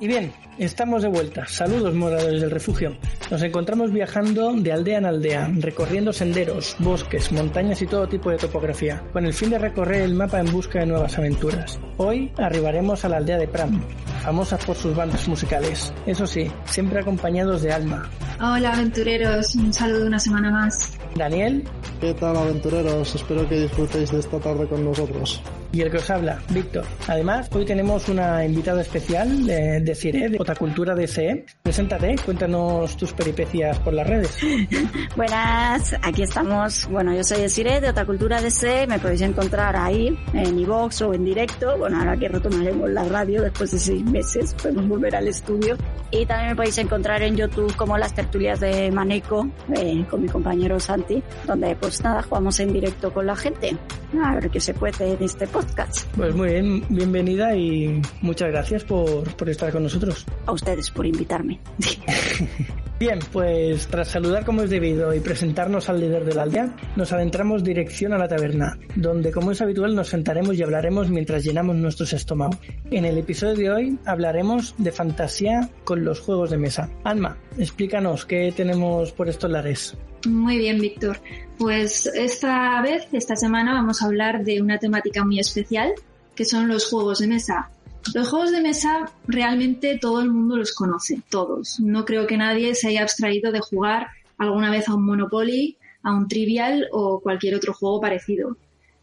Y 0.00 0.06
bien, 0.06 0.32
estamos 0.58 1.02
de 1.02 1.08
vuelta. 1.08 1.46
Saludos 1.46 1.94
moradores 1.94 2.40
del 2.40 2.50
refugio. 2.50 2.96
Nos 3.30 3.42
encontramos 3.42 3.92
viajando 3.92 4.52
de 4.54 4.72
aldea 4.72 4.98
en 4.98 5.06
aldea, 5.06 5.50
recorriendo 5.58 6.12
senderos, 6.12 6.76
bosques, 6.78 7.30
montañas 7.32 7.80
y 7.82 7.86
todo 7.86 8.08
tipo 8.08 8.30
de 8.30 8.38
topografía, 8.38 9.02
con 9.12 9.24
el 9.24 9.32
fin 9.32 9.50
de 9.50 9.58
recorrer 9.58 10.02
el 10.02 10.14
mapa 10.14 10.40
en 10.40 10.50
busca 10.50 10.80
de 10.80 10.86
nuevas 10.86 11.16
aventuras. 11.18 11.78
Hoy 11.96 12.32
arribaremos 12.36 13.04
a 13.04 13.08
la 13.08 13.18
aldea 13.18 13.38
de 13.38 13.48
Pram, 13.48 13.82
famosa 14.22 14.58
por 14.58 14.76
sus 14.76 14.94
bandas 14.94 15.28
musicales. 15.28 15.92
Eso 16.06 16.26
sí, 16.26 16.50
siempre 16.64 17.00
acompañados 17.00 17.62
de 17.62 17.72
Alma. 17.72 18.10
Hola 18.40 18.72
aventureros, 18.72 19.54
un 19.54 19.72
saludo 19.72 20.06
una 20.06 20.18
semana 20.18 20.50
más. 20.50 20.98
Daniel. 21.14 21.64
¿Qué 22.00 22.14
tal 22.14 22.36
aventureros? 22.36 23.14
Espero 23.14 23.48
que 23.48 23.62
disfrutéis 23.62 24.10
de 24.12 24.20
esta 24.20 24.38
tarde 24.38 24.68
con 24.68 24.84
nosotros 24.84 25.42
y 25.72 25.82
el 25.82 25.90
que 25.90 25.98
os 25.98 26.10
habla, 26.10 26.40
Víctor. 26.50 26.84
Además, 27.06 27.48
hoy 27.52 27.64
tenemos 27.64 28.08
una 28.08 28.44
invitada 28.44 28.80
especial 28.80 29.46
de, 29.46 29.80
de 29.80 29.94
CIRE, 29.94 30.28
de 30.30 30.38
Otacultura 30.48 30.94
DCE. 30.94 31.44
Preséntate, 31.62 32.16
cuéntanos 32.24 32.96
tus 32.96 33.12
peripecias 33.12 33.78
por 33.80 33.92
las 33.92 34.06
redes. 34.06 34.38
Buenas, 35.16 35.94
aquí 36.00 36.22
estamos. 36.22 36.88
Bueno, 36.88 37.14
yo 37.14 37.22
soy 37.22 37.42
de 37.42 37.50
CIRE, 37.50 37.82
de 37.82 37.90
Otacultura 37.90 38.40
DCE. 38.40 38.86
Me 38.86 38.98
podéis 38.98 39.20
encontrar 39.20 39.76
ahí, 39.76 40.18
en 40.32 40.58
iVox 40.58 41.02
o 41.02 41.12
en 41.12 41.26
directo. 41.26 41.76
Bueno, 41.76 41.98
ahora 41.98 42.16
que 42.16 42.28
retomaremos 42.28 42.88
la 42.88 43.04
radio 43.04 43.42
después 43.42 43.72
de 43.72 43.78
seis 43.78 44.02
meses, 44.02 44.54
podemos 44.54 44.88
volver 44.88 45.16
al 45.16 45.28
estudio. 45.28 45.76
Y 46.10 46.24
también 46.24 46.48
me 46.48 46.56
podéis 46.56 46.78
encontrar 46.78 47.20
en 47.20 47.36
YouTube 47.36 47.76
como 47.76 47.98
las 47.98 48.14
tertulias 48.14 48.58
de 48.58 48.90
Maneco, 48.90 49.46
eh, 49.76 50.06
con 50.08 50.22
mi 50.22 50.28
compañero 50.30 50.80
Santi, 50.80 51.22
donde 51.46 51.76
pues 51.76 52.02
nada, 52.02 52.22
jugamos 52.22 52.58
en 52.60 52.72
directo 52.72 53.12
con 53.12 53.26
la 53.26 53.36
gente. 53.36 53.76
A 54.22 54.34
ver 54.34 54.50
qué 54.50 54.60
se 54.60 54.74
puede 54.74 55.12
en 55.12 55.22
este 55.22 55.46
podcast. 55.46 56.08
Pues 56.16 56.34
muy 56.34 56.48
bien, 56.48 56.84
bienvenida 56.88 57.54
y 57.54 58.00
muchas 58.22 58.50
gracias 58.50 58.84
por, 58.84 59.24
por 59.36 59.48
estar 59.48 59.70
con 59.70 59.82
nosotros. 59.82 60.24
A 60.46 60.52
ustedes 60.52 60.90
por 60.90 61.06
invitarme. 61.06 61.60
Bien, 62.98 63.20
pues 63.32 63.86
tras 63.86 64.08
saludar 64.08 64.44
como 64.44 64.62
es 64.62 64.70
debido 64.70 65.14
y 65.14 65.20
presentarnos 65.20 65.88
al 65.88 66.00
líder 66.00 66.24
de 66.24 66.34
la 66.34 66.42
aldea, 66.42 66.74
nos 66.96 67.12
adentramos 67.12 67.62
dirección 67.62 68.12
a 68.12 68.18
la 68.18 68.26
taberna, 68.26 68.76
donde 68.96 69.30
como 69.30 69.52
es 69.52 69.60
habitual 69.60 69.94
nos 69.94 70.08
sentaremos 70.08 70.56
y 70.56 70.64
hablaremos 70.64 71.08
mientras 71.08 71.44
llenamos 71.44 71.76
nuestros 71.76 72.12
estómagos. 72.12 72.58
En 72.90 73.04
el 73.04 73.16
episodio 73.16 73.54
de 73.54 73.70
hoy 73.70 73.98
hablaremos 74.04 74.74
de 74.78 74.90
fantasía 74.90 75.70
con 75.84 76.04
los 76.04 76.18
juegos 76.18 76.50
de 76.50 76.58
mesa. 76.58 76.90
Alma, 77.04 77.38
explícanos 77.56 78.26
qué 78.26 78.52
tenemos 78.56 79.12
por 79.12 79.28
estos 79.28 79.48
lares. 79.48 79.96
Muy 80.26 80.58
bien, 80.58 80.80
Víctor. 80.80 81.20
Pues 81.58 82.06
esta 82.06 82.80
vez, 82.82 83.06
esta 83.12 83.36
semana, 83.36 83.72
vamos 83.72 84.02
a 84.02 84.06
hablar 84.06 84.44
de 84.44 84.60
una 84.60 84.78
temática 84.78 85.24
muy 85.24 85.38
especial, 85.38 85.92
que 86.34 86.44
son 86.44 86.68
los 86.68 86.88
juegos 86.88 87.20
de 87.20 87.28
mesa. 87.28 87.70
Los 88.14 88.28
juegos 88.28 88.52
de 88.52 88.60
mesa 88.60 89.10
realmente 89.26 89.98
todo 90.00 90.20
el 90.20 90.30
mundo 90.30 90.56
los 90.56 90.72
conoce, 90.72 91.20
todos. 91.28 91.78
No 91.80 92.04
creo 92.04 92.26
que 92.26 92.36
nadie 92.36 92.74
se 92.74 92.88
haya 92.88 93.02
abstraído 93.02 93.52
de 93.52 93.60
jugar 93.60 94.08
alguna 94.38 94.70
vez 94.70 94.88
a 94.88 94.94
un 94.94 95.04
Monopoly, 95.04 95.76
a 96.02 96.14
un 96.14 96.26
Trivial 96.28 96.88
o 96.92 97.20
cualquier 97.20 97.54
otro 97.54 97.74
juego 97.74 98.00
parecido. 98.00 98.56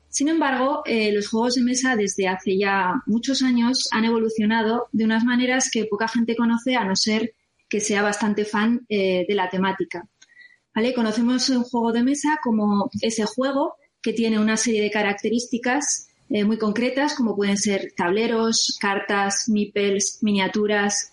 Sin 0.10 0.30
embargo, 0.30 0.82
eh, 0.86 1.12
los 1.12 1.28
juegos 1.28 1.56
de 1.56 1.62
mesa 1.62 1.96
desde 1.96 2.28
hace 2.28 2.58
ya 2.58 3.02
muchos 3.06 3.42
años 3.44 3.90
han 3.92 4.06
evolucionado 4.06 4.88
de 4.94 5.04
unas 5.04 5.26
maneras 5.26 5.70
que 5.70 5.86
poca 5.86 6.08
gente 6.08 6.36
conoce 6.38 6.76
a 6.76 6.86
no 6.86 6.96
ser 6.96 7.34
que 7.68 7.82
sea 7.82 8.02
bastante 8.02 8.46
fan 8.46 8.86
eh, 8.88 9.26
de 9.28 9.36
la 9.36 9.50
temática. 9.50 10.08
Conocemos 10.96 11.50
un 11.50 11.64
juego 11.64 11.94
de 11.94 12.04
mesa 12.04 12.38
como 12.44 12.90
ese 13.02 13.24
juego 13.26 13.76
que 14.02 14.12
tiene 14.12 14.40
una 14.40 14.58
serie 14.58 14.82
de 14.82 14.92
características 14.92 16.08
eh, 16.30 16.44
muy 16.44 16.58
concretas, 16.58 17.16
como 17.16 17.36
pueden 17.36 17.58
ser 17.58 17.94
tableros, 17.96 18.78
cartas, 18.82 19.48
meeples, 19.48 20.20
miniaturas 20.22 21.12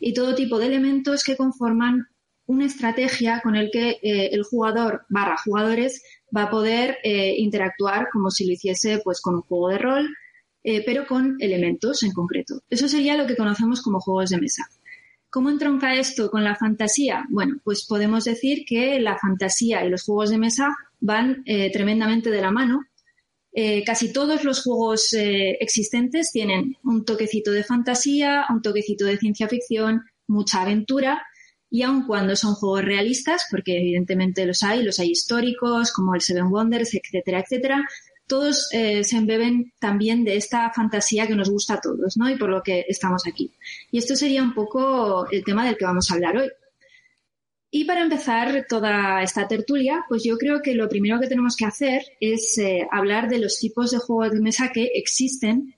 y 0.00 0.14
todo 0.14 0.34
tipo 0.34 0.58
de 0.58 0.66
elementos 0.66 1.22
que 1.22 1.36
conforman 1.36 2.08
una 2.46 2.66
estrategia 2.66 3.40
con 3.42 3.54
el 3.54 3.70
que 3.70 3.98
eh, 4.02 4.30
el 4.32 4.42
jugador 4.42 5.06
barra 5.08 5.36
jugadores 5.44 6.02
va 6.36 6.44
a 6.44 6.50
poder 6.50 6.98
eh, 7.04 7.34
interactuar 7.38 8.08
como 8.12 8.30
si 8.30 8.46
lo 8.46 8.52
hiciese 8.52 9.00
pues 9.04 9.20
con 9.20 9.36
un 9.36 9.42
juego 9.42 9.68
de 9.68 9.78
rol, 9.78 10.08
pero 10.86 11.06
con 11.06 11.36
elementos 11.40 12.02
en 12.04 12.12
concreto. 12.12 12.62
Eso 12.70 12.88
sería 12.88 13.18
lo 13.18 13.26
que 13.26 13.36
conocemos 13.36 13.82
como 13.82 14.00
juegos 14.00 14.30
de 14.30 14.40
mesa. 14.40 14.66
¿Cómo 15.34 15.50
entronca 15.50 15.94
esto 15.94 16.30
con 16.30 16.44
la 16.44 16.54
fantasía? 16.54 17.24
Bueno, 17.28 17.56
pues 17.64 17.84
podemos 17.86 18.22
decir 18.24 18.64
que 18.64 19.00
la 19.00 19.18
fantasía 19.18 19.84
y 19.84 19.90
los 19.90 20.04
juegos 20.04 20.30
de 20.30 20.38
mesa 20.38 20.68
van 21.00 21.42
tremendamente 21.72 22.30
de 22.30 22.40
la 22.40 22.52
mano 22.52 22.86
eh, 23.56 23.84
casi 23.84 24.12
todos 24.12 24.42
los 24.42 24.64
juegos 24.64 25.12
eh, 25.12 25.56
existentes 25.60 26.32
tienen 26.32 26.76
un 26.82 27.04
toquecito 27.04 27.52
de 27.52 27.62
fantasía, 27.62 28.46
un 28.50 28.60
toquecito 28.60 29.04
de 29.04 29.16
ciencia 29.16 29.46
ficción, 29.46 30.02
mucha 30.26 30.62
aventura, 30.62 31.22
y 31.70 31.82
aun 31.82 32.04
cuando 32.04 32.34
son 32.34 32.54
juegos 32.54 32.84
realistas, 32.84 33.46
porque 33.52 33.78
evidentemente 33.78 34.44
los 34.44 34.64
hay, 34.64 34.82
los 34.82 34.98
hay 34.98 35.10
históricos, 35.10 35.92
como 35.92 36.16
el 36.16 36.20
Seven 36.20 36.46
Wonders, 36.46 36.94
etcétera, 36.94 37.40
etcétera, 37.40 37.84
todos 38.26 38.68
eh, 38.72 39.04
se 39.04 39.16
embeben 39.16 39.72
también 39.78 40.24
de 40.24 40.36
esta 40.36 40.70
fantasía 40.70 41.26
que 41.26 41.34
nos 41.34 41.50
gusta 41.50 41.74
a 41.74 41.80
todos, 41.80 42.16
¿no? 42.16 42.30
Y 42.30 42.36
por 42.36 42.48
lo 42.48 42.62
que 42.62 42.84
estamos 42.88 43.26
aquí. 43.26 43.52
Y 43.90 43.98
esto 43.98 44.16
sería 44.16 44.42
un 44.42 44.54
poco 44.54 45.30
el 45.30 45.44
tema 45.44 45.66
del 45.66 45.76
que 45.76 45.84
vamos 45.84 46.10
a 46.10 46.14
hablar 46.14 46.36
hoy. 46.36 46.50
Y 47.70 47.84
para 47.84 48.02
empezar 48.02 48.66
toda 48.68 49.22
esta 49.22 49.48
tertulia, 49.48 50.04
pues 50.08 50.22
yo 50.22 50.38
creo 50.38 50.62
que 50.62 50.74
lo 50.74 50.88
primero 50.88 51.18
que 51.18 51.26
tenemos 51.26 51.56
que 51.56 51.64
hacer 51.64 52.04
es 52.20 52.56
eh, 52.58 52.86
hablar 52.90 53.28
de 53.28 53.40
los 53.40 53.58
tipos 53.58 53.90
de 53.90 53.98
juegos 53.98 54.30
de 54.30 54.40
mesa 54.40 54.70
que 54.72 54.92
existen, 54.94 55.74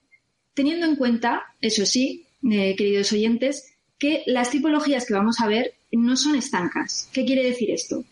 teniendo 0.53 0.87
en 0.87 0.97
cuenta, 0.97 1.45
eso 1.61 1.87
sí, 1.87 2.27
eh, 2.51 2.77
queridos 2.77 3.13
oyentes, 3.13 3.73
que 3.99 4.23
las 4.27 4.51
tipologías 4.51 5.07
que 5.07 5.15
vamos 5.15 5.41
a 5.41 5.47
ver 5.47 5.73
no 5.91 6.17
son 6.17 6.37
estancas. 6.37 7.09
¿Qué 7.13 7.25
quiere 7.25 7.43
decir 7.43 7.71
esto? 7.71 8.05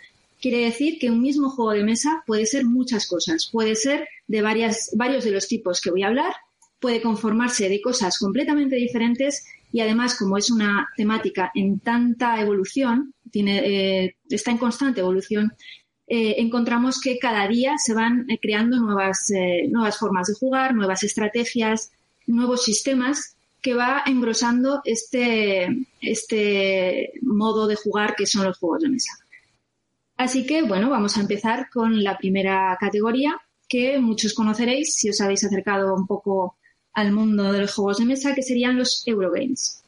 Quiere 0.45 0.67
decir 0.67 0.99
que 0.99 1.11
un 1.11 1.23
mismo 1.23 1.49
juego 1.49 1.71
de 1.71 1.83
mesa 1.83 2.23
puede 2.27 2.45
ser 2.45 2.67
muchas 2.67 3.09
cosas, 3.09 3.49
puede 3.51 3.75
ser 3.75 4.07
de 4.27 4.43
varios 4.43 4.91
de 4.93 5.31
los 5.31 5.49
tipos 5.49 5.81
que 5.81 5.91
voy 5.91 6.03
a 6.03 6.09
hablar, 6.09 6.35
puede 6.79 7.01
conformarse 7.01 7.71
de 7.71 7.81
cosas 7.81 8.19
completamente 8.19 8.77
diferentes 8.77 9.47
y 9.73 9.81
además, 9.81 10.19
como 10.19 10.37
es 10.37 10.51
una 10.51 10.87
temática 10.99 11.51
en 11.55 11.81
tanta 11.81 12.39
evolución, 12.43 13.15
eh, 13.33 14.17
está 14.29 14.51
en 14.51 14.59
constante 14.59 15.01
evolución, 15.01 15.55
eh, 16.07 16.35
encontramos 16.37 17.01
que 17.01 17.19
cada 17.19 17.49
día 17.49 17.79
se 17.79 17.95
van 17.95 18.27
eh, 18.29 18.39
creando 18.39 18.79
nuevas, 18.81 19.33
nuevas 19.71 19.97
formas 19.97 20.27
de 20.27 20.35
jugar, 20.35 20.75
nuevas 20.75 21.05
estrategias, 21.05 21.91
nuevos 22.27 22.65
sistemas 22.65 23.39
que 23.63 23.73
va 23.73 24.03
engrosando 24.05 24.83
este, 24.85 25.87
este 26.03 27.13
modo 27.23 27.67
de 27.67 27.77
jugar 27.77 28.15
que 28.15 28.27
son 28.27 28.45
los 28.45 28.59
juegos 28.59 28.83
de 28.83 28.91
mesa. 28.91 29.24
Así 30.17 30.47
que, 30.47 30.63
bueno, 30.63 30.91
vamos 30.91 31.17
a 31.17 31.21
empezar 31.21 31.69
con 31.71 32.03
la 32.03 32.17
primera 32.17 32.77
categoría 32.81 33.37
que 33.69 33.99
muchos 33.99 34.35
conoceréis 34.35 34.95
si 34.95 35.11
os 35.11 35.21
habéis 35.21 35.45
acercado 35.45 35.95
un 35.95 36.07
poco 36.07 36.57
al 36.93 37.13
mundo 37.13 37.53
de 37.53 37.61
los 37.61 37.75
juegos 37.75 37.99
de 37.99 38.05
mesa, 38.05 38.35
que 38.35 38.43
serían 38.43 38.79
los 38.79 39.07
Eurogames. 39.07 39.83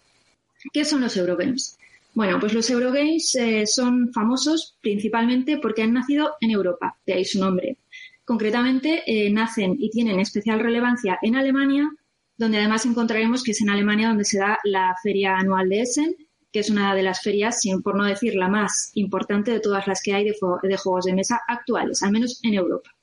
¿Qué 0.73 0.85
son 0.85 1.03
los 1.03 1.17
Eurogames? 1.17 1.79
Bueno, 2.15 2.41
pues 2.41 2.55
los 2.55 2.69
Eurogames 2.71 3.35
eh, 3.37 3.67
son 3.67 4.13
famosos 4.13 4.77
principalmente 4.81 5.59
porque 5.59 5.83
han 5.83 5.93
nacido 5.93 6.35
en 6.41 6.51
Europa, 6.51 6.97
de 7.07 7.13
ahí 7.13 7.25
su 7.25 7.39
nombre. 7.39 7.77
Concretamente, 8.25 9.03
eh, 9.07 9.31
nacen 9.31 9.77
y 9.79 9.91
tienen 9.91 10.19
especial 10.19 10.59
relevancia 10.59 11.19
en 11.23 11.37
Alemania, 11.37 11.89
donde 12.37 12.59
además 12.59 12.87
encontraremos 12.87 13.45
que 13.45 13.53
es 13.53 13.61
en 13.61 13.71
Alemania 13.71 14.09
donde 14.09 14.25
se 14.25 14.39
da 14.39 14.59
la 14.65 14.97
feria 15.03 15.37
anual 15.37 15.69
de 15.69 15.81
Essen, 15.83 16.17
que 16.57 16.61
es 16.61 16.71
una 16.71 16.95
de 16.95 17.03
las 17.03 17.21
ferias, 17.21 17.61
por 17.85 17.99
no 17.99 18.05
decir 18.05 18.35
la 18.35 18.49
más 18.49 18.91
importante 18.95 19.51
de 19.51 19.61
todas 19.61 19.87
las 19.87 20.01
que 20.01 20.15
hay 20.15 20.25
de, 20.25 20.33
juegos 20.79 21.05
de 21.05 21.13
mesa 21.13 21.39
actuales, 21.47 22.03
al 22.03 22.13
menos 22.13 22.41
en 22.43 22.55
Europa. 22.55 22.95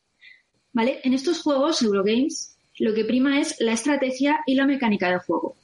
¿Vale? 0.72 1.02
En 1.04 1.14
estos 1.14 1.44
juegos, 1.44 1.84
Eurogames, 1.84 2.58
lo 2.80 2.96
que 2.96 3.06
prima 3.06 3.40
es 3.40 3.56
la 3.60 3.74
estrategia 3.74 4.40
y 4.48 4.56
la 4.56 4.66
mecánica 4.66 5.08
del 5.08 5.20
juego. 5.20 5.56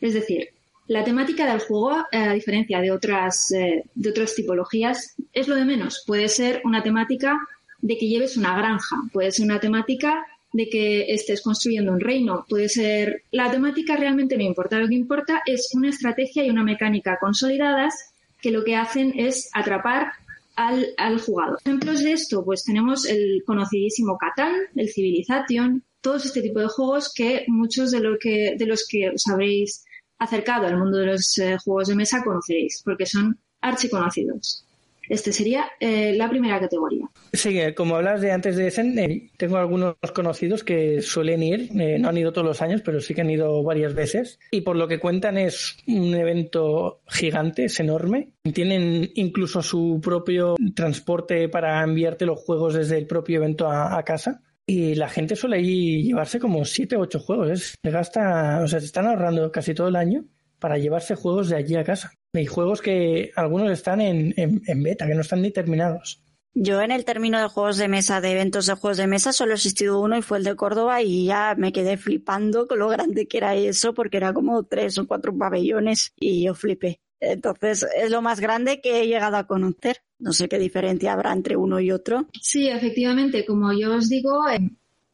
Es 0.00 0.14
decir, 0.14 0.48
la 0.88 1.04
temática 1.04 1.48
del 1.48 1.60
juego, 1.60 2.04
a 2.10 2.32
diferencia 2.32 2.80
de 2.80 2.90
otras, 2.90 3.52
eh, 3.52 3.84
de 3.94 4.10
otras 4.10 4.34
tipologías, 4.34 5.14
es 5.32 5.46
lo 5.46 5.54
de 5.54 5.66
menos. 5.66 6.02
Puede 6.04 6.28
ser 6.28 6.62
una 6.64 6.82
temática 6.82 7.38
de 7.80 7.96
que 7.96 8.08
lleves 8.08 8.36
una 8.36 8.56
granja, 8.56 8.96
puede 9.12 9.30
ser 9.30 9.44
una 9.44 9.60
temática 9.60 10.26
de 10.56 10.68
que 10.68 11.12
estés 11.12 11.42
construyendo 11.42 11.92
un 11.92 12.00
reino. 12.00 12.46
Puede 12.48 12.68
ser 12.68 13.22
la 13.30 13.50
temática 13.50 13.96
realmente 13.96 14.36
no 14.36 14.42
importa. 14.42 14.78
Lo 14.78 14.88
que 14.88 14.94
importa 14.94 15.42
es 15.44 15.70
una 15.74 15.90
estrategia 15.90 16.44
y 16.44 16.50
una 16.50 16.64
mecánica 16.64 17.18
consolidadas 17.20 17.94
que 18.40 18.50
lo 18.50 18.64
que 18.64 18.76
hacen 18.76 19.12
es 19.16 19.50
atrapar 19.52 20.12
al, 20.56 20.86
al 20.96 21.20
jugador. 21.20 21.58
Ejemplos 21.64 22.02
de 22.02 22.12
esto, 22.12 22.44
pues 22.44 22.64
tenemos 22.64 23.04
el 23.04 23.42
conocidísimo 23.46 24.16
Catán, 24.16 24.54
el 24.74 24.88
Civilization, 24.88 25.84
todos 26.00 26.24
este 26.24 26.42
tipo 26.42 26.60
de 26.60 26.68
juegos 26.68 27.12
que 27.14 27.44
muchos 27.48 27.90
de, 27.90 28.00
que, 28.20 28.54
de 28.56 28.66
los 28.66 28.86
que 28.88 29.10
os 29.10 29.26
habréis 29.28 29.84
acercado 30.18 30.66
al 30.66 30.78
mundo 30.78 30.98
de 30.98 31.06
los 31.06 31.36
eh, 31.38 31.58
juegos 31.62 31.88
de 31.88 31.96
mesa 31.96 32.22
conoceréis, 32.24 32.80
porque 32.82 33.04
son 33.04 33.38
archiconocidos. 33.60 34.65
Este 35.08 35.32
sería 35.32 35.66
eh, 35.80 36.14
la 36.14 36.28
primera 36.28 36.58
categoría. 36.60 37.08
Sí, 37.32 37.58
eh, 37.58 37.74
como 37.74 37.96
hablas 37.96 38.20
de 38.20 38.32
antes 38.32 38.56
de 38.56 38.68
Essen, 38.68 38.98
eh, 38.98 39.30
tengo 39.36 39.56
algunos 39.56 39.96
conocidos 40.14 40.64
que 40.64 41.02
suelen 41.02 41.42
ir, 41.42 41.70
no 41.72 42.08
han 42.08 42.18
ido 42.18 42.32
todos 42.32 42.46
los 42.46 42.62
años, 42.62 42.82
pero 42.82 43.00
sí 43.00 43.14
que 43.14 43.20
han 43.20 43.30
ido 43.30 43.62
varias 43.62 43.94
veces. 43.94 44.38
Y 44.50 44.62
por 44.62 44.76
lo 44.76 44.88
que 44.88 44.98
cuentan 44.98 45.38
es 45.38 45.76
un 45.86 46.14
evento 46.14 47.00
gigante, 47.08 47.66
es 47.66 47.80
enorme. 47.80 48.30
Tienen 48.52 49.10
incluso 49.14 49.62
su 49.62 50.00
propio 50.02 50.56
transporte 50.74 51.48
para 51.48 51.82
enviarte 51.82 52.26
los 52.26 52.40
juegos 52.40 52.74
desde 52.74 52.98
el 52.98 53.06
propio 53.06 53.38
evento 53.38 53.68
a, 53.70 54.02
casa. 54.02 54.42
Y 54.68 54.94
la 54.96 55.08
gente 55.08 55.36
suele 55.36 55.62
llevarse 55.62 56.40
como 56.40 56.64
siete 56.64 56.96
o 56.96 57.00
ocho 57.00 57.20
juegos. 57.20 57.74
Se 57.82 57.90
gasta, 57.90 58.60
o 58.62 58.68
sea, 58.68 58.80
se 58.80 58.86
están 58.86 59.06
ahorrando 59.06 59.50
casi 59.52 59.74
todo 59.74 59.88
el 59.88 59.96
año 59.96 60.24
para 60.58 60.78
llevarse 60.78 61.14
juegos 61.14 61.48
de 61.48 61.56
allí 61.56 61.76
a 61.76 61.84
casa. 61.84 62.12
Hay 62.36 62.46
juegos 62.46 62.80
que 62.80 63.32
algunos 63.36 63.70
están 63.70 64.00
en, 64.00 64.82
beta, 64.82 65.06
que 65.06 65.14
no 65.14 65.20
están 65.20 65.42
ni 65.42 65.50
terminados. 65.50 66.22
Yo 66.54 66.80
en 66.80 66.90
el 66.90 67.04
término 67.04 67.38
de 67.40 67.48
juegos 67.48 67.76
de 67.76 67.88
mesa, 67.88 68.20
de 68.20 68.32
eventos 68.32 68.64
de 68.64 68.74
juegos 68.74 68.96
de 68.96 69.06
mesa, 69.06 69.32
solo 69.32 69.52
he 69.52 69.56
existido 69.56 70.00
uno 70.00 70.16
y 70.16 70.22
fue 70.22 70.38
el 70.38 70.44
de 70.44 70.56
Córdoba 70.56 71.02
y 71.02 71.26
ya 71.26 71.54
me 71.56 71.70
quedé 71.70 71.98
flipando 71.98 72.66
con 72.66 72.78
lo 72.78 72.88
grande 72.88 73.28
que 73.28 73.36
era 73.36 73.54
eso 73.54 73.92
porque 73.92 74.16
era 74.16 74.32
como 74.32 74.62
tres 74.62 74.96
o 74.96 75.06
cuatro 75.06 75.36
pabellones 75.36 76.12
y 76.16 76.44
yo 76.44 76.54
flipé. 76.54 77.00
Entonces 77.20 77.86
es 77.96 78.10
lo 78.10 78.22
más 78.22 78.40
grande 78.40 78.80
que 78.80 79.02
he 79.02 79.06
llegado 79.06 79.36
a 79.36 79.46
conocer. 79.46 79.98
No 80.18 80.32
sé 80.32 80.48
qué 80.48 80.58
diferencia 80.58 81.12
habrá 81.12 81.32
entre 81.32 81.56
uno 81.56 81.78
y 81.78 81.90
otro. 81.90 82.26
Sí, 82.40 82.68
efectivamente, 82.68 83.44
como 83.44 83.72
yo 83.72 83.94
os 83.94 84.08
digo, 84.08 84.40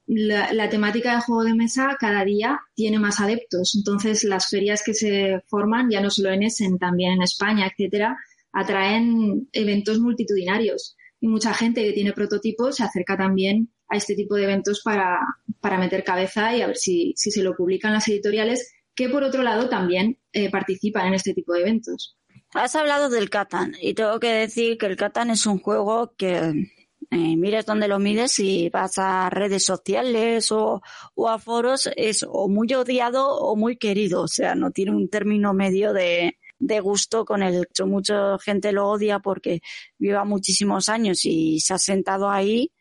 la, 0.07 0.69
temática 0.69 1.15
de 1.15 1.23
juego 1.23 1.45
de 1.45 1.55
mesa 1.55 1.97
cada 1.99 2.25
día 2.25 2.61
tiene 2.75 2.99
más 2.99 3.21
adeptos. 3.21 3.75
Entonces, 3.77 4.25
las 4.25 4.49
ferias 4.49 4.83
que 4.85 4.95
se 4.95 5.41
forman, 5.47 5.91
ya 5.91 6.01
no 6.01 6.11
solo 6.11 6.31
en 6.31 6.43
Essen, 6.43 6.79
también 6.79 7.13
en 7.13 7.23
España, 7.23 7.67
etcétera, 7.67 8.17
atraen 8.53 9.49
eventos 9.53 10.01
multitudinarios. 10.01 10.97
Y 11.21 11.29
mucha 11.29 11.55
gente 11.55 11.85
que 11.85 11.93
tiene 11.93 12.13
prototipos 12.13 12.77
se 12.77 12.85
acerca 12.85 13.17
también 13.17 13.73
a 13.89 13.97
este 13.97 14.15
tipo 14.15 14.35
de 14.35 14.45
eventos 14.45 14.83
para, 14.83 15.21
para 15.61 15.79
meter 15.79 16.03
cabeza 16.03 16.57
y 16.57 16.63
a 16.63 16.67
ver 16.67 16.77
si, 16.77 17.13
si, 17.17 17.31
se 17.31 17.43
lo 17.43 17.55
publican 17.55 17.93
las 17.93 18.09
editoriales, 18.09 18.73
que 18.95 19.09
por 19.09 19.23
otro 19.23 19.43
lado 19.43 19.69
también 19.69 20.19
eh, 20.33 20.51
participan 20.51 21.09
en 21.09 21.15
este 21.15 21.35
tipo 21.35 21.53
de 21.53 21.61
eventos. 21.61 22.19
Has 22.55 22.75
hablado 22.75 23.09
del 23.09 23.31
Catan 23.31 23.75
y 23.81 23.95
tengo 23.95 24.19
que 24.21 24.33
decir 24.33 24.77
que 24.77 24.87
el 24.87 24.97
Catan 24.97 25.31
es 25.31 25.47
un 25.47 25.59
juego 25.59 26.15
que 26.17 26.53
eh, 27.15 27.37
mires 27.37 27.67
dónde 27.67 27.89
lo 27.89 27.99
mides, 27.99 28.33
si 28.33 28.71
vas 28.71 28.97
a 28.97 29.29
redes 29.29 29.67
sociales 29.67 30.51
o, 30.51 30.81
a 31.29 31.39
foros, 31.39 31.91
es 31.95 32.25
o 32.27 32.49
muy 32.49 32.73
odiado 32.73 33.37
o 33.37 33.55
muy 33.55 33.77
querido. 33.77 34.23
O 34.23 34.29
sea, 34.29 34.55
no 34.55 34.71
tiene 34.71 34.93
un 34.93 35.11
término 35.11 35.53
medio 35.53 35.93
de, 35.93 36.39
gusto 36.81 37.27
con 37.27 37.43
el 37.43 37.65
hecho. 37.65 37.87
Mucha 37.87 38.39
gente 38.39 38.73
lo 38.73 38.89
odia 38.89 39.19
porque 39.19 39.61
lleva 39.99 40.25
muchísimos 40.25 40.89
años 40.89 41.27
y 41.27 41.61
se 41.61 41.75
ha 41.75 41.79
sentado 41.79 42.31
ahí, 42.31 42.73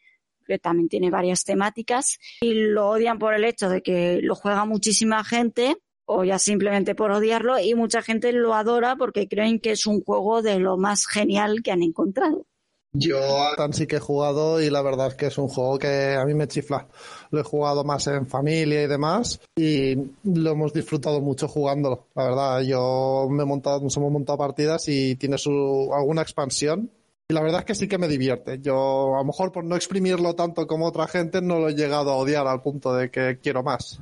que 0.45 0.59
también 0.59 0.87
tiene 0.87 1.09
varias 1.09 1.43
temáticas, 1.43 2.17
y 2.39 2.53
lo 2.53 2.87
odian 2.87 3.19
por 3.19 3.33
el 3.33 3.43
hecho 3.43 3.67
de 3.67 3.81
que 3.81 4.21
lo 4.21 4.35
juega 4.35 4.63
muchísima 4.63 5.25
gente 5.25 5.75
o 6.05 6.23
ya 6.23 6.39
simplemente 6.39 6.95
por 6.95 7.11
odiarlo 7.11 7.59
y 7.59 7.75
mucha 7.75 8.01
gente 8.01 8.31
lo 8.31 8.53
adora 8.53 8.95
porque 8.95 9.27
creen 9.27 9.59
que 9.59 9.71
es 9.71 9.85
un 9.85 10.01
juego 10.01 10.41
de 10.41 10.59
lo 10.59 10.77
más 10.77 11.05
genial 11.05 11.61
que 11.63 11.71
han 11.71 11.83
encontrado. 11.83 12.47
Yo 12.93 13.19
tan 13.55 13.71
sí 13.73 13.87
que 13.87 13.97
he 13.97 13.99
jugado 13.99 14.61
y 14.61 14.69
la 14.69 14.81
verdad 14.81 15.07
es 15.07 15.15
que 15.15 15.27
es 15.27 15.37
un 15.37 15.47
juego 15.47 15.79
que 15.79 16.15
a 16.15 16.25
mí 16.25 16.33
me 16.33 16.47
chifla. 16.47 16.87
Lo 17.29 17.39
he 17.39 17.43
jugado 17.43 17.83
más 17.85 18.05
en 18.07 18.27
familia 18.27 18.83
y 18.83 18.87
demás 18.87 19.39
y 19.55 19.95
lo 20.23 20.51
hemos 20.51 20.73
disfrutado 20.73 21.21
mucho 21.21 21.47
jugándolo. 21.47 22.07
La 22.15 22.25
verdad, 22.25 22.61
yo 22.61 23.27
me 23.29 23.43
he 23.43 23.45
montado, 23.45 23.79
nos 23.79 23.95
hemos 23.95 24.11
montado 24.11 24.37
partidas 24.37 24.89
y 24.89 25.15
tiene 25.15 25.37
su, 25.37 25.89
alguna 25.93 26.21
expansión 26.21 26.91
y 27.29 27.33
la 27.33 27.41
verdad 27.41 27.61
es 27.61 27.65
que 27.65 27.75
sí 27.75 27.87
que 27.87 27.97
me 27.97 28.09
divierte. 28.09 28.59
Yo, 28.59 29.15
a 29.15 29.19
lo 29.19 29.25
mejor 29.25 29.53
por 29.53 29.63
no 29.63 29.77
exprimirlo 29.77 30.35
tanto 30.35 30.67
como 30.67 30.85
otra 30.85 31.07
gente, 31.07 31.41
no 31.41 31.59
lo 31.59 31.69
he 31.69 31.75
llegado 31.75 32.11
a 32.11 32.17
odiar 32.17 32.45
al 32.45 32.61
punto 32.61 32.93
de 32.93 33.09
que 33.09 33.39
quiero 33.41 33.63
más. 33.63 34.01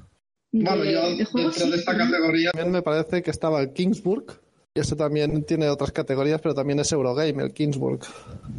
Bueno, 0.52 0.84
yo 0.84 1.16
dentro 1.16 1.68
de 1.68 1.76
esta 1.76 1.96
categoría... 1.96 2.50
También 2.54 2.72
me 2.72 2.82
parece 2.82 3.22
que 3.22 3.30
estaba 3.30 3.62
el 3.62 3.72
Kingsburg, 3.72 4.42
ese 4.74 4.96
también 4.96 5.44
tiene 5.46 5.70
otras 5.70 5.92
categorías, 5.92 6.42
pero 6.42 6.54
también 6.54 6.80
es 6.80 6.92
Eurogame, 6.92 7.44
el 7.44 7.54
Kingsburg. 7.54 8.02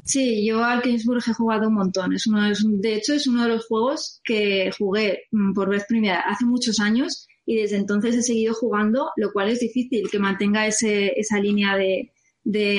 Sí, 0.05 0.45
yo 0.45 0.63
al 0.63 0.83
Kingsburg 0.83 1.23
he 1.27 1.33
jugado 1.33 1.69
un 1.69 1.75
montón. 1.75 2.13
Es 2.13 2.27
uno 2.27 2.43
de, 2.43 2.95
hecho, 2.95 3.15
es 3.15 3.27
uno 3.27 3.45
de 3.45 3.51
los 3.51 3.67
juegos 3.67 4.21
que 4.25 4.71
jugué 4.77 5.25
mm, 5.31 5.53
por 5.53 5.71
vez 5.71 5.85
primera 5.89 6.21
hace 6.21 6.45
muchos 6.45 6.81
años 6.81 7.27
y 7.47 7.57
desde 7.57 7.77
entonces 7.77 8.17
he 8.17 8.23
seguido 8.23 8.55
jugando, 8.55 9.11
lo 9.17 9.33
cual 9.33 9.51
es 9.51 9.61
difícil 9.61 10.09
que 10.11 10.19
mantenga 10.19 10.67
ese, 10.67 11.13
esa 11.19 11.39
línea 11.39 11.77
de, 11.77 12.13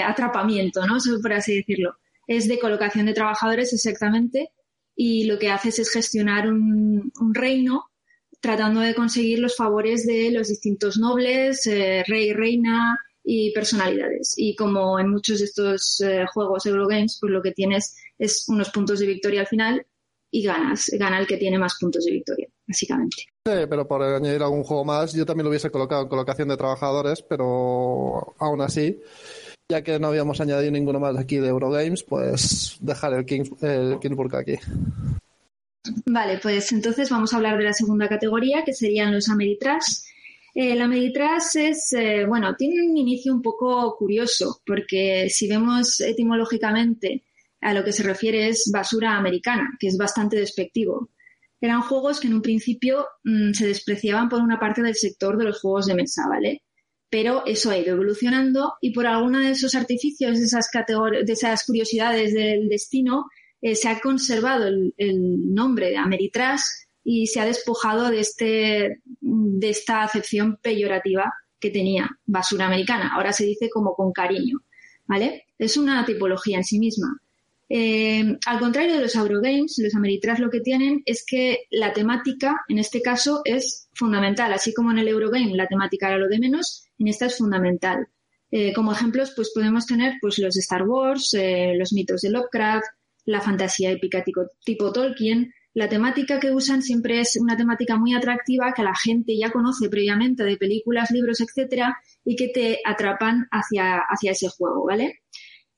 atrapamiento, 0.03 0.85
¿no? 0.85 0.97
Por 1.21 1.33
así 1.33 1.55
decirlo. 1.55 1.95
Es 2.27 2.47
de 2.47 2.59
colocación 2.59 3.05
de 3.05 3.13
trabajadores 3.13 3.73
exactamente 3.73 4.51
y 4.95 5.25
lo 5.25 5.39
que 5.39 5.49
haces 5.49 5.79
es 5.79 5.91
gestionar 5.91 6.47
un, 6.47 7.11
un 7.19 7.33
reino 7.33 7.85
tratando 8.41 8.81
de 8.81 8.95
conseguir 8.95 9.39
los 9.39 9.55
favores 9.55 10.05
de 10.05 10.31
los 10.31 10.49
distintos 10.49 10.97
nobles, 10.97 11.65
eh, 11.67 12.03
rey, 12.07 12.33
reina, 12.33 12.97
y 13.23 13.51
personalidades. 13.53 14.33
Y 14.37 14.55
como 14.55 14.99
en 14.99 15.09
muchos 15.09 15.39
de 15.39 15.45
estos 15.45 16.01
eh, 16.01 16.25
juegos 16.33 16.65
Eurogames, 16.65 17.17
pues 17.19 17.31
lo 17.31 17.41
que 17.41 17.51
tienes 17.51 17.95
es 18.17 18.45
unos 18.47 18.69
puntos 18.69 18.99
de 18.99 19.07
victoria 19.07 19.41
al 19.41 19.47
final 19.47 19.85
y 20.31 20.43
ganas. 20.43 20.89
Gana 20.93 21.19
el 21.19 21.27
que 21.27 21.37
tiene 21.37 21.59
más 21.59 21.77
puntos 21.79 22.05
de 22.05 22.11
victoria, 22.11 22.47
básicamente. 22.67 23.17
Sí, 23.45 23.53
pero 23.69 23.87
por 23.87 24.01
añadir 24.01 24.41
algún 24.41 24.63
juego 24.63 24.85
más, 24.85 25.13
yo 25.13 25.25
también 25.25 25.45
lo 25.45 25.49
hubiese 25.49 25.71
colocado 25.71 26.03
en 26.03 26.09
colocación 26.09 26.47
de 26.47 26.57
trabajadores, 26.57 27.21
pero 27.21 28.35
aún 28.39 28.61
así, 28.61 28.99
ya 29.69 29.83
que 29.83 29.99
no 29.99 30.07
habíamos 30.07 30.39
añadido 30.39 30.71
ninguno 30.71 30.99
más 30.99 31.17
aquí 31.17 31.37
de 31.37 31.49
Eurogames, 31.49 32.03
pues 32.03 32.77
dejar 32.79 33.13
el, 33.13 33.25
Kings, 33.25 33.51
el 33.61 33.99
Kingsburg 33.99 34.35
aquí. 34.35 34.55
Vale, 36.05 36.37
pues 36.37 36.71
entonces 36.71 37.09
vamos 37.09 37.33
a 37.33 37.37
hablar 37.37 37.57
de 37.57 37.63
la 37.63 37.73
segunda 37.73 38.07
categoría, 38.07 38.63
que 38.63 38.73
serían 38.73 39.11
los 39.11 39.29
Ameritrash 39.29 40.10
eh, 40.53 40.75
la 40.75 40.85
es, 40.85 41.93
eh, 41.93 42.25
bueno, 42.25 42.55
tiene 42.55 42.85
un 42.85 42.97
inicio 42.97 43.33
un 43.33 43.41
poco 43.41 43.95
curioso, 43.97 44.61
porque 44.65 45.29
si 45.29 45.47
vemos 45.47 46.01
etimológicamente 46.01 47.23
a 47.61 47.73
lo 47.73 47.83
que 47.83 47.93
se 47.93 48.03
refiere 48.03 48.49
es 48.49 48.69
basura 48.73 49.15
americana, 49.15 49.77
que 49.79 49.87
es 49.87 49.97
bastante 49.97 50.37
despectivo. 50.37 51.09
Eran 51.61 51.81
juegos 51.81 52.19
que 52.19 52.27
en 52.27 52.33
un 52.33 52.41
principio 52.41 53.05
mm, 53.23 53.53
se 53.53 53.67
despreciaban 53.67 54.27
por 54.27 54.41
una 54.41 54.59
parte 54.59 54.81
del 54.81 54.95
sector 54.95 55.37
de 55.37 55.45
los 55.45 55.61
juegos 55.61 55.85
de 55.85 55.95
mesa, 55.95 56.27
¿vale? 56.27 56.63
Pero 57.09 57.45
eso 57.45 57.69
ha 57.69 57.77
ido 57.77 57.93
evolucionando 57.93 58.73
y 58.81 58.91
por 58.91 59.05
alguno 59.05 59.39
de 59.39 59.51
esos 59.51 59.75
artificios, 59.75 60.39
de 60.39 60.45
esas, 60.45 60.69
esas 61.27 61.65
curiosidades 61.65 62.33
del 62.33 62.67
destino, 62.67 63.25
eh, 63.61 63.75
se 63.75 63.89
ha 63.89 63.99
conservado 63.99 64.67
el, 64.67 64.93
el 64.97 65.53
nombre 65.53 65.91
de 65.91 65.97
Ameritrash 65.97 66.61
y 67.03 67.27
se 67.27 67.39
ha 67.39 67.45
despojado 67.45 68.09
de, 68.09 68.19
este, 68.19 69.01
de 69.19 69.69
esta 69.69 70.03
acepción 70.03 70.57
peyorativa 70.61 71.33
que 71.59 71.69
tenía 71.69 72.09
basura 72.25 72.67
americana. 72.67 73.11
Ahora 73.13 73.33
se 73.33 73.45
dice 73.45 73.69
como 73.69 73.93
con 73.93 74.11
cariño, 74.11 74.59
¿vale? 75.05 75.45
Es 75.57 75.77
una 75.77 76.05
tipología 76.05 76.57
en 76.57 76.63
sí 76.63 76.79
misma. 76.79 77.19
Eh, 77.69 78.37
al 78.45 78.59
contrario 78.59 78.95
de 78.95 79.01
los 79.01 79.15
Eurogames, 79.15 79.77
los 79.77 79.95
Ameritrash 79.95 80.39
lo 80.39 80.49
que 80.49 80.59
tienen 80.59 81.03
es 81.05 81.23
que 81.25 81.59
la 81.69 81.93
temática, 81.93 82.57
en 82.67 82.79
este 82.79 83.01
caso, 83.01 83.41
es 83.45 83.87
fundamental. 83.93 84.51
Así 84.51 84.73
como 84.73 84.91
en 84.91 84.99
el 84.99 85.07
Eurogame 85.07 85.55
la 85.55 85.67
temática 85.67 86.09
era 86.09 86.17
lo 86.17 86.27
de 86.27 86.39
menos, 86.39 86.89
en 86.99 87.07
esta 87.07 87.27
es 87.27 87.37
fundamental. 87.37 88.07
Eh, 88.51 88.73
como 88.73 88.91
ejemplos, 88.91 89.31
pues 89.35 89.51
podemos 89.55 89.85
tener 89.85 90.15
pues, 90.19 90.37
los 90.39 90.57
Star 90.57 90.83
Wars, 90.83 91.33
eh, 91.33 91.73
los 91.77 91.93
mitos 91.93 92.21
de 92.21 92.31
Lovecraft, 92.31 92.87
la 93.23 93.39
fantasía 93.39 93.91
épica 93.91 94.23
tipo 94.65 94.91
Tolkien, 94.91 95.53
la 95.73 95.87
temática 95.87 96.39
que 96.39 96.51
usan 96.51 96.81
siempre 96.81 97.21
es 97.21 97.37
una 97.37 97.55
temática 97.55 97.95
muy 97.97 98.13
atractiva 98.13 98.73
que 98.73 98.83
la 98.83 98.95
gente 98.95 99.37
ya 99.37 99.51
conoce 99.51 99.89
previamente 99.89 100.43
de 100.43 100.57
películas, 100.57 101.11
libros, 101.11 101.39
etcétera, 101.39 101.97
y 102.25 102.35
que 102.35 102.49
te 102.49 102.79
atrapan 102.85 103.47
hacia, 103.51 103.99
hacia 103.99 104.31
ese 104.31 104.49
juego, 104.49 104.85
¿vale? 104.85 105.21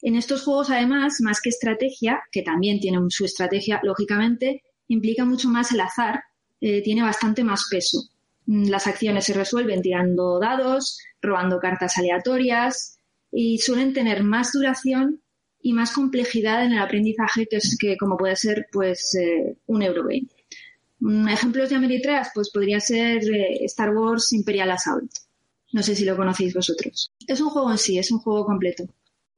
En 0.01 0.15
estos 0.15 0.43
juegos, 0.43 0.69
además, 0.69 1.17
más 1.21 1.39
que 1.41 1.49
estrategia, 1.49 2.21
que 2.31 2.41
también 2.41 2.79
tienen 2.79 3.09
su 3.09 3.23
estrategia, 3.23 3.79
lógicamente, 3.83 4.63
implica 4.87 5.25
mucho 5.25 5.47
más 5.47 5.71
el 5.71 5.79
azar, 5.79 6.23
eh, 6.59 6.81
tiene 6.81 7.03
bastante 7.03 7.43
más 7.43 7.67
peso. 7.69 7.99
Mm, 8.47 8.69
las 8.69 8.87
acciones 8.87 9.25
se 9.25 9.33
resuelven 9.33 9.81
tirando 9.81 10.39
dados, 10.39 10.99
robando 11.21 11.59
cartas 11.59 11.97
aleatorias 11.97 12.99
y 13.31 13.59
suelen 13.59 13.93
tener 13.93 14.23
más 14.23 14.51
duración 14.51 15.22
y 15.63 15.73
más 15.73 15.93
complejidad 15.93 16.65
en 16.65 16.73
el 16.73 16.79
aprendizaje 16.79 17.47
que, 17.47 17.55
es, 17.55 17.77
que 17.79 17.97
como 17.97 18.17
puede 18.17 18.35
ser 18.35 18.67
pues 18.71 19.15
eh, 19.15 19.55
un 19.65 19.81
Eurogame. 19.81 20.27
Ejemplos 21.31 21.69
de 21.69 21.77
Ameritrash, 21.77 22.27
pues 22.35 22.51
podría 22.51 22.79
ser 22.79 23.23
eh, 23.23 23.65
Star 23.65 23.95
Wars 23.95 24.31
Imperial 24.33 24.71
Assault. 24.71 25.11
No 25.71 25.81
sé 25.81 25.95
si 25.95 26.05
lo 26.05 26.15
conocéis 26.15 26.53
vosotros. 26.53 27.11
Es 27.27 27.41
un 27.41 27.49
juego 27.49 27.71
en 27.71 27.77
sí, 27.77 27.97
es 27.97 28.11
un 28.11 28.19
juego 28.19 28.45
completo. 28.45 28.83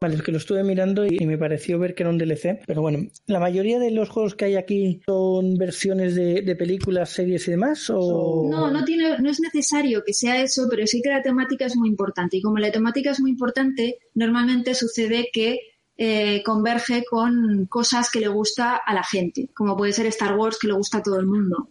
Vale, 0.01 0.15
es 0.15 0.23
que 0.23 0.31
lo 0.31 0.39
estuve 0.39 0.63
mirando 0.63 1.05
y 1.05 1.25
me 1.25 1.37
pareció 1.37 1.79
ver 1.79 1.95
que 1.95 2.03
era 2.03 2.09
un 2.09 2.17
DLC, 2.17 2.61
pero 2.67 2.81
bueno, 2.81 3.07
¿la 3.27 3.39
mayoría 3.39 3.79
de 3.79 3.91
los 3.91 4.09
juegos 4.09 4.35
que 4.35 4.45
hay 4.45 4.55
aquí 4.55 5.01
son 5.05 5.55
versiones 5.55 6.15
de, 6.15 6.55
películas, 6.55 7.11
series 7.11 7.47
y 7.47 7.51
demás? 7.51 7.89
O... 7.89 8.47
No, 8.51 8.69
no, 8.69 8.83
tiene, 8.83 9.17
no 9.19 9.29
es 9.29 9.39
necesario 9.39 10.03
que 10.05 10.13
sea 10.13 10.41
eso, 10.41 10.67
pero 10.69 10.85
sí 10.85 11.01
que 11.01 11.09
la 11.09 11.21
temática 11.21 11.65
es 11.65 11.77
muy 11.77 11.87
importante. 11.87 12.37
Y 12.37 12.41
como 12.41 12.57
la 12.57 12.71
temática 12.71 13.11
es 13.11 13.21
muy 13.21 13.31
importante, 13.31 13.99
normalmente 14.13 14.75
sucede 14.75 15.29
que 15.31 15.59
eh, 15.97 16.43
converge 16.43 17.05
con 17.09 17.67
cosas 17.67 18.09
que 18.11 18.19
le 18.19 18.27
gusta 18.27 18.75
a 18.75 18.93
la 18.93 19.03
gente, 19.03 19.49
como 19.53 19.77
puede 19.77 19.93
ser 19.93 20.05
Star 20.07 20.35
Wars, 20.37 20.57
que 20.59 20.67
le 20.67 20.73
gusta 20.73 20.97
a 20.97 21.03
todo 21.03 21.19
el 21.19 21.25
mundo. 21.25 21.69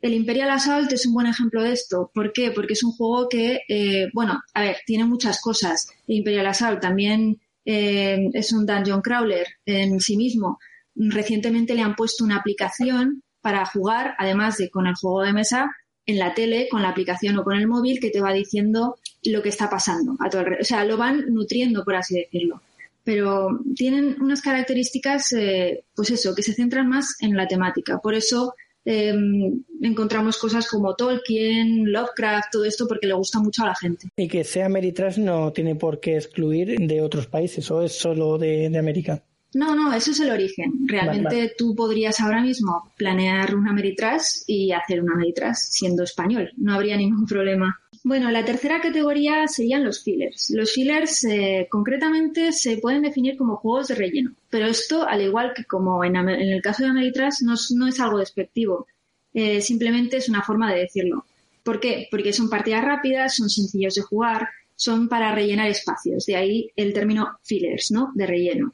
El 0.00 0.14
Imperial 0.14 0.50
Assault 0.50 0.90
es 0.92 1.04
un 1.04 1.14
buen 1.14 1.26
ejemplo 1.26 1.62
de 1.62 1.72
esto. 1.72 2.10
¿Por 2.14 2.32
qué? 2.32 2.52
Porque 2.52 2.72
es 2.72 2.82
un 2.82 2.92
juego 2.92 3.28
que, 3.28 3.62
eh, 3.68 4.08
bueno, 4.14 4.40
a 4.54 4.60
ver, 4.62 4.76
tiene 4.86 5.04
muchas 5.04 5.40
cosas. 5.40 5.88
El 6.06 6.18
Imperial 6.18 6.46
Assault 6.46 6.80
también 6.80 7.40
eh, 7.64 8.30
es 8.32 8.52
un 8.52 8.64
dungeon 8.64 9.02
crawler 9.02 9.46
en 9.66 10.00
sí 10.00 10.16
mismo. 10.16 10.58
Recientemente 10.94 11.74
le 11.74 11.82
han 11.82 11.96
puesto 11.96 12.24
una 12.24 12.36
aplicación 12.36 13.22
para 13.42 13.66
jugar, 13.66 14.14
además 14.18 14.56
de 14.58 14.70
con 14.70 14.86
el 14.86 14.94
juego 14.94 15.22
de 15.22 15.32
mesa, 15.32 15.70
en 16.06 16.18
la 16.18 16.34
tele, 16.34 16.68
con 16.70 16.82
la 16.82 16.90
aplicación 16.90 17.36
o 17.38 17.44
con 17.44 17.56
el 17.56 17.66
móvil, 17.66 18.00
que 18.00 18.10
te 18.10 18.20
va 18.20 18.32
diciendo 18.32 18.96
lo 19.24 19.42
que 19.42 19.50
está 19.50 19.68
pasando 19.68 20.16
a 20.20 20.30
tu 20.30 20.38
alrededor. 20.38 20.62
O 20.62 20.64
sea, 20.64 20.84
lo 20.84 20.96
van 20.96 21.26
nutriendo, 21.34 21.84
por 21.84 21.96
así 21.96 22.14
decirlo 22.14 22.62
pero 23.10 23.58
tienen 23.74 24.22
unas 24.22 24.40
características, 24.40 25.32
eh, 25.32 25.82
pues 25.96 26.12
eso, 26.12 26.32
que 26.32 26.44
se 26.44 26.54
centran 26.54 26.88
más 26.88 27.16
en 27.18 27.36
la 27.36 27.48
temática. 27.48 27.98
Por 27.98 28.14
eso 28.14 28.54
em, 28.84 29.64
encontramos 29.82 30.38
cosas 30.38 30.68
como 30.68 30.94
Tolkien, 30.94 31.90
Lovecraft, 31.90 32.52
todo 32.52 32.64
esto 32.64 32.86
porque 32.86 33.08
le 33.08 33.14
gusta 33.14 33.40
mucho 33.40 33.64
a 33.64 33.66
la 33.66 33.74
gente. 33.74 34.06
Y 34.16 34.28
que 34.28 34.44
sea 34.44 34.66
Ameritrash 34.66 35.18
no 35.18 35.50
tiene 35.50 35.74
por 35.74 35.98
qué 35.98 36.14
excluir 36.14 36.78
de 36.78 37.02
otros 37.02 37.26
países 37.26 37.68
o 37.72 37.82
es 37.82 37.98
solo 37.98 38.38
de, 38.38 38.66
América. 38.78 39.20
No, 39.54 39.74
no, 39.74 39.92
eso 39.92 40.12
es 40.12 40.20
el 40.20 40.30
origen. 40.30 40.86
Realmente 40.86 41.52
tú 41.58 41.74
podrías 41.74 42.20
ahora 42.20 42.40
mismo 42.40 42.92
planear 42.96 43.56
una 43.56 43.72
Ameritrash 43.72 44.44
y 44.46 44.70
hacer 44.70 45.02
una 45.02 45.14
Ameritrash 45.14 45.56
siendo 45.56 46.04
español. 46.04 46.52
No 46.58 46.74
habría 46.74 46.96
ningún 46.96 47.26
problema. 47.26 47.76
Bueno, 48.02 48.30
la 48.30 48.44
tercera 48.44 48.80
categoría 48.80 49.46
serían 49.46 49.84
los 49.84 50.02
fillers. 50.02 50.50
Los 50.50 50.72
fillers 50.72 51.22
eh, 51.24 51.68
concretamente 51.70 52.50
se 52.52 52.78
pueden 52.78 53.02
definir 53.02 53.36
como 53.36 53.56
juegos 53.56 53.88
de 53.88 53.94
relleno, 53.94 54.32
pero 54.48 54.66
esto, 54.66 55.06
al 55.06 55.20
igual 55.20 55.52
que 55.54 55.64
como 55.64 56.02
en, 56.02 56.16
el 56.16 56.62
caso 56.62 56.82
de 56.82 56.88
Ameritrash, 56.88 57.42
no, 57.42 57.88
es 57.88 58.00
algo 58.00 58.18
despectivo, 58.18 58.86
eh, 59.34 59.60
simplemente 59.60 60.16
es 60.16 60.30
una 60.30 60.42
forma 60.42 60.72
de 60.72 60.80
decirlo. 60.80 61.26
¿Por 61.62 61.78
qué? 61.78 62.08
Porque 62.10 62.32
son 62.32 62.48
partidas 62.48 62.84
rápidas, 62.84 63.36
son 63.36 63.50
sencillos 63.50 63.94
de 63.94 64.02
jugar, 64.02 64.48
son 64.74 65.08
para 65.08 65.34
rellenar 65.34 65.68
espacios, 65.68 66.24
de 66.24 66.36
ahí 66.36 66.70
el 66.76 66.94
término 66.94 67.38
fillers, 67.42 67.90
¿no? 67.90 68.12
De 68.14 68.26
relleno. 68.26 68.72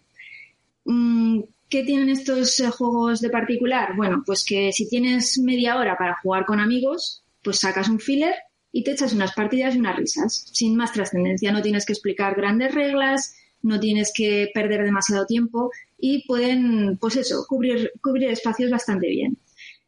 Mm, 0.84 1.40
¿Qué 1.68 1.82
tienen 1.82 2.10
estos 2.10 2.60
eh, 2.60 2.70
juegos 2.70 3.20
de 3.20 3.30
particular? 3.30 3.96
Bueno, 3.96 4.22
pues 4.24 4.44
que 4.44 4.72
si 4.72 4.88
tienes 4.88 5.36
media 5.38 5.78
hora 5.78 5.96
para 5.98 6.16
jugar 6.22 6.46
con 6.46 6.60
amigos, 6.60 7.24
pues 7.42 7.58
sacas 7.58 7.88
un 7.88 7.98
filler 7.98 8.34
y 8.76 8.84
te 8.84 8.90
echas 8.90 9.14
unas 9.14 9.32
partidas 9.32 9.74
y 9.74 9.78
unas 9.78 9.96
risas, 9.96 10.50
sin 10.52 10.76
más 10.76 10.92
trascendencia. 10.92 11.50
No 11.50 11.62
tienes 11.62 11.86
que 11.86 11.94
explicar 11.94 12.36
grandes 12.36 12.74
reglas, 12.74 13.34
no 13.62 13.80
tienes 13.80 14.12
que 14.14 14.50
perder 14.52 14.84
demasiado 14.84 15.24
tiempo 15.24 15.70
y 15.98 16.26
pueden, 16.26 16.98
pues 16.98 17.16
eso, 17.16 17.46
cubrir, 17.48 17.90
cubrir 18.02 18.28
espacios 18.28 18.70
bastante 18.70 19.08
bien. 19.08 19.38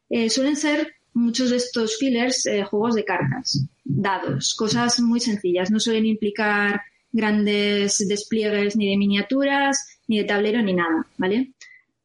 Eh, 0.09 0.31
suelen 0.31 0.55
ser 0.55 0.95
muchos 1.13 1.51
de 1.51 1.57
estos 1.57 1.99
fillers 1.99 2.47
eh, 2.47 2.63
juegos 2.63 2.95
de 2.95 3.05
cartas, 3.05 3.63
dados, 3.83 4.55
cosas 4.55 4.99
muy 4.99 5.19
sencillas. 5.19 5.69
No 5.69 5.79
suelen 5.79 6.07
implicar 6.07 6.81
grandes 7.11 7.99
despliegues 8.07 8.75
ni 8.75 8.89
de 8.89 8.97
miniaturas, 8.97 9.99
ni 10.07 10.17
de 10.17 10.23
tablero, 10.23 10.63
ni 10.63 10.73
nada, 10.73 11.05
¿vale? 11.15 11.51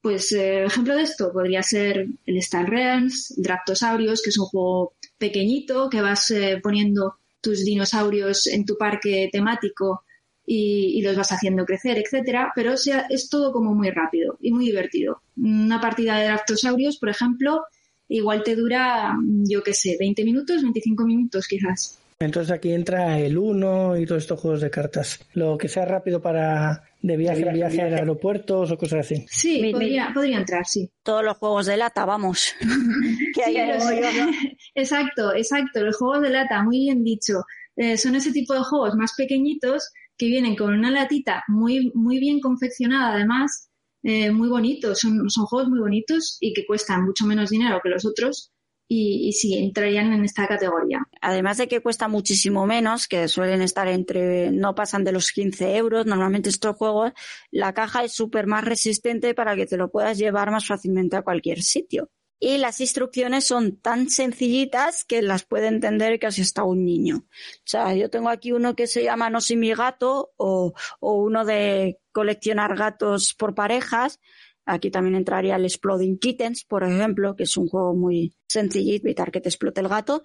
Pues 0.02 0.32
eh, 0.32 0.64
ejemplo 0.64 0.96
de 0.96 1.04
esto 1.04 1.32
podría 1.32 1.62
ser 1.62 2.08
el 2.26 2.36
Star 2.36 2.68
Realms, 2.68 3.32
Draptosaurios, 3.38 4.20
que 4.22 4.28
es 4.28 4.38
un 4.38 4.44
juego 4.44 4.92
pequeñito 5.18 5.88
que 5.88 6.00
vas 6.00 6.30
eh, 6.30 6.60
poniendo 6.62 7.16
tus 7.40 7.64
dinosaurios 7.64 8.46
en 8.46 8.64
tu 8.64 8.76
parque 8.76 9.28
temático 9.30 10.04
y, 10.46 11.00
los 11.02 11.16
vas 11.16 11.32
haciendo 11.32 11.64
crecer, 11.64 11.98
etcétera, 11.98 12.52
pero 12.54 12.76
sea, 12.76 13.06
es 13.08 13.28
todo 13.28 13.52
como 13.52 13.74
muy 13.74 13.90
rápido 13.90 14.36
y 14.40 14.52
muy 14.52 14.66
divertido. 14.66 15.22
Una 15.36 15.80
partida 15.80 16.18
de 16.18 16.26
Draptosaurios, 16.26 16.98
por 16.98 17.08
ejemplo, 17.08 17.62
igual 18.08 18.42
te 18.42 18.54
dura, 18.54 19.14
yo 19.22 19.62
qué 19.62 19.74
sé, 19.74 19.96
20 19.98 20.24
minutos, 20.24 20.62
25 20.62 21.04
minutos 21.04 21.46
quizás. 21.46 21.98
Entonces 22.20 22.52
aquí 22.52 22.72
entra 22.72 23.18
el 23.18 23.36
1 23.36 23.98
y 23.98 24.06
todos 24.06 24.22
estos 24.22 24.40
juegos 24.40 24.60
de 24.60 24.70
cartas. 24.70 25.20
Lo 25.34 25.58
que 25.58 25.68
sea 25.68 25.84
rápido 25.84 26.22
para 26.22 26.84
de 27.02 27.16
viaje, 27.16 27.44
viaje 27.52 27.82
a 27.82 27.84
aeropuertos 27.84 28.70
o 28.70 28.78
cosas 28.78 29.00
así. 29.00 29.26
Sí, 29.28 29.70
podría, 29.72 30.10
podría 30.14 30.38
entrar, 30.38 30.64
sí. 30.64 30.90
Todos 31.02 31.22
los 31.24 31.36
juegos 31.36 31.66
de 31.66 31.76
lata, 31.76 32.04
vamos. 32.06 32.54
Exacto, 34.74 35.34
exacto. 35.34 35.82
Los 35.82 35.96
juegos 35.96 36.22
de 36.22 36.30
lata, 36.30 36.62
muy 36.62 36.78
bien 36.78 37.04
dicho. 37.04 37.44
Eh, 37.76 37.96
son 37.96 38.14
ese 38.14 38.32
tipo 38.32 38.54
de 38.54 38.60
juegos 38.60 38.94
más 38.94 39.14
pequeñitos 39.16 39.90
que 40.16 40.26
vienen 40.26 40.56
con 40.56 40.72
una 40.72 40.90
latita 40.90 41.42
muy, 41.48 41.90
muy 41.94 42.18
bien 42.18 42.40
confeccionada, 42.40 43.14
además, 43.14 43.70
eh, 44.02 44.30
muy 44.30 44.48
bonitos. 44.48 45.00
Son, 45.00 45.28
son 45.30 45.46
juegos 45.46 45.70
muy 45.70 45.80
bonitos 45.80 46.36
y 46.40 46.52
que 46.52 46.66
cuestan 46.66 47.04
mucho 47.04 47.26
menos 47.26 47.50
dinero 47.50 47.80
que 47.82 47.88
los 47.88 48.04
otros 48.04 48.52
y, 48.86 49.28
y, 49.28 49.32
sí, 49.32 49.56
entrarían 49.56 50.12
en 50.12 50.24
esta 50.24 50.46
categoría. 50.46 51.00
Además 51.22 51.56
de 51.56 51.68
que 51.68 51.80
cuesta 51.80 52.06
muchísimo 52.06 52.66
menos, 52.66 53.08
que 53.08 53.28
suelen 53.28 53.62
estar 53.62 53.88
entre, 53.88 54.50
no 54.50 54.74
pasan 54.74 55.04
de 55.04 55.12
los 55.12 55.32
15 55.32 55.76
euros, 55.76 56.04
normalmente 56.06 56.50
estos 56.50 56.76
juegos, 56.76 57.12
la 57.50 57.72
caja 57.72 58.04
es 58.04 58.12
súper 58.12 58.46
más 58.46 58.64
resistente 58.64 59.34
para 59.34 59.56
que 59.56 59.66
te 59.66 59.78
lo 59.78 59.90
puedas 59.90 60.18
llevar 60.18 60.50
más 60.50 60.66
fácilmente 60.66 61.16
a 61.16 61.22
cualquier 61.22 61.62
sitio. 61.62 62.10
Y 62.46 62.58
las 62.58 62.78
instrucciones 62.82 63.46
son 63.46 63.78
tan 63.78 64.10
sencillitas 64.10 65.06
que 65.06 65.22
las 65.22 65.44
puede 65.44 65.68
entender 65.68 66.18
casi 66.18 66.42
hasta 66.42 66.62
un 66.62 66.84
niño. 66.84 67.24
O 67.26 67.62
sea, 67.64 67.94
yo 67.94 68.10
tengo 68.10 68.28
aquí 68.28 68.52
uno 68.52 68.76
que 68.76 68.86
se 68.86 69.02
llama 69.02 69.30
No 69.30 69.40
soy 69.40 69.56
mi 69.56 69.72
gato 69.72 70.34
o, 70.36 70.74
uno 71.00 71.46
de 71.46 72.00
coleccionar 72.12 72.76
gatos 72.76 73.32
por 73.32 73.54
parejas 73.54 74.20
Aquí 74.66 74.90
también 74.90 75.14
entraría 75.14 75.56
el 75.56 75.64
Exploding 75.64 76.18
Kittens, 76.18 76.66
por 76.66 76.84
ejemplo, 76.84 77.34
que 77.34 77.44
es 77.44 77.56
un 77.56 77.66
juego 77.66 77.94
muy 77.94 78.36
sencillito, 78.46 79.06
evitar 79.06 79.30
que 79.30 79.40
te 79.40 79.48
explote 79.48 79.80
el 79.80 79.88
gato. 79.88 80.22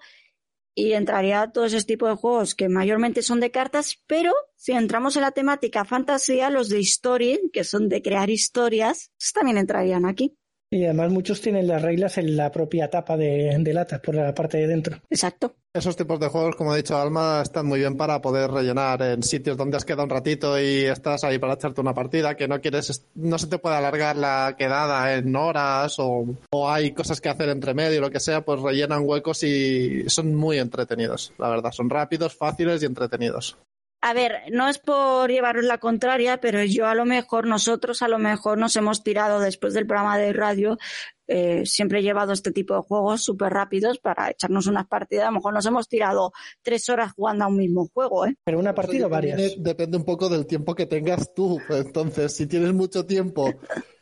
Y 0.74 0.92
entraría 0.92 1.50
todo 1.50 1.64
ese 1.64 1.82
tipo 1.84 2.06
de 2.06 2.16
juegos 2.16 2.54
que 2.54 2.68
mayormente 2.68 3.22
son 3.22 3.40
de 3.40 3.50
cartas, 3.50 4.02
pero 4.06 4.34
si 4.56 4.72
entramos 4.72 5.16
en 5.16 5.22
la 5.22 5.30
temática 5.30 5.86
fantasía, 5.86 6.50
los 6.50 6.68
de 6.68 6.80
story, 6.80 7.50
que 7.50 7.64
son 7.64 7.88
de 7.88 8.02
crear 8.02 8.28
historias, 8.28 9.10
pues 9.18 9.32
también 9.32 9.56
entrarían 9.56 10.04
aquí. 10.04 10.36
Y 10.72 10.84
además 10.84 11.10
muchos 11.10 11.40
tienen 11.40 11.66
las 11.66 11.82
reglas 11.82 12.16
en 12.18 12.36
la 12.36 12.52
propia 12.52 12.88
tapa 12.88 13.16
de, 13.16 13.56
de 13.58 13.74
lata, 13.74 14.00
por 14.00 14.14
la 14.14 14.32
parte 14.32 14.58
de 14.58 14.68
dentro. 14.68 14.98
Exacto. 15.10 15.56
Esos 15.72 15.96
tipos 15.96 16.18
de 16.20 16.28
juegos, 16.28 16.54
como 16.54 16.72
ha 16.72 16.76
dicho 16.76 16.96
Alma, 16.96 17.40
están 17.42 17.66
muy 17.66 17.80
bien 17.80 17.96
para 17.96 18.20
poder 18.20 18.50
rellenar 18.50 19.02
en 19.02 19.22
sitios 19.22 19.56
donde 19.56 19.76
has 19.76 19.84
quedado 19.84 20.04
un 20.04 20.10
ratito 20.10 20.60
y 20.60 20.84
estás 20.84 21.24
ahí 21.24 21.38
para 21.38 21.54
echarte 21.54 21.80
una 21.80 21.94
partida, 21.94 22.36
que 22.36 22.48
no 22.48 22.60
quieres, 22.60 23.04
no 23.14 23.38
se 23.38 23.48
te 23.48 23.58
puede 23.58 23.76
alargar 23.76 24.16
la 24.16 24.56
quedada 24.58 25.14
en 25.14 25.34
horas 25.34 25.96
o, 25.98 26.26
o 26.50 26.70
hay 26.70 26.92
cosas 26.92 27.20
que 27.20 27.28
hacer 27.28 27.48
entre 27.48 27.74
medio, 27.74 28.00
lo 28.00 28.10
que 28.10 28.20
sea, 28.20 28.44
pues 28.44 28.60
rellenan 28.60 29.02
huecos 29.04 29.42
y 29.42 30.08
son 30.08 30.34
muy 30.34 30.58
entretenidos, 30.58 31.32
la 31.38 31.48
verdad. 31.48 31.72
Son 31.72 31.90
rápidos, 31.90 32.34
fáciles 32.34 32.82
y 32.82 32.86
entretenidos. 32.86 33.56
A 34.02 34.14
ver, 34.14 34.32
no 34.50 34.68
es 34.68 34.78
por 34.78 35.30
llevaros 35.30 35.64
la 35.64 35.78
contraria, 35.78 36.40
pero 36.40 36.64
yo 36.64 36.86
a 36.86 36.94
lo 36.94 37.04
mejor, 37.04 37.46
nosotros 37.46 38.00
a 38.00 38.08
lo 38.08 38.18
mejor 38.18 38.56
nos 38.56 38.74
hemos 38.76 39.02
tirado 39.02 39.40
después 39.40 39.74
del 39.74 39.86
programa 39.86 40.16
de 40.16 40.32
radio, 40.32 40.78
eh, 41.26 41.66
siempre 41.66 41.98
he 41.98 42.02
llevado 42.02 42.32
este 42.32 42.50
tipo 42.50 42.74
de 42.74 42.80
juegos 42.80 43.22
súper 43.22 43.52
rápidos 43.52 43.98
para 43.98 44.30
echarnos 44.30 44.66
unas 44.66 44.86
partidas. 44.86 45.24
A 45.24 45.30
lo 45.30 45.36
mejor 45.36 45.52
nos 45.52 45.66
hemos 45.66 45.86
tirado 45.86 46.32
tres 46.62 46.88
horas 46.88 47.12
jugando 47.12 47.44
a 47.44 47.48
un 47.48 47.56
mismo 47.56 47.88
juego, 47.92 48.26
¿eh? 48.26 48.36
Pero 48.42 48.58
una 48.58 48.74
partida 48.74 49.06
o 49.06 49.10
varias. 49.10 49.54
Depende 49.58 49.98
un 49.98 50.04
poco 50.04 50.28
del 50.28 50.46
tiempo 50.46 50.74
que 50.74 50.86
tengas 50.86 51.34
tú. 51.34 51.60
Entonces, 51.68 52.34
si 52.34 52.46
tienes 52.46 52.72
mucho 52.72 53.04
tiempo 53.06 53.54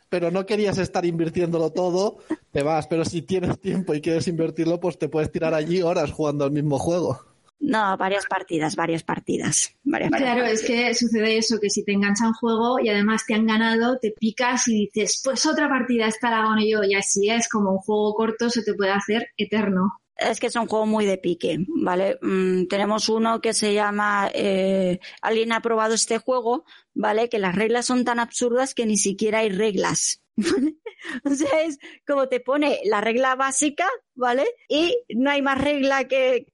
pero 0.09 0.31
no 0.31 0.45
querías 0.45 0.79
estar 0.79 1.05
invirtiéndolo 1.05 1.71
todo, 1.71 2.17
te 2.51 2.63
vas. 2.63 2.87
Pero 2.87 3.05
si 3.05 3.21
tienes 3.21 3.59
tiempo 3.59 3.93
y 3.93 4.01
quieres 4.01 4.27
invertirlo, 4.27 4.79
pues 4.79 4.97
te 4.97 5.07
puedes 5.07 5.31
tirar 5.31 5.53
allí 5.53 5.83
horas 5.83 6.11
jugando 6.11 6.45
al 6.45 6.51
mismo 6.51 6.79
juego. 6.79 7.28
No, 7.69 7.95
varias 7.97 8.25
partidas, 8.25 8.75
varias 8.75 9.03
partidas. 9.03 9.75
Varias 9.83 10.09
claro, 10.09 10.43
es 10.43 10.63
que 10.63 10.91
sucede 10.95 11.37
eso, 11.37 11.59
que 11.61 11.69
si 11.69 11.85
te 11.85 11.91
engancha 11.91 12.27
un 12.27 12.33
juego 12.33 12.79
y 12.79 12.89
además 12.89 13.25
te 13.27 13.35
han 13.35 13.45
ganado, 13.45 13.99
te 13.99 14.11
picas 14.19 14.67
y 14.67 14.87
dices, 14.87 15.21
pues 15.23 15.45
otra 15.45 15.69
partida, 15.69 16.07
esta 16.07 16.31
la 16.31 16.37
gano 16.37 16.61
yo. 16.65 16.83
Y 16.83 16.95
así 16.95 17.29
es 17.29 17.47
como 17.47 17.73
un 17.73 17.77
juego 17.77 18.15
corto 18.15 18.49
se 18.49 18.63
te 18.63 18.73
puede 18.73 18.91
hacer 18.91 19.27
eterno. 19.37 20.01
Es 20.17 20.39
que 20.39 20.47
es 20.47 20.55
un 20.55 20.65
juego 20.65 20.87
muy 20.87 21.05
de 21.05 21.19
pique, 21.19 21.59
¿vale? 21.67 22.17
Mm, 22.23 22.65
tenemos 22.65 23.07
uno 23.07 23.39
que 23.39 23.53
se 23.53 23.75
llama 23.75 24.31
eh, 24.33 24.99
Alguien 25.21 25.51
ha 25.51 25.61
probado 25.61 25.93
este 25.93 26.17
juego, 26.17 26.65
¿vale? 26.95 27.29
Que 27.29 27.37
las 27.37 27.55
reglas 27.55 27.85
son 27.85 28.03
tan 28.03 28.19
absurdas 28.19 28.73
que 28.73 28.87
ni 28.87 28.97
siquiera 28.97 29.39
hay 29.39 29.49
reglas. 29.49 30.23
O 31.25 31.29
sea, 31.29 31.63
es 31.63 31.79
como 32.07 32.27
te 32.27 32.39
pone 32.39 32.79
la 32.85 33.01
regla 33.01 33.35
básica, 33.35 33.87
¿vale? 34.15 34.45
Y 34.67 34.97
no 35.09 35.29
hay 35.29 35.41
más 35.41 35.61
regla 35.61 36.07
que, 36.07 36.47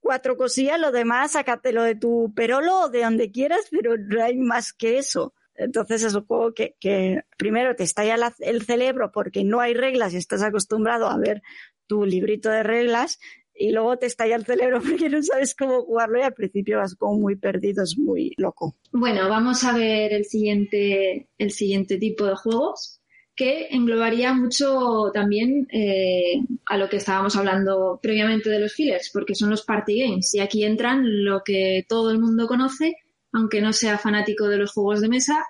cuatro 0.00 0.36
cosillas, 0.36 0.80
lo 0.80 0.92
demás, 0.92 1.32
sácatelo 1.32 1.82
de 1.82 1.94
tu 1.94 2.32
perolo 2.34 2.80
o 2.80 2.88
de 2.88 3.02
donde 3.02 3.30
quieras, 3.30 3.66
pero 3.70 3.96
no 3.96 4.22
hay 4.22 4.36
más 4.36 4.72
que 4.72 4.98
eso. 4.98 5.34
Entonces 5.54 6.02
es 6.02 6.14
un 6.14 6.26
juego 6.26 6.52
que, 6.52 6.76
que 6.78 7.22
primero 7.38 7.74
te 7.74 7.84
estalla 7.84 8.34
el 8.40 8.62
cerebro 8.62 9.10
porque 9.10 9.42
no 9.42 9.60
hay 9.60 9.72
reglas 9.72 10.12
y 10.12 10.18
estás 10.18 10.42
acostumbrado 10.42 11.08
a 11.08 11.16
ver 11.16 11.42
tu 11.86 12.04
librito 12.04 12.50
de 12.50 12.62
reglas 12.62 13.18
y 13.58 13.72
luego 13.72 13.96
te 13.96 14.06
estalla 14.06 14.36
el 14.36 14.44
cerebro 14.44 14.80
porque 14.86 15.08
no 15.08 15.22
sabes 15.22 15.54
cómo 15.54 15.82
jugarlo 15.82 16.18
y 16.18 16.22
al 16.22 16.34
principio 16.34 16.78
vas 16.78 16.94
como 16.94 17.18
muy 17.18 17.36
perdido, 17.36 17.82
es 17.82 17.96
muy 17.98 18.34
loco. 18.36 18.76
Bueno, 18.92 19.28
vamos 19.28 19.64
a 19.64 19.76
ver 19.76 20.12
el 20.12 20.24
siguiente, 20.24 21.28
el 21.38 21.50
siguiente 21.50 21.96
tipo 21.98 22.26
de 22.26 22.36
juegos 22.36 23.00
que 23.36 23.68
englobaría 23.70 24.32
mucho 24.32 25.10
también 25.12 25.68
eh, 25.70 26.40
a 26.64 26.78
lo 26.78 26.88
que 26.88 26.96
estábamos 26.96 27.36
hablando 27.36 28.00
previamente 28.02 28.48
de 28.48 28.58
los 28.58 28.72
fillers, 28.72 29.10
porque 29.12 29.34
son 29.34 29.50
los 29.50 29.62
party 29.62 30.00
games. 30.00 30.34
Y 30.34 30.40
aquí 30.40 30.64
entran 30.64 31.24
lo 31.24 31.42
que 31.44 31.84
todo 31.86 32.10
el 32.10 32.18
mundo 32.18 32.46
conoce, 32.46 32.96
aunque 33.32 33.60
no 33.60 33.74
sea 33.74 33.98
fanático 33.98 34.48
de 34.48 34.56
los 34.56 34.72
juegos 34.72 35.02
de 35.02 35.10
mesa, 35.10 35.44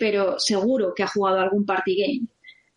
pero 0.00 0.40
seguro 0.40 0.94
que 0.94 1.04
ha 1.04 1.06
jugado 1.06 1.38
algún 1.38 1.64
party 1.64 1.96
game. 1.96 2.26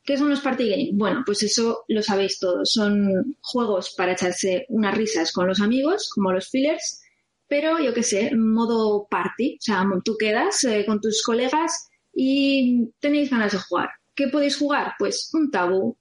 ¿Qué 0.04 0.16
son 0.16 0.30
los 0.30 0.42
party 0.42 0.70
games? 0.70 0.90
Bueno, 0.94 1.24
pues 1.26 1.42
eso 1.42 1.84
lo 1.88 2.04
sabéis 2.04 2.38
todos. 2.38 2.72
Son 2.72 3.36
juegos 3.42 3.96
para 3.98 4.12
echarse 4.12 4.68
unas 4.70 4.96
risas 4.96 5.32
con 5.32 5.48
los 5.48 5.60
amigos, 5.60 6.12
como 6.14 6.32
los 6.32 6.48
fillers, 6.50 7.02
pero 7.48 7.80
yo 7.80 7.96
qué 7.96 8.04
sé, 8.04 8.36
modo 8.36 9.08
party. 9.10 9.56
O 9.56 9.62
sea, 9.62 9.84
tú 10.04 10.16
quedas 10.20 10.64
eh, 10.66 10.86
con 10.86 11.02
tus 11.02 11.24
colegas 11.24 11.90
y 12.14 12.92
tenéis 13.00 13.32
ganas 13.32 13.54
de 13.54 13.58
jugar. 13.58 13.90
¿Qué 14.16 14.28
podéis 14.30 14.58
jugar? 14.58 14.94
Pues 14.98 15.30
un 15.34 15.52
tabú, 15.52 15.98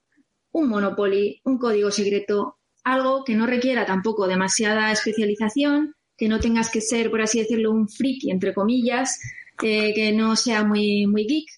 un 0.53 0.69
Monopoly, 0.69 1.41
un 1.45 1.59
código 1.59 1.91
secreto, 1.91 2.59
algo 2.85 3.25
que 3.25 3.35
no 3.35 3.47
requiera 3.47 3.87
tampoco 3.87 4.27
demasiada 4.27 4.93
especialización, 4.93 5.95
que 6.17 6.29
no 6.29 6.39
tengas 6.39 6.71
que 6.71 6.81
ser, 6.81 7.11
por 7.11 7.21
así 7.23 7.41
decirlo, 7.41 7.73
un 7.73 7.89
friki, 7.89 8.31
entre 8.31 8.55
comillas, 8.55 9.21
eh, 9.63 9.93
que 9.95 10.13
no 10.13 10.37
sea 10.37 10.65
muy, 10.65 11.07
muy 11.07 11.27
geek, 11.27 11.49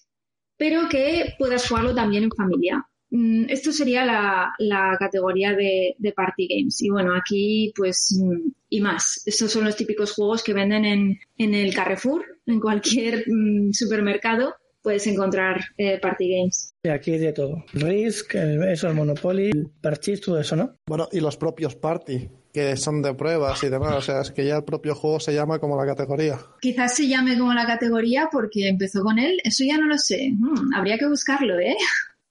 pero 0.57 0.89
que 0.89 1.35
puedas 1.37 1.67
jugarlo 1.67 1.93
también 1.93 2.23
en 2.23 2.31
familia. 2.31 2.87
Mm, 3.09 3.45
esto 3.49 3.71
sería 3.71 4.03
la, 4.05 4.97
categoría 4.99 5.53
de, 5.53 5.95
party 6.15 6.47
games. 6.47 6.81
Y 6.81 6.89
bueno, 6.89 7.15
aquí 7.15 7.71
pues 7.75 8.17
mm, 8.19 8.49
y 8.69 8.81
más. 8.81 9.21
Estos 9.25 9.51
son 9.51 9.65
los 9.65 9.75
típicos 9.75 10.13
juegos 10.13 10.43
que 10.43 10.53
venden 10.53 10.85
en, 10.85 11.19
en 11.37 11.53
el 11.53 11.73
Carrefour, 11.73 12.25
en 12.45 12.59
cualquier 12.59 13.25
mm, 13.27 13.71
supermercado. 13.73 14.55
Puedes 14.87 15.05
encontrar 15.05 15.59
eh, 15.77 15.99
party 15.99 16.37
games. 16.37 16.73
Y 16.81 16.87
aquí 16.87 17.17
de 17.17 17.33
todo. 17.33 17.65
Risk, 17.73 18.35
eso, 18.35 18.87
el 18.87 18.93
Monopoly, 18.93 19.49
el 19.49 19.69
Parchís, 19.81 20.21
todo 20.21 20.39
eso, 20.39 20.55
¿no? 20.55 20.77
Bueno, 20.87 21.09
y 21.11 21.19
los 21.19 21.35
propios 21.35 21.75
party 21.75 22.29
que 22.53 22.77
son 22.77 23.01
de 23.01 23.13
pruebas 23.13 23.61
y 23.65 23.67
demás. 23.67 23.95
O 23.95 24.01
sea, 24.01 24.21
es 24.21 24.31
que 24.31 24.45
ya 24.45 24.55
el 24.55 24.63
propio 24.63 24.95
juego 24.95 25.19
se 25.19 25.33
llama 25.33 25.59
como 25.59 25.75
la 25.75 25.85
categoría. 25.85 26.39
Quizás 26.61 26.95
se 26.95 27.09
llame 27.09 27.37
como 27.37 27.53
la 27.53 27.65
categoría 27.65 28.29
porque 28.31 28.69
empezó 28.69 29.03
con 29.03 29.19
él. 29.19 29.41
Eso 29.43 29.65
ya 29.65 29.77
no 29.77 29.87
lo 29.87 29.97
sé. 29.97 30.31
Hmm, 30.33 30.73
habría 30.73 30.97
que 30.97 31.09
buscarlo, 31.09 31.59
¿eh? 31.59 31.75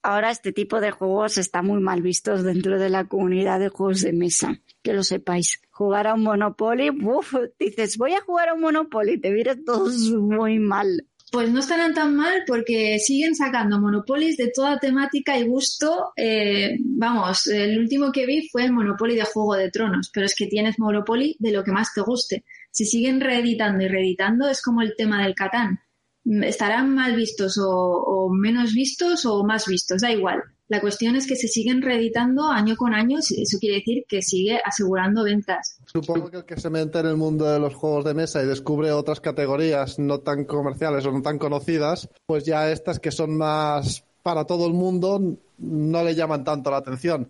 Ahora 0.01 0.31
este 0.31 0.51
tipo 0.51 0.81
de 0.81 0.89
juegos 0.89 1.37
está 1.37 1.61
muy 1.61 1.79
mal 1.79 2.01
vistos 2.01 2.41
dentro 2.41 2.79
de 2.79 2.89
la 2.89 3.05
comunidad 3.05 3.59
de 3.59 3.69
juegos 3.69 4.01
de 4.01 4.13
mesa. 4.13 4.59
Que 4.81 4.93
lo 4.93 5.03
sepáis. 5.03 5.61
Jugar 5.69 6.07
a 6.07 6.15
un 6.15 6.23
Monopoly, 6.23 6.89
uff, 6.89 7.35
dices, 7.59 7.99
voy 7.99 8.13
a 8.13 8.21
jugar 8.21 8.49
a 8.49 8.55
un 8.55 8.61
Monopoly, 8.61 9.19
te 9.19 9.29
miras 9.29 9.57
todos 9.63 10.09
muy 10.09 10.57
mal. 10.57 11.05
Pues 11.29 11.49
no 11.51 11.59
estarán 11.59 11.93
tan 11.93 12.15
mal 12.15 12.43
porque 12.47 12.99
siguen 12.99 13.35
sacando 13.35 13.81
Monopolies 13.81 14.37
de 14.37 14.49
toda 14.53 14.79
temática 14.79 15.37
y 15.37 15.43
gusto. 15.43 16.13
Eh, 16.15 16.77
vamos, 16.79 17.47
el 17.47 17.77
último 17.77 18.11
que 18.13 18.25
vi 18.25 18.47
fue 18.49 18.63
el 18.63 18.71
Monopoly 18.71 19.15
de 19.15 19.25
Juego 19.25 19.55
de 19.55 19.69
Tronos, 19.69 20.09
pero 20.13 20.25
es 20.25 20.35
que 20.35 20.47
tienes 20.47 20.79
Monopoly 20.79 21.35
de 21.39 21.51
lo 21.51 21.63
que 21.63 21.71
más 21.71 21.93
te 21.93 22.01
guste. 22.01 22.45
Si 22.71 22.85
siguen 22.85 23.19
reeditando 23.19 23.83
y 23.83 23.89
reeditando 23.89 24.47
es 24.47 24.61
como 24.61 24.81
el 24.81 24.95
tema 24.95 25.23
del 25.23 25.35
Catán. 25.35 25.79
Estarán 26.23 26.93
mal 26.93 27.15
vistos 27.15 27.57
o 27.61 28.29
menos 28.31 28.73
vistos 28.73 29.25
o 29.25 29.43
más 29.43 29.65
vistos, 29.67 30.01
da 30.01 30.11
igual. 30.11 30.43
La 30.69 30.81
cuestión 30.81 31.15
es 31.15 31.27
que 31.27 31.37
se 31.37 31.47
siguen 31.47 31.81
reeditando 31.81 32.49
año 32.49 32.75
con 32.75 32.93
año, 32.93 33.19
eso 33.19 33.57
quiere 33.59 33.77
decir 33.77 34.03
que 34.07 34.21
sigue 34.21 34.59
asegurando 34.63 35.23
ventas. 35.23 35.79
Supongo 35.85 36.29
que 36.29 36.37
el 36.37 36.45
que 36.45 36.59
se 36.59 36.69
mete 36.69 36.99
en 36.99 37.05
el 37.05 37.15
mundo 37.15 37.45
de 37.45 37.57
los 37.57 37.73
juegos 37.73 38.03
de 38.03 38.13
mesa 38.13 38.43
y 38.43 38.47
descubre 38.47 38.91
otras 38.91 39.21
categorías 39.21 39.97
no 39.97 40.19
tan 40.19 40.43
comerciales 40.43 41.05
o 41.05 41.11
no 41.11 41.21
tan 41.21 41.39
conocidas, 41.39 42.09
pues 42.25 42.43
ya 42.43 42.69
estas 42.69 42.99
que 42.99 43.11
son 43.11 43.37
más 43.37 44.03
para 44.23 44.43
todo 44.43 44.67
el 44.67 44.73
mundo 44.73 45.37
no 45.57 46.03
le 46.03 46.15
llaman 46.15 46.43
tanto 46.43 46.69
la 46.69 46.77
atención. 46.77 47.29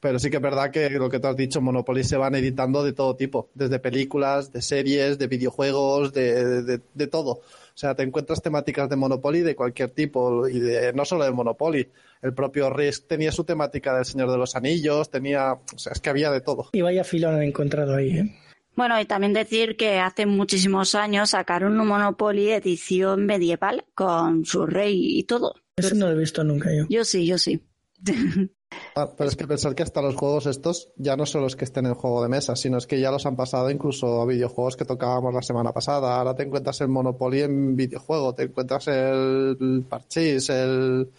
Pero 0.00 0.18
sí 0.18 0.30
que 0.30 0.36
es 0.36 0.42
verdad 0.42 0.70
que 0.70 0.88
lo 0.90 1.10
que 1.10 1.18
te 1.18 1.26
has 1.26 1.36
dicho, 1.36 1.60
Monopoly 1.60 2.04
se 2.04 2.16
van 2.16 2.36
editando 2.36 2.84
de 2.84 2.92
todo 2.92 3.16
tipo, 3.16 3.50
desde 3.54 3.80
películas, 3.80 4.52
de 4.52 4.62
series, 4.62 5.18
de 5.18 5.26
videojuegos, 5.26 6.12
de, 6.12 6.80
de 6.94 7.06
todo. 7.08 7.40
O 7.78 7.80
sea, 7.80 7.94
te 7.94 8.02
encuentras 8.02 8.42
temáticas 8.42 8.88
de 8.88 8.96
Monopoly 8.96 9.42
de 9.42 9.54
cualquier 9.54 9.90
tipo 9.90 10.48
y 10.48 10.58
de, 10.58 10.92
no 10.94 11.04
solo 11.04 11.22
de 11.22 11.30
Monopoly. 11.30 11.88
El 12.20 12.34
propio 12.34 12.70
Risk 12.70 13.06
tenía 13.06 13.30
su 13.30 13.44
temática 13.44 13.94
del 13.94 14.04
Señor 14.04 14.32
de 14.32 14.36
los 14.36 14.56
Anillos, 14.56 15.12
tenía, 15.12 15.52
o 15.52 15.78
sea, 15.78 15.92
es 15.92 16.00
que 16.00 16.10
había 16.10 16.32
de 16.32 16.40
todo. 16.40 16.70
Y 16.72 16.82
vaya 16.82 17.04
filón 17.04 17.36
han 17.36 17.44
encontrado 17.44 17.94
ahí, 17.94 18.18
¿eh? 18.18 18.36
Bueno, 18.74 19.00
y 19.00 19.04
también 19.04 19.32
decir 19.32 19.76
que 19.76 20.00
hace 20.00 20.26
muchísimos 20.26 20.96
años 20.96 21.30
sacaron 21.30 21.78
un 21.78 21.86
Monopoly 21.86 22.50
edición 22.50 23.26
medieval 23.26 23.84
con 23.94 24.44
su 24.44 24.66
rey 24.66 25.16
y 25.16 25.22
todo. 25.22 25.54
Eso 25.76 25.94
no 25.94 26.06
lo 26.06 26.16
he 26.16 26.18
visto 26.18 26.42
nunca 26.42 26.74
yo. 26.74 26.84
Yo 26.88 27.04
sí, 27.04 27.26
yo 27.26 27.38
sí. 27.38 27.62
Ah, 28.94 29.08
pero 29.16 29.30
es 29.30 29.36
que 29.36 29.46
pensar 29.46 29.74
que 29.74 29.82
hasta 29.82 30.02
los 30.02 30.16
juegos 30.16 30.46
estos 30.46 30.90
ya 30.96 31.16
no 31.16 31.24
son 31.24 31.42
los 31.42 31.56
que 31.56 31.64
estén 31.64 31.86
en 31.86 31.94
juego 31.94 32.22
de 32.22 32.28
mesa, 32.28 32.56
sino 32.56 32.78
es 32.78 32.86
que 32.86 33.00
ya 33.00 33.10
los 33.10 33.26
han 33.26 33.36
pasado 33.36 33.70
incluso 33.70 34.20
a 34.20 34.26
videojuegos 34.26 34.76
que 34.76 34.84
tocábamos 34.84 35.32
la 35.32 35.42
semana 35.42 35.72
pasada. 35.72 36.18
Ahora 36.18 36.34
te 36.34 36.42
encuentras 36.42 36.80
el 36.80 36.88
Monopoly 36.88 37.42
en 37.42 37.76
videojuego, 37.76 38.34
te 38.34 38.44
encuentras 38.44 38.88
el 38.88 39.84
Parchís, 39.88 40.50
el 40.50 41.10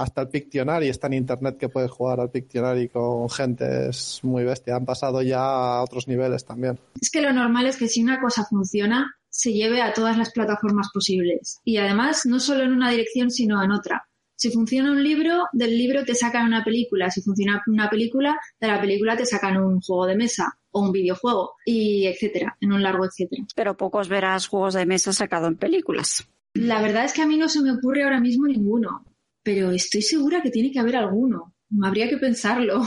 hasta 0.00 0.22
el 0.22 0.28
Pictionary 0.28 0.88
está 0.88 1.08
en 1.08 1.12
internet 1.12 1.58
que 1.58 1.68
puedes 1.68 1.90
jugar 1.90 2.20
al 2.20 2.30
Pictionary 2.30 2.88
con 2.88 3.28
gente, 3.28 3.90
muy 4.22 4.44
bestia. 4.44 4.76
Han 4.76 4.86
pasado 4.86 5.20
ya 5.20 5.40
a 5.40 5.82
otros 5.82 6.08
niveles 6.08 6.46
también. 6.46 6.78
Es 6.98 7.10
que 7.10 7.20
lo 7.20 7.32
normal 7.34 7.66
es 7.66 7.76
que 7.76 7.86
si 7.86 8.02
una 8.02 8.18
cosa 8.18 8.46
funciona, 8.46 9.14
se 9.28 9.52
lleve 9.52 9.82
a 9.82 9.92
todas 9.92 10.16
las 10.16 10.32
plataformas 10.32 10.88
posibles. 10.92 11.60
Y 11.64 11.76
además, 11.76 12.24
no 12.24 12.40
solo 12.40 12.64
en 12.64 12.72
una 12.72 12.90
dirección, 12.90 13.30
sino 13.30 13.62
en 13.62 13.72
otra. 13.72 14.08
Si 14.40 14.50
funciona 14.50 14.90
un 14.90 15.04
libro, 15.04 15.48
del 15.52 15.76
libro 15.76 16.02
te 16.02 16.14
sacan 16.14 16.46
una 16.46 16.64
película. 16.64 17.10
Si 17.10 17.20
funciona 17.20 17.62
una 17.66 17.90
película, 17.90 18.40
de 18.58 18.68
la 18.68 18.80
película 18.80 19.14
te 19.14 19.26
sacan 19.26 19.58
un 19.58 19.82
juego 19.82 20.06
de 20.06 20.16
mesa 20.16 20.58
o 20.70 20.80
un 20.80 20.92
videojuego 20.92 21.56
y 21.66 22.06
etcétera, 22.06 22.56
en 22.58 22.72
un 22.72 22.82
largo 22.82 23.04
etcétera. 23.04 23.44
Pero 23.54 23.76
pocos 23.76 24.08
verás 24.08 24.46
juegos 24.46 24.72
de 24.72 24.86
mesa 24.86 25.12
sacados 25.12 25.48
en 25.48 25.56
películas. 25.56 26.26
La 26.54 26.80
verdad 26.80 27.04
es 27.04 27.12
que 27.12 27.20
a 27.20 27.26
mí 27.26 27.36
no 27.36 27.50
se 27.50 27.60
me 27.60 27.70
ocurre 27.70 28.02
ahora 28.02 28.18
mismo 28.18 28.46
ninguno, 28.46 29.04
pero 29.42 29.72
estoy 29.72 30.00
segura 30.00 30.40
que 30.40 30.50
tiene 30.50 30.72
que 30.72 30.78
haber 30.78 30.96
alguno. 30.96 31.52
Habría 31.82 32.08
que 32.08 32.16
pensarlo. 32.16 32.80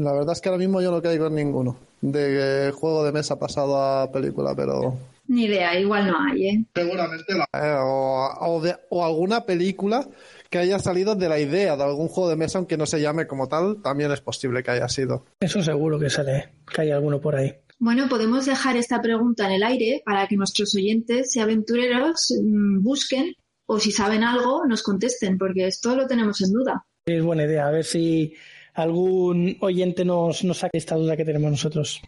La 0.00 0.14
verdad 0.14 0.32
es 0.32 0.40
que 0.40 0.48
ahora 0.48 0.58
mismo 0.58 0.80
yo 0.80 0.90
no 0.90 1.02
caigo 1.02 1.26
en 1.26 1.34
ninguno 1.34 1.76
de 2.00 2.72
juego 2.74 3.04
de 3.04 3.12
mesa 3.12 3.38
pasado 3.38 3.76
a 3.76 4.10
película, 4.10 4.54
pero 4.56 4.96
ni 5.26 5.44
idea, 5.44 5.78
igual 5.78 6.06
no 6.06 6.18
hay, 6.20 6.48
¿eh? 6.48 6.64
Seguramente 6.74 7.34
la... 7.34 7.44
Eh, 7.52 7.76
o, 7.80 8.62
o, 8.90 9.04
alguna 9.04 9.44
película 9.44 10.06
que 10.54 10.60
haya 10.60 10.78
salido 10.78 11.16
de 11.16 11.28
la 11.28 11.40
idea 11.40 11.76
de 11.76 11.82
algún 11.82 12.06
juego 12.06 12.30
de 12.30 12.36
mesa, 12.36 12.58
aunque 12.58 12.76
no 12.76 12.86
se 12.86 13.00
llame 13.00 13.26
como 13.26 13.48
tal, 13.48 13.82
también 13.82 14.12
es 14.12 14.20
posible 14.20 14.62
que 14.62 14.70
haya 14.70 14.88
sido. 14.88 15.24
Eso 15.40 15.60
seguro 15.64 15.98
que 15.98 16.08
sale, 16.08 16.50
que 16.72 16.82
hay 16.82 16.92
alguno 16.92 17.20
por 17.20 17.34
ahí. 17.34 17.56
Bueno, 17.80 18.08
podemos 18.08 18.46
dejar 18.46 18.76
esta 18.76 19.02
pregunta 19.02 19.46
en 19.46 19.54
el 19.54 19.64
aire 19.64 20.02
para 20.06 20.28
que 20.28 20.36
nuestros 20.36 20.72
oyentes 20.76 21.34
y 21.34 21.40
aventureros 21.40 22.32
mm, 22.40 22.84
busquen 22.84 23.34
o 23.66 23.80
si 23.80 23.90
saben 23.90 24.22
algo 24.22 24.64
nos 24.64 24.84
contesten, 24.84 25.38
porque 25.38 25.66
esto 25.66 25.96
lo 25.96 26.06
tenemos 26.06 26.40
en 26.40 26.52
duda. 26.52 26.86
Es 27.04 27.24
buena 27.24 27.46
idea, 27.46 27.66
a 27.66 27.72
ver 27.72 27.82
si 27.82 28.34
algún 28.74 29.56
oyente 29.60 30.04
nos, 30.04 30.44
nos 30.44 30.58
saca 30.58 30.78
esta 30.78 30.94
duda 30.94 31.16
que 31.16 31.24
tenemos 31.24 31.50
nosotros. 31.50 32.00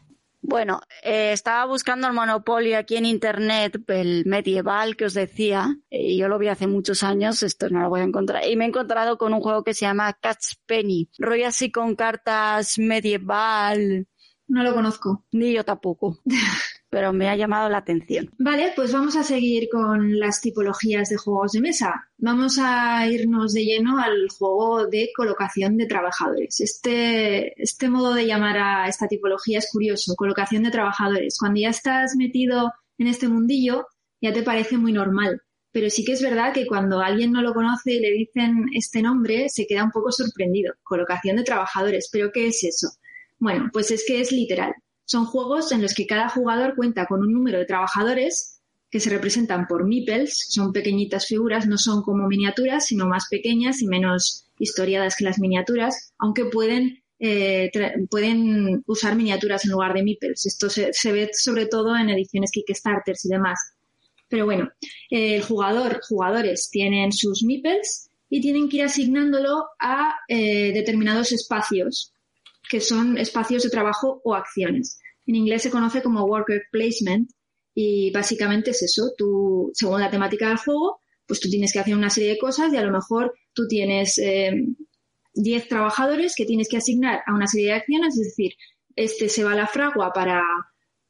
Bueno, 0.48 0.80
eh, 1.02 1.32
estaba 1.32 1.66
buscando 1.66 2.06
el 2.06 2.12
monopolio 2.12 2.78
aquí 2.78 2.96
en 2.96 3.04
internet, 3.04 3.82
el 3.88 4.24
medieval 4.26 4.94
que 4.94 5.06
os 5.06 5.12
decía, 5.12 5.76
y 5.90 6.16
yo 6.16 6.28
lo 6.28 6.38
vi 6.38 6.46
hace 6.46 6.68
muchos 6.68 7.02
años, 7.02 7.42
esto 7.42 7.68
no 7.68 7.80
lo 7.80 7.88
voy 7.88 8.02
a 8.02 8.04
encontrar, 8.04 8.46
y 8.46 8.54
me 8.54 8.64
he 8.64 8.68
encontrado 8.68 9.18
con 9.18 9.34
un 9.34 9.40
juego 9.40 9.64
que 9.64 9.74
se 9.74 9.86
llama 9.86 10.12
Catch 10.12 10.54
Penny, 10.64 11.10
rollo 11.18 11.48
así 11.48 11.72
con 11.72 11.96
cartas 11.96 12.78
medieval. 12.78 14.06
No 14.46 14.62
lo 14.62 14.72
conozco. 14.72 15.24
Ni 15.32 15.52
yo 15.52 15.64
tampoco. 15.64 16.20
pero 16.96 17.12
me 17.12 17.28
ha 17.28 17.36
llamado 17.36 17.68
la 17.68 17.76
atención. 17.76 18.30
Vale, 18.38 18.72
pues 18.74 18.90
vamos 18.90 19.16
a 19.16 19.22
seguir 19.22 19.68
con 19.70 20.18
las 20.18 20.40
tipologías 20.40 21.10
de 21.10 21.18
juegos 21.18 21.52
de 21.52 21.60
mesa. 21.60 22.08
Vamos 22.16 22.58
a 22.58 23.06
irnos 23.06 23.52
de 23.52 23.66
lleno 23.66 23.98
al 23.98 24.30
juego 24.30 24.86
de 24.86 25.10
colocación 25.14 25.76
de 25.76 25.84
trabajadores. 25.84 26.58
Este, 26.58 27.52
este 27.62 27.90
modo 27.90 28.14
de 28.14 28.24
llamar 28.24 28.56
a 28.56 28.88
esta 28.88 29.08
tipología 29.08 29.58
es 29.58 29.68
curioso, 29.70 30.14
colocación 30.16 30.62
de 30.62 30.70
trabajadores. 30.70 31.36
Cuando 31.38 31.60
ya 31.60 31.68
estás 31.68 32.16
metido 32.16 32.72
en 32.96 33.08
este 33.08 33.28
mundillo, 33.28 33.88
ya 34.22 34.32
te 34.32 34.42
parece 34.42 34.78
muy 34.78 34.92
normal. 34.92 35.42
pero 35.72 35.90
sí 35.90 36.02
que 36.02 36.12
es 36.12 36.22
verdad 36.22 36.54
que 36.54 36.66
cuando 36.66 37.00
alguien 37.00 37.30
no 37.30 37.42
lo 37.42 37.52
conoce 37.52 37.92
y 37.92 38.00
le 38.00 38.10
dicen 38.12 38.64
este 38.74 39.02
nombre, 39.02 39.50
se 39.50 39.66
queda 39.66 39.84
un 39.84 39.90
poco 39.90 40.10
sorprendido. 40.12 40.72
Colocación 40.82 41.36
de 41.36 41.44
trabajadores. 41.44 42.08
¿Pero 42.10 42.32
qué 42.32 42.46
es 42.46 42.64
eso? 42.64 42.88
Bueno, 43.38 43.68
pues 43.70 43.90
es 43.90 44.02
que 44.06 44.22
es 44.22 44.32
literal. 44.32 44.72
Son 45.06 45.24
juegos 45.24 45.72
en 45.72 45.80
los 45.80 45.94
que 45.94 46.06
cada 46.06 46.28
jugador 46.28 46.74
cuenta 46.74 47.06
con 47.06 47.20
un 47.20 47.32
número 47.32 47.58
de 47.58 47.64
trabajadores 47.64 48.60
que 48.90 49.00
se 49.00 49.10
representan 49.10 49.66
por 49.66 49.86
meeples, 49.86 50.46
son 50.48 50.72
pequeñitas 50.72 51.26
figuras, 51.26 51.66
no 51.66 51.78
son 51.78 52.02
como 52.02 52.26
miniaturas, 52.28 52.86
sino 52.86 53.06
más 53.06 53.26
pequeñas 53.30 53.82
y 53.82 53.86
menos 53.86 54.46
historiadas 54.58 55.16
que 55.16 55.24
las 55.24 55.38
miniaturas, 55.38 56.12
aunque 56.18 56.46
pueden, 56.46 57.02
eh, 57.20 57.70
pueden 58.10 58.82
usar 58.86 59.16
miniaturas 59.16 59.64
en 59.64 59.72
lugar 59.72 59.94
de 59.94 60.02
meeples. 60.02 60.46
Esto 60.46 60.68
se, 60.68 61.12
ve 61.12 61.30
sobre 61.32 61.66
todo 61.66 61.96
en 61.96 62.10
ediciones 62.10 62.50
Kickstarters 62.50 63.24
y 63.26 63.28
demás. 63.28 63.58
Pero 64.28 64.44
bueno, 64.44 64.70
el 65.10 65.42
jugador, 65.42 66.00
jugadores 66.02 66.68
tienen 66.70 67.12
sus 67.12 67.44
meeples 67.44 68.10
y 68.28 68.40
tienen 68.40 68.68
que 68.68 68.78
ir 68.78 68.82
asignándolo 68.84 69.66
a 69.78 70.16
eh, 70.28 70.72
determinados 70.72 71.30
espacios, 71.30 72.12
que 72.68 72.80
son 72.80 73.18
espacios 73.18 73.62
de 73.62 73.70
trabajo 73.70 74.20
o 74.24 74.34
acciones. 74.34 75.00
En 75.26 75.34
inglés 75.34 75.62
se 75.62 75.70
conoce 75.70 76.02
como 76.02 76.24
worker 76.24 76.62
placement 76.70 77.30
y 77.74 78.10
básicamente 78.12 78.70
es 78.70 78.82
eso. 78.82 79.12
Tú, 79.16 79.70
según 79.74 80.00
la 80.00 80.10
temática 80.10 80.48
del 80.48 80.58
juego, 80.58 81.00
pues 81.26 81.40
tú 81.40 81.48
tienes 81.48 81.72
que 81.72 81.80
hacer 81.80 81.94
una 81.94 82.10
serie 82.10 82.30
de 82.30 82.38
cosas 82.38 82.72
y 82.72 82.76
a 82.76 82.82
lo 82.82 82.92
mejor 82.92 83.34
tú 83.52 83.66
tienes 83.68 84.16
10 84.16 84.24
eh, 84.24 85.66
trabajadores 85.68 86.34
que 86.36 86.46
tienes 86.46 86.68
que 86.68 86.76
asignar 86.76 87.22
a 87.26 87.34
una 87.34 87.46
serie 87.46 87.68
de 87.68 87.74
acciones, 87.74 88.18
es 88.18 88.28
decir, 88.28 88.52
este 88.94 89.28
se 89.28 89.44
va 89.44 89.52
a 89.52 89.56
la 89.56 89.66
fragua 89.66 90.12
para 90.12 90.42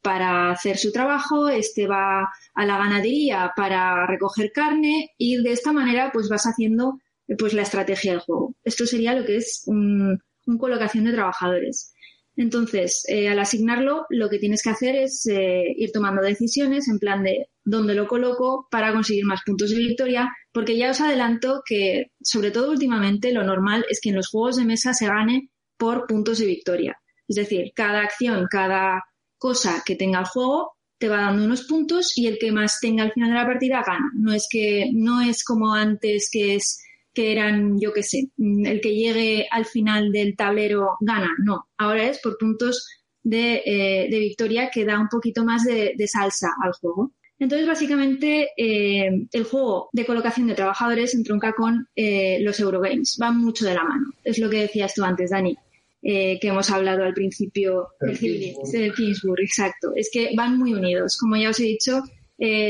para 0.06 0.52
hacer 0.52 0.78
su 0.78 0.92
trabajo, 0.92 1.48
este 1.48 1.88
va 1.88 2.30
a 2.54 2.64
la 2.64 2.78
ganadería 2.78 3.52
para 3.56 4.06
recoger 4.06 4.52
carne 4.52 5.10
y 5.18 5.42
de 5.42 5.50
esta 5.50 5.72
manera 5.72 6.12
pues 6.12 6.28
vas 6.28 6.44
haciendo 6.44 7.00
pues 7.36 7.54
la 7.54 7.62
estrategia 7.62 8.12
del 8.12 8.20
juego. 8.20 8.54
Esto 8.62 8.86
sería 8.86 9.14
lo 9.14 9.26
que 9.26 9.38
es 9.38 9.64
un, 9.66 10.22
colocación 10.58 11.04
de 11.04 11.12
trabajadores. 11.12 11.92
Entonces, 12.36 13.02
eh, 13.08 13.28
al 13.28 13.38
asignarlo, 13.38 14.04
lo 14.10 14.28
que 14.28 14.38
tienes 14.38 14.62
que 14.62 14.70
hacer 14.70 14.94
es 14.94 15.26
eh, 15.26 15.64
ir 15.76 15.90
tomando 15.90 16.22
decisiones 16.22 16.86
en 16.88 16.98
plan 16.98 17.22
de 17.22 17.48
dónde 17.64 17.94
lo 17.94 18.06
coloco 18.06 18.68
para 18.70 18.92
conseguir 18.92 19.24
más 19.24 19.40
puntos 19.44 19.70
de 19.70 19.78
victoria, 19.78 20.30
porque 20.52 20.76
ya 20.76 20.90
os 20.90 21.00
adelanto 21.00 21.62
que, 21.64 22.12
sobre 22.20 22.50
todo 22.50 22.70
últimamente, 22.70 23.32
lo 23.32 23.42
normal 23.42 23.86
es 23.88 24.00
que 24.00 24.10
en 24.10 24.16
los 24.16 24.28
juegos 24.28 24.56
de 24.56 24.66
mesa 24.66 24.92
se 24.92 25.06
gane 25.06 25.50
por 25.78 26.06
puntos 26.06 26.38
de 26.38 26.46
victoria. 26.46 26.96
Es 27.26 27.36
decir, 27.36 27.72
cada 27.74 28.02
acción, 28.02 28.46
cada 28.50 29.02
cosa 29.38 29.82
que 29.84 29.96
tenga 29.96 30.20
el 30.20 30.26
juego 30.26 30.76
te 30.98 31.08
va 31.08 31.22
dando 31.22 31.44
unos 31.44 31.64
puntos 31.64 32.16
y 32.16 32.26
el 32.26 32.38
que 32.38 32.52
más 32.52 32.80
tenga 32.80 33.02
al 33.02 33.12
final 33.12 33.30
de 33.30 33.34
la 33.34 33.46
partida 33.46 33.82
gana. 33.86 34.10
No 34.14 34.32
es 34.32 34.46
que 34.50 34.90
no 34.94 35.20
es 35.20 35.44
como 35.44 35.74
antes 35.74 36.28
que 36.30 36.54
es 36.54 36.82
que 37.16 37.32
eran, 37.32 37.80
yo 37.80 37.94
qué 37.94 38.02
sé, 38.02 38.28
el 38.38 38.82
que 38.82 38.94
llegue 38.94 39.48
al 39.50 39.64
final 39.64 40.12
del 40.12 40.36
tablero 40.36 40.98
gana. 41.00 41.30
No, 41.42 41.66
ahora 41.78 42.10
es 42.10 42.20
por 42.20 42.36
puntos 42.36 42.86
de, 43.22 43.62
eh, 43.64 44.08
victoria 44.10 44.68
que 44.70 44.84
da 44.84 45.00
un 45.00 45.08
poquito 45.08 45.42
más 45.42 45.64
de, 45.64 45.94
salsa 46.06 46.50
al 46.62 46.72
juego. 46.74 47.12
Entonces, 47.38 47.66
básicamente, 47.66 48.50
eh, 48.54 49.26
el 49.32 49.44
juego 49.44 49.88
de 49.94 50.04
colocación 50.04 50.46
de 50.46 50.54
trabajadores 50.54 51.14
entronca 51.14 51.54
con 51.54 51.88
eh, 51.96 52.38
los 52.42 52.60
Eurogames. 52.60 53.16
Van 53.18 53.38
mucho 53.38 53.64
de 53.64 53.74
la 53.74 53.84
mano. 53.84 54.12
Es 54.22 54.38
lo 54.38 54.50
que 54.50 54.60
decías 54.60 54.92
tú 54.92 55.02
antes, 55.02 55.30
Dani. 55.30 55.56
Eh, 56.02 56.38
que 56.38 56.48
hemos 56.48 56.70
hablado 56.70 57.02
al 57.02 57.14
principio 57.14 57.88
del 57.98 58.92
Kingsburg, 58.94 59.40
exacto. 59.40 59.92
Es 59.96 60.10
que 60.12 60.32
van 60.36 60.58
muy 60.58 60.74
unidos. 60.74 61.16
Como 61.16 61.36
ya 61.36 61.48
os 61.48 61.60
he 61.60 61.64
dicho, 61.64 62.02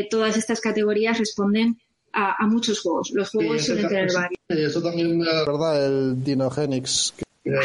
todas 0.09 0.37
estas 0.37 0.61
categorías 0.61 1.19
responden 1.19 1.79
a, 2.17 2.47
muchos 2.47 2.81
juegos. 2.81 3.11
Los 3.13 3.31
juegos 3.31 3.65
suelen 3.65 3.89
tener 3.89 4.09
varios. 4.13 4.71
eso 4.71 4.83
también 4.83 5.19
me 5.19 5.25
verdad, 5.25 5.87
el 5.87 6.25
Dinogenix. 6.25 7.15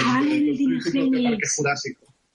Ah, 0.05 0.21
el, 0.21 0.57
Dinogenix. 0.57 1.61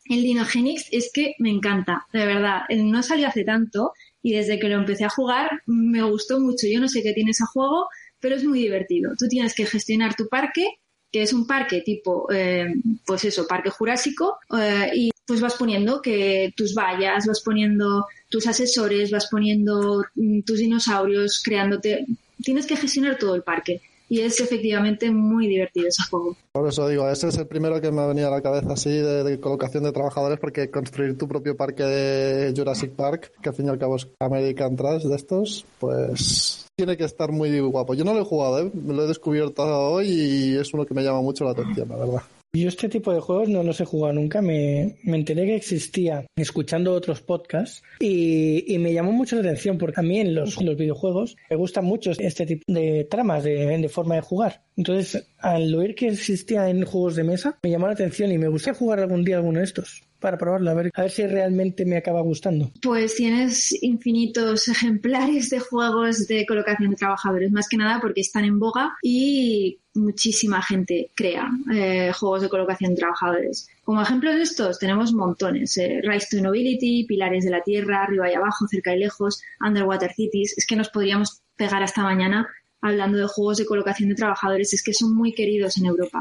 El 0.09 0.22
Dinogenix 0.22 0.88
es 0.90 1.11
que 1.12 1.35
me 1.38 1.50
encanta, 1.50 2.07
de 2.12 2.24
verdad. 2.24 2.62
No 2.70 3.02
salió 3.02 3.29
hace 3.29 3.44
tanto 3.44 3.92
y 4.22 4.33
desde 4.33 4.59
que 4.59 4.68
lo 4.68 4.76
empecé 4.76 5.05
a 5.05 5.11
jugar 5.11 5.62
me 5.66 6.02
gustó 6.02 6.40
mucho. 6.40 6.66
Yo 6.66 6.81
no 6.81 6.88
sé 6.88 7.02
qué 7.02 7.12
tiene 7.12 7.33
ese 7.33 7.44
juego, 7.44 7.87
pero 8.18 8.37
es 8.37 8.44
muy 8.44 8.61
divertido. 8.61 9.12
Tú 9.18 9.29
tienes 9.29 9.55
que 9.55 9.66
gestionar 9.66 10.14
tu 10.14 10.29
parque 10.29 10.79
que 11.12 11.22
es 11.22 11.33
un 11.33 11.46
parque 11.46 11.81
tipo, 11.81 12.31
eh, 12.31 12.74
pues 13.07 13.24
eso, 13.24 13.46
parque 13.46 13.70
jurásico, 13.70 14.38
eh, 14.59 14.90
y 14.94 15.11
pues 15.24 15.40
vas 15.40 15.55
poniendo 15.55 16.02
que 16.02 16.52
tus 16.57 16.74
vallas, 16.74 17.26
vas 17.26 17.40
poniendo 17.42 18.07
tus 18.37 18.46
asesores, 18.46 19.11
vas 19.11 19.29
poniendo 19.31 20.05
mm, 20.14 20.40
tus 20.42 20.59
dinosaurios, 20.59 21.40
creándote. 21.42 22.05
Tienes 22.42 22.66
que 22.66 22.77
gestionar 22.77 23.16
todo 23.16 23.35
el 23.35 23.42
parque. 23.42 23.81
Y 24.11 24.20
es 24.20 24.38
efectivamente 24.40 25.11
muy 25.11 25.49
divertido 25.49 25.88
ese 25.88 26.03
juego. 26.09 26.37
Por 26.53 26.68
eso 26.68 26.87
digo, 26.87 27.09
ese 27.09 27.29
es 27.29 27.38
el 27.38 27.46
primero 27.46 27.81
que 27.81 27.90
me 27.90 28.03
ha 28.03 28.07
venido 28.07 28.29
a 28.29 28.31
la 28.31 28.42
cabeza 28.42 28.75
así 28.75 28.90
de, 28.90 29.40
colocación 29.40 29.85
de 29.85 29.90
trabajadores, 29.90 30.38
porque 30.38 30.70
construir 30.70 31.16
tu 31.16 31.27
propio 31.27 31.57
parque 31.57 31.83
de 31.83 32.55
Jurassic 32.55 32.92
Park, 32.92 33.33
que 33.42 33.49
al 33.49 33.55
fin 33.55 33.66
y 33.66 33.70
al 33.70 33.79
cabo 33.79 33.96
es 33.96 34.07
American 34.20 34.77
Trash 34.77 35.05
de 35.05 35.16
estos, 35.16 35.64
pues 35.81 36.66
tiene 36.77 36.96
que 36.96 37.05
estar 37.05 37.33
muy 37.33 37.59
guapo. 37.59 37.94
Yo 37.94 38.05
no 38.05 38.12
lo 38.12 38.20
he 38.20 38.25
jugado, 38.25 38.61
¿eh? 38.61 38.70
lo 38.87 39.03
he 39.03 39.09
descubierto 39.09 39.64
hoy 39.64 40.09
y 40.09 40.57
es 40.57 40.72
uno 40.75 40.85
que 40.85 40.94
me 40.94 41.03
llama 41.03 41.22
mucho 41.22 41.44
la 41.44 41.53
atención, 41.53 41.88
la 41.88 41.96
verdad. 41.96 42.22
Yo 42.52 42.68
este 42.68 42.88
tipo 42.88 43.12
de 43.12 43.20
juegos 43.20 43.48
no 43.48 43.62
los 43.62 43.80
he 43.80 43.85
jugado 43.85 44.14
nunca, 44.14 44.40
me, 44.40 44.96
me 45.02 45.18
enteré 45.18 45.44
que 45.44 45.56
existía 45.56 46.24
escuchando 46.37 46.94
otros 46.94 47.20
podcasts 47.20 47.82
y, 48.00 48.64
y, 48.72 48.78
me 48.78 48.94
llamó 48.94 49.12
mucho 49.12 49.37
la 49.37 49.42
atención 49.42 49.76
porque 49.76 50.00
a 50.00 50.02
mí 50.02 50.20
en 50.20 50.35
los, 50.35 50.62
los 50.62 50.76
videojuegos 50.76 51.37
me 51.50 51.56
gustan 51.56 51.85
mucho 51.85 52.12
este 52.12 52.46
tipo 52.46 52.62
de 52.66 53.06
tramas, 53.11 53.44
de, 53.44 53.78
de, 53.78 53.88
forma 53.90 54.14
de 54.14 54.22
jugar. 54.22 54.62
Entonces, 54.76 55.28
al 55.38 55.74
oír 55.74 55.94
que 55.94 56.09
existía 56.09 56.70
en 56.70 56.85
juegos 56.85 57.16
de 57.16 57.24
mesa, 57.24 57.59
me 57.62 57.70
llamó 57.70 57.88
la 57.88 57.92
atención 57.92 58.32
y 58.32 58.38
me 58.38 58.48
gustaría 58.48 58.78
jugar 58.78 59.00
algún 59.00 59.24
día 59.24 59.37
alguno 59.37 59.59
de 59.59 59.64
estos 59.66 60.06
para 60.20 60.38
probarlo, 60.38 60.70
a 60.70 60.74
ver, 60.74 60.90
a 60.94 61.02
ver 61.02 61.11
si 61.11 61.26
realmente 61.26 61.85
me 61.85 61.96
acaba 61.96 62.20
gustando. 62.22 62.70
Pues 62.83 63.16
tienes 63.16 63.83
infinitos 63.83 64.68
ejemplares 64.68 65.50
de 65.50 65.61
juegos 65.61 66.26
de 66.26 66.46
colocación 66.46 66.90
de 66.90 66.96
trabajadores, 66.96 67.52
más 67.52 67.68
que 67.68 67.76
nada 67.76 68.00
porque 68.00 68.20
están 68.20 68.44
en 68.44 68.59
boga 68.59 68.96
y 69.02 69.79
muchísima 69.94 70.62
gente 70.62 71.11
crea 71.14 71.50
eh, 71.72 72.12
juegos 72.12 72.42
de 72.42 72.48
colocación 72.48 72.90
de 72.90 73.00
trabajadores. 73.00 73.68
Como 73.85 74.02
ejemplos 74.02 74.35
de 74.37 74.42
estos 74.42 74.79
tenemos 74.79 75.12
montones. 75.12 75.76
Eh, 75.79 76.00
Rise 76.02 76.37
to 76.37 76.42
Nobility, 76.42 77.05
Pilares 77.05 77.44
de 77.44 77.50
la 77.50 77.62
Tierra, 77.62 78.02
Arriba 78.02 78.31
y 78.31 78.35
Abajo, 78.35 78.66
Cerca 78.68 78.94
y 78.94 78.98
Lejos, 78.98 79.42
Underwater 79.61 80.12
Cities. 80.12 80.57
Es 80.57 80.66
que 80.66 80.76
nos 80.76 80.90
podríamos 80.90 81.40
pegar 81.57 81.83
hasta 81.83 82.02
mañana 82.02 82.48
hablando 82.81 83.18
de 83.18 83.26
juegos 83.26 83.59
de 83.59 83.66
colocación 83.66 84.11
de 84.11 84.14
trabajadores. 84.14 84.72
Es 84.74 84.83
que 84.83 84.92
son 84.92 85.14
muy 85.14 85.33
queridos 85.33 85.79
en 85.79 85.87
Europa. 85.87 86.20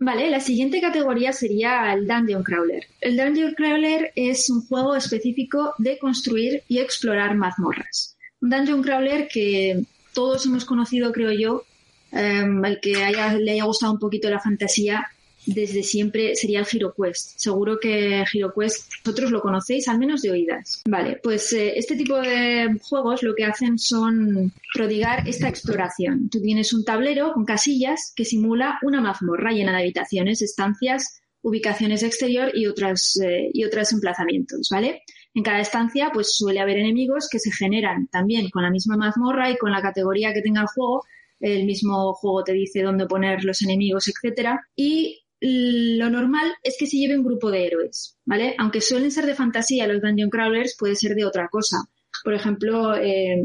Vale, 0.00 0.28
la 0.28 0.40
siguiente 0.40 0.80
categoría 0.80 1.32
sería 1.32 1.92
el 1.92 2.06
Dungeon 2.06 2.42
Crawler. 2.42 2.86
El 3.00 3.16
Dungeon 3.16 3.54
Crawler 3.54 4.12
es 4.16 4.50
un 4.50 4.66
juego 4.66 4.96
específico 4.96 5.74
de 5.78 5.98
construir 5.98 6.62
y 6.68 6.78
explorar 6.78 7.36
mazmorras. 7.36 8.16
Un 8.40 8.50
Dungeon 8.50 8.82
Crawler 8.82 9.28
que 9.28 9.84
todos 10.12 10.46
hemos 10.46 10.64
conocido, 10.64 11.12
creo 11.12 11.32
yo, 11.32 11.64
em, 12.10 12.64
el 12.64 12.80
que 12.80 12.92
le 12.92 13.52
haya 13.52 13.64
gustado 13.64 13.92
un 13.92 14.00
poquito 14.00 14.28
la 14.28 14.40
fantasía, 14.40 15.08
desde 15.46 15.82
siempre 15.82 16.34
sería 16.34 16.60
el 16.60 16.66
HeroQuest. 16.70 17.38
Seguro 17.38 17.78
que 17.80 18.24
HeroQuest 18.32 18.92
vosotros 19.04 19.30
lo 19.30 19.40
conocéis, 19.40 19.88
al 19.88 19.98
menos 19.98 20.22
de 20.22 20.30
oídas. 20.30 20.82
Vale, 20.88 21.20
pues 21.22 21.52
eh, 21.52 21.74
este 21.76 21.96
tipo 21.96 22.16
de 22.16 22.78
juegos 22.82 23.22
lo 23.22 23.34
que 23.34 23.44
hacen 23.44 23.78
son 23.78 24.52
prodigar 24.72 25.28
esta 25.28 25.48
exploración. 25.48 26.28
Tú 26.30 26.40
tienes 26.40 26.72
un 26.72 26.84
tablero 26.84 27.32
con 27.32 27.44
casillas 27.44 28.12
que 28.14 28.24
simula 28.24 28.78
una 28.82 29.00
mazmorra 29.00 29.52
llena 29.52 29.72
de 29.72 29.82
habitaciones, 29.82 30.42
estancias, 30.42 31.20
ubicaciones 31.42 32.02
exterior 32.02 32.50
y 32.54 32.66
otras 32.66 33.18
eh, 33.22 33.50
y 33.52 33.64
otros 33.64 33.92
emplazamientos, 33.92 34.68
¿vale? 34.70 35.02
En 35.34 35.42
cada 35.42 35.60
estancia 35.60 36.10
pues 36.12 36.34
suele 36.34 36.60
haber 36.60 36.78
enemigos 36.78 37.28
que 37.30 37.38
se 37.38 37.52
generan 37.52 38.08
también 38.08 38.48
con 38.50 38.62
la 38.62 38.70
misma 38.70 38.96
mazmorra 38.96 39.50
y 39.50 39.56
con 39.56 39.70
la 39.72 39.82
categoría 39.82 40.32
que 40.32 40.40
tenga 40.40 40.62
el 40.62 40.68
juego, 40.68 41.04
el 41.40 41.66
mismo 41.66 42.14
juego 42.14 42.44
te 42.44 42.52
dice 42.52 42.82
dónde 42.82 43.06
poner 43.06 43.44
los 43.44 43.60
enemigos, 43.60 44.08
etcétera, 44.08 44.66
y 44.74 45.23
lo 45.46 46.08
normal 46.08 46.54
es 46.62 46.76
que 46.78 46.86
se 46.86 46.96
lleve 46.96 47.18
un 47.18 47.24
grupo 47.24 47.50
de 47.50 47.66
héroes, 47.66 48.16
¿vale? 48.24 48.54
Aunque 48.58 48.80
suelen 48.80 49.10
ser 49.10 49.26
de 49.26 49.34
fantasía 49.34 49.86
los 49.86 50.00
dungeon 50.00 50.30
crawlers, 50.30 50.74
puede 50.78 50.94
ser 50.94 51.14
de 51.14 51.26
otra 51.26 51.48
cosa. 51.48 51.84
Por 52.22 52.32
ejemplo, 52.32 52.96
eh, 52.96 53.44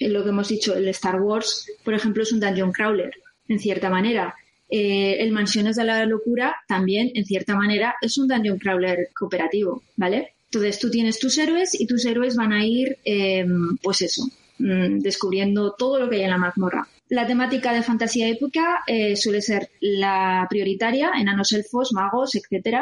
lo 0.00 0.22
que 0.22 0.28
hemos 0.28 0.48
dicho, 0.48 0.74
el 0.74 0.86
Star 0.88 1.22
Wars, 1.22 1.70
por 1.84 1.94
ejemplo, 1.94 2.22
es 2.22 2.32
un 2.32 2.40
dungeon 2.40 2.70
crawler, 2.70 3.12
en 3.48 3.58
cierta 3.58 3.88
manera. 3.88 4.34
Eh, 4.68 5.16
el 5.20 5.32
Mansiones 5.32 5.76
de 5.76 5.84
la 5.84 6.04
Locura 6.04 6.54
también, 6.68 7.10
en 7.14 7.24
cierta 7.24 7.56
manera, 7.56 7.94
es 8.02 8.18
un 8.18 8.28
dungeon 8.28 8.58
crawler 8.58 9.08
cooperativo, 9.18 9.84
¿vale? 9.96 10.34
Entonces 10.50 10.78
tú 10.78 10.90
tienes 10.90 11.18
tus 11.18 11.38
héroes 11.38 11.80
y 11.80 11.86
tus 11.86 12.04
héroes 12.04 12.36
van 12.36 12.52
a 12.52 12.66
ir, 12.66 12.98
eh, 13.06 13.46
pues 13.82 14.02
eso, 14.02 14.22
mm, 14.58 14.98
descubriendo 14.98 15.74
todo 15.78 15.98
lo 15.98 16.10
que 16.10 16.16
hay 16.16 16.22
en 16.24 16.30
la 16.30 16.38
mazmorra. 16.38 16.86
La 17.08 17.26
temática 17.26 17.72
de 17.72 17.82
fantasía 17.82 18.28
épica 18.28 18.82
eh, 18.86 19.16
suele 19.16 19.40
ser 19.40 19.70
la 19.80 20.46
prioritaria, 20.50 21.12
enanos 21.16 21.52
elfos, 21.52 21.92
magos, 21.92 22.34
etc. 22.34 22.78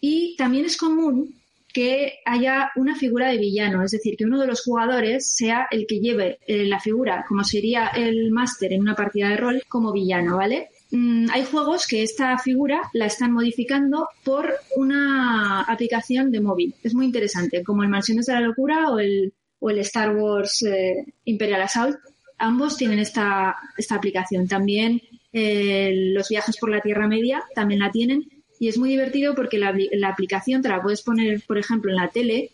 Y 0.00 0.36
también 0.36 0.66
es 0.66 0.76
común 0.76 1.34
que 1.74 2.20
haya 2.24 2.70
una 2.76 2.94
figura 2.94 3.28
de 3.28 3.38
villano, 3.38 3.82
es 3.82 3.90
decir, 3.90 4.16
que 4.16 4.24
uno 4.24 4.40
de 4.40 4.46
los 4.46 4.62
jugadores 4.62 5.34
sea 5.34 5.66
el 5.70 5.86
que 5.88 5.98
lleve 5.98 6.38
eh, 6.46 6.66
la 6.66 6.78
figura, 6.78 7.24
como 7.26 7.42
sería 7.42 7.88
el 7.88 8.30
máster 8.30 8.72
en 8.72 8.82
una 8.82 8.94
partida 8.94 9.28
de 9.28 9.36
rol, 9.36 9.62
como 9.68 9.92
villano, 9.92 10.36
¿vale? 10.36 10.68
Mm, 10.92 11.26
hay 11.32 11.44
juegos 11.44 11.88
que 11.88 12.04
esta 12.04 12.38
figura 12.38 12.80
la 12.92 13.06
están 13.06 13.32
modificando 13.32 14.08
por 14.22 14.54
una 14.76 15.62
aplicación 15.62 16.30
de 16.30 16.40
móvil. 16.40 16.74
Es 16.84 16.94
muy 16.94 17.06
interesante, 17.06 17.64
como 17.64 17.82
el 17.82 17.88
Mansiones 17.88 18.26
de 18.26 18.34
la 18.34 18.40
Locura 18.40 18.90
o 18.90 19.00
el, 19.00 19.32
Star 19.78 20.14
Wars 20.14 20.62
eh, 20.62 21.04
Imperial 21.24 21.62
Assault. 21.62 21.98
Ambos 22.38 22.76
tienen 22.76 22.98
esta, 22.98 23.56
esta 23.76 23.94
aplicación. 23.94 24.48
También 24.48 25.00
eh, 25.32 25.92
los 26.14 26.28
viajes 26.28 26.56
por 26.58 26.70
la 26.70 26.80
Tierra 26.80 27.08
Media 27.08 27.42
también 27.54 27.80
la 27.80 27.90
tienen 27.90 28.28
y 28.58 28.68
es 28.68 28.78
muy 28.78 28.90
divertido 28.90 29.34
porque 29.34 29.58
la, 29.58 29.74
aplicación 30.08 30.62
te 30.62 30.68
la 30.68 30.80
puedes 30.80 31.02
poner, 31.02 31.42
por 31.46 31.58
ejemplo, 31.58 31.90
en 31.90 31.96
la 31.96 32.08
tele 32.08 32.50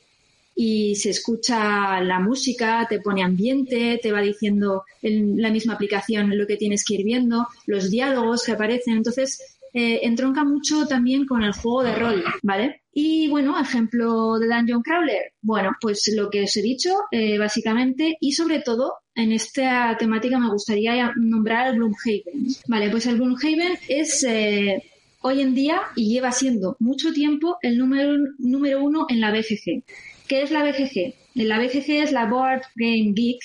y 0.55 0.97
se 0.97 1.11
escucha 1.11 2.01
la 2.01 2.21
música, 2.21 2.87
te 2.89 3.01
pone 3.01 3.23
ambiente, 3.23 4.01
te 4.03 4.13
va 4.13 4.21
diciendo 4.21 4.85
en 5.03 5.41
la 5.41 5.51
misma 5.51 5.75
aplicación 5.75 6.37
lo 6.37 6.47
que 6.47 6.57
tienes 6.57 6.85
que 6.85 6.95
ir 6.95 7.05
viendo, 7.05 7.47
los 7.67 7.91
diálogos 7.91 8.45
que 8.45 8.53
aparecen. 8.53 8.97
Entonces, 8.97 9.59
eh, 9.73 10.01
entronca 10.03 10.45
mucho 10.45 10.87
también 10.87 11.27
con 11.27 11.43
el 11.43 11.53
juego 11.53 11.85
de 11.85 11.95
rol, 11.95 12.25
¿vale? 12.43 12.83
Y 12.93 13.29
bueno, 13.29 13.59
ejemplo 13.59 14.39
de 14.39 14.49
Dungeon 14.49 14.83
Crawler. 14.83 15.33
Bueno, 15.43 15.71
pues 15.81 16.13
lo 16.15 16.29
que 16.29 16.43
os 16.43 16.57
he 16.57 16.63
dicho, 16.63 16.91
eh, 17.13 17.39
básicamente, 17.39 18.17
y 18.21 18.33
sobre 18.33 18.61
todo, 18.61 18.95
en 19.23 19.33
esta 19.33 19.97
temática 19.99 20.39
me 20.39 20.51
gustaría 20.51 21.13
nombrar 21.17 21.69
el 21.69 21.77
Gloomhaven. 21.77 22.47
Vale, 22.67 22.91
pues 22.91 23.07
el 23.07 23.17
Gloomhaven 23.17 23.79
es 23.89 24.25
eh, 24.25 24.83
hoy 25.23 25.41
en 25.41 25.55
día 25.55 25.83
y 25.97 26.13
lleva 26.13 26.33
siendo 26.33 26.77
mucho 26.81 27.13
tiempo 27.13 27.59
el 27.63 27.79
número, 27.79 28.17
número 28.39 28.83
uno 28.83 29.07
en 29.09 29.21
la 29.21 29.31
BGG. 29.31 29.83
¿Qué 30.27 30.43
es 30.43 30.51
la 30.51 30.63
BGG? 30.63 31.15
La 31.35 31.59
BGG 31.59 32.03
es 32.03 32.13
la 32.13 32.27
Board 32.27 32.63
Game 32.77 33.13
Geek, 33.15 33.41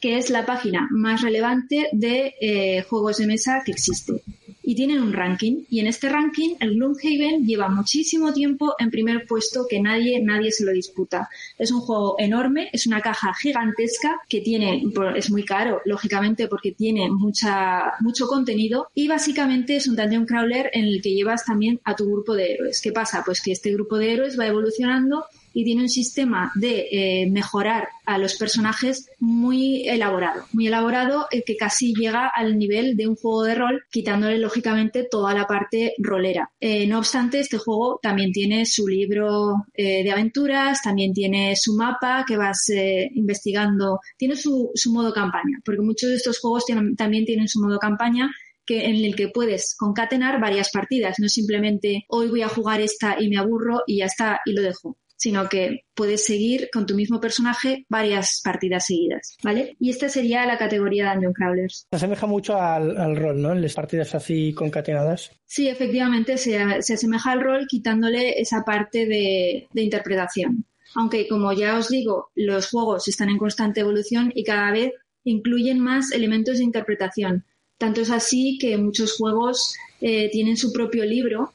que 0.00 0.16
es 0.16 0.30
la 0.30 0.46
página 0.46 0.88
más 0.90 1.22
relevante 1.22 1.88
de 1.92 2.34
eh, 2.40 2.82
juegos 2.82 3.18
de 3.18 3.26
mesa 3.26 3.62
que 3.64 3.72
existe 3.72 4.22
y 4.62 4.74
tienen 4.74 5.00
un 5.00 5.12
ranking. 5.12 5.64
Y 5.70 5.80
en 5.80 5.86
este 5.86 6.08
ranking, 6.08 6.56
el 6.60 6.74
Gloomhaven 6.74 7.46
lleva 7.46 7.68
muchísimo 7.68 8.32
tiempo 8.32 8.74
en 8.78 8.90
primer 8.90 9.26
puesto 9.26 9.66
que 9.68 9.80
nadie, 9.80 10.20
nadie 10.22 10.52
se 10.52 10.64
lo 10.64 10.72
disputa. 10.72 11.28
Es 11.58 11.70
un 11.70 11.80
juego 11.80 12.16
enorme, 12.18 12.70
es 12.72 12.86
una 12.86 13.00
caja 13.00 13.32
gigantesca 13.34 14.20
que 14.28 14.40
tiene, 14.40 14.82
es 15.16 15.30
muy 15.30 15.44
caro, 15.44 15.80
lógicamente, 15.84 16.48
porque 16.48 16.72
tiene 16.72 17.10
mucha, 17.10 17.94
mucho 18.00 18.26
contenido 18.26 18.88
y 18.94 19.08
básicamente 19.08 19.76
es 19.76 19.88
un 19.88 19.96
dungeon 19.96 20.26
crawler 20.26 20.70
en 20.72 20.84
el 20.84 21.02
que 21.02 21.14
llevas 21.14 21.44
también 21.44 21.80
a 21.84 21.96
tu 21.96 22.10
grupo 22.10 22.34
de 22.34 22.52
héroes. 22.52 22.80
¿Qué 22.80 22.92
pasa? 22.92 23.22
Pues 23.24 23.40
que 23.40 23.52
este 23.52 23.72
grupo 23.72 23.98
de 23.98 24.12
héroes 24.12 24.38
va 24.38 24.46
evolucionando 24.46 25.24
y 25.52 25.64
tiene 25.64 25.82
un 25.82 25.88
sistema 25.88 26.52
de 26.54 26.88
eh, 26.90 27.30
mejorar 27.30 27.88
a 28.06 28.18
los 28.18 28.36
personajes 28.36 29.08
muy 29.18 29.88
elaborado, 29.88 30.44
muy 30.52 30.66
elaborado 30.66 31.26
eh, 31.30 31.42
que 31.44 31.56
casi 31.56 31.94
llega 31.94 32.28
al 32.28 32.58
nivel 32.58 32.96
de 32.96 33.08
un 33.08 33.16
juego 33.16 33.44
de 33.44 33.54
rol, 33.54 33.82
quitándole 33.90 34.38
lógicamente 34.38 35.06
toda 35.10 35.34
la 35.34 35.46
parte 35.46 35.94
rolera. 35.98 36.50
Eh, 36.60 36.86
no 36.86 36.98
obstante, 36.98 37.40
este 37.40 37.58
juego 37.58 37.98
también 38.02 38.32
tiene 38.32 38.66
su 38.66 38.86
libro 38.86 39.64
de 39.76 40.10
aventuras, 40.10 40.82
también 40.82 41.12
tiene 41.12 41.54
su 41.56 41.74
mapa 41.74 42.24
que 42.26 42.36
vas 42.36 42.70
investigando, 43.14 44.00
tiene 44.16 44.36
su, 44.36 44.70
su, 44.74 44.92
modo 44.92 45.12
campaña, 45.12 45.58
porque 45.64 45.80
muchos 45.80 46.10
de 46.10 46.16
estos 46.16 46.38
juegos 46.38 46.64
tienen, 46.66 46.96
también 46.96 47.24
tienen 47.24 47.48
su 47.48 47.60
modo 47.60 47.78
campaña 47.78 48.30
que, 48.66 48.86
en 48.86 49.04
el 49.04 49.16
que 49.16 49.28
puedes 49.28 49.74
concatenar 49.76 50.40
varias 50.40 50.70
partidas, 50.70 51.16
no 51.18 51.28
simplemente 51.28 52.04
hoy 52.08 52.28
voy 52.28 52.42
a 52.42 52.48
jugar 52.48 52.80
esta 52.80 53.20
y 53.20 53.28
me 53.28 53.38
aburro 53.38 53.82
y 53.86 53.98
ya 53.98 54.06
está 54.06 54.40
y 54.44 54.52
lo 54.52 54.62
dejo 54.62 54.96
sino 55.20 55.50
que 55.50 55.84
puedes 55.94 56.24
seguir 56.24 56.70
con 56.72 56.86
tu 56.86 56.94
mismo 56.94 57.20
personaje 57.20 57.84
varias 57.90 58.40
partidas 58.42 58.86
seguidas, 58.86 59.36
¿vale? 59.42 59.76
Y 59.78 59.90
esta 59.90 60.08
sería 60.08 60.46
la 60.46 60.56
categoría 60.56 61.04
de 61.04 61.12
Dungeon 61.12 61.34
Crawlers. 61.34 61.86
Se 61.90 61.96
asemeja 61.96 62.26
mucho 62.26 62.58
al, 62.58 63.16
rol, 63.16 63.42
¿no? 63.42 63.52
En 63.52 63.60
las 63.60 63.74
partidas 63.74 64.14
así 64.14 64.54
concatenadas. 64.54 65.30
Sí, 65.44 65.68
efectivamente, 65.68 66.38
se, 66.38 66.56
asemeja 66.56 67.32
al 67.32 67.42
rol 67.42 67.66
quitándole 67.68 68.40
esa 68.40 68.64
parte 68.64 69.04
de, 69.04 69.68
de 69.70 69.82
interpretación. 69.82 70.64
Aunque, 70.94 71.28
como 71.28 71.52
ya 71.52 71.76
os 71.76 71.90
digo, 71.90 72.30
los 72.34 72.70
juegos 72.70 73.06
están 73.06 73.28
en 73.28 73.36
constante 73.36 73.80
evolución 73.80 74.32
y 74.34 74.42
cada 74.42 74.72
vez 74.72 74.94
incluyen 75.24 75.80
más 75.80 76.12
elementos 76.12 76.56
de 76.58 76.64
interpretación. 76.64 77.44
Tanto 77.76 78.00
es 78.00 78.10
así 78.10 78.56
que 78.58 78.78
muchos 78.78 79.18
juegos 79.18 79.74
eh, 80.00 80.30
tienen 80.30 80.56
su 80.56 80.72
propio 80.72 81.04
libro 81.04 81.52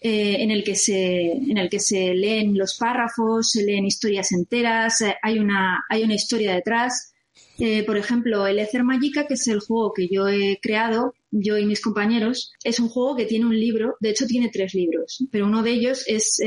eh, 0.00 0.36
en, 0.42 0.52
el 0.52 0.62
que 0.62 0.76
se, 0.76 1.32
en 1.32 1.58
el 1.58 1.68
que 1.68 1.80
se 1.80 2.14
leen 2.14 2.56
los 2.56 2.76
párrafos, 2.76 3.50
se 3.50 3.64
leen 3.64 3.84
historias 3.84 4.30
enteras, 4.30 5.00
eh, 5.00 5.16
hay, 5.22 5.40
una, 5.40 5.84
hay 5.88 6.04
una 6.04 6.14
historia 6.14 6.54
detrás. 6.54 7.12
Eh, 7.58 7.82
por 7.84 7.96
ejemplo, 7.96 8.46
el 8.46 8.60
Ether 8.60 8.84
Magica, 8.84 9.26
que 9.26 9.34
es 9.34 9.48
el 9.48 9.58
juego 9.58 9.92
que 9.92 10.06
yo 10.08 10.28
he 10.28 10.60
creado, 10.62 11.14
yo 11.32 11.58
y 11.58 11.66
mis 11.66 11.80
compañeros, 11.80 12.52
es 12.62 12.78
un 12.78 12.88
juego 12.88 13.16
que 13.16 13.26
tiene 13.26 13.46
un 13.46 13.58
libro, 13.58 13.96
de 13.98 14.10
hecho 14.10 14.26
tiene 14.26 14.48
tres 14.52 14.74
libros, 14.74 15.24
pero 15.32 15.46
uno 15.46 15.64
de 15.64 15.72
ellos 15.72 16.04
es 16.06 16.40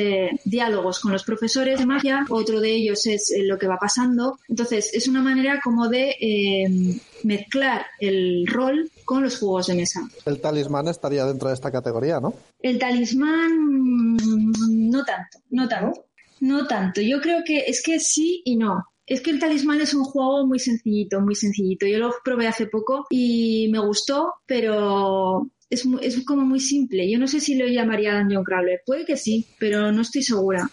diálogos 0.46 1.02
con 1.02 1.12
los 1.12 1.26
profesores 1.26 1.80
de 1.80 1.86
magia, 1.86 2.26
otro 2.30 2.62
de 2.62 2.74
ellos 2.74 3.06
es 3.08 3.34
lo 3.44 3.58
que 3.58 3.68
va 3.68 3.78
pasando. 3.78 4.40
Entonces, 4.48 4.90
es 4.94 5.10
una 5.10 5.22
manera 5.22 5.60
como 5.62 5.90
de 5.90 7.00
mezclar 7.24 7.86
el 8.00 8.48
rol 8.48 8.90
con 9.04 9.22
los 9.22 9.38
juegos 9.38 9.68
de 9.68 9.76
mesa. 9.76 10.10
El 10.26 10.40
talismán 10.40 10.88
estaría 10.88 11.26
dentro 11.26 11.50
de 11.50 11.56
esta 11.56 11.72
categoría, 11.72 12.22
¿no? 12.22 12.34
El 12.62 12.78
talismán 12.78 14.18
no 14.18 15.04
tanto, 15.04 15.40
no 15.50 15.68
tanto. 15.68 16.06
No 16.42 16.66
tanto. 16.68 17.02
Yo 17.02 17.22
creo 17.22 17.44
que 17.46 17.60
es 17.68 17.82
que 17.84 18.00
sí 18.00 18.42
y 18.46 18.56
no. 18.56 18.84
Es 19.06 19.22
que 19.22 19.32
el 19.32 19.40
talismán 19.40 19.82
es 19.82 19.94
un 19.94 20.04
juego 20.04 20.46
muy 20.48 20.60
sencillito, 20.60 21.22
muy 21.22 21.36
sencillito. 21.36 21.86
Yo 21.86 22.00
lo 22.00 22.14
probé 22.24 22.48
hace 22.48 22.68
poco 22.68 23.06
y 23.10 23.68
me 23.72 23.80
gustó, 23.80 24.34
pero 24.46 25.50
es, 25.70 25.86
es 26.02 26.24
como 26.26 26.44
muy 26.44 26.60
simple. 26.60 27.10
Yo 27.10 27.20
no 27.20 27.28
sé 27.28 27.40
si 27.40 27.56
lo 27.56 27.68
llamaría 27.68 28.18
Dungeon 28.18 28.44
Crawler. 28.44 28.82
Puede 28.86 29.06
que 29.06 29.18
sí, 29.18 29.48
pero 29.60 29.92
no 29.92 30.02
estoy 30.02 30.24
segura. 30.24 30.70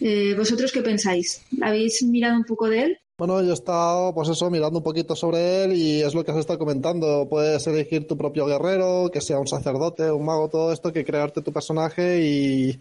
Eh, 0.00 0.34
¿Vosotros 0.36 0.72
qué 0.72 0.82
pensáis? 0.82 1.42
¿Habéis 1.60 2.02
mirado 2.02 2.36
un 2.36 2.44
poco 2.44 2.68
de 2.68 2.82
él? 2.82 2.98
Bueno, 3.18 3.42
yo 3.42 3.50
he 3.50 3.54
estado, 3.54 4.14
pues 4.14 4.28
eso, 4.28 4.48
mirando 4.48 4.78
un 4.78 4.84
poquito 4.84 5.16
sobre 5.16 5.64
él 5.64 5.72
y 5.72 6.02
es 6.02 6.14
lo 6.14 6.24
que 6.24 6.30
has 6.30 6.36
estado 6.36 6.60
comentando. 6.60 7.26
Puedes 7.28 7.66
elegir 7.66 8.06
tu 8.06 8.16
propio 8.16 8.46
guerrero, 8.46 9.10
que 9.12 9.20
sea 9.20 9.40
un 9.40 9.48
sacerdote, 9.48 10.12
un 10.12 10.24
mago, 10.24 10.48
todo 10.48 10.72
esto, 10.72 10.92
que 10.92 11.04
crearte 11.04 11.42
tu 11.42 11.52
personaje 11.52 12.20
y 12.24 12.78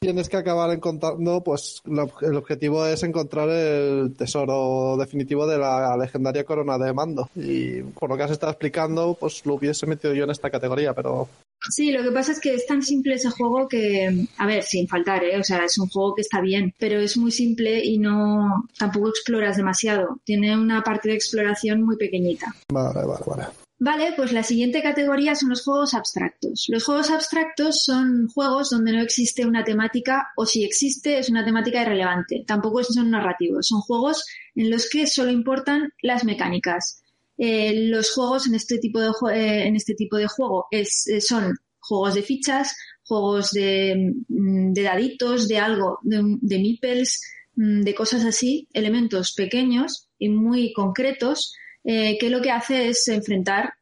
tienes 0.00 0.28
que 0.28 0.38
acabar 0.38 0.70
encontrando, 0.70 1.44
pues 1.44 1.82
el 1.86 2.36
objetivo 2.36 2.84
es 2.84 3.04
encontrar 3.04 3.48
el 3.48 4.16
tesoro 4.16 4.96
definitivo 4.98 5.46
de 5.46 5.58
la 5.58 5.96
legendaria 5.96 6.42
corona 6.42 6.76
de 6.76 6.92
mando. 6.92 7.30
Y 7.36 7.82
por 7.82 8.10
lo 8.10 8.16
que 8.16 8.24
has 8.24 8.32
estado 8.32 8.50
explicando, 8.50 9.14
pues 9.14 9.46
lo 9.46 9.54
hubiese 9.54 9.86
metido 9.86 10.14
yo 10.14 10.24
en 10.24 10.30
esta 10.30 10.50
categoría, 10.50 10.94
pero 10.94 11.28
Sí, 11.68 11.92
lo 11.92 12.02
que 12.02 12.10
pasa 12.10 12.32
es 12.32 12.40
que 12.40 12.54
es 12.54 12.66
tan 12.66 12.82
simple 12.82 13.14
ese 13.14 13.30
juego 13.30 13.68
que, 13.68 14.26
a 14.38 14.46
ver, 14.46 14.62
sin 14.62 14.88
faltar, 14.88 15.24
¿eh? 15.24 15.38
O 15.38 15.44
sea, 15.44 15.64
es 15.64 15.78
un 15.78 15.88
juego 15.88 16.14
que 16.14 16.22
está 16.22 16.40
bien, 16.40 16.74
pero 16.78 16.98
es 17.00 17.16
muy 17.16 17.30
simple 17.30 17.84
y 17.84 17.98
no, 17.98 18.68
tampoco 18.78 19.10
exploras 19.10 19.56
demasiado. 19.56 20.20
Tiene 20.24 20.56
una 20.56 20.82
parte 20.82 21.10
de 21.10 21.16
exploración 21.16 21.82
muy 21.82 21.96
pequeñita. 21.96 22.54
Vale, 22.72 23.04
vale, 23.04 23.24
vale. 23.26 23.44
Vale, 23.82 24.12
pues 24.14 24.32
la 24.32 24.42
siguiente 24.42 24.82
categoría 24.82 25.34
son 25.34 25.48
los 25.48 25.64
juegos 25.64 25.94
abstractos. 25.94 26.66
Los 26.68 26.84
juegos 26.84 27.10
abstractos 27.10 27.82
son 27.82 28.28
juegos 28.28 28.68
donde 28.68 28.92
no 28.92 29.00
existe 29.00 29.46
una 29.46 29.64
temática 29.64 30.32
o 30.36 30.44
si 30.44 30.64
existe 30.64 31.18
es 31.18 31.30
una 31.30 31.46
temática 31.46 31.80
irrelevante. 31.80 32.44
Tampoco 32.46 32.84
son 32.84 33.10
narrativos. 33.10 33.68
Son 33.68 33.80
juegos 33.80 34.26
en 34.54 34.70
los 34.70 34.86
que 34.90 35.06
solo 35.06 35.30
importan 35.30 35.94
las 36.02 36.24
mecánicas. 36.24 36.99
Eh, 37.42 37.88
los 37.88 38.12
juegos 38.12 38.46
en 38.48 38.54
este 38.54 38.76
tipo 38.76 39.00
de, 39.00 39.08
eh, 39.34 39.66
en 39.66 39.74
este 39.74 39.94
tipo 39.94 40.18
de 40.18 40.26
juego 40.26 40.66
eh, 40.70 40.84
son 40.84 41.56
juegos 41.78 42.14
de 42.14 42.22
fichas, 42.22 42.76
juegos 43.02 43.52
de, 43.52 44.12
mm, 44.28 44.74
de 44.74 44.82
daditos, 44.82 45.48
de 45.48 45.56
algo, 45.56 45.98
de, 46.02 46.18
de 46.42 47.08
mm, 47.56 47.80
de 47.80 47.94
cosas 47.94 48.26
así, 48.26 48.68
elementos 48.74 49.32
pequeños 49.32 50.10
y 50.18 50.28
muy 50.28 50.74
concretos, 50.74 51.54
que 51.82 52.28
lo 52.28 52.42
que 52.42 52.50
hace 52.50 52.88
es 52.88 53.08
enfrentar 53.08 53.72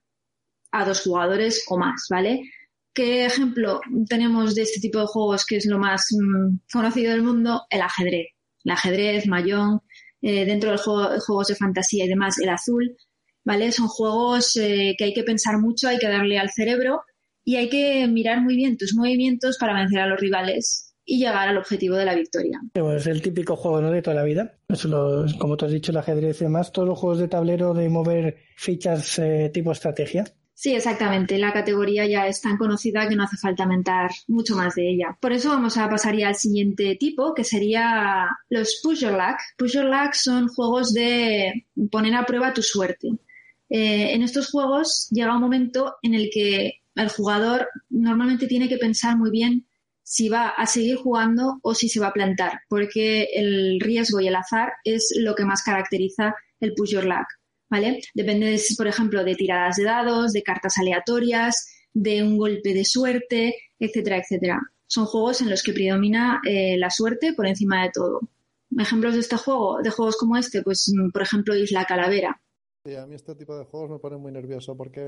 a 0.71 0.85
dos 0.85 1.01
jugadores 1.03 1.65
o 1.69 1.77
más, 1.77 2.07
¿vale? 2.09 2.43
¿Qué 2.95 3.27
ejemplo 3.27 3.81
tenemos 4.09 4.55
de 4.55 4.63
este 4.63 4.81
tipo 4.81 5.01
de 5.01 5.07
juegos 5.07 5.45
que 5.45 5.57
es 5.57 5.67
lo 5.67 5.79
más 5.81 6.07
mm, 6.13 6.59
conocido 6.73 7.11
del 7.11 7.23
mundo? 7.25 7.63
El 7.71 7.83
ajedrez. 7.83 8.29
El 8.65 8.73
ajedrez, 8.73 9.27
Mayón, 9.27 9.81
dentro 10.21 10.71
de 10.71 10.79
juegos 10.79 11.49
de 11.49 11.57
fantasía 11.57 12.05
y 12.05 12.09
demás, 12.09 12.39
el 12.39 12.51
azul. 12.51 12.97
¿Vale? 13.49 13.73
Son 13.73 13.89
juegos 13.89 14.57
eh, 14.57 14.95
que 14.99 15.05
hay 15.05 15.15
que 15.15 15.25
pensar 15.25 15.59
mucho, 15.59 15.89
hay 15.89 15.97
que 15.97 16.07
darle 16.07 16.39
al 16.39 16.51
cerebro 16.51 17.01
y 17.43 17.57
hay 17.57 17.71
que 17.71 18.07
mirar 18.07 18.43
muy 18.43 18.57
bien 18.57 18.77
tus 18.77 18.95
movimientos 18.95 19.57
para 19.59 19.73
vencer 19.73 20.01
a 20.01 20.07
los 20.07 20.21
rivales 20.21 20.95
y 21.03 21.19
llegar 21.19 21.49
al 21.49 21.57
objetivo 21.57 21.97
de 21.97 22.05
la 22.05 22.15
victoria. 22.15 22.61
es 22.75 23.07
el 23.07 23.23
típico 23.23 23.57
juego 23.57 23.81
¿no? 23.81 23.91
de 23.91 24.03
toda 24.03 24.17
la 24.17 24.25
vida. 24.25 24.59
como 25.39 25.57
tú 25.57 25.65
has 25.65 25.73
dicho, 25.73 25.93
el 25.93 25.97
ajedrez 25.97 26.43
y 26.43 26.45
demás, 26.45 26.71
todos 26.73 26.87
los 26.87 26.99
juegos 26.99 27.21
de 27.21 27.29
tablero 27.29 27.73
de 27.73 27.89
mover 27.89 28.37
fichas 28.55 29.19
eh, 29.19 29.51
tipo 29.51 29.73
estrategia. 29.73 30.27
Sí, 30.53 30.75
exactamente. 30.75 31.39
La 31.39 31.53
categoría 31.53 32.05
ya 32.05 32.27
es 32.27 32.43
tan 32.43 32.59
conocida 32.59 33.09
que 33.09 33.15
no 33.15 33.23
hace 33.23 33.37
falta 33.37 33.65
mentar 33.65 34.11
mucho 34.27 34.57
más 34.57 34.75
de 34.75 34.91
ella. 34.91 35.17
Por 35.21 35.33
eso 35.33 35.51
vamos 35.51 35.79
a 35.79 35.89
pasar 35.89 36.17
ya 36.17 36.27
al 36.27 36.35
siguiente 36.35 36.97
tipo, 36.97 37.33
que 37.33 37.45
sería 37.45 38.27
los 38.51 38.81
push 38.83 39.03
your 39.03 39.13
luck. 39.13 39.39
Push 39.57 39.75
your 39.75 39.85
luck 39.85 40.15
son 40.15 40.49
juegos 40.49 40.93
de 40.93 41.65
poner 41.93 42.15
a 42.17 42.27
prueba 42.27 42.53
tu 42.53 42.63
suerte. 42.63 43.09
Eh, 43.71 44.15
en 44.15 44.23
estos 44.23 44.51
juegos 44.51 45.09
llega 45.11 45.35
un 45.35 45.41
momento 45.41 45.97
en 46.03 46.15
el 46.15 46.31
que 46.33 46.81
el 46.95 47.09
jugador 47.09 47.69
normalmente 47.91 48.47
tiene 48.47 48.69
que 48.69 48.79
pensar 48.79 49.17
muy 49.17 49.31
bien 49.31 49.67
si 50.03 50.29
va 50.29 50.49
a 50.49 50.67
seguir 50.67 50.97
jugando 50.97 51.59
o 51.63 51.75
si 51.75 51.89
se 51.89 52.01
va 52.01 52.09
a 52.09 52.13
plantar, 52.13 52.61
porque 52.69 53.29
el 53.35 53.79
riesgo 53.81 54.21
y 54.21 54.27
el 54.27 54.37
azar 54.37 54.73
es 54.85 55.13
lo 55.19 55.35
que 55.35 55.45
más 55.45 55.63
caracteriza 55.63 56.35
el 56.61 56.73
push 56.75 56.93
your 56.93 57.05
luck. 57.05 57.27
¿vale? 57.69 58.01
Depende, 58.15 58.59
por 58.77 58.87
ejemplo, 58.87 59.25
de 59.25 59.35
tiradas 59.35 59.77
de 59.77 59.85
dados, 59.85 60.33
de 60.33 60.43
cartas 60.43 60.79
aleatorias, 60.79 61.69
de 61.93 62.23
un 62.23 62.37
golpe 62.39 62.75
de 62.75 62.85
suerte, 62.85 63.57
etcétera, 63.79 64.19
etcétera. 64.19 64.61
Son 64.87 65.07
juegos 65.07 65.41
en 65.41 65.51
los 65.51 65.63
que 65.63 65.73
predomina 65.73 66.41
eh, 66.47 66.77
la 66.79 66.91
suerte 66.91 67.35
por 67.35 67.47
encima 67.47 67.83
de 67.83 67.91
todo. 67.93 68.21
Ejemplos 68.79 69.15
de 69.15 69.21
este 69.21 69.37
juego, 69.37 69.79
de 69.83 69.91
juegos 69.91 70.17
como 70.17 70.37
este, 70.37 70.63
pues 70.63 70.93
por 71.13 71.23
ejemplo 71.23 71.55
Isla 71.55 71.85
Calavera. 71.85 72.41
Sí, 72.85 72.95
a 72.95 73.07
mí 73.07 73.15
este 73.15 73.35
tipo 73.35 73.57
de 73.59 73.65
juegos 73.65 73.91
me 73.91 73.99
pone 73.99 74.17
muy 74.17 74.33
nervioso 74.33 74.77
porque 74.77 75.01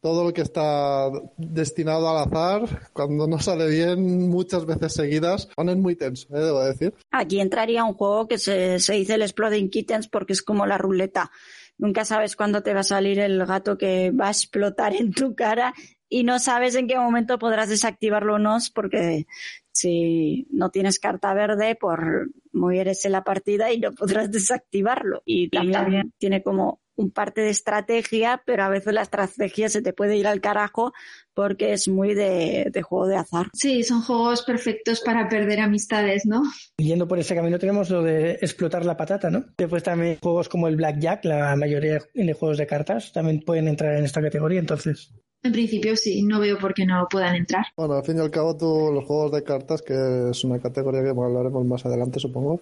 todo 0.00 0.24
lo 0.24 0.32
que 0.32 0.42
está 0.42 1.10
destinado 1.36 2.08
al 2.08 2.28
azar, 2.28 2.90
cuando 2.92 3.26
no 3.26 3.38
sale 3.38 3.68
bien 3.68 4.28
muchas 4.28 4.66
veces 4.66 4.92
seguidas, 4.92 5.48
ponen 5.56 5.80
muy 5.80 5.96
tenso, 5.96 6.28
¿eh? 6.36 6.40
debo 6.40 6.62
decir. 6.64 6.94
Aquí 7.10 7.40
entraría 7.40 7.84
un 7.84 7.94
juego 7.94 8.28
que 8.28 8.38
se, 8.38 8.78
se 8.78 8.92
dice 8.94 9.14
el 9.14 9.22
Exploding 9.22 9.70
Kittens 9.70 10.08
porque 10.08 10.34
es 10.34 10.42
como 10.42 10.66
la 10.66 10.78
ruleta 10.78 11.30
nunca 11.78 12.04
sabes 12.04 12.36
cuándo 12.36 12.62
te 12.62 12.74
va 12.74 12.80
a 12.80 12.84
salir 12.84 13.18
el 13.18 13.44
gato 13.44 13.76
que 13.76 14.12
va 14.12 14.28
a 14.28 14.30
explotar 14.30 14.94
en 14.94 15.12
tu 15.12 15.34
cara 15.34 15.74
y 16.08 16.24
no 16.24 16.38
sabes 16.38 16.74
en 16.74 16.86
qué 16.86 16.96
momento 16.96 17.38
podrás 17.38 17.70
desactivarlo 17.70 18.34
o 18.34 18.38
no, 18.38 18.58
porque 18.74 19.26
si 19.72 20.46
no 20.50 20.70
tienes 20.70 20.98
carta 20.98 21.32
verde, 21.32 21.74
por 21.74 22.28
mueres 22.52 23.04
en 23.06 23.12
la 23.12 23.24
partida 23.24 23.72
y 23.72 23.80
no 23.80 23.92
podrás 23.92 24.30
desactivarlo. 24.30 25.22
Y 25.24 25.48
también 25.48 26.12
tiene 26.18 26.42
como 26.42 26.81
un 26.96 27.10
parte 27.10 27.40
de 27.40 27.50
estrategia, 27.50 28.42
pero 28.44 28.64
a 28.64 28.68
veces 28.68 28.92
la 28.92 29.02
estrategia 29.02 29.68
se 29.68 29.82
te 29.82 29.92
puede 29.92 30.16
ir 30.16 30.26
al 30.26 30.40
carajo 30.40 30.92
porque 31.34 31.72
es 31.72 31.88
muy 31.88 32.14
de, 32.14 32.70
juego 32.82 33.06
de 33.06 33.16
azar. 33.16 33.46
Sí, 33.54 33.82
son 33.82 34.02
juegos 34.02 34.42
perfectos 34.42 35.00
para 35.00 35.28
perder 35.28 35.60
amistades, 35.60 36.26
¿no? 36.26 36.42
Yendo 36.76 37.08
por 37.08 37.18
ese 37.18 37.34
camino 37.34 37.58
tenemos 37.58 37.90
lo 37.90 38.02
de 38.02 38.32
explotar 38.32 38.84
la 38.84 38.96
patata, 38.96 39.30
¿no? 39.30 39.44
Después 39.56 39.82
también 39.82 40.18
juegos 40.22 40.48
como 40.48 40.68
el 40.68 40.76
Blackjack, 40.76 41.24
la 41.24 41.56
mayoría 41.56 42.00
de 42.12 42.32
juegos 42.34 42.58
de 42.58 42.66
cartas, 42.66 43.12
también 43.12 43.40
pueden 43.40 43.68
entrar 43.68 43.96
en 43.96 44.04
esta 44.04 44.20
categoría, 44.20 44.60
entonces. 44.60 45.12
En 45.44 45.52
principio 45.52 45.96
sí, 45.96 46.22
no 46.22 46.38
veo 46.38 46.58
por 46.58 46.72
qué 46.72 46.86
no 46.86 47.06
puedan 47.10 47.34
entrar. 47.34 47.64
Bueno, 47.76 47.94
al 47.94 48.04
fin 48.04 48.18
y 48.18 48.20
al 48.20 48.30
cabo 48.30 48.56
tú, 48.56 48.90
los 48.92 49.04
juegos 49.04 49.32
de 49.32 49.42
cartas, 49.42 49.82
que 49.82 50.30
es 50.30 50.44
una 50.44 50.60
categoría 50.60 51.02
que 51.02 51.08
hablaremos 51.08 51.64
más 51.64 51.84
adelante, 51.84 52.20
supongo, 52.20 52.60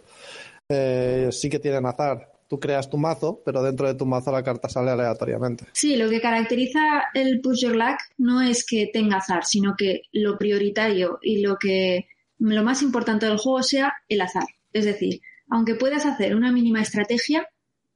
eh, 0.69 1.29
sí 1.31 1.51
que 1.51 1.59
tienen 1.59 1.85
azar 1.85 2.40
tú 2.51 2.59
creas 2.59 2.91
tu 2.91 2.99
mazo, 2.99 3.43
pero 3.45 3.63
dentro 3.63 3.87
de 3.87 3.95
tu 3.95 4.05
mazo 4.05 4.33
la 4.33 4.43
carta 4.43 4.69
sale 4.69 4.91
aleatoriamente. 4.91 5.67
Sí, 5.73 5.95
lo 5.95 6.11
que 6.11 6.21
caracteriza 6.21 6.81
el 7.15 7.41
Push 7.41 7.63
Your 7.63 7.77
Luck 7.77 7.99
no 8.19 8.43
es 8.43 8.67
que 8.67 8.91
tenga 8.93 9.19
azar, 9.19 9.45
sino 9.45 9.77
que 9.79 10.03
lo 10.11 10.37
prioritario 10.37 11.21
y 11.23 11.43
lo 11.43 11.57
que 11.57 12.09
lo 12.41 12.65
más 12.65 12.83
importante 12.83 13.27
del 13.27 13.39
juego 13.39 13.63
sea 13.63 13.95
el 14.09 14.21
azar. 14.21 14.49
Es 14.73 14.85
decir, 14.85 15.21
aunque 15.49 15.77
puedas 15.77 16.05
hacer 16.07 16.35
una 16.35 16.51
mínima 16.51 16.83
estrategia, 16.83 17.47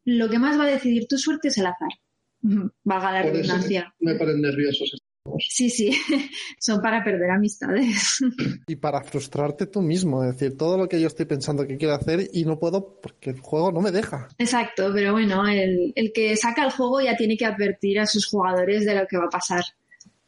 lo 0.04 0.30
que 0.30 0.38
más 0.38 0.56
va 0.56 0.64
a 0.64 0.70
decidir 0.70 1.08
tu 1.08 1.18
suerte 1.18 1.48
es 1.48 1.58
el 1.58 1.66
azar. 1.66 1.90
Vaga 2.84 3.10
la 3.10 3.22
redundancia. 3.22 3.92
Me 3.98 4.14
ponen 4.14 4.40
nerviosos 4.40 4.96
Sí, 5.38 5.70
sí, 5.70 5.90
son 6.58 6.80
para 6.80 7.02
perder 7.02 7.30
amistades. 7.30 8.18
Y 8.66 8.76
para 8.76 9.02
frustrarte 9.02 9.66
tú 9.66 9.80
mismo, 9.80 10.22
es 10.22 10.32
decir, 10.32 10.56
todo 10.56 10.76
lo 10.76 10.88
que 10.88 11.00
yo 11.00 11.06
estoy 11.06 11.26
pensando 11.26 11.66
que 11.66 11.76
quiero 11.76 11.94
hacer 11.94 12.28
y 12.32 12.44
no 12.44 12.58
puedo 12.58 13.00
porque 13.00 13.30
el 13.30 13.40
juego 13.40 13.72
no 13.72 13.80
me 13.80 13.90
deja. 13.90 14.28
Exacto, 14.38 14.90
pero 14.92 15.12
bueno, 15.12 15.46
el, 15.46 15.92
el 15.94 16.12
que 16.12 16.36
saca 16.36 16.64
el 16.64 16.72
juego 16.72 17.00
ya 17.00 17.16
tiene 17.16 17.36
que 17.36 17.46
advertir 17.46 18.00
a 18.00 18.06
sus 18.06 18.26
jugadores 18.26 18.84
de 18.84 18.94
lo 18.94 19.06
que 19.06 19.16
va 19.16 19.24
a 19.24 19.30
pasar. 19.30 19.64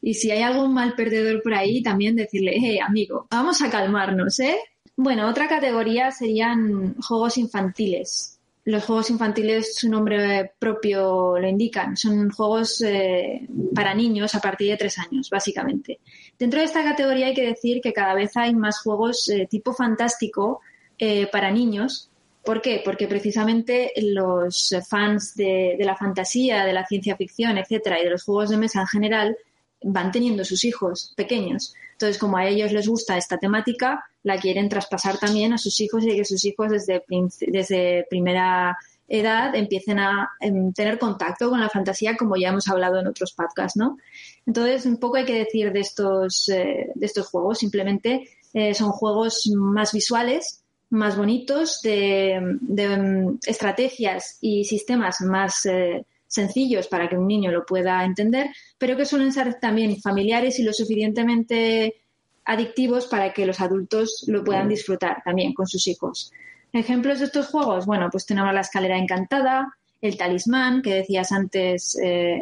Y 0.01 0.15
si 0.15 0.31
hay 0.31 0.41
algún 0.41 0.73
mal 0.73 0.95
perdedor 0.95 1.41
por 1.43 1.53
ahí, 1.53 1.81
también 1.83 2.15
decirle, 2.15 2.55
hey, 2.59 2.79
amigo, 2.79 3.27
vamos 3.29 3.61
a 3.61 3.69
calmarnos, 3.69 4.39
¿eh? 4.39 4.57
Bueno, 4.95 5.29
otra 5.29 5.47
categoría 5.47 6.11
serían 6.11 6.95
juegos 6.95 7.37
infantiles 7.37 8.36
los 8.67 8.83
juegos 8.83 9.09
infantiles, 9.09 9.77
su 9.77 9.89
nombre 9.89 10.51
propio 10.59 11.39
lo 11.39 11.47
indican, 11.47 11.95
son 11.95 12.29
juegos 12.29 12.81
eh, 12.81 13.47
para 13.73 13.93
niños 13.93 14.35
a 14.35 14.41
partir 14.41 14.71
de 14.71 14.75
tres 14.75 14.99
años, 14.99 15.29
básicamente. 15.29 16.01
Dentro 16.37 16.59
de 16.59 16.65
esta 16.65 16.83
categoría 16.83 17.27
hay 17.27 17.33
que 17.33 17.47
decir 17.47 17.79
que 17.79 17.93
cada 17.93 18.13
vez 18.13 18.35
hay 18.35 18.53
más 18.53 18.81
juegos 18.81 19.29
eh, 19.29 19.47
tipo 19.49 19.71
fantástico 19.71 20.59
eh, 20.99 21.27
para 21.27 21.49
niños. 21.49 22.09
¿Por 22.43 22.61
qué? 22.61 22.81
Porque 22.83 23.07
precisamente 23.07 23.93
los 24.01 24.75
fans 24.89 25.33
de, 25.35 25.75
de, 25.77 25.85
la 25.85 25.95
fantasía, 25.95 26.65
de 26.65 26.73
la 26.73 26.85
ciencia 26.85 27.15
ficción, 27.15 27.57
etcétera, 27.57 28.01
y 28.01 28.03
de 28.03 28.09
los 28.09 28.25
juegos 28.25 28.49
de 28.49 28.57
mesa 28.57 28.81
en 28.81 28.87
general, 28.87 29.37
van 29.81 30.11
teniendo 30.11 30.43
sus 30.43 30.63
hijos 30.63 31.13
pequeños. 31.15 31.73
Entonces, 31.93 32.17
como 32.17 32.37
a 32.37 32.47
ellos 32.47 32.71
les 32.71 32.87
gusta 32.87 33.17
esta 33.17 33.37
temática, 33.37 34.03
la 34.23 34.37
quieren 34.37 34.69
traspasar 34.69 35.17
también 35.17 35.53
a 35.53 35.57
sus 35.57 35.79
hijos 35.79 36.03
y 36.03 36.15
que 36.15 36.25
sus 36.25 36.45
hijos 36.45 36.69
desde, 36.69 37.03
desde 37.47 38.05
primera 38.09 38.77
edad 39.07 39.55
empiecen 39.55 39.99
a 39.99 40.29
em, 40.39 40.73
tener 40.73 40.99
contacto 40.99 41.49
con 41.49 41.59
la 41.59 41.69
fantasía, 41.69 42.17
como 42.17 42.35
ya 42.35 42.49
hemos 42.49 42.67
hablado 42.67 42.99
en 42.99 43.07
otros 43.07 43.33
podcasts, 43.33 43.77
¿no? 43.77 43.97
Entonces, 44.45 44.85
un 44.85 44.97
poco 44.97 45.17
hay 45.17 45.25
que 45.25 45.39
decir 45.39 45.71
de 45.71 45.79
estos, 45.79 46.49
eh, 46.49 46.91
de 46.93 47.05
estos 47.05 47.27
juegos. 47.27 47.59
Simplemente 47.59 48.29
eh, 48.53 48.73
son 48.73 48.91
juegos 48.91 49.49
más 49.55 49.93
visuales, 49.93 50.63
más 50.89 51.17
bonitos, 51.17 51.81
de, 51.81 52.57
de 52.61 52.83
em, 52.83 53.37
estrategias 53.45 54.37
y 54.41 54.65
sistemas 54.65 55.21
más 55.21 55.65
eh, 55.65 56.05
sencillos 56.27 56.87
para 56.87 57.07
que 57.09 57.17
un 57.17 57.27
niño 57.27 57.51
lo 57.51 57.65
pueda 57.65 58.03
entender, 58.03 58.49
pero 58.77 58.95
que 58.97 59.05
suelen 59.05 59.31
ser 59.31 59.55
también 59.59 59.99
familiares 60.01 60.59
y 60.59 60.63
lo 60.63 60.73
suficientemente 60.73 62.01
adictivos 62.45 63.07
para 63.07 63.33
que 63.33 63.45
los 63.45 63.59
adultos 63.59 64.23
lo 64.27 64.43
puedan 64.43 64.69
disfrutar 64.69 65.21
también 65.23 65.53
con 65.53 65.67
sus 65.67 65.87
hijos. 65.87 66.31
Ejemplos 66.71 67.19
de 67.19 67.25
estos 67.25 67.47
juegos, 67.47 67.85
bueno, 67.85 68.09
pues 68.11 68.25
tenemos 68.25 68.53
la 68.53 68.61
escalera 68.61 68.97
encantada, 68.97 69.73
el 70.01 70.17
talismán, 70.17 70.81
que 70.81 70.93
decías 70.93 71.31
antes, 71.31 71.97
eh, 72.01 72.41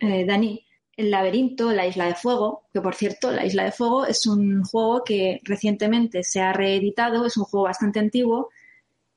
eh, 0.00 0.24
Dani, 0.26 0.64
el 0.96 1.10
laberinto, 1.10 1.72
la 1.72 1.86
isla 1.86 2.06
de 2.06 2.14
fuego, 2.14 2.64
que 2.72 2.80
por 2.80 2.94
cierto, 2.94 3.30
la 3.30 3.44
isla 3.44 3.64
de 3.64 3.72
fuego 3.72 4.06
es 4.06 4.26
un 4.26 4.62
juego 4.64 5.02
que 5.04 5.40
recientemente 5.44 6.22
se 6.22 6.40
ha 6.40 6.52
reeditado, 6.52 7.26
es 7.26 7.36
un 7.36 7.44
juego 7.44 7.64
bastante 7.64 7.98
antiguo, 7.98 8.50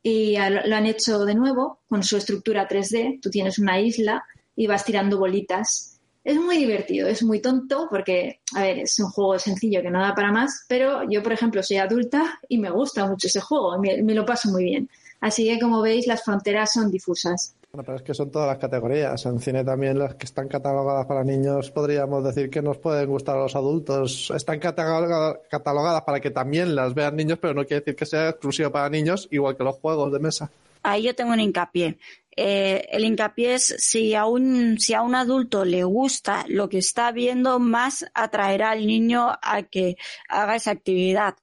y 0.08 0.38
lo 0.38 0.76
han 0.76 0.86
hecho 0.86 1.26
de 1.26 1.34
nuevo 1.34 1.80
con 1.90 2.04
su 2.04 2.16
estructura 2.16 2.70
3D. 2.70 3.20
Tú 3.24 3.32
tienes 3.32 3.58
una 3.58 3.82
isla 3.82 4.24
y 4.56 4.68
vas 4.68 4.86
tirando 4.86 5.18
bolitas. 5.18 6.00
Es 6.24 6.38
muy 6.38 6.58
divertido, 6.58 7.08
es 7.08 7.24
muy 7.24 7.40
tonto 7.42 7.88
porque, 7.90 8.40
a 8.54 8.62
ver, 8.62 8.78
es 8.78 9.00
un 9.00 9.10
juego 9.10 9.40
sencillo 9.40 9.82
que 9.82 9.90
no 9.90 10.00
da 10.00 10.14
para 10.14 10.32
más, 10.32 10.66
pero 10.68 11.10
yo, 11.10 11.24
por 11.24 11.34
ejemplo, 11.34 11.64
soy 11.64 11.78
adulta 11.78 12.40
y 12.48 12.60
me 12.60 12.70
gusta 12.70 13.08
mucho 13.08 13.26
ese 13.26 13.42
juego, 13.42 13.80
me, 13.80 14.04
me 14.04 14.14
lo 14.14 14.28
paso 14.28 14.52
muy 14.52 14.66
bien. 14.66 14.88
Así 15.22 15.46
que, 15.46 15.60
como 15.60 15.82
veis, 15.82 16.06
las 16.06 16.24
fronteras 16.24 16.74
son 16.74 16.92
difusas. 16.92 17.56
Bueno, 17.76 17.88
pero 17.88 17.98
es 17.98 18.04
que 18.04 18.14
son 18.14 18.32
todas 18.32 18.48
las 18.48 18.58
categorías. 18.58 19.26
En 19.26 19.38
cine 19.42 19.66
también 19.66 20.00
las 20.00 20.16
que 20.16 20.24
están 20.24 20.48
catalogadas 20.48 21.06
para 21.08 21.26
niños 21.26 21.72
podríamos 21.72 22.24
decir 22.24 22.50
que 22.50 22.62
nos 22.62 22.78
pueden 22.78 23.10
gustar 23.10 23.36
a 23.36 23.42
los 23.42 23.56
adultos. 23.58 24.32
Están 24.34 24.60
catalogadas 24.60 26.04
para 26.04 26.22
que 26.22 26.32
también 26.32 26.74
las 26.74 26.94
vean 26.94 27.18
niños, 27.18 27.38
pero 27.42 27.54
no 27.54 27.66
quiere 27.66 27.82
decir 27.82 27.98
que 27.98 28.06
sea 28.06 28.30
exclusivo 28.30 28.72
para 28.72 28.90
niños, 28.90 29.28
igual 29.30 29.58
que 29.58 29.66
los 29.66 29.76
juegos 29.76 30.10
de 30.14 30.20
mesa. 30.20 30.50
Ahí 30.84 31.04
yo 31.04 31.16
tengo 31.16 31.34
un 31.34 31.42
hincapié. 31.42 31.98
Eh, 32.38 32.88
el 32.92 33.04
hincapié 33.04 33.56
es 33.56 33.76
si 33.78 34.16
a, 34.16 34.26
un, 34.26 34.80
si 34.80 34.94
a 34.94 35.02
un 35.02 35.14
adulto 35.14 35.66
le 35.66 35.84
gusta 35.84 36.46
lo 36.48 36.70
que 36.70 36.78
está 36.78 37.12
viendo, 37.12 37.60
más 37.60 38.06
atraerá 38.14 38.72
al 38.72 38.88
niño 38.88 39.34
a 39.42 39.64
que 39.64 39.98
haga 40.30 40.56
esa 40.56 40.72
actividad. 40.72 41.36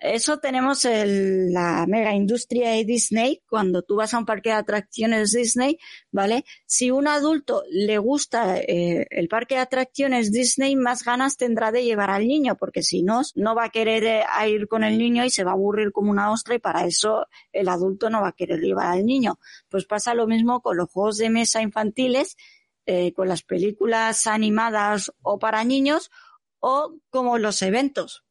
Eso 0.00 0.38
tenemos 0.38 0.86
el, 0.86 1.52
la 1.52 1.84
mega 1.86 2.14
industria 2.14 2.70
de 2.70 2.86
Disney. 2.86 3.42
Cuando 3.46 3.82
tú 3.82 3.96
vas 3.96 4.14
a 4.14 4.18
un 4.18 4.24
parque 4.24 4.48
de 4.48 4.54
atracciones 4.54 5.32
Disney, 5.32 5.78
¿vale? 6.10 6.46
Si 6.64 6.90
un 6.90 7.06
adulto 7.06 7.64
le 7.70 7.98
gusta 7.98 8.56
eh, 8.58 9.06
el 9.10 9.28
parque 9.28 9.56
de 9.56 9.60
atracciones 9.60 10.32
Disney, 10.32 10.74
más 10.74 11.04
ganas 11.04 11.36
tendrá 11.36 11.70
de 11.70 11.84
llevar 11.84 12.08
al 12.08 12.26
niño, 12.26 12.56
porque 12.56 12.82
si 12.82 13.02
no, 13.02 13.20
no 13.34 13.54
va 13.54 13.64
a 13.64 13.68
querer 13.68 14.04
eh, 14.04 14.24
ir 14.48 14.68
con 14.68 14.84
el 14.84 14.96
niño 14.96 15.22
y 15.22 15.30
se 15.30 15.44
va 15.44 15.50
a 15.50 15.54
aburrir 15.54 15.92
como 15.92 16.10
una 16.10 16.32
ostra 16.32 16.54
y 16.54 16.60
para 16.60 16.86
eso 16.86 17.26
el 17.52 17.68
adulto 17.68 18.08
no 18.08 18.22
va 18.22 18.28
a 18.28 18.32
querer 18.32 18.60
llevar 18.60 18.86
al 18.86 19.04
niño. 19.04 19.38
Pues 19.68 19.84
pasa 19.84 20.14
lo 20.14 20.26
mismo 20.26 20.62
con 20.62 20.78
los 20.78 20.90
juegos 20.90 21.18
de 21.18 21.28
mesa 21.28 21.60
infantiles, 21.60 22.38
eh, 22.86 23.12
con 23.12 23.28
las 23.28 23.42
películas 23.42 24.26
animadas 24.26 25.12
o 25.20 25.38
para 25.38 25.62
niños 25.62 26.10
o 26.58 26.96
como 27.10 27.36
los 27.36 27.60
eventos 27.60 28.24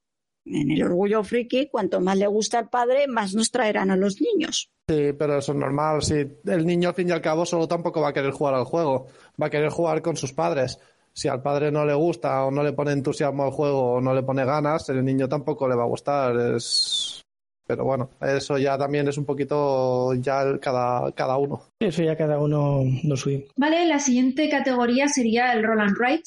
en 0.51 0.71
el 0.71 0.83
orgullo 0.83 1.23
friki, 1.23 1.67
cuanto 1.67 1.99
más 2.01 2.17
le 2.17 2.27
gusta 2.27 2.59
al 2.59 2.69
padre, 2.69 3.07
más 3.07 3.33
nos 3.33 3.51
traerán 3.51 3.91
a 3.91 3.95
los 3.95 4.19
niños. 4.21 4.69
Sí, 4.87 5.13
pero 5.13 5.37
eso 5.37 5.51
es 5.51 5.57
normal. 5.57 6.01
Si 6.01 6.15
el 6.45 6.65
niño, 6.65 6.89
al 6.89 6.95
fin 6.95 7.09
y 7.09 7.11
al 7.11 7.21
cabo, 7.21 7.45
solo 7.45 7.67
tampoco 7.67 8.01
va 8.01 8.09
a 8.09 8.13
querer 8.13 8.31
jugar 8.31 8.55
al 8.55 8.65
juego, 8.65 9.07
va 9.41 9.47
a 9.47 9.49
querer 9.49 9.69
jugar 9.69 10.01
con 10.01 10.17
sus 10.17 10.33
padres. 10.33 10.79
si 11.13 11.27
al 11.27 11.41
padre 11.41 11.71
no 11.71 11.85
le 11.85 11.93
gusta 11.93 12.45
o 12.45 12.51
no 12.51 12.63
le 12.63 12.73
pone 12.73 12.91
entusiasmo 12.93 13.43
al 13.43 13.51
juego 13.51 13.93
o 13.93 14.01
no 14.01 14.13
le 14.13 14.23
pone 14.23 14.45
ganas, 14.45 14.87
el 14.89 15.03
niño 15.03 15.27
tampoco 15.27 15.67
le 15.67 15.75
va 15.75 15.83
a 15.83 15.87
gustar. 15.87 16.35
Es... 16.55 17.21
Pero 17.67 17.85
bueno, 17.85 18.09
eso 18.19 18.57
ya 18.57 18.79
también 18.79 19.07
es 19.07 19.17
un 19.19 19.25
poquito 19.25 20.15
ya 20.15 20.57
cada, 20.59 21.11
cada 21.11 21.37
uno. 21.37 21.61
Eso 21.79 22.01
ya 22.01 22.15
cada 22.15 22.39
uno 22.39 22.81
lo 23.03 23.15
suyo. 23.15 23.41
Vale, 23.57 23.85
la 23.85 23.99
siguiente 23.99 24.49
categoría 24.49 25.07
sería 25.07 25.53
el 25.53 25.63
roll 25.63 25.81
and 25.81 25.95
write. 25.99 26.23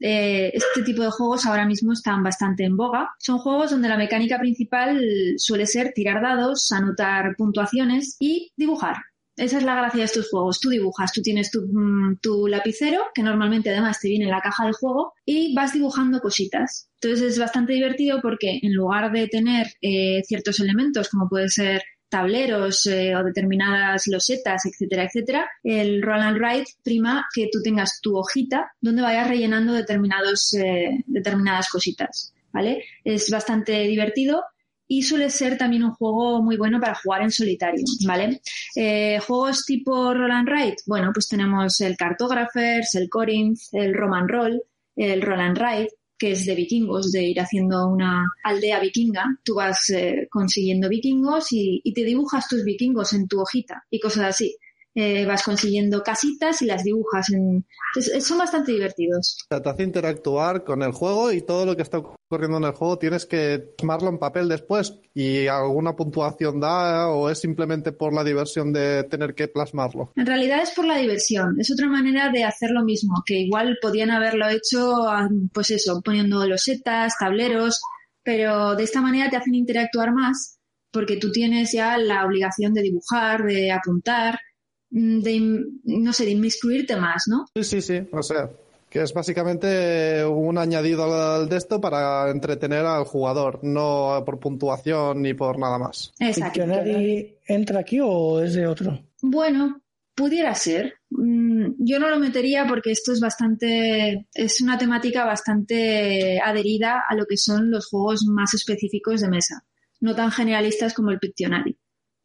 Eh, 0.00 0.50
este 0.52 0.82
tipo 0.82 1.02
de 1.02 1.10
juegos 1.10 1.46
ahora 1.46 1.66
mismo 1.66 1.92
están 1.92 2.22
bastante 2.22 2.64
en 2.64 2.76
boga. 2.76 3.10
Son 3.18 3.38
juegos 3.38 3.70
donde 3.70 3.88
la 3.88 3.96
mecánica 3.96 4.38
principal 4.38 5.00
suele 5.36 5.66
ser 5.66 5.92
tirar 5.94 6.22
dados, 6.22 6.70
anotar 6.72 7.34
puntuaciones 7.36 8.16
y 8.18 8.52
dibujar. 8.56 8.96
Esa 9.36 9.58
es 9.58 9.64
la 9.64 9.76
gracia 9.76 9.98
de 9.98 10.06
estos 10.06 10.30
juegos. 10.30 10.60
Tú 10.60 10.70
dibujas, 10.70 11.12
tú 11.12 11.20
tienes 11.20 11.50
mm, 11.54 12.16
tu, 12.22 12.46
lapicero, 12.46 13.02
que 13.14 13.22
normalmente 13.22 13.70
además 13.70 14.00
te 14.00 14.08
viene 14.08 14.24
en 14.24 14.30
la 14.30 14.40
caja 14.40 14.64
del 14.64 14.72
juego, 14.72 15.12
y 15.26 15.54
vas 15.54 15.74
dibujando 15.74 16.20
cositas. 16.20 16.88
Entonces 17.00 17.32
es 17.32 17.38
bastante 17.38 17.74
divertido 17.74 18.20
porque 18.22 18.58
en 18.62 18.72
lugar 18.72 19.12
de 19.12 19.28
tener 19.28 19.66
eh, 19.82 20.22
ciertos 20.24 20.58
elementos, 20.60 21.10
como 21.10 21.28
puede 21.28 21.50
ser 21.50 21.82
tableros 22.08 22.86
eh, 22.86 23.14
o 23.16 23.24
determinadas 23.24 24.06
losetas, 24.06 24.64
etcétera, 24.66 25.04
etcétera, 25.04 25.50
el 25.62 26.02
roll 26.02 26.20
and 26.20 26.38
write 26.38 26.70
prima 26.82 27.26
que 27.34 27.48
tú 27.52 27.60
tengas 27.62 28.00
tu 28.00 28.16
hojita 28.16 28.72
donde 28.80 29.02
vayas 29.02 29.28
rellenando 29.28 29.72
determinados, 29.72 30.54
eh, 30.54 31.04
determinadas 31.06 31.68
cositas. 31.68 32.32
¿Vale? 32.52 32.84
Es 33.04 33.30
bastante 33.30 33.82
divertido 33.82 34.42
y 34.88 35.02
suele 35.02 35.30
ser 35.30 35.58
también 35.58 35.84
un 35.84 35.92
juego 35.92 36.42
muy 36.42 36.56
bueno 36.56 36.80
para 36.80 36.94
jugar 36.94 37.22
en 37.22 37.30
solitario, 37.30 37.84
¿vale? 38.06 38.40
Eh, 38.74 39.18
juegos 39.18 39.64
tipo 39.64 40.14
Roll 40.14 40.30
and 40.30 40.48
Write, 40.48 40.76
bueno, 40.86 41.10
pues 41.12 41.28
tenemos 41.28 41.80
el 41.80 41.96
Cartographers, 41.96 42.94
el 42.94 43.08
Corinth, 43.08 43.58
el 43.72 43.94
Roman 43.94 44.28
Roll, 44.28 44.62
el 44.94 45.22
Roll 45.22 45.40
and 45.40 45.58
Write, 45.58 45.92
que 46.18 46.32
es 46.32 46.46
de 46.46 46.54
vikingos, 46.54 47.12
de 47.12 47.22
ir 47.24 47.40
haciendo 47.40 47.86
una 47.86 48.24
aldea 48.42 48.80
vikinga. 48.80 49.38
Tú 49.44 49.54
vas 49.56 49.90
eh, 49.90 50.28
consiguiendo 50.30 50.88
vikingos 50.88 51.52
y, 51.52 51.80
y, 51.84 51.92
te 51.92 52.04
dibujas 52.04 52.48
tus 52.48 52.64
vikingos 52.64 53.12
en 53.12 53.28
tu 53.28 53.40
hojita 53.40 53.84
y 53.90 54.00
cosas 54.00 54.24
así. 54.24 54.56
Eh, 54.98 55.26
vas 55.26 55.42
consiguiendo 55.42 56.02
casitas 56.02 56.62
y 56.62 56.64
las 56.64 56.82
dibujas. 56.82 57.30
En... 57.30 57.66
son 58.18 58.38
bastante 58.38 58.72
divertidos. 58.72 59.36
te 59.46 59.68
hace 59.68 59.82
interactuar 59.82 60.64
con 60.64 60.82
el 60.82 60.92
juego 60.92 61.30
y 61.32 61.42
todo 61.42 61.66
lo 61.66 61.76
que 61.76 61.82
está 61.82 61.98
ocurriendo 61.98 62.56
en 62.56 62.64
el 62.64 62.72
juego 62.72 62.98
tienes 62.98 63.26
que 63.26 63.58
plasmarlo 63.76 64.08
en 64.08 64.18
papel 64.18 64.48
después 64.48 64.98
y 65.12 65.48
alguna 65.48 65.94
puntuación 65.94 66.60
da 66.60 67.10
o 67.10 67.28
es 67.28 67.38
simplemente 67.38 67.92
por 67.92 68.14
la 68.14 68.24
diversión 68.24 68.72
de 68.72 69.04
tener 69.04 69.34
que 69.34 69.48
plasmarlo. 69.48 70.12
En 70.16 70.24
realidad 70.24 70.62
es 70.62 70.70
por 70.70 70.86
la 70.86 70.96
diversión. 70.96 71.60
Es 71.60 71.70
otra 71.70 71.88
manera 71.88 72.30
de 72.30 72.44
hacer 72.44 72.70
lo 72.70 72.82
mismo, 72.82 73.22
que 73.26 73.40
igual 73.40 73.76
podían 73.82 74.10
haberlo 74.10 74.48
hecho, 74.48 75.06
ah, 75.06 75.28
pues 75.52 75.72
eso, 75.72 76.00
poniendo 76.02 76.46
losetas, 76.46 77.18
tableros, 77.20 77.82
pero 78.22 78.74
de 78.74 78.84
esta 78.84 79.02
manera 79.02 79.28
te 79.28 79.36
hacen 79.36 79.54
interactuar 79.54 80.14
más 80.14 80.54
porque 80.90 81.18
tú 81.18 81.30
tienes 81.30 81.72
ya 81.72 81.98
la 81.98 82.24
obligación 82.24 82.72
de 82.72 82.80
dibujar, 82.80 83.44
de 83.44 83.70
apuntar 83.70 84.40
de, 84.96 85.66
no 85.84 86.12
sé, 86.12 86.24
de 86.24 86.30
inmiscuirte 86.30 86.96
más, 86.96 87.24
¿no? 87.28 87.44
Sí, 87.54 87.64
sí, 87.64 87.82
sí, 87.82 88.08
o 88.10 88.22
sea, 88.22 88.50
que 88.88 89.02
es 89.02 89.12
básicamente 89.12 90.24
un 90.24 90.56
añadido 90.56 91.04
al 91.04 91.48
de 91.50 91.56
esto 91.56 91.80
para 91.80 92.30
entretener 92.30 92.86
al 92.86 93.04
jugador, 93.04 93.60
no 93.62 94.22
por 94.24 94.40
puntuación 94.40 95.20
ni 95.20 95.34
por 95.34 95.58
nada 95.58 95.78
más. 95.78 96.14
Exacto. 96.18 96.66
nadie 96.66 97.40
entra 97.46 97.80
aquí 97.80 97.98
o 98.02 98.42
es 98.42 98.54
de 98.54 98.66
otro? 98.66 98.98
Bueno, 99.20 99.82
pudiera 100.14 100.54
ser. 100.54 100.94
Mm, 101.10 101.72
yo 101.78 101.98
no 101.98 102.08
lo 102.08 102.18
metería 102.18 102.64
porque 102.66 102.92
esto 102.92 103.12
es 103.12 103.20
bastante, 103.20 104.26
es 104.32 104.62
una 104.62 104.78
temática 104.78 105.26
bastante 105.26 106.40
adherida 106.40 107.02
a 107.06 107.14
lo 107.14 107.26
que 107.26 107.36
son 107.36 107.70
los 107.70 107.86
juegos 107.88 108.24
más 108.26 108.54
específicos 108.54 109.20
de 109.20 109.28
mesa, 109.28 109.62
no 110.00 110.14
tan 110.14 110.30
generalistas 110.30 110.94
como 110.94 111.10
el 111.10 111.18
Pictionary 111.18 111.76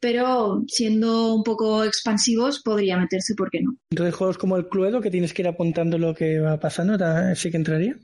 pero 0.02 0.64
siendo 0.68 1.36
un 1.36 1.44
poco 1.44 1.84
expansivos 1.86 2.62
podría 2.62 2.98
meterse, 2.98 3.36
¿por 3.36 3.50
qué 3.50 3.62
no? 3.62 3.78
Entonces, 3.92 4.16
juegos 4.16 4.38
como 4.38 4.58
el 4.58 4.68
Cluedo, 4.68 5.00
que 5.00 5.12
tienes 5.12 5.34
que 5.34 5.44
ir 5.44 5.48
apuntando 5.48 5.98
lo 5.98 6.14
que 6.14 6.40
va 6.40 6.60
pasando, 6.60 6.98
¿sí 7.36 7.52
que 7.52 7.58
entraría? 7.58 7.96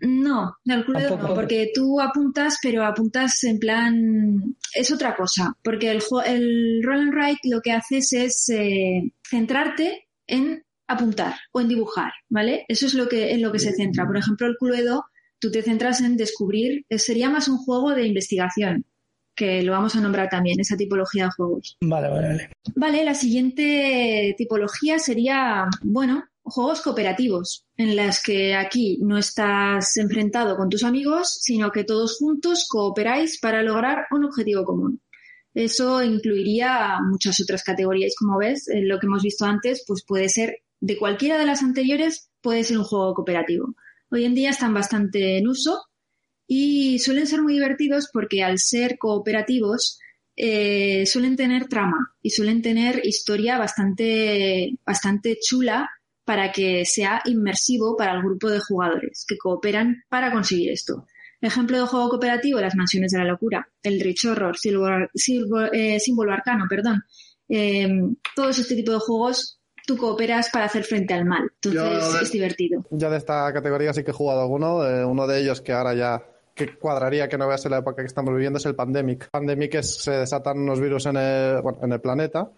No, 0.00 0.56
el 0.64 0.84
Cluedo 0.84 1.18
no, 1.18 1.34
porque 1.34 1.72
tú 1.74 2.00
apuntas, 2.00 2.56
pero 2.62 2.84
apuntas 2.84 3.44
en 3.44 3.58
plan. 3.58 4.56
Es 4.74 4.90
otra 4.92 5.14
cosa, 5.14 5.54
porque 5.62 5.90
el, 5.90 6.02
el 6.24 6.82
Roll 6.82 7.00
and 7.00 7.14
Write 7.14 7.40
lo 7.44 7.60
que 7.60 7.72
haces 7.72 8.12
es 8.14 8.48
eh, 8.48 9.12
centrarte 9.28 10.08
en 10.26 10.64
apuntar 10.86 11.34
o 11.52 11.60
en 11.60 11.68
dibujar, 11.68 12.12
¿vale? 12.28 12.64
Eso 12.68 12.86
es 12.86 12.94
lo 12.94 13.08
que, 13.08 13.32
en 13.32 13.42
lo 13.42 13.52
que 13.52 13.58
se 13.58 13.72
centra. 13.72 14.06
Por 14.06 14.16
ejemplo, 14.16 14.46
el 14.46 14.56
Cluedo, 14.56 15.04
tú 15.38 15.50
te 15.50 15.62
centras 15.62 16.00
en 16.00 16.16
descubrir, 16.16 16.86
sería 16.90 17.28
más 17.28 17.48
un 17.48 17.58
juego 17.58 17.94
de 17.94 18.06
investigación 18.06 18.86
que 19.40 19.62
lo 19.62 19.72
vamos 19.72 19.96
a 19.96 20.02
nombrar 20.02 20.28
también, 20.28 20.60
esa 20.60 20.76
tipología 20.76 21.24
de 21.24 21.30
juegos. 21.30 21.78
Vale, 21.80 22.10
vale, 22.10 22.28
vale. 22.28 22.50
Vale, 22.74 23.04
la 23.06 23.14
siguiente 23.14 24.34
tipología 24.36 24.98
sería, 24.98 25.66
bueno, 25.82 26.24
juegos 26.42 26.82
cooperativos, 26.82 27.64
en 27.78 27.96
las 27.96 28.22
que 28.22 28.54
aquí 28.54 28.98
no 29.00 29.16
estás 29.16 29.96
enfrentado 29.96 30.58
con 30.58 30.68
tus 30.68 30.84
amigos, 30.84 31.38
sino 31.40 31.70
que 31.70 31.84
todos 31.84 32.18
juntos 32.18 32.66
cooperáis 32.68 33.40
para 33.40 33.62
lograr 33.62 34.04
un 34.10 34.26
objetivo 34.26 34.64
común. 34.64 35.00
Eso 35.54 36.02
incluiría 36.02 36.98
muchas 37.02 37.40
otras 37.40 37.64
categorías, 37.64 38.12
como 38.18 38.36
ves, 38.36 38.68
lo 38.70 38.98
que 38.98 39.06
hemos 39.06 39.22
visto 39.22 39.46
antes, 39.46 39.84
pues 39.86 40.04
puede 40.06 40.28
ser 40.28 40.58
de 40.80 40.98
cualquiera 40.98 41.38
de 41.38 41.46
las 41.46 41.62
anteriores, 41.62 42.28
puede 42.42 42.62
ser 42.62 42.76
un 42.76 42.84
juego 42.84 43.14
cooperativo. 43.14 43.74
Hoy 44.10 44.26
en 44.26 44.34
día 44.34 44.50
están 44.50 44.74
bastante 44.74 45.38
en 45.38 45.48
uso 45.48 45.80
y 46.52 46.98
suelen 46.98 47.28
ser 47.28 47.42
muy 47.42 47.54
divertidos 47.54 48.10
porque 48.12 48.42
al 48.42 48.58
ser 48.58 48.98
cooperativos 48.98 50.00
eh, 50.34 51.06
suelen 51.06 51.36
tener 51.36 51.68
trama 51.68 52.12
y 52.22 52.30
suelen 52.30 52.60
tener 52.60 53.06
historia 53.06 53.56
bastante, 53.56 54.76
bastante 54.84 55.38
chula 55.40 55.88
para 56.24 56.50
que 56.50 56.84
sea 56.84 57.22
inmersivo 57.26 57.96
para 57.96 58.14
el 58.14 58.22
grupo 58.22 58.50
de 58.50 58.58
jugadores 58.58 59.24
que 59.28 59.38
cooperan 59.38 60.02
para 60.08 60.32
conseguir 60.32 60.72
esto. 60.72 61.06
Ejemplo 61.40 61.78
de 61.78 61.86
juego 61.86 62.08
cooperativo, 62.08 62.58
las 62.60 62.74
mansiones 62.74 63.12
de 63.12 63.18
la 63.18 63.26
locura, 63.26 63.68
el 63.84 64.00
Rich 64.00 64.24
Horror, 64.24 64.56
eh, 65.72 66.00
símbolo 66.00 66.32
arcano, 66.32 66.64
perdón. 66.68 67.04
Eh, 67.48 67.88
todos 68.34 68.58
este 68.58 68.74
tipo 68.74 68.90
de 68.90 68.98
juegos 68.98 69.60
tú 69.86 69.96
cooperas 69.96 70.50
para 70.50 70.64
hacer 70.64 70.82
frente 70.82 71.14
al 71.14 71.26
mal. 71.26 71.48
Entonces 71.62 72.22
es 72.22 72.32
divertido. 72.32 72.84
Ya 72.90 73.08
de 73.08 73.18
esta 73.18 73.52
categoría 73.52 73.92
sí 73.92 74.02
que 74.02 74.10
he 74.10 74.14
jugado 74.14 74.42
alguno, 74.42 74.78
uno 75.08 75.26
de 75.28 75.40
ellos 75.40 75.60
que 75.60 75.72
ahora 75.72 75.94
ya 75.94 76.24
que 76.60 76.76
cuadraría 76.76 77.26
que 77.26 77.38
no 77.38 77.48
veas 77.48 77.64
en 77.64 77.70
la 77.70 77.78
época 77.78 78.02
que 78.02 78.06
estamos 78.06 78.34
viviendo 78.34 78.58
es 78.58 78.66
el 78.66 78.74
pandemic. 78.74 79.30
Pandemic 79.30 79.76
es 79.76 80.02
se 80.02 80.10
desatan 80.10 80.58
unos 80.58 80.78
virus 80.78 81.06
en 81.06 81.16
el, 81.16 81.62
en 81.80 81.92
el 81.92 82.00
planeta 82.00 82.50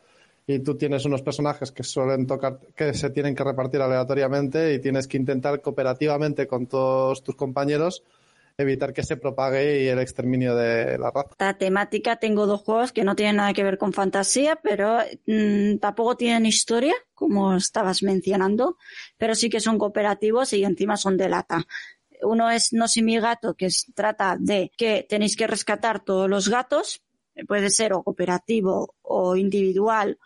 y 0.44 0.58
tú 0.58 0.76
tienes 0.76 1.04
unos 1.04 1.22
personajes 1.22 1.70
que 1.70 1.84
suelen 1.84 2.26
tocar, 2.26 2.58
que 2.74 2.94
se 2.94 3.10
tienen 3.10 3.36
que 3.36 3.44
repartir 3.44 3.80
aleatoriamente 3.80 4.74
y 4.74 4.80
tienes 4.80 5.06
que 5.06 5.18
intentar 5.18 5.60
cooperativamente 5.60 6.48
con 6.48 6.66
todos 6.66 7.22
tus 7.22 7.36
compañeros 7.36 8.02
evitar 8.58 8.92
que 8.92 9.02
se 9.04 9.16
propague 9.16 9.84
y 9.84 9.88
el 9.88 9.98
exterminio 10.00 10.54
de 10.56 10.98
la 10.98 11.10
raza. 11.10 11.30
La 11.38 11.56
temática 11.56 12.16
tengo 12.16 12.46
dos 12.46 12.60
juegos 12.60 12.92
que 12.92 13.04
no 13.04 13.14
tienen 13.14 13.36
nada 13.36 13.54
que 13.54 13.62
ver 13.62 13.78
con 13.78 13.92
fantasía, 13.92 14.56
pero 14.56 14.98
mm, 15.26 15.78
tampoco 15.78 16.16
tienen 16.16 16.44
historia, 16.44 16.94
como 17.14 17.54
estabas 17.54 18.02
mencionando, 18.02 18.76
pero 19.16 19.34
sí 19.34 19.48
que 19.48 19.60
son 19.60 19.78
cooperativos 19.78 20.52
y 20.52 20.64
encima 20.64 20.96
son 20.96 21.16
de 21.16 21.28
lata. 21.28 21.66
Uno 22.32 22.50
es 22.50 22.72
No 22.72 22.88
sé 22.88 23.02
mi 23.02 23.18
gato, 23.20 23.54
que 23.54 23.68
trata 23.94 24.36
de 24.40 24.72
que 24.78 25.06
tenéis 25.06 25.36
que 25.36 25.46
rescatar 25.46 26.02
todos 26.02 26.30
los 26.30 26.48
gatos, 26.48 27.02
puede 27.46 27.68
ser 27.68 27.92
o 27.92 28.02
cooperativo 28.02 28.94
o 29.02 29.36
individual 29.36 30.18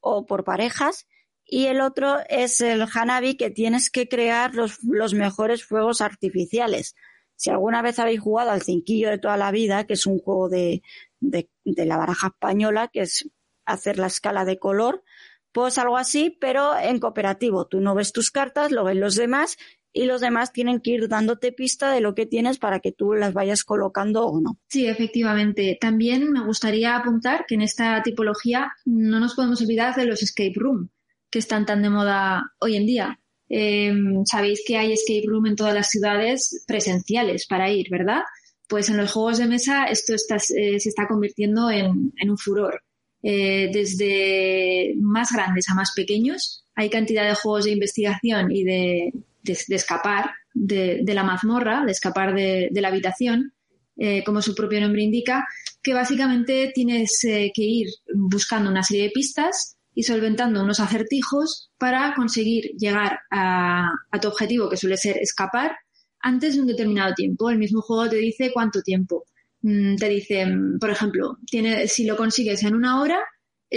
o 0.00 0.26
por 0.26 0.44
parejas. 0.44 1.06
Y 1.46 1.66
el 1.66 1.80
otro 1.80 2.18
es 2.28 2.60
el 2.60 2.82
Hanabi, 2.82 3.36
que 3.36 3.50
tienes 3.50 3.88
que 3.88 4.08
crear 4.08 4.54
los, 4.54 4.82
los 4.82 5.14
mejores 5.14 5.64
fuegos 5.64 6.02
artificiales. 6.02 6.96
Si 7.34 7.48
alguna 7.48 7.80
vez 7.80 7.98
habéis 7.98 8.20
jugado 8.20 8.50
al 8.50 8.62
cinquillo 8.62 9.08
de 9.08 9.18
toda 9.18 9.38
la 9.38 9.50
vida, 9.50 9.84
que 9.86 9.94
es 9.94 10.06
un 10.06 10.18
juego 10.18 10.50
de, 10.50 10.82
de, 11.20 11.48
de 11.64 11.86
la 11.86 11.96
baraja 11.96 12.26
española, 12.28 12.88
que 12.92 13.00
es 13.00 13.30
hacer 13.64 13.98
la 13.98 14.08
escala 14.08 14.44
de 14.44 14.58
color, 14.58 15.02
pues 15.50 15.78
algo 15.78 15.96
así, 15.96 16.28
pero 16.28 16.76
en 16.76 16.98
cooperativo. 16.98 17.66
Tú 17.66 17.80
no 17.80 17.94
ves 17.94 18.12
tus 18.12 18.30
cartas, 18.30 18.70
lo 18.70 18.84
ven 18.84 19.00
los 19.00 19.14
demás 19.14 19.56
y 19.96 20.06
los 20.06 20.20
demás 20.20 20.52
tienen 20.52 20.80
que 20.80 20.90
ir 20.90 21.08
dándote 21.08 21.52
pista 21.52 21.92
de 21.92 22.00
lo 22.00 22.16
que 22.16 22.26
tienes 22.26 22.58
para 22.58 22.80
que 22.80 22.90
tú 22.90 23.14
las 23.14 23.32
vayas 23.32 23.62
colocando 23.62 24.26
o 24.26 24.40
no. 24.40 24.58
Sí, 24.68 24.86
efectivamente. 24.86 25.78
También 25.80 26.32
me 26.32 26.44
gustaría 26.44 26.96
apuntar 26.96 27.46
que 27.46 27.54
en 27.54 27.62
esta 27.62 28.02
tipología 28.02 28.72
no 28.84 29.20
nos 29.20 29.36
podemos 29.36 29.62
olvidar 29.62 29.94
de 29.94 30.04
los 30.06 30.20
escape 30.20 30.52
room, 30.56 30.90
que 31.30 31.38
están 31.38 31.64
tan 31.64 31.80
de 31.80 31.90
moda 31.90 32.42
hoy 32.58 32.74
en 32.74 32.86
día. 32.86 33.20
Em, 33.48 34.24
sabéis 34.26 34.64
que 34.66 34.76
hay 34.76 34.92
escape 34.92 35.26
room 35.28 35.46
en 35.46 35.56
todas 35.56 35.74
las 35.74 35.88
ciudades 35.88 36.64
presenciales 36.66 37.46
para 37.46 37.70
ir, 37.70 37.86
¿verdad? 37.88 38.22
Pues 38.66 38.88
en 38.88 38.96
los 38.96 39.12
juegos 39.12 39.38
de 39.38 39.46
mesa 39.46 39.84
esto 39.84 40.14
eh, 40.14 40.80
se 40.80 40.88
está 40.88 41.06
convirtiendo 41.06 41.70
en, 41.70 42.12
un 42.28 42.38
furor. 42.38 42.82
Eh, 43.22 43.70
desde 43.72 44.94
más 45.00 45.30
grandes 45.32 45.70
a 45.70 45.74
más 45.74 45.92
pequeños 45.94 46.66
hay 46.74 46.90
cantidad 46.90 47.26
de 47.26 47.34
juegos 47.34 47.64
de 47.64 47.70
investigación 47.70 48.50
y 48.50 48.64
de 48.64 49.12
escapar 49.44 50.30
de, 50.52 51.02
la 51.06 51.24
mazmorra, 51.24 51.84
de 51.84 51.92
escapar 51.92 52.34
de, 52.34 52.70
la 52.72 52.88
habitación, 52.88 53.52
eh, 53.96 54.24
como 54.24 54.42
su 54.42 54.54
propio 54.54 54.80
nombre 54.80 55.02
indica, 55.02 55.46
que 55.82 55.94
básicamente 55.94 56.72
tienes 56.74 57.22
eh, 57.24 57.52
que 57.54 57.62
ir 57.62 57.88
buscando 58.14 58.70
una 58.70 58.82
serie 58.82 59.04
de 59.04 59.10
pistas 59.10 59.76
y 59.94 60.02
solventando 60.02 60.62
unos 60.62 60.80
acertijos 60.80 61.70
para 61.78 62.14
conseguir 62.14 62.72
llegar 62.76 63.20
a, 63.30 63.92
tu 64.20 64.28
objetivo, 64.28 64.68
que 64.68 64.76
suele 64.76 64.96
ser 64.96 65.18
escapar, 65.18 65.76
antes 66.20 66.54
de 66.54 66.62
un 66.62 66.66
determinado 66.66 67.14
tiempo. 67.14 67.50
El 67.50 67.58
mismo 67.58 67.80
juego 67.80 68.08
te 68.08 68.16
dice 68.16 68.50
cuánto 68.52 68.82
tiempo. 68.82 69.24
Mm, 69.62 69.96
te 69.96 70.08
dice, 70.08 70.46
mm, 70.46 70.78
por 70.78 70.90
ejemplo, 70.90 71.38
tiene, 71.46 71.86
si 71.86 72.04
lo 72.04 72.16
consigues 72.16 72.64
en 72.64 72.74
una 72.74 73.00
hora, 73.00 73.20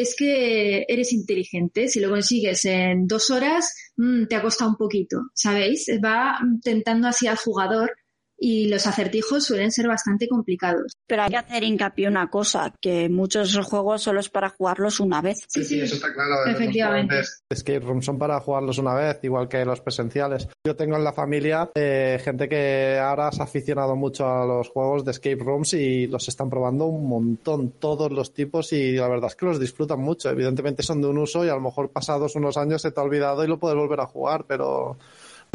es 0.02 0.16
que 0.16 0.86
eres 0.88 1.14
inteligente. 1.14 1.88
Si 1.88 2.00
lo 2.00 2.10
consigues 2.10 2.66
en 2.66 3.08
dos 3.08 3.32
horas, 3.32 3.74
mm, 3.98 4.26
te 4.28 4.36
ha 4.36 4.42
costado 4.42 4.72
un 4.72 4.78
poquito, 4.78 5.18
¿sabéis? 5.34 5.88
Va 6.04 6.38
tentando 6.64 7.08
así 7.08 7.28
al 7.28 7.38
jugador 7.38 7.92
y 8.38 8.68
los 8.68 8.86
acertijos 8.88 9.46
suelen 9.46 9.72
ser 9.72 9.88
bastante 9.88 10.28
complicados. 10.28 10.94
Pero 11.08 11.24
hay 11.24 11.30
que 11.30 11.38
hacer 11.38 11.64
hincapié 11.64 12.06
en 12.06 12.12
una 12.12 12.30
cosa, 12.30 12.74
que 12.82 13.10
muchos 13.10 13.58
juegos 13.58 14.04
solo 14.04 14.20
es 14.20 14.30
para 14.30 14.50
jugarlos 14.50 15.00
una 15.00 15.22
vez. 15.22 15.40
Sí, 15.48 15.64
sí, 15.64 15.82
eso 15.82 15.96
está 15.96 16.14
claro. 16.14 16.46
Efectivamente. 16.46 17.22
Escape 17.50 17.80
rooms 17.80 18.06
son 18.06 18.18
para 18.18 18.40
jugarlos 18.40 18.78
una 18.78 18.94
vez, 18.94 19.20
igual 19.24 19.48
que 19.48 19.66
los 19.66 19.82
presenciales. 19.82 20.48
Yo 20.66 20.76
tengo 20.76 20.98
en 20.98 21.04
la 21.04 21.14
familia 21.14 21.72
eh, 21.76 22.20
gente 22.24 22.48
que 22.48 23.00
ahora 23.00 23.32
se 23.32 23.42
ha 23.42 23.46
aficionado 23.46 23.96
mucho 23.96 24.28
a 24.28 24.46
los 24.46 24.70
juegos 24.70 25.04
de 25.06 25.12
escape 25.12 25.44
rooms 25.44 25.74
y 25.74 26.08
los 26.08 26.28
están 26.28 26.50
probando 26.50 26.86
un 26.86 27.08
montón, 27.08 27.72
todos 27.80 28.12
los 28.12 28.34
tipos, 28.34 28.72
y 28.74 28.94
la 28.94 29.08
verdad 29.08 29.30
es 29.30 29.36
que 29.36 29.46
los 29.46 29.60
disfrutan 29.60 30.00
mucho. 30.00 30.30
Evidentemente 30.30 30.84
son 30.84 31.02
de 31.02 31.08
un 31.08 31.18
uso 31.18 31.46
y 31.46 31.50
a 31.50 31.56
lo 31.56 31.62
mejor 31.62 31.90
pasados 31.90 32.36
unos 32.36 32.58
años 32.58 32.82
se 32.82 32.92
te 32.92 33.00
ha 33.00 33.04
olvidado 33.04 33.44
y 33.44 33.48
lo 33.48 33.58
puedes 33.58 33.78
volver 33.78 34.00
a 34.02 34.06
jugar, 34.06 34.46
pero 34.48 34.98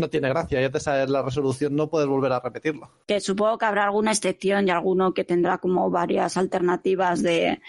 no 0.03 0.11
tiene 0.11 0.29
gracia, 0.29 0.61
ya 0.61 0.71
te 0.71 0.81
sabes 0.81 1.09
la 1.09 1.23
resolución, 1.23 1.75
no 1.75 1.89
puedes 1.89 2.09
volver 2.09 2.33
a 2.33 2.41
repetirlo. 2.41 2.91
Que 3.07 3.21
supongo 3.21 3.57
que 3.57 3.65
habrá 3.65 3.85
alguna 3.85 4.11
excepción 4.11 4.67
y 4.69 4.71
alguno 4.71 5.15
que 5.15 5.25
tendrá 5.25 5.59
como 5.59 5.91
varias 5.91 6.37
alternativas 6.37 7.23
de, 7.23 7.61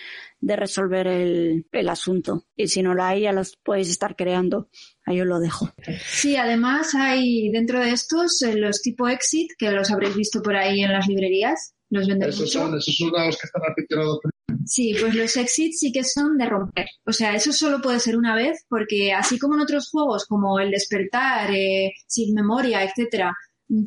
resolver 0.42 1.08
el, 1.08 1.90
asunto. 1.90 2.46
Y 2.56 2.68
si 2.68 2.82
no 2.82 2.96
la 2.96 3.10
hay, 3.10 3.22
ya 3.22 3.32
los 3.32 3.56
podéis 3.56 3.90
estar 3.90 4.16
creando. 4.16 4.70
Ahí 5.06 5.22
os 5.22 5.28
lo 5.28 5.40
dejo. 5.40 5.70
Sí, 6.06 6.36
además 6.36 6.96
hay 6.96 7.50
dentro 7.50 7.80
de 7.80 7.92
estos 7.92 8.42
eh, 8.42 8.56
los 8.56 8.82
tipo 8.82 9.08
Exit, 9.08 9.52
que 9.58 9.72
los 9.72 9.92
habréis 9.92 10.16
visto 10.16 10.42
por 10.42 10.56
ahí 10.56 10.82
en 10.82 10.92
las 10.92 11.08
librerías. 11.08 11.76
Los 11.90 12.08
venden 12.08 12.30
esos 12.30 12.52
son, 12.52 12.76
esos 12.76 12.96
son 12.96 13.12
los 13.12 13.38
que 13.38 13.46
están 13.46 13.62
aficionados 13.70 14.20
Sí, 14.66 14.96
pues 15.00 15.16
los 15.16 15.36
exits 15.38 15.80
sí 15.80 15.92
que 15.92 16.04
son 16.04 16.38
de 16.38 16.46
romper. 16.46 16.86
O 17.06 17.12
sea, 17.12 17.36
eso 17.36 17.52
solo 17.52 17.82
puede 17.82 18.00
ser 18.00 18.18
una 18.18 18.36
vez, 18.36 18.66
porque 18.70 19.14
así 19.14 19.38
como 19.38 19.56
en 19.56 19.62
otros 19.62 19.90
juegos, 19.90 20.26
como 20.26 20.60
el 20.60 20.72
despertar, 20.72 21.52
eh, 21.52 21.94
sin 22.08 22.34
memoria, 22.34 22.84
etcétera, 22.84 23.34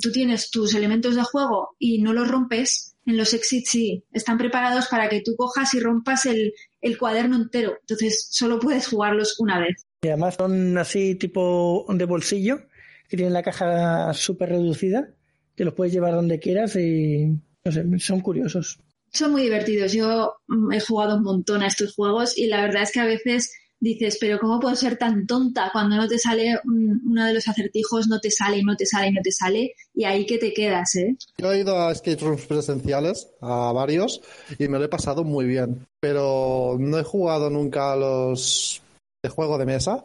tú 0.01 0.11
tienes 0.13 0.51
tus 0.51 0.75
elementos 0.75 1.15
de 1.15 1.23
juego 1.23 1.77
y 1.79 2.03
no 2.03 2.13
los 2.13 2.29
rompes, 2.29 2.95
en 3.07 3.17
los 3.17 3.33
exits 3.35 3.71
sí, 3.71 4.05
están 4.13 4.37
preparados 4.37 4.89
para 4.89 5.09
que 5.09 5.23
tú 5.23 5.37
cojas 5.37 5.73
y 5.75 5.81
rompas 5.81 6.27
el, 6.27 6.53
el 6.81 6.99
cuaderno 6.99 7.37
entero. 7.37 7.77
Entonces, 7.81 8.29
solo 8.31 8.59
puedes 8.59 8.89
jugarlos 8.89 9.39
una 9.39 9.61
vez. 9.61 9.87
Y 10.03 10.09
además 10.09 10.35
son 10.37 10.77
así 10.77 11.15
tipo 11.15 11.87
de 11.89 12.05
bolsillo, 12.05 12.67
que 13.09 13.17
tienen 13.17 13.33
la 13.33 13.43
caja 13.43 14.13
súper 14.13 14.51
reducida, 14.51 15.09
que 15.55 15.65
los 15.65 15.75
puedes 15.75 15.93
llevar 15.93 16.15
donde 16.15 16.41
quieras 16.41 16.75
y 16.77 17.27
no 17.65 17.73
sé, 17.73 17.85
son 17.99 18.21
curiosos 18.21 18.81
son 19.13 19.33
muy 19.33 19.43
divertidos. 19.43 19.93
Yo 19.93 20.35
mm, 20.49 20.73
he 20.73 20.81
jugado 20.81 21.17
un 21.17 21.23
montón 21.23 21.63
a 21.63 21.69
estos 21.69 21.95
juegos 21.95 22.37
y 22.37 22.47
la 22.47 22.63
verdad 22.63 22.83
es 22.83 22.93
que 22.93 23.01
a 23.01 23.07
veces 23.07 23.53
dices, 23.79 24.17
pero 24.21 24.39
¿cómo 24.39 24.59
puedo 24.59 24.75
ser 24.75 24.97
tan 24.97 25.27
tonta 25.27 25.71
cuando 25.73 25.97
no 25.97 26.09
te 26.09 26.19
sale 26.19 26.59
uno 26.65 27.27
de 27.27 27.35
los 27.35 27.47
acertijos, 27.47 28.09
no 28.09 28.21
te 28.21 28.31
sale 28.31 28.59
y 28.59 28.63
no 28.63 28.75
te 28.77 28.87
sale 28.87 29.09
y 29.09 29.13
no 29.13 29.21
te 29.23 29.33
sale? 29.33 29.75
Y 29.95 30.05
ahí 30.05 30.27
que 30.27 30.39
te 30.39 30.53
quedas, 30.53 30.95
¿eh? 30.97 31.17
Yo 31.39 31.53
he 31.53 31.61
ido 31.61 31.79
a 31.79 31.95
skate 31.95 32.21
rooms 32.23 32.47
presenciales, 32.47 33.29
a 33.41 33.73
varios, 33.73 34.23
y 34.59 34.69
me 34.69 34.79
lo 34.79 34.85
he 34.85 34.89
pasado 34.89 35.25
muy 35.25 35.47
bien. 35.47 35.87
Pero 36.01 36.77
no 36.79 36.99
he 36.99 37.05
jugado 37.05 37.51
nunca 37.51 37.93
a 37.93 37.97
los 37.97 38.83
de 39.23 39.29
juego 39.29 39.59
de 39.59 39.67
mesa 39.67 40.05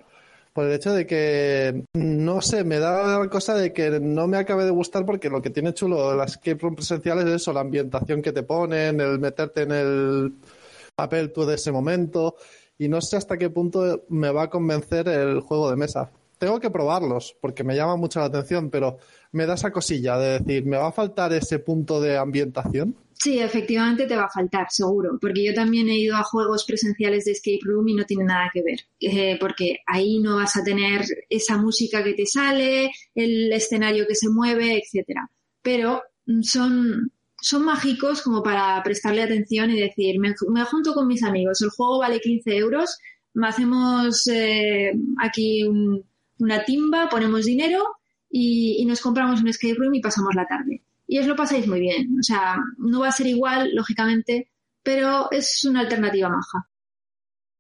por 0.53 0.65
el 0.65 0.73
hecho 0.73 0.93
de 0.93 1.05
que, 1.05 1.85
no 1.93 2.41
sé, 2.41 2.63
me 2.63 2.79
da 2.79 3.19
la 3.19 3.27
cosa 3.29 3.53
de 3.53 3.71
que 3.71 3.99
no 3.99 4.27
me 4.27 4.37
acabe 4.37 4.65
de 4.65 4.71
gustar 4.71 5.05
porque 5.05 5.29
lo 5.29 5.41
que 5.41 5.49
tiene 5.49 5.73
chulo 5.73 6.15
las 6.15 6.31
escape 6.31 6.59
room 6.59 6.75
presenciales 6.75 7.25
es 7.25 7.41
eso, 7.41 7.53
la 7.53 7.61
ambientación 7.61 8.21
que 8.21 8.33
te 8.33 8.43
ponen, 8.43 8.99
el 8.99 9.19
meterte 9.19 9.61
en 9.61 9.71
el 9.71 10.33
papel 10.95 11.31
tú 11.31 11.45
de 11.45 11.55
ese 11.55 11.71
momento 11.71 12.35
y 12.77 12.89
no 12.89 13.01
sé 13.01 13.17
hasta 13.17 13.37
qué 13.37 13.49
punto 13.49 14.03
me 14.09 14.31
va 14.31 14.43
a 14.43 14.49
convencer 14.49 15.07
el 15.07 15.39
juego 15.41 15.69
de 15.69 15.77
mesa. 15.77 16.11
Tengo 16.37 16.59
que 16.59 16.71
probarlos 16.71 17.35
porque 17.39 17.63
me 17.63 17.75
llama 17.75 17.95
mucho 17.95 18.19
la 18.19 18.25
atención, 18.25 18.69
pero 18.69 18.97
me 19.31 19.45
da 19.45 19.53
esa 19.53 19.71
cosilla 19.71 20.17
de 20.17 20.39
decir, 20.39 20.65
¿me 20.65 20.77
va 20.77 20.87
a 20.87 20.91
faltar 20.91 21.33
ese 21.33 21.59
punto 21.59 22.01
de 22.01 22.17
ambientación? 22.17 22.95
Sí, 23.13 23.39
efectivamente 23.39 24.07
te 24.07 24.15
va 24.15 24.23
a 24.23 24.29
faltar, 24.29 24.67
seguro, 24.71 25.19
porque 25.21 25.45
yo 25.45 25.53
también 25.53 25.87
he 25.89 25.99
ido 25.99 26.15
a 26.15 26.23
juegos 26.23 26.65
presenciales 26.65 27.25
de 27.25 27.33
escape 27.33 27.59
room 27.63 27.87
y 27.89 27.93
no 27.93 28.03
tiene 28.03 28.23
nada 28.23 28.49
que 28.51 28.63
ver, 28.63 28.79
eh, 28.99 29.37
porque 29.39 29.77
ahí 29.85 30.19
no 30.19 30.37
vas 30.37 30.57
a 30.57 30.63
tener 30.63 31.05
esa 31.29 31.57
música 31.57 32.03
que 32.03 32.13
te 32.13 32.25
sale, 32.25 32.91
el 33.13 33.53
escenario 33.53 34.07
que 34.07 34.15
se 34.15 34.27
mueve, 34.27 34.81
etcétera. 34.83 35.29
Pero 35.61 36.01
mm, 36.25 36.41
son, 36.41 37.11
son 37.39 37.63
mágicos 37.63 38.23
como 38.23 38.41
para 38.41 38.81
prestarle 38.83 39.21
atención 39.21 39.69
y 39.69 39.79
decir, 39.79 40.19
me, 40.19 40.33
junto 40.65 40.95
con 40.95 41.07
mis 41.07 41.21
amigos, 41.21 41.61
el 41.61 41.69
juego 41.69 41.99
vale 41.99 42.19
15 42.19 42.57
euros, 42.57 42.97
hacemos 43.43 44.27
eh, 44.27 44.93
aquí 45.19 45.63
una 46.39 46.65
timba, 46.65 47.07
ponemos 47.07 47.45
dinero 47.45 47.83
y 48.31 48.83
nos 48.85 49.01
compramos 49.01 49.41
un 49.41 49.49
escape 49.49 49.75
room 49.75 49.93
y 49.95 50.01
pasamos 50.01 50.33
la 50.35 50.47
tarde 50.47 50.81
y 51.11 51.19
os 51.19 51.27
lo 51.27 51.35
pasáis 51.35 51.67
muy 51.67 51.81
bien. 51.81 52.17
O 52.17 52.23
sea, 52.23 52.55
no 52.77 53.01
va 53.01 53.09
a 53.09 53.11
ser 53.11 53.27
igual, 53.27 53.71
lógicamente, 53.73 54.49
pero 54.81 55.29
es 55.29 55.65
una 55.65 55.81
alternativa 55.81 56.29
maja. 56.29 56.69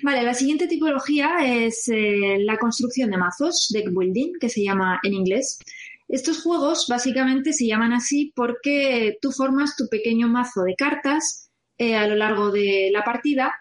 Vale, 0.01 0.23
la 0.23 0.33
siguiente 0.33 0.67
tipología 0.67 1.45
es 1.45 1.89
eh, 1.89 2.37
la 2.39 2.57
construcción 2.57 3.11
de 3.11 3.17
mazos, 3.17 3.67
deck 3.73 3.89
building, 3.91 4.39
que 4.39 4.47
se 4.47 4.63
llama 4.63 5.01
en 5.03 5.13
inglés. 5.13 5.59
Estos 6.07 6.41
juegos 6.41 6.87
básicamente 6.87 7.51
se 7.51 7.67
llaman 7.67 7.91
así 7.91 8.31
porque 8.33 9.17
tú 9.21 9.33
formas 9.33 9.75
tu 9.75 9.89
pequeño 9.89 10.29
mazo 10.29 10.63
de 10.63 10.75
cartas 10.75 11.49
eh, 11.77 11.97
a 11.97 12.07
lo 12.07 12.15
largo 12.15 12.51
de 12.51 12.89
la 12.93 13.03
partida 13.03 13.53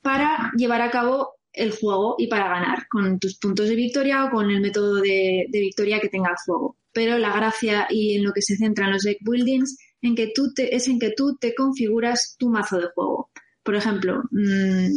para 0.00 0.52
llevar 0.56 0.80
a 0.80 0.92
cabo 0.92 1.34
el 1.54 1.72
juego 1.72 2.16
y 2.18 2.26
para 2.26 2.48
ganar 2.48 2.88
con 2.88 3.18
tus 3.18 3.38
puntos 3.38 3.68
de 3.68 3.76
victoria 3.76 4.24
o 4.24 4.30
con 4.30 4.50
el 4.50 4.60
método 4.60 4.96
de 4.96 5.48
victoria 5.52 6.00
que 6.00 6.08
tenga 6.08 6.30
el 6.30 6.36
juego 6.44 6.76
pero 6.94 7.18
la 7.18 7.36
gracia 7.36 7.86
y 7.90 8.16
en 8.16 8.24
lo 8.24 8.32
que 8.32 8.40
se 8.40 8.56
centran 8.56 8.92
los 8.92 9.02
deck 9.02 9.18
buildings 9.20 9.76
es 10.00 10.88
en 10.88 10.98
que 10.98 11.12
tú 11.16 11.36
te 11.36 11.54
configuras 11.54 12.36
tu 12.38 12.48
mazo 12.48 12.78
de 12.78 12.88
juego. 12.94 13.30
Por 13.62 13.74
ejemplo, 13.74 14.22
mm, 14.30 14.88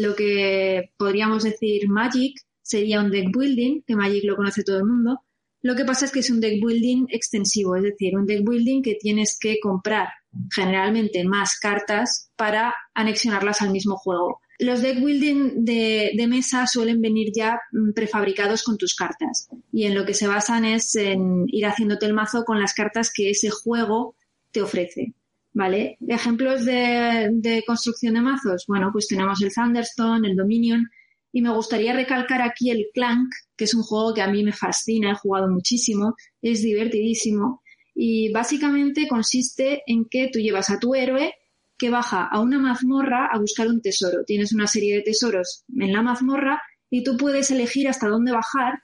lo 0.00 0.14
que 0.14 0.90
podríamos 0.96 1.44
decir 1.44 1.88
Magic 1.88 2.34
sería 2.62 3.00
un 3.00 3.10
deck 3.10 3.28
building, 3.36 3.82
que 3.86 3.94
Magic 3.94 4.24
lo 4.24 4.36
conoce 4.36 4.64
todo 4.64 4.78
el 4.78 4.86
mundo. 4.86 5.20
Lo 5.60 5.74
que 5.74 5.84
pasa 5.84 6.06
es 6.06 6.12
que 6.12 6.20
es 6.20 6.30
un 6.30 6.40
deck 6.40 6.60
building 6.64 7.06
extensivo, 7.10 7.76
es 7.76 7.82
decir, 7.82 8.16
un 8.16 8.26
deck 8.26 8.42
building 8.48 8.82
que 8.82 8.94
tienes 8.94 9.36
que 9.38 9.58
comprar 9.60 10.08
generalmente 10.54 11.24
más 11.24 11.58
cartas 11.58 12.30
para 12.36 12.74
anexionarlas 12.94 13.60
al 13.60 13.70
mismo 13.70 13.96
juego. 13.96 14.40
Los 14.58 14.82
deck 14.82 15.00
building 15.00 15.64
de, 15.64 16.26
mesa 16.28 16.66
suelen 16.66 17.00
venir 17.00 17.32
ya 17.34 17.60
mm, 17.72 17.92
prefabricados 17.92 18.62
con 18.62 18.78
tus 18.78 18.94
cartas 18.94 19.48
y 19.72 19.84
en 19.84 19.94
lo 19.94 20.04
que 20.04 20.14
se 20.14 20.26
basan 20.26 20.64
es 20.64 20.94
en 20.94 21.44
ir 21.48 21.66
haciéndote 21.66 22.06
el 22.06 22.14
mazo 22.14 22.44
con 22.44 22.60
las 22.60 22.74
cartas 22.74 23.12
que 23.12 23.30
ese 23.30 23.50
juego 23.50 24.16
te 24.52 24.62
ofrece. 24.62 25.14
¿Vale? 25.56 25.98
Ejemplos 26.08 26.64
de, 26.64 27.28
de 27.32 27.62
construcción 27.64 28.14
de 28.14 28.20
mazos. 28.20 28.64
Bueno, 28.66 28.90
pues 28.92 29.06
tenemos 29.06 29.40
el 29.40 29.52
Thunderstone, 29.52 30.28
el 30.28 30.34
Dominion 30.34 30.88
y 31.30 31.42
me 31.42 31.52
gustaría 31.52 31.92
recalcar 31.92 32.42
aquí 32.42 32.70
el 32.70 32.86
Clank, 32.94 33.32
que 33.56 33.64
es 33.64 33.74
un 33.74 33.82
juego 33.82 34.14
que 34.14 34.22
a 34.22 34.28
mí 34.28 34.42
me 34.42 34.52
fascina, 34.52 35.12
he 35.12 35.14
jugado 35.16 35.48
muchísimo, 35.48 36.14
es 36.42 36.62
divertidísimo 36.62 37.62
y 37.94 38.32
básicamente 38.32 39.06
consiste 39.08 39.82
en 39.86 40.06
que 40.06 40.28
tú 40.32 40.38
llevas 40.38 40.70
a 40.70 40.78
tu 40.78 40.94
héroe 40.94 41.34
que 41.78 41.90
baja 41.90 42.26
a 42.26 42.40
una 42.40 42.58
mazmorra 42.58 43.28
a 43.32 43.38
buscar 43.38 43.68
un 43.68 43.80
tesoro. 43.80 44.24
Tienes 44.24 44.52
una 44.52 44.66
serie 44.66 44.96
de 44.96 45.02
tesoros 45.02 45.64
en 45.76 45.92
la 45.92 46.02
mazmorra 46.02 46.60
y 46.90 47.02
tú 47.02 47.16
puedes 47.16 47.50
elegir 47.50 47.88
hasta 47.88 48.08
dónde 48.08 48.32
bajar 48.32 48.80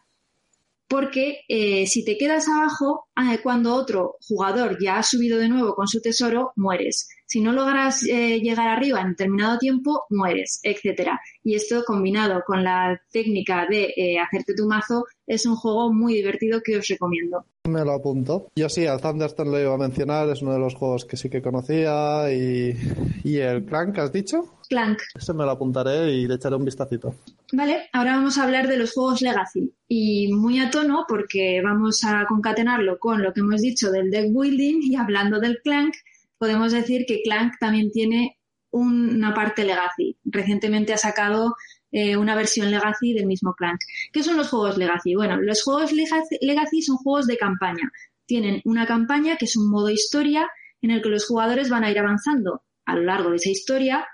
porque 0.91 1.43
eh, 1.47 1.87
si 1.87 2.05
te 2.05 2.19
quedas 2.19 2.49
abajo, 2.49 3.09
ah, 3.15 3.37
cuando 3.45 3.75
otro 3.75 4.17
jugador 4.27 4.77
ya 4.83 4.99
ha 4.99 5.05
subido 5.05 5.39
de 5.39 5.49
nuevo 5.49 5.77
con 5.77 5.87
su 5.87 6.03
tesoro, 6.03 6.53
mueres. 6.57 7.09
Si 7.31 7.41
no 7.41 7.53
logras 7.53 8.03
eh, 8.09 8.41
llegar 8.41 8.67
arriba 8.67 9.01
en 9.01 9.11
determinado 9.11 9.57
tiempo, 9.57 10.03
mueres, 10.11 10.59
etcétera. 10.65 11.21
Y 11.45 11.55
esto 11.55 11.85
combinado 11.87 12.43
con 12.45 12.65
la 12.65 13.01
técnica 13.13 13.69
de 13.71 13.95
eh, 13.97 14.19
hacerte 14.19 14.53
tu 14.53 14.67
mazo 14.67 15.05
es 15.29 15.47
un 15.47 15.55
juego 15.55 15.93
muy 15.93 16.15
divertido 16.15 16.61
que 16.61 16.77
os 16.77 16.89
recomiendo. 16.89 17.45
Me 17.69 17.85
lo 17.85 17.93
apunto. 17.93 18.49
Yo 18.57 18.69
sí, 18.69 18.85
al 18.85 19.01
Thunderstone 19.01 19.49
lo 19.49 19.61
iba 19.61 19.73
a 19.73 19.79
mencionar, 19.79 20.29
es 20.29 20.43
uno 20.43 20.55
de 20.55 20.59
los 20.59 20.75
juegos 20.75 21.05
que 21.05 21.17
sí 21.17 21.31
que 21.31 21.41
conocía. 21.41 22.33
Y, 22.33 22.75
y 23.23 23.37
el 23.37 23.65
Clank, 23.65 23.97
¿has 23.99 24.13
dicho? 24.13 24.59
Clank. 24.69 24.99
Ese 25.15 25.33
me 25.33 25.45
lo 25.45 25.53
apuntaré 25.53 26.11
y 26.11 26.27
le 26.27 26.35
echaré 26.35 26.57
un 26.57 26.65
vistacito. 26.65 27.15
Vale, 27.53 27.91
ahora 27.93 28.17
vamos 28.17 28.39
a 28.39 28.43
hablar 28.43 28.67
de 28.67 28.77
los 28.77 28.93
juegos 28.93 29.23
Legacy. 29.23 29.73
Y 29.87 30.33
muy 30.33 30.59
a 30.59 30.69
tono 30.69 31.05
porque 31.07 31.61
vamos 31.63 32.03
a 32.03 32.27
concatenarlo 32.27 32.99
con 32.99 33.23
lo 33.23 33.33
que 33.33 33.39
hemos 33.39 33.61
dicho 33.61 33.93
del 33.93 34.11
deck 34.11 34.33
building 34.33 34.81
y 34.83 34.97
hablando 34.97 35.39
del 35.39 35.61
Clank, 35.63 35.95
podemos 36.41 36.73
decir 36.73 37.05
que 37.07 37.21
Clank 37.23 37.53
también 37.61 37.93
tiene 37.93 38.39
una 38.71 39.35
parte 39.35 39.63
Legacy. 39.63 40.17
Recientemente 40.25 40.95
ha 40.95 40.97
sacado 40.97 41.55
eh, 41.93 42.17
una 42.17 42.35
versión 42.35 42.71
Legacy 42.71 43.13
del 43.13 43.27
mismo 43.27 43.53
Clank. 43.55 43.79
¿Qué 44.11 44.23
son 44.23 44.39
los 44.39 44.49
juegos 44.49 44.79
Legacy? 44.79 45.15
Bueno, 45.15 45.37
los 45.37 45.63
juegos 45.63 45.93
Legacy 45.93 46.83
son 46.83 46.97
juegos 46.97 47.27
de 47.27 47.37
campaña. 47.37 47.93
Tienen 48.25 48.63
una 48.65 48.87
campaña 48.87 49.37
que 49.37 49.45
es 49.45 49.57
un 49.57 49.71
modo 49.71 49.91
historia 49.91 50.49
en 50.81 50.93
el 50.93 51.03
que 51.03 51.11
los 51.11 51.27
jugadores 51.27 51.69
van 51.69 51.85
a 51.85 51.91
ir 51.91 51.99
avanzando 51.99 52.63
a 52.87 52.95
lo 52.95 53.03
largo 53.03 53.31
de 53.31 53.37
esa 53.37 53.51
historia 53.51 54.07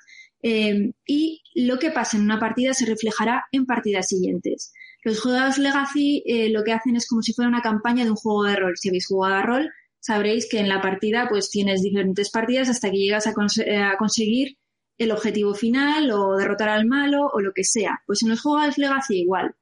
eh, 0.43 0.93
y 1.07 1.43
lo 1.55 1.79
que 1.79 1.93
pasa 1.93 2.17
en 2.17 2.25
una 2.25 2.41
partida 2.41 2.75
se 2.75 2.87
reflejará 2.87 3.45
en 3.53 3.67
partidas 3.67 4.09
siguientes. 4.09 4.73
Los 5.05 5.21
juegos 5.21 5.59
Legacy 5.59 6.25
eh, 6.27 6.49
lo 6.49 6.65
que 6.65 6.73
hacen 6.73 6.97
es 6.97 7.07
como 7.07 7.23
si 7.23 7.33
fuera 7.35 7.49
una 7.49 7.63
campaña 7.63 8.03
de 8.03 8.11
un 8.11 8.17
juego 8.17 8.43
de 8.43 8.57
rol. 8.57 8.77
Si 8.77 8.89
habéis 8.89 9.07
jugado 9.07 9.35
a 9.37 9.43
rol, 9.43 9.71
sabréis 10.07 10.49
que 10.49 10.61
en 10.61 10.69
la 10.69 10.81
partida 10.81 11.27
pues 11.29 11.51
tienes 11.51 11.83
diferentes 11.83 12.31
partidas 12.31 12.69
hasta 12.69 12.91
que 12.93 12.99
llegas 12.99 13.27
a, 13.27 13.35
conseguir 13.35 14.57
el 14.99 15.11
objetivo 15.11 15.53
final 15.53 16.13
o 16.13 16.37
derrotar 16.37 16.69
al 16.69 16.87
malo 16.87 17.29
o 17.33 17.41
lo 17.41 17.53
que 17.53 17.65
sea. 17.65 18.03
Pues 18.07 18.23
en 18.23 18.29
los 18.29 18.41
juegos 18.41 18.79
Legacy 18.79 19.23
igual. 19.23 19.57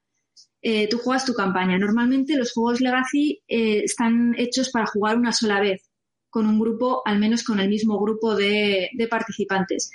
Eh, 0.60 0.86
tú 0.88 0.98
juegas 0.98 1.24
tu 1.24 1.32
campaña. 1.32 1.78
Normalmente 1.78 2.36
los 2.36 2.52
juegos 2.52 2.82
Legacy 2.82 3.42
eh, 3.48 3.84
están 3.84 4.34
hechos 4.36 4.68
para 4.68 4.84
jugar 4.84 5.16
una 5.16 5.32
sola 5.32 5.60
vez, 5.60 5.88
con 6.28 6.46
un 6.46 6.60
grupo, 6.60 7.00
al 7.06 7.18
menos 7.18 7.42
con 7.42 7.58
el 7.58 7.70
mismo 7.70 7.98
grupo 7.98 8.36
de, 8.36 8.90
participantes. 9.08 9.90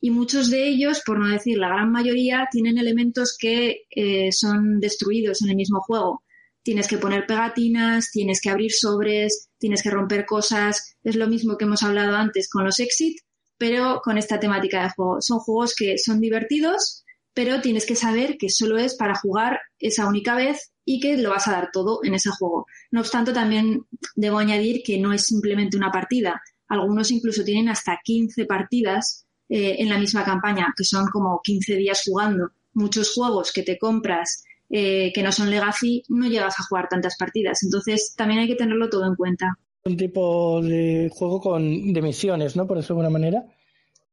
Y 0.00 0.10
muchos 0.10 0.50
de 0.50 0.66
ellos, 0.66 1.02
por 1.06 1.20
no 1.20 1.28
decir 1.28 1.58
la 1.58 1.68
gran 1.68 1.92
mayoría, 1.92 2.48
tienen 2.50 2.76
elementos 2.76 3.36
que 3.38 3.84
eh, 3.88 4.32
son 4.32 4.80
destruidos 4.80 5.42
en 5.42 5.50
el 5.50 5.56
mismo 5.56 5.80
juego 5.80 6.24
tienes 6.62 6.88
que 6.88 6.98
poner 6.98 7.26
pegatinas, 7.26 8.10
tienes 8.10 8.40
que 8.40 8.50
abrir 8.50 8.72
sobres, 8.72 9.48
tienes 9.58 9.82
que 9.82 9.90
romper 9.90 10.26
cosas. 10.26 10.96
Es 11.02 11.16
lo 11.16 11.28
mismo 11.28 11.56
que 11.56 11.64
hemos 11.64 11.82
hablado 11.82 12.16
antes 12.16 12.48
con 12.48 12.64
los 12.64 12.80
Exit, 12.80 13.18
pero 13.58 14.00
con 14.02 14.18
esta 14.18 14.40
temática 14.40 14.82
de 14.82 14.90
juego. 14.90 15.20
Son 15.20 15.38
juegos 15.38 15.74
que 15.74 15.98
son 15.98 16.20
divertidos, 16.20 17.04
pero 17.34 17.60
tienes 17.60 17.86
que 17.86 17.96
saber 17.96 18.36
que 18.38 18.48
solo 18.48 18.78
es 18.78 18.94
para 18.94 19.14
jugar 19.14 19.60
esa 19.78 20.06
única 20.06 20.34
vez 20.34 20.72
y 20.84 21.00
que 21.00 21.16
lo 21.16 21.30
vas 21.30 21.48
a 21.48 21.52
dar 21.52 21.70
todo 21.72 22.00
en 22.02 22.14
ese 22.14 22.30
juego. 22.30 22.66
No 22.90 23.00
obstante, 23.00 23.32
también 23.32 23.86
debo 24.16 24.38
añadir 24.38 24.82
que 24.84 24.98
no 24.98 25.12
es 25.12 25.24
simplemente 25.24 25.76
una 25.76 25.90
partida. 25.90 26.42
Algunos 26.68 27.10
incluso 27.10 27.44
tienen 27.44 27.68
hasta 27.68 28.00
15 28.02 28.46
partidas 28.46 29.26
eh, 29.48 29.76
en 29.78 29.88
la 29.88 29.98
misma 29.98 30.24
campaña, 30.24 30.72
que 30.76 30.84
son 30.84 31.06
como 31.08 31.40
15 31.42 31.76
días 31.76 32.02
jugando. 32.06 32.50
Muchos 32.74 33.12
juegos 33.12 33.52
que 33.52 33.62
te 33.62 33.78
compras 33.78 34.44
eh, 34.74 35.12
que 35.12 35.22
no 35.22 35.30
son 35.30 35.50
legacy, 35.50 36.02
no 36.08 36.26
llegas 36.26 36.58
a 36.58 36.64
jugar 36.64 36.88
tantas 36.88 37.18
partidas. 37.18 37.62
Entonces, 37.62 38.14
también 38.16 38.40
hay 38.40 38.48
que 38.48 38.54
tenerlo 38.54 38.88
todo 38.88 39.06
en 39.06 39.14
cuenta. 39.14 39.58
Un 39.84 39.98
tipo 39.98 40.62
de 40.62 41.10
juego 41.12 41.40
con, 41.40 41.92
de 41.92 42.00
misiones, 42.00 42.56
¿no? 42.56 42.66
Por 42.66 42.78
eso 42.78 42.94
de 42.94 43.00
alguna 43.00 43.10
manera. 43.10 43.44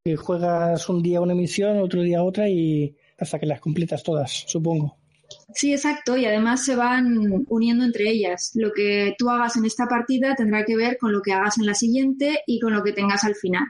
Que 0.03 0.17
juegas 0.17 0.89
un 0.89 1.01
día 1.01 1.21
una 1.21 1.33
misión, 1.33 1.79
otro 1.79 2.01
día 2.01 2.23
otra 2.23 2.49
y 2.49 2.93
hasta 3.17 3.39
que 3.39 3.45
las 3.45 3.61
completas 3.61 4.03
todas, 4.03 4.43
supongo. 4.47 4.97
Sí, 5.53 5.71
exacto, 5.71 6.17
y 6.17 6.25
además 6.25 6.65
se 6.65 6.75
van 6.75 7.45
uniendo 7.47 7.85
entre 7.85 8.09
ellas. 8.09 8.51
Lo 8.55 8.71
que 8.73 9.15
tú 9.17 9.29
hagas 9.29 9.55
en 9.55 9.65
esta 9.65 9.87
partida 9.87 10.35
tendrá 10.35 10.65
que 10.65 10.75
ver 10.75 10.97
con 10.97 11.13
lo 11.13 11.21
que 11.21 11.31
hagas 11.31 11.57
en 11.57 11.67
la 11.67 11.73
siguiente 11.73 12.41
y 12.45 12.59
con 12.59 12.73
lo 12.73 12.83
que 12.83 12.91
tengas 12.91 13.23
al 13.23 13.35
final. 13.35 13.63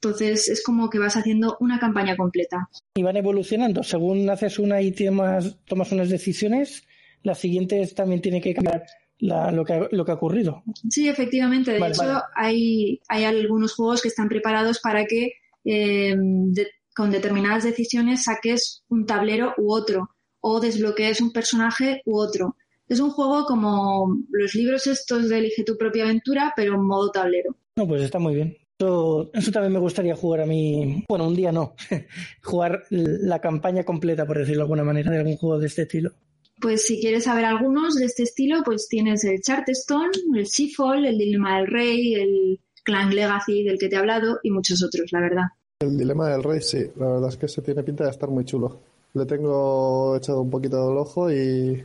Entonces 0.00 0.48
es 0.48 0.62
como 0.62 0.90
que 0.90 0.98
vas 0.98 1.16
haciendo 1.16 1.56
una 1.60 1.78
campaña 1.78 2.16
completa. 2.16 2.68
Y 2.94 3.02
van 3.02 3.16
evolucionando. 3.16 3.82
Según 3.82 4.28
haces 4.28 4.58
una 4.58 4.80
y 4.82 4.92
tomas, 4.92 5.58
tomas 5.66 5.92
unas 5.92 6.10
decisiones, 6.10 6.84
las 7.22 7.38
siguientes 7.38 7.94
también 7.94 8.20
tiene 8.20 8.40
que 8.40 8.54
cambiar 8.54 8.84
lo, 9.18 9.64
que, 9.64 9.88
lo 9.90 10.04
que 10.04 10.12
ha 10.12 10.14
ocurrido. 10.14 10.62
Sí, 10.90 11.08
efectivamente. 11.08 11.72
De 11.72 11.86
hecho, 11.86 12.22
Hay, 12.34 13.00
hay 13.08 13.24
algunos 13.24 13.74
juegos 13.74 14.02
que 14.02 14.08
están 14.08 14.28
preparados 14.28 14.80
para 14.80 15.06
que 15.06 15.32
eh, 15.64 16.14
con 16.94 17.10
determinadas 17.10 17.64
decisiones 17.64 18.24
saques 18.24 18.84
un 18.88 19.06
tablero 19.06 19.54
u 19.58 19.72
otro 19.72 20.10
o 20.40 20.60
desbloquees 20.60 21.20
un 21.20 21.32
personaje 21.32 22.02
u 22.04 22.18
otro. 22.18 22.56
Es 22.88 23.00
un 23.00 23.10
juego 23.10 23.44
como 23.46 24.16
los 24.30 24.54
libros 24.54 24.86
estos 24.86 25.28
de 25.28 25.38
Elige 25.38 25.64
tu 25.64 25.76
propia 25.76 26.04
aventura, 26.04 26.52
pero 26.54 26.74
en 26.74 26.86
modo 26.86 27.10
tablero. 27.10 27.56
No, 27.76 27.88
pues 27.88 28.02
está 28.02 28.18
muy 28.18 28.34
bien. 28.34 28.56
Eso, 28.78 29.30
también 29.52 29.72
me 29.72 29.78
gustaría 29.78 30.14
jugar 30.14 30.42
a 30.42 30.46
mí. 30.46 31.04
Bueno, 31.08 31.26
un 31.26 31.34
día 31.34 31.52
no. 31.52 31.74
jugar 32.42 32.84
la 32.90 33.40
campaña 33.40 33.84
completa, 33.84 34.26
por 34.26 34.38
decirlo 34.38 34.60
de 34.60 34.64
alguna 34.64 34.84
manera, 34.84 35.10
de 35.10 35.18
algún 35.18 35.36
juego 35.36 35.58
de 35.58 35.66
este 35.66 35.82
estilo. 35.82 36.12
Pues 36.60 36.84
si 36.84 37.00
quieres 37.00 37.24
saber 37.24 37.44
algunos 37.44 37.96
de 37.96 38.06
este 38.06 38.22
estilo, 38.22 38.62
pues 38.64 38.88
tienes 38.88 39.24
el 39.24 39.40
Charterstone, 39.40 40.12
el 40.36 40.46
Seafall, 40.46 41.04
el 41.04 41.18
Dilema 41.18 41.58
del 41.58 41.66
Rey, 41.66 42.14
el 42.14 42.60
Clan 42.82 43.14
Legacy 43.14 43.64
del 43.64 43.78
que 43.78 43.88
te 43.88 43.96
he 43.96 43.98
hablado 43.98 44.38
y 44.42 44.50
muchos 44.50 44.82
otros, 44.82 45.10
la 45.12 45.20
verdad. 45.20 45.44
El 45.80 45.98
Dilema 45.98 46.30
del 46.30 46.42
Rey, 46.42 46.60
sí. 46.62 46.86
La 46.96 47.08
verdad 47.08 47.28
es 47.28 47.36
que 47.36 47.48
se 47.48 47.60
tiene 47.60 47.82
pinta 47.82 48.04
de 48.04 48.10
estar 48.10 48.30
muy 48.30 48.44
chulo. 48.44 48.80
Le 49.12 49.26
tengo 49.26 50.16
echado 50.16 50.40
un 50.40 50.50
poquito 50.50 50.88
del 50.88 50.96
ojo 50.96 51.30
y 51.30 51.82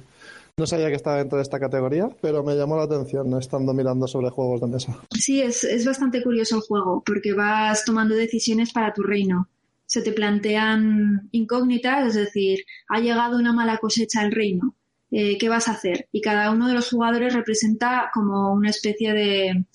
no 0.57 0.67
sabía 0.67 0.89
que 0.89 0.95
estaba 0.95 1.17
dentro 1.17 1.37
de 1.37 1.43
esta 1.43 1.59
categoría, 1.59 2.09
pero 2.21 2.43
me 2.43 2.55
llamó 2.55 2.77
la 2.77 2.83
atención 2.83 3.37
estando 3.37 3.73
mirando 3.73 4.07
sobre 4.07 4.29
juegos 4.29 4.61
de 4.61 4.67
mesa. 4.67 4.99
Sí, 5.11 5.41
es, 5.41 5.63
es 5.63 5.85
bastante 5.85 6.21
curioso 6.23 6.57
el 6.57 6.61
juego, 6.61 7.03
porque 7.05 7.33
vas 7.33 7.85
tomando 7.85 8.15
decisiones 8.15 8.71
para 8.71 8.93
tu 8.93 9.03
reino. 9.03 9.49
Se 9.85 10.01
te 10.01 10.11
plantean 10.11 11.29
incógnitas, 11.31 12.07
es 12.07 12.13
decir, 12.13 12.65
ha 12.89 12.99
llegado 12.99 13.37
una 13.37 13.53
mala 13.53 13.77
cosecha 13.77 14.21
al 14.21 14.31
reino. 14.31 14.75
Eh, 15.11 15.37
¿Qué 15.37 15.49
vas 15.49 15.67
a 15.67 15.71
hacer? 15.71 16.07
Y 16.13 16.21
cada 16.21 16.51
uno 16.51 16.67
de 16.69 16.73
los 16.73 16.89
jugadores 16.89 17.33
representa 17.33 18.09
como 18.13 18.53
una 18.53 18.69
especie 18.69 19.13
de, 19.13 19.65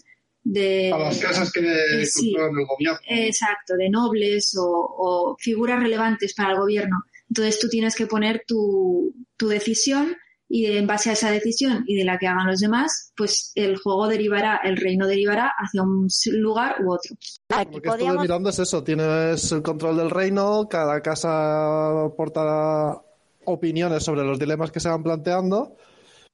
de 0.43 0.93
a 0.93 0.99
las 0.99 1.19
casas 1.19 1.53
que 1.53 1.61
eh, 1.61 2.03
el 2.03 2.67
gobierno. 2.67 2.99
Exacto, 3.07 3.77
de 3.77 3.91
nobles 3.91 4.57
o, 4.57 4.65
o, 4.65 5.37
figuras 5.39 5.83
relevantes 5.83 6.33
para 6.33 6.53
el 6.53 6.59
gobierno. 6.59 7.05
Entonces 7.29 7.59
tú 7.59 7.69
tienes 7.69 7.95
que 7.95 8.07
poner 8.07 8.45
tu, 8.47 9.15
tu 9.37 9.49
decisión 9.49 10.17
y 10.49 10.67
en 10.67 10.87
base 10.87 11.11
a 11.11 11.15
esa 11.15 11.31
decisión 11.31 11.85
y 11.87 11.97
de 11.97 12.05
la 12.05 12.19
que 12.19 12.27
hagan 12.27 12.47
los 12.47 12.61
demás, 12.61 13.13
pues 13.17 13.53
el 13.55 13.77
juego 13.79 14.09
derivará, 14.09 14.61
el 14.63 14.77
reino 14.77 15.07
derivará 15.07 15.53
hacia 15.59 15.83
un 15.83 16.09
lugar 16.33 16.77
u 16.85 16.93
otro. 16.93 17.17
Lo 17.51 17.81
que 17.81 17.89
estuve 17.89 18.19
mirando 18.19 18.51
es 18.51 18.59
eso, 18.59 18.85
tienes 18.85 19.51
el 19.53 19.63
control 19.63 19.97
del 19.97 20.11
reino, 20.11 20.69
cada 20.69 21.01
casa 21.01 22.05
aporta 22.05 23.01
opiniones 23.45 24.05
sobre 24.05 24.25
los 24.25 24.39
dilemas 24.39 24.71
que 24.71 24.81
se 24.81 24.89
van 24.89 25.03
planteando 25.03 25.77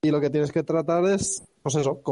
y 0.03 0.11
lo 0.11 0.21
que 0.21 0.31
tienes 0.31 0.51
que 0.51 0.63
tratar 0.63 1.05
es, 1.07 1.45
pues 1.63 1.77
eso, 1.77 2.03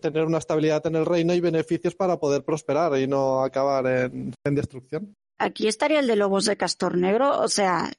tener 0.00 0.24
una 0.24 0.38
estabilidad 0.38 0.86
en 0.86 0.96
el 0.96 1.06
reino 1.06 1.32
y 1.34 1.40
beneficios 1.40 1.94
para 1.94 2.18
poder 2.18 2.44
prosperar 2.44 2.98
y 2.98 3.06
no 3.06 3.42
acabar 3.42 3.86
en, 3.86 4.34
en 4.44 4.54
destrucción. 4.54 5.16
Aquí 5.38 5.66
estaría 5.66 6.00
el 6.00 6.06
de 6.06 6.16
Lobos 6.16 6.44
de 6.44 6.56
Castor 6.56 6.96
Negro, 6.98 7.40
o 7.40 7.48
sea, 7.48 7.90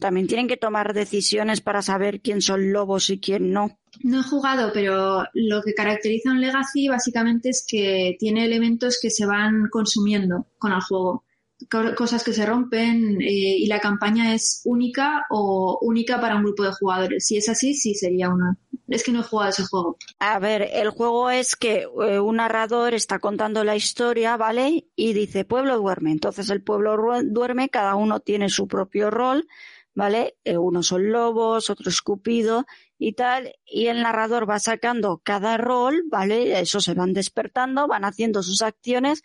también 0.00 0.26
tienen 0.26 0.48
que 0.48 0.56
tomar 0.58 0.92
decisiones 0.92 1.60
para 1.60 1.80
saber 1.80 2.20
quién 2.20 2.42
son 2.42 2.72
lobos 2.72 3.08
y 3.08 3.18
quién 3.18 3.52
no. 3.52 3.78
No 4.02 4.20
he 4.20 4.22
jugado, 4.22 4.70
pero 4.74 5.24
lo 5.32 5.62
que 5.62 5.72
caracteriza 5.72 6.30
un 6.30 6.40
Legacy 6.40 6.88
básicamente 6.88 7.48
es 7.48 7.64
que 7.66 8.16
tiene 8.18 8.44
elementos 8.44 8.98
que 9.00 9.10
se 9.10 9.24
van 9.24 9.68
consumiendo 9.70 10.46
con 10.58 10.72
el 10.72 10.80
juego. 10.82 11.24
Cosas 11.70 12.22
que 12.22 12.34
se 12.34 12.44
rompen 12.44 13.20
eh, 13.22 13.56
y 13.58 13.66
la 13.66 13.80
campaña 13.80 14.34
es 14.34 14.60
única 14.66 15.24
o 15.30 15.78
única 15.80 16.20
para 16.20 16.36
un 16.36 16.44
grupo 16.44 16.64
de 16.64 16.72
jugadores. 16.72 17.26
Si 17.26 17.38
es 17.38 17.48
así, 17.48 17.74
sí 17.74 17.94
sería 17.94 18.28
una. 18.28 18.58
Es 18.88 19.02
que 19.02 19.10
no 19.10 19.20
he 19.20 19.24
jugado 19.24 19.50
ese 19.50 19.64
juego. 19.64 19.96
A 20.18 20.38
ver, 20.38 20.68
el 20.70 20.90
juego 20.90 21.30
es 21.30 21.56
que 21.56 21.86
eh, 22.02 22.20
un 22.20 22.36
narrador 22.36 22.92
está 22.92 23.18
contando 23.18 23.64
la 23.64 23.74
historia, 23.74 24.36
¿vale? 24.36 24.86
Y 24.94 25.14
dice, 25.14 25.44
pueblo 25.46 25.78
duerme. 25.78 26.12
Entonces 26.12 26.50
el 26.50 26.62
pueblo 26.62 26.96
duerme, 27.24 27.70
cada 27.70 27.96
uno 27.96 28.20
tiene 28.20 28.50
su 28.50 28.68
propio 28.68 29.10
rol, 29.10 29.48
¿vale? 29.94 30.36
Eh, 30.44 30.58
unos 30.58 30.88
son 30.88 31.10
lobos, 31.10 31.70
otro 31.70 31.88
escupido 31.88 32.66
y 32.98 33.14
tal. 33.14 33.54
Y 33.64 33.86
el 33.86 34.02
narrador 34.02 34.48
va 34.48 34.60
sacando 34.60 35.22
cada 35.24 35.56
rol, 35.56 36.04
¿vale? 36.10 36.60
Eso 36.60 36.80
se 36.80 36.94
van 36.94 37.14
despertando, 37.14 37.88
van 37.88 38.04
haciendo 38.04 38.42
sus 38.42 38.62
acciones 38.62 39.22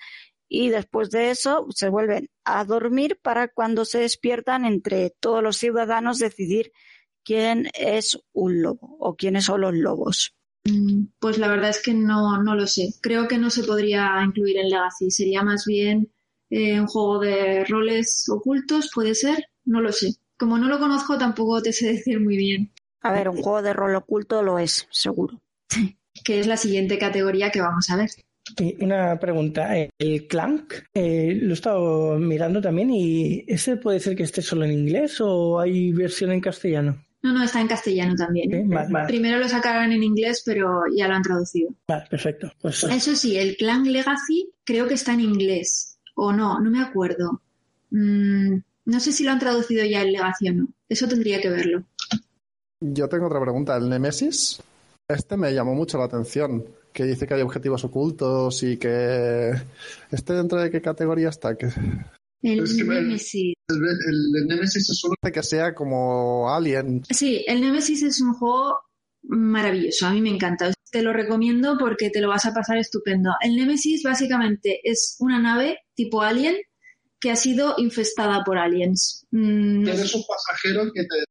y 0.54 0.68
después 0.68 1.10
de 1.12 1.32
eso 1.32 1.66
se 1.70 1.88
vuelven 1.88 2.30
a 2.44 2.66
dormir 2.66 3.18
para 3.22 3.48
cuando 3.48 3.86
se 3.86 4.00
despiertan 4.00 4.66
entre 4.66 5.10
todos 5.22 5.42
los 5.42 5.56
ciudadanos 5.56 6.20
decidir 6.20 6.74
quién 7.24 7.70
es 7.74 8.20
un 8.34 8.62
lobo 8.62 8.98
o 9.00 9.16
quiénes 9.16 9.46
son 9.46 9.62
los 9.62 9.74
lobos. 9.74 10.36
Mm, 10.66 11.06
pues 11.20 11.38
la 11.38 11.48
verdad 11.48 11.70
es 11.70 11.82
que 11.82 11.94
no, 11.94 12.44
no 12.44 12.54
lo 12.54 12.68
sé. 12.68 12.90
Creo 13.02 13.30
que 13.30 13.38
no 13.38 13.50
se 13.50 13.64
podría 13.64 14.22
incluir 14.26 14.58
en 14.58 14.70
Legacy. 14.70 15.10
Sería 15.10 15.42
más 15.42 15.64
bien 15.66 16.12
eh, 16.50 16.82
un 16.82 16.88
juego 16.88 17.20
de 17.20 17.64
roles 17.64 18.28
ocultos, 18.28 18.92
puede 18.94 19.16
ser. 19.16 19.46
No 19.64 19.80
lo 19.80 19.94
sé. 19.94 20.16
Como 20.38 20.58
no 20.58 20.68
lo 20.68 20.80
conozco, 20.80 21.18
tampoco 21.18 21.62
te 21.62 21.72
sé 21.72 21.88
decir 21.94 22.20
muy 22.20 22.36
bien. 22.36 22.74
A 23.00 23.14
ver, 23.14 23.30
un 23.30 23.42
juego 23.42 23.62
de 23.62 23.72
rol 23.72 23.96
oculto 23.96 24.44
lo 24.44 24.60
es, 24.60 24.86
seguro. 24.92 25.42
que 26.26 26.42
es 26.42 26.48
la 26.48 26.58
siguiente 26.58 26.98
categoría 26.98 27.52
que 27.52 27.62
vamos 27.62 27.90
a 27.90 27.96
ver. 27.96 28.10
Una 28.80 29.20
pregunta. 29.20 29.76
El 29.98 30.28
Clank 30.28 30.74
eh, 30.94 31.38
lo 31.42 31.52
he 31.52 31.54
estado 31.54 32.18
mirando 32.18 32.62
también 32.62 32.90
y 32.92 33.44
¿ese 33.48 33.78
puede 33.78 34.00
ser 34.00 34.16
que 34.16 34.24
esté 34.24 34.42
solo 34.42 34.66
en 34.66 34.72
inglés 34.72 35.20
o 35.22 35.60
hay 35.60 35.92
versión 35.92 36.32
en 36.32 36.42
castellano? 36.42 37.06
No, 37.24 37.34
no, 37.34 37.44
está 37.44 37.62
en 37.62 37.68
castellano 37.68 38.16
también. 38.16 38.52
¿eh? 38.52 38.68
Primero 39.08 39.38
lo 39.38 39.48
sacaron 39.48 39.92
en 39.92 40.04
inglés, 40.04 40.42
pero 40.44 40.84
ya 40.96 41.08
lo 41.08 41.14
han 41.14 41.22
traducido. 41.22 41.70
Vale, 41.88 42.06
perfecto. 42.10 42.52
Pues, 42.60 42.84
Eso 42.84 43.16
sí, 43.16 43.38
el 43.38 43.56
Clan 43.58 43.84
Legacy 43.84 44.52
creo 44.64 44.88
que 44.88 44.96
está 44.96 45.14
en 45.14 45.22
inglés. 45.22 46.00
O 46.16 46.34
no, 46.34 46.60
no 46.60 46.72
me 46.72 46.82
acuerdo. 46.82 47.42
Mm, 47.92 48.56
no 48.86 49.00
sé 49.00 49.12
si 49.12 49.24
lo 49.24 49.32
han 49.32 49.40
traducido 49.40 49.86
ya 49.86 50.02
en 50.02 50.14
Legacy 50.14 50.50
o 50.50 50.54
no. 50.54 50.68
Eso 50.90 51.08
tendría 51.08 51.40
que 51.40 51.50
verlo. 51.50 51.84
Yo 52.80 53.08
tengo 53.08 53.28
otra 53.28 53.40
pregunta. 53.40 53.78
¿El 53.78 53.88
Nemesis? 53.88 54.60
Este 55.08 55.38
me 55.38 55.54
llamó 55.54 55.76
mucho 55.76 56.00
la 56.00 56.06
atención. 56.06 56.66
Que 56.94 57.06
dice 57.06 57.26
que 57.26 57.34
hay 57.36 57.42
objetivos 57.42 57.84
ocultos 57.84 58.64
y 58.64 58.78
que. 58.78 59.52
¿Este 60.12 60.34
dentro 60.34 60.60
de 60.60 60.70
qué 60.70 60.82
categoría 60.82 61.30
está? 61.30 61.56
El 62.42 62.64
Nemesis. 62.64 63.54
El, 63.68 64.48
Nemesis 64.48 64.90
es 64.90 65.00
solo 65.00 65.16
que 65.22 65.44
sea 65.44 65.74
como 65.74 66.54
Alien. 66.54 67.04
Sí, 67.10 67.46
el 67.48 67.62
Nemesis 67.62 68.04
es 68.04 68.22
un 68.22 68.34
juego 68.34 68.80
maravilloso. 69.24 70.08
A 70.08 70.14
mí 70.14 70.22
me 70.22 70.30
encanta. 70.30 70.74
Te 70.92 71.02
lo 71.02 71.14
recomiendo 71.14 71.78
porque 71.80 72.10
te 72.10 72.20
lo 72.20 72.28
vas 72.28 72.46
a 72.46 72.54
pasar 72.54 72.78
estupendo. 72.78 73.32
El 73.42 73.56
Nemesis 73.56 74.04
básicamente 74.04 74.82
es 74.84 75.16
una 75.20 75.40
nave 75.40 75.80
tipo 75.96 76.22
Alien 76.22 76.58
que 77.20 77.32
ha 77.32 77.36
sido 77.36 77.76
infestada 77.78 78.44
por 78.44 78.58
aliens. 78.58 79.26
Mm. 79.30 79.84
Tienes 79.84 80.16
un 80.16 80.24
pasajero 80.28 80.92
que 80.92 81.04
te 81.04 81.24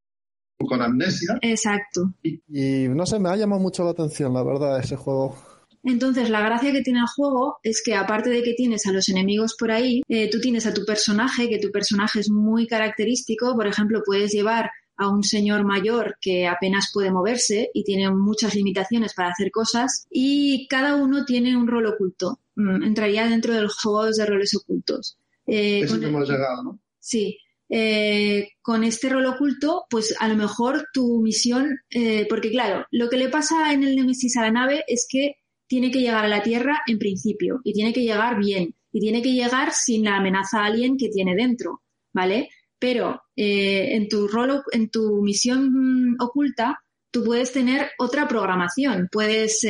con 0.67 0.83
amnesia. 0.83 1.39
Exacto. 1.43 2.13
Y, 2.23 2.89
no 2.89 3.07
sé, 3.07 3.19
me 3.19 3.31
ha 3.31 3.37
llamado 3.37 3.61
mucho 3.61 3.85
la 3.85 3.91
atención, 3.91 4.35
la 4.35 4.43
verdad, 4.43 4.79
ese 4.79 4.97
juego. 4.97 5.37
Entonces, 5.83 6.29
la 6.31 6.41
gracia 6.41 6.73
que 6.73 6.83
tiene 6.83 7.01
el 7.01 7.07
juego 7.07 7.59
es 7.63 7.83
que 7.83 7.95
aparte 7.95 8.31
de 8.31 8.43
que 8.43 8.55
tienes 8.55 8.87
a 8.87 8.93
los 8.93 9.09
enemigos 9.09 9.57
por 9.59 9.71
ahí, 9.71 10.03
eh, 10.09 10.29
tú 10.31 10.41
tienes 10.41 10.67
a 10.67 10.75
tu 10.75 10.85
personaje, 10.85 11.49
que 11.49 11.59
tu 11.59 11.71
personaje 11.71 12.21
es 12.21 12.31
muy 12.31 12.67
característico. 12.67 13.55
Por 13.55 13.67
ejemplo, 13.67 14.03
puedes 14.05 14.33
llevar 14.33 14.71
a 15.01 15.09
un 15.09 15.23
señor 15.23 15.65
mayor 15.65 16.19
que 16.21 16.47
apenas 16.47 16.91
puede 16.93 17.11
moverse 17.11 17.71
y 17.73 17.85
tiene 17.85 18.11
muchas 18.11 18.55
limitaciones 18.55 19.15
para 19.15 19.31
hacer 19.31 19.51
cosas 19.51 20.07
y 20.11 20.69
cada 20.69 20.97
uno 20.97 21.25
tiene 21.25 21.57
un 21.57 21.67
rol 21.67 21.87
oculto. 21.87 22.41
Mm, 22.57 22.83
entraría 22.83 23.27
dentro 23.27 23.55
de 23.55 23.63
los 23.63 23.77
juegos 23.77 24.17
de 24.17 24.27
roles 24.27 24.55
ocultos. 24.55 25.17
Eh, 25.47 25.81
Eso 25.81 25.97
hemos 25.97 26.29
llegado, 26.29 26.63
¿no? 26.63 26.79
Sí. 26.99 27.39
Eh, 27.71 28.51
con 28.61 28.85
este 28.85 29.09
rol 29.09 29.25
oculto, 29.27 29.87
pues 29.89 30.15
a 30.19 30.29
lo 30.29 30.37
mejor 30.37 30.89
tu 30.93 31.23
misión, 31.23 31.79
eh, 31.89 32.27
porque 32.29 32.51
claro, 32.51 32.85
lo 32.91 33.09
que 33.09 33.17
le 33.17 33.31
pasa 33.31 33.73
en 33.73 33.85
el 33.85 33.97
Nemesis 33.97 34.37
a 34.37 34.43
la 34.43 34.51
nave 34.51 34.85
es 34.87 35.07
que 35.09 35.37
tiene 35.71 35.93
que 35.93 36.01
llegar 36.01 36.25
a 36.25 36.29
la 36.29 36.43
Tierra 36.43 36.83
en 36.89 36.99
principio 36.99 37.61
y 37.63 37.73
tiene 37.73 37.93
que 37.93 38.03
llegar 38.03 38.37
bien 38.37 38.75
y 38.91 38.99
tiene 38.99 39.23
que 39.23 39.33
llegar 39.33 39.73
sin 39.73 40.05
la 40.05 40.17
amenaza 40.17 40.65
alien 40.65 40.97
que 40.97 41.11
tiene 41.11 41.37
dentro, 41.37 41.83
¿vale? 42.13 42.49
Pero 42.81 43.23
eh, 43.37 43.95
en 43.95 44.09
tu 44.09 44.27
rol, 44.27 44.65
en 44.73 44.91
tu 44.91 45.23
misión 45.23 46.17
oculta, 46.19 46.81
tú 47.13 47.23
puedes 47.23 47.53
tener 47.53 47.89
otra 47.99 48.27
programación. 48.27 49.09
Puedes 49.13 49.61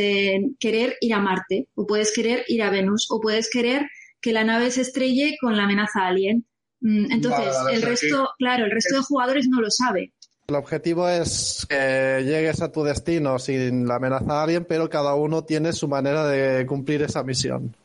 querer 0.58 0.96
ir 1.02 1.12
a 1.12 1.20
Marte, 1.20 1.68
o 1.74 1.86
puedes 1.86 2.14
querer 2.14 2.44
ir 2.48 2.62
a 2.62 2.70
Venus, 2.70 3.06
o 3.10 3.20
puedes 3.20 3.50
querer 3.50 3.86
que 4.22 4.32
la 4.32 4.42
nave 4.42 4.70
se 4.70 4.80
estrelle 4.80 5.36
con 5.38 5.54
la 5.54 5.64
amenaza 5.64 6.06
alien. 6.06 6.46
Mm, 6.80 7.12
entonces, 7.12 7.54
el 7.74 7.82
resto, 7.82 8.30
claro, 8.38 8.64
el 8.64 8.70
resto 8.70 8.96
de 8.96 9.02
jugadores 9.02 9.48
no 9.50 9.60
lo 9.60 9.70
sabe. 9.70 10.14
El 10.50 10.56
objetivo 10.56 11.08
es 11.08 11.64
que 11.68 12.24
llegues 12.24 12.60
a 12.60 12.72
tu 12.72 12.82
destino 12.82 13.38
sin 13.38 13.86
la 13.86 13.94
amenaza 13.94 14.40
a 14.40 14.42
alguien, 14.42 14.64
pero 14.64 14.90
cada 14.90 15.14
uno 15.14 15.44
tiene 15.44 15.72
su 15.72 15.86
manera 15.86 16.26
de 16.26 16.66
cumplir 16.66 17.02
esa 17.02 17.22
misión. 17.22 17.76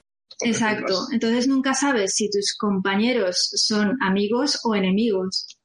Exacto. 0.41 1.05
Entonces 1.11 1.47
nunca 1.47 1.76
sabes 1.76 2.16
si 2.16 2.28
tus 2.28 2.57
compañeros 2.57 3.51
son 3.53 3.95
amigos 4.01 4.59
o 4.63 4.74
enemigos. 4.74 5.55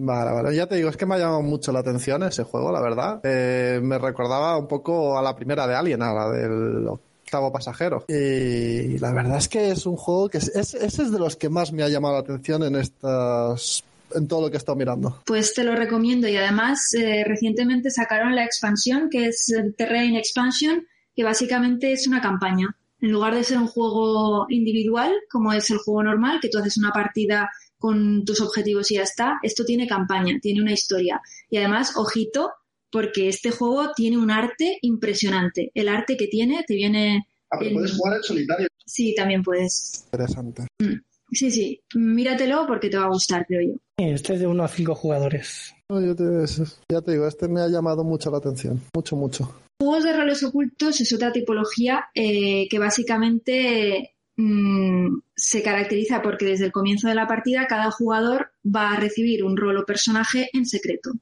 Vale, 0.00 0.30
vale. 0.30 0.56
Ya 0.56 0.66
te 0.66 0.76
digo, 0.76 0.88
es 0.88 0.96
que 0.96 1.04
me 1.04 1.16
ha 1.16 1.18
llamado 1.18 1.42
mucho 1.42 1.72
la 1.72 1.80
atención 1.80 2.22
ese 2.22 2.44
juego, 2.44 2.72
la 2.72 2.80
verdad. 2.80 3.20
Eh, 3.22 3.78
me 3.82 3.98
recordaba 3.98 4.56
un 4.56 4.66
poco 4.66 5.18
a 5.18 5.22
la 5.22 5.36
primera 5.36 5.66
de 5.66 5.74
Alien, 5.74 6.00
a 6.00 6.14
la 6.14 6.30
del 6.30 6.88
octavo 6.88 7.52
pasajero. 7.52 8.06
Y 8.08 8.96
la 8.98 9.12
verdad 9.12 9.36
es 9.36 9.48
que 9.48 9.72
es 9.72 9.84
un 9.84 9.96
juego 9.96 10.30
que 10.30 10.38
es, 10.38 10.48
ese 10.48 10.86
es 10.86 11.12
de 11.12 11.18
los 11.18 11.36
que 11.36 11.50
más 11.50 11.70
me 11.70 11.82
ha 11.82 11.88
llamado 11.90 12.14
la 12.14 12.20
atención 12.20 12.62
en 12.62 12.76
estas 12.76 13.84
en 14.14 14.28
todo 14.28 14.42
lo 14.42 14.50
que 14.50 14.56
he 14.56 14.58
estado 14.58 14.76
mirando. 14.76 15.22
Pues 15.26 15.54
te 15.54 15.64
lo 15.64 15.74
recomiendo 15.74 16.28
y 16.28 16.36
además 16.36 16.92
eh, 16.94 17.24
recientemente 17.24 17.90
sacaron 17.90 18.34
la 18.34 18.44
expansión 18.44 19.08
que 19.10 19.26
es 19.26 19.48
el 19.50 19.74
Terrain 19.74 20.16
Expansion 20.16 20.86
que 21.14 21.24
básicamente 21.24 21.92
es 21.92 22.06
una 22.06 22.20
campaña. 22.20 22.76
En 23.00 23.12
lugar 23.12 23.34
de 23.34 23.44
ser 23.44 23.58
un 23.58 23.66
juego 23.66 24.46
individual 24.48 25.12
como 25.30 25.52
es 25.52 25.70
el 25.70 25.78
juego 25.78 26.02
normal 26.02 26.38
que 26.40 26.48
tú 26.48 26.58
haces 26.58 26.78
una 26.78 26.92
partida 26.92 27.50
con 27.78 28.24
tus 28.24 28.40
objetivos 28.40 28.90
y 28.90 28.94
ya 28.94 29.02
está, 29.02 29.38
esto 29.42 29.64
tiene 29.64 29.86
campaña, 29.86 30.38
tiene 30.40 30.62
una 30.62 30.72
historia 30.72 31.20
y 31.50 31.58
además, 31.58 31.96
ojito, 31.96 32.52
porque 32.90 33.28
este 33.28 33.50
juego 33.50 33.92
tiene 33.94 34.16
un 34.16 34.30
arte 34.30 34.78
impresionante. 34.82 35.70
El 35.74 35.88
arte 35.88 36.16
que 36.16 36.28
tiene 36.28 36.64
te 36.66 36.74
viene... 36.74 37.28
Ah, 37.50 37.58
pero 37.60 37.74
puedes 37.74 37.96
jugar 37.96 38.16
en 38.16 38.22
solitario. 38.22 38.68
Sí, 38.84 39.14
también 39.14 39.42
puedes. 39.42 40.04
Interesante. 40.06 40.62
Mm. 40.78 40.94
Sí, 41.30 41.50
sí, 41.50 41.80
míratelo 41.94 42.66
porque 42.66 42.88
te 42.88 42.96
va 42.96 43.04
a 43.04 43.08
gustar, 43.08 43.44
creo 43.46 43.72
yo. 43.72 43.80
Este 43.98 44.34
es 44.34 44.40
de 44.40 44.46
uno 44.46 44.62
a 44.62 44.68
cinco 44.68 44.94
jugadores. 44.94 45.74
ya 45.88 47.00
te 47.00 47.12
digo, 47.12 47.26
este 47.26 47.48
me 47.48 47.62
ha 47.62 47.68
llamado 47.68 48.04
mucho 48.04 48.30
la 48.30 48.38
atención. 48.38 48.82
Mucho, 48.94 49.16
mucho. 49.16 49.54
Juegos 49.80 50.04
de 50.04 50.12
roles 50.12 50.42
ocultos 50.42 51.00
es 51.00 51.12
otra 51.12 51.32
tipología 51.32 52.06
eh, 52.14 52.66
que 52.68 52.78
básicamente 52.78 54.16
Mm, 54.38 55.20
se 55.34 55.62
caracteriza 55.62 56.20
porque 56.20 56.44
desde 56.44 56.66
el 56.66 56.72
comienzo 56.72 57.08
de 57.08 57.14
la 57.14 57.26
partida 57.26 57.66
cada 57.66 57.90
jugador 57.90 58.50
va 58.64 58.92
a 58.92 59.00
recibir 59.00 59.42
un 59.42 59.56
rol 59.56 59.78
o 59.78 59.86
personaje 59.86 60.50
en 60.52 60.66
secreto. 60.66 61.12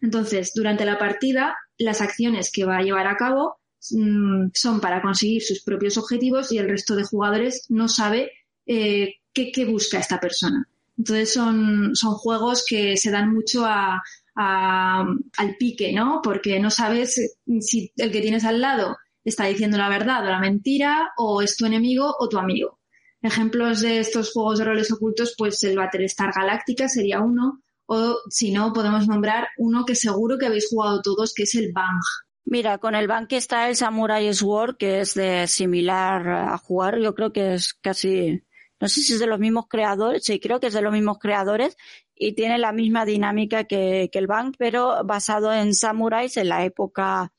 Entonces, 0.00 0.52
durante 0.54 0.84
la 0.84 0.98
partida, 0.98 1.56
las 1.78 2.00
acciones 2.00 2.50
que 2.50 2.64
va 2.64 2.78
a 2.78 2.82
llevar 2.82 3.06
a 3.06 3.16
cabo 3.16 3.58
mm, 3.92 4.48
son 4.54 4.80
para 4.80 5.02
conseguir 5.02 5.42
sus 5.42 5.62
propios 5.62 5.96
objetivos 5.98 6.50
y 6.50 6.58
el 6.58 6.68
resto 6.68 6.96
de 6.96 7.04
jugadores 7.04 7.66
no 7.68 7.88
sabe 7.88 8.32
eh, 8.66 9.14
qué, 9.32 9.64
busca 9.66 9.98
esta 10.00 10.18
persona. 10.18 10.68
Entonces 10.96 11.32
son, 11.32 11.94
son 11.94 12.14
juegos 12.14 12.64
que 12.68 12.96
se 12.96 13.10
dan 13.10 13.32
mucho 13.32 13.64
a, 13.66 14.02
al 14.36 15.56
pique, 15.58 15.92
¿no? 15.92 16.20
Porque 16.22 16.58
no 16.60 16.70
sabes 16.70 17.38
si 17.60 17.92
el 17.96 18.12
que 18.12 18.20
tienes 18.20 18.44
al 18.44 18.60
lado 18.60 18.96
está 19.24 19.46
diciendo 19.46 19.78
la 19.78 19.88
verdad 19.88 20.24
o 20.24 20.28
la 20.28 20.40
mentira, 20.40 21.12
o 21.16 21.42
es 21.42 21.56
tu 21.56 21.66
enemigo 21.66 22.14
o 22.18 22.28
tu 22.28 22.38
amigo. 22.38 22.78
Ejemplos 23.22 23.80
de 23.80 24.00
estos 24.00 24.32
juegos 24.32 24.58
de 24.58 24.66
roles 24.66 24.92
ocultos, 24.92 25.34
pues 25.38 25.64
el 25.64 25.76
Battlestar 25.76 26.32
Galáctica 26.34 26.88
sería 26.88 27.20
uno, 27.20 27.62
o 27.86 28.18
si 28.28 28.50
no, 28.50 28.72
podemos 28.72 29.08
nombrar 29.08 29.48
uno 29.56 29.84
que 29.84 29.94
seguro 29.94 30.36
que 30.38 30.46
habéis 30.46 30.68
jugado 30.68 31.00
todos, 31.00 31.32
que 31.32 31.44
es 31.44 31.54
el 31.54 31.72
Bang. 31.72 32.00
Mira, 32.44 32.76
con 32.76 32.94
el 32.94 33.08
Bang 33.08 33.26
está 33.30 33.68
el 33.68 33.76
Samurai 33.76 34.32
Sword, 34.34 34.76
que 34.76 35.00
es 35.00 35.14
de 35.14 35.46
similar 35.46 36.28
a 36.28 36.58
jugar, 36.58 36.98
yo 36.98 37.14
creo 37.14 37.32
que 37.32 37.54
es 37.54 37.72
casi, 37.72 38.42
no 38.84 38.88
sé 38.90 39.00
si 39.00 39.14
es 39.14 39.18
de 39.18 39.26
los 39.26 39.40
mismos 39.40 39.64
creadores, 39.66 40.24
sí, 40.24 40.38
creo 40.38 40.60
que 40.60 40.66
es 40.66 40.74
de 40.74 40.82
los 40.82 40.92
mismos 40.92 41.18
creadores, 41.18 41.74
y 42.14 42.34
tiene 42.34 42.58
la 42.58 42.70
misma 42.70 43.06
dinámica 43.06 43.64
que, 43.64 44.10
que 44.12 44.18
el 44.18 44.26
Bang, 44.26 44.54
pero 44.58 45.02
basado 45.06 45.54
en 45.54 45.72
samuráis 45.72 46.36
en 46.36 46.50
la 46.50 46.66
época 46.66 47.32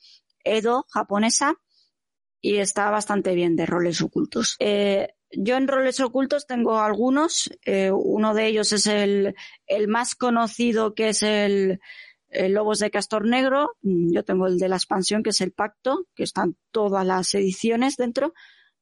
Edo 0.43 0.87
japonesa 0.89 1.53
y 2.41 2.55
está 2.57 2.89
bastante 2.89 3.35
bien 3.35 3.55
de 3.55 3.67
roles 3.67 4.01
ocultos. 4.01 4.55
Eh, 4.57 5.13
yo 5.29 5.55
en 5.55 5.67
roles 5.67 5.99
ocultos 5.99 6.47
tengo 6.47 6.79
algunos. 6.79 7.51
Eh, 7.63 7.91
uno 7.91 8.33
de 8.33 8.47
ellos 8.47 8.73
es 8.73 8.87
el, 8.87 9.35
el 9.67 9.87
más 9.87 10.15
conocido, 10.15 10.95
que 10.95 11.09
es 11.09 11.21
el, 11.21 11.79
Lobos 12.49 12.79
de 12.79 12.89
Castor 12.89 13.27
Negro. 13.27 13.75
Yo 13.83 14.23
tengo 14.23 14.47
el 14.47 14.57
de 14.57 14.67
la 14.67 14.77
expansión, 14.77 15.21
que 15.21 15.29
es 15.29 15.41
el 15.41 15.51
Pacto, 15.51 16.07
que 16.15 16.23
están 16.23 16.57
todas 16.71 17.05
las 17.05 17.35
ediciones 17.35 17.97
dentro, 17.97 18.33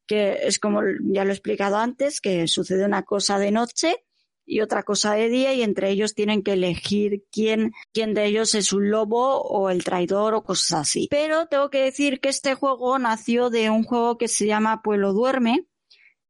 que 0.08 0.40
es 0.44 0.60
como 0.60 0.82
ya 1.04 1.24
lo 1.26 1.32
he 1.32 1.34
explicado 1.34 1.78
antes, 1.78 2.22
que 2.22 2.48
sucede 2.48 2.86
una 2.86 3.04
cosa 3.04 3.40
de 3.40 3.52
noche 3.52 4.04
y 4.46 4.62
otra 4.62 4.84
cosa 4.84 5.14
de 5.14 5.30
día 5.30 5.54
y 5.54 5.64
entre 5.64 5.90
ellos 5.90 6.16
tienen 6.16 6.44
que 6.44 6.54
elegir 6.54 7.24
quién, 7.32 7.72
quién 7.94 8.14
de 8.14 8.26
ellos 8.26 8.56
es 8.56 8.74
un 8.74 8.90
lobo 8.90 9.42
o 9.42 9.70
el 9.70 9.84
traidor 9.84 10.34
o 10.34 10.44
cosas 10.44 10.82
así. 10.82 11.08
Pero 11.10 11.48
tengo 11.48 11.70
que 11.70 11.84
decir 11.84 12.20
que 12.20 12.30
este 12.30 12.56
juego 12.56 13.00
nació 13.00 13.50
de 13.50 13.70
un 13.70 13.84
juego 13.84 14.18
que 14.18 14.28
se 14.28 14.46
llama 14.46 14.82
Pueblo 14.82 15.14
Duerme, 15.14 15.68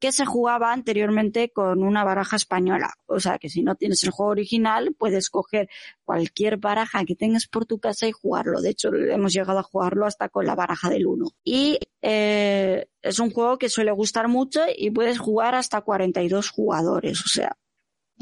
que 0.03 0.11
se 0.11 0.25
jugaba 0.25 0.73
anteriormente 0.73 1.49
con 1.49 1.81
una 1.81 2.03
baraja 2.03 2.35
española. 2.35 2.93
O 3.05 3.21
sea 3.21 3.37
que 3.37 3.47
si 3.47 3.63
no 3.63 3.75
tienes 3.75 4.03
el 4.03 4.09
juego 4.09 4.31
original, 4.31 4.93
puedes 4.99 5.29
coger 5.29 5.69
cualquier 6.03 6.57
baraja 6.57 7.05
que 7.05 7.15
tengas 7.15 7.47
por 7.47 7.65
tu 7.65 7.79
casa 7.79 8.05
y 8.05 8.11
jugarlo. 8.11 8.59
De 8.59 8.71
hecho, 8.71 8.93
hemos 8.93 9.31
llegado 9.31 9.59
a 9.59 9.63
jugarlo 9.63 10.05
hasta 10.05 10.27
con 10.27 10.45
la 10.45 10.55
baraja 10.55 10.89
del 10.89 11.07
1. 11.07 11.25
Y 11.45 11.79
eh, 12.01 12.85
es 13.01 13.19
un 13.19 13.31
juego 13.31 13.57
que 13.57 13.69
suele 13.69 13.93
gustar 13.93 14.27
mucho 14.27 14.59
y 14.77 14.91
puedes 14.91 15.19
jugar 15.19 15.55
hasta 15.55 15.79
42 15.79 16.49
jugadores. 16.49 17.21
O 17.21 17.29
sea. 17.29 17.55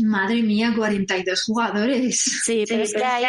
Madre 0.04 0.44
mía, 0.44 0.76
42 0.78 1.44
jugadores. 1.46 2.44
Sí, 2.44 2.64
pero 2.70 2.84
es 2.84 2.94
que 2.94 3.04
hay 3.04 3.26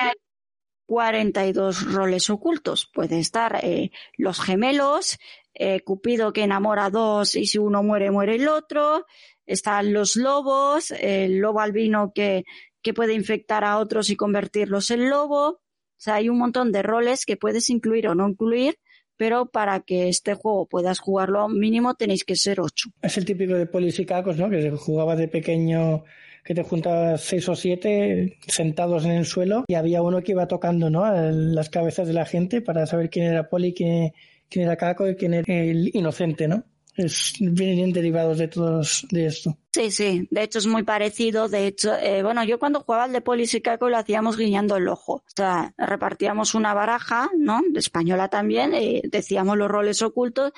42 0.84 1.90
roles 1.90 2.28
ocultos. 2.28 2.90
Puede 2.92 3.18
estar 3.18 3.60
eh, 3.62 3.92
los 4.18 4.40
gemelos, 4.40 5.18
eh, 5.54 5.80
Cupido 5.80 6.32
que 6.32 6.44
enamora 6.44 6.86
a 6.86 6.90
dos 6.90 7.34
y 7.36 7.46
si 7.46 7.58
uno 7.58 7.82
muere, 7.82 8.10
muere 8.10 8.36
el 8.36 8.48
otro. 8.48 9.06
Están 9.46 9.92
los 9.92 10.16
lobos, 10.16 10.92
el 10.92 11.38
lobo 11.38 11.60
albino 11.60 12.12
que, 12.14 12.44
que 12.82 12.94
puede 12.94 13.14
infectar 13.14 13.64
a 13.64 13.78
otros 13.78 14.10
y 14.10 14.16
convertirlos 14.16 14.90
en 14.90 15.10
lobo. 15.10 15.48
O 15.48 15.60
sea, 15.96 16.16
hay 16.16 16.28
un 16.28 16.38
montón 16.38 16.72
de 16.72 16.82
roles 16.82 17.24
que 17.26 17.36
puedes 17.36 17.70
incluir 17.70 18.08
o 18.08 18.14
no 18.14 18.28
incluir, 18.28 18.76
pero 19.16 19.46
para 19.46 19.80
que 19.80 20.08
este 20.08 20.34
juego 20.34 20.66
puedas 20.66 20.98
jugarlo 20.98 21.48
mínimo 21.48 21.94
tenéis 21.94 22.24
que 22.24 22.36
ser 22.36 22.60
ocho. 22.60 22.90
Es 23.02 23.16
el 23.18 23.24
típico 23.24 23.54
de 23.54 23.66
polis 23.66 23.98
y 23.98 24.06
cacos, 24.06 24.36
¿no? 24.36 24.50
Que 24.50 24.62
se 24.62 24.70
jugaba 24.70 25.14
de 25.16 25.28
pequeño 25.28 26.04
que 26.44 26.54
te 26.54 26.64
juntabas 26.64 27.20
seis 27.20 27.48
o 27.48 27.54
siete 27.54 28.38
sentados 28.48 29.04
en 29.04 29.12
el 29.12 29.26
suelo 29.26 29.64
y 29.68 29.74
había 29.74 30.02
uno 30.02 30.22
que 30.22 30.32
iba 30.32 30.48
tocando, 30.48 30.90
¿no? 30.90 31.04
Las 31.30 31.70
cabezas 31.70 32.08
de 32.08 32.14
la 32.14 32.24
gente 32.24 32.60
para 32.60 32.86
saber 32.86 33.10
quién 33.10 33.26
era 33.26 33.48
poli, 33.48 33.72
quién, 33.72 34.12
quién 34.52 34.66
era 34.66 34.76
Caco 34.76 35.08
y 35.08 35.16
quién 35.16 35.34
era 35.34 35.52
el 35.52 35.90
inocente, 35.94 36.46
¿no? 36.46 36.64
Es, 36.94 37.32
vienen 37.40 37.90
derivados 37.90 38.36
de 38.36 38.48
todos 38.48 39.06
de 39.10 39.24
esto. 39.24 39.56
Sí, 39.72 39.90
sí, 39.90 40.28
de 40.30 40.42
hecho 40.42 40.58
es 40.58 40.66
muy 40.66 40.82
parecido. 40.82 41.48
De 41.48 41.66
hecho, 41.66 41.94
eh, 41.94 42.22
bueno, 42.22 42.44
yo 42.44 42.58
cuando 42.58 42.80
jugaba 42.80 43.04
al 43.04 43.12
de 43.12 43.22
Polis 43.22 43.54
y 43.54 43.62
Caco 43.62 43.88
lo 43.88 43.96
hacíamos 43.96 44.36
guiñando 44.36 44.76
el 44.76 44.86
ojo. 44.88 45.14
O 45.14 45.24
sea, 45.34 45.72
repartíamos 45.78 46.54
una 46.54 46.74
baraja, 46.74 47.30
¿no? 47.38 47.62
De 47.70 47.80
española 47.80 48.28
también, 48.28 48.74
eh, 48.74 49.00
decíamos 49.04 49.56
los 49.56 49.70
roles 49.70 50.02
ocultos 50.02 50.52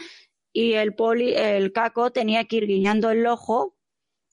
y 0.52 0.72
el 0.72 0.94
poli, 0.94 1.34
el 1.34 1.72
Caco 1.72 2.10
tenía 2.10 2.44
que 2.44 2.56
ir 2.56 2.66
guiñando 2.66 3.10
el 3.10 3.24
ojo, 3.26 3.76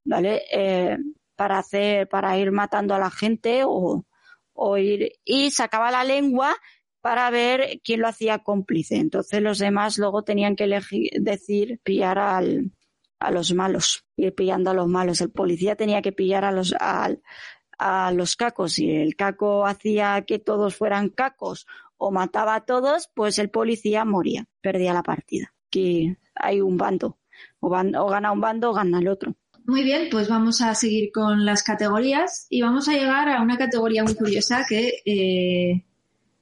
¿vale? 0.03 0.41
Eh, 0.51 0.97
para 1.35 1.59
hacer, 1.59 2.07
para 2.09 2.35
ir 2.39 2.51
matando 2.51 2.95
a 2.95 2.99
la 2.99 3.11
gente 3.11 3.61
o, 3.63 4.05
o 4.53 4.77
ir, 4.77 5.13
y 5.23 5.51
sacaba 5.51 5.91
la 5.91 6.03
lengua 6.03 6.55
para 7.01 7.29
ver 7.29 7.81
quién 7.83 8.01
lo 8.01 8.07
hacía 8.07 8.39
cómplice. 8.39 8.97
Entonces 8.97 9.41
los 9.41 9.59
demás 9.59 9.97
luego 9.97 10.23
tenían 10.23 10.55
que 10.55 10.65
elegir, 10.65 11.09
decir 11.19 11.79
pillar 11.83 12.19
al, 12.19 12.71
a 13.19 13.31
los 13.31 13.53
malos, 13.53 14.05
ir 14.17 14.33
pillando 14.33 14.71
a 14.71 14.73
los 14.73 14.87
malos. 14.87 15.21
El 15.21 15.31
policía 15.31 15.75
tenía 15.75 16.01
que 16.01 16.11
pillar 16.11 16.45
a 16.45 16.51
los, 16.51 16.73
a, 16.79 17.09
a 17.77 18.11
los 18.11 18.35
cacos 18.35 18.79
y 18.79 18.91
el 18.91 19.15
caco 19.15 19.65
hacía 19.65 20.23
que 20.27 20.39
todos 20.39 20.75
fueran 20.75 21.09
cacos 21.09 21.65
o 21.97 22.11
mataba 22.11 22.55
a 22.55 22.65
todos, 22.65 23.09
pues 23.13 23.37
el 23.37 23.49
policía 23.49 24.05
moría, 24.05 24.47
perdía 24.61 24.93
la 24.93 25.03
partida. 25.03 25.53
Que 25.69 26.17
hay 26.35 26.59
un 26.59 26.77
bando, 26.77 27.19
o, 27.59 27.69
gana 27.69 28.31
un 28.31 28.41
bando 28.41 28.71
o 28.71 28.73
gana 28.73 28.99
el 28.99 29.07
otro. 29.07 29.35
Muy 29.65 29.83
bien, 29.83 30.07
pues 30.09 30.27
vamos 30.27 30.61
a 30.61 30.73
seguir 30.73 31.11
con 31.11 31.45
las 31.45 31.61
categorías 31.61 32.47
y 32.49 32.61
vamos 32.63 32.89
a 32.89 32.93
llegar 32.93 33.29
a 33.29 33.41
una 33.41 33.57
categoría 33.57 34.03
muy 34.03 34.15
curiosa 34.15 34.65
que 34.67 35.01
eh, 35.05 35.85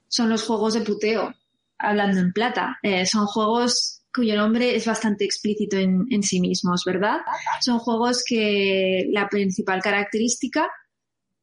son 0.09 0.29
los 0.29 0.43
juegos 0.43 0.73
de 0.73 0.81
puteo, 0.81 1.33
hablando 1.77 2.19
en 2.19 2.33
plata. 2.33 2.77
Eh, 2.83 3.05
son 3.05 3.25
juegos 3.25 4.01
cuyo 4.13 4.35
nombre 4.35 4.75
es 4.75 4.85
bastante 4.85 5.23
explícito 5.23 5.77
en, 5.77 6.23
sí 6.23 6.41
mismos, 6.41 6.83
¿verdad? 6.85 7.19
Son 7.61 7.79
juegos 7.79 8.23
que 8.27 9.07
la 9.11 9.29
principal 9.29 9.81
característica, 9.81 10.67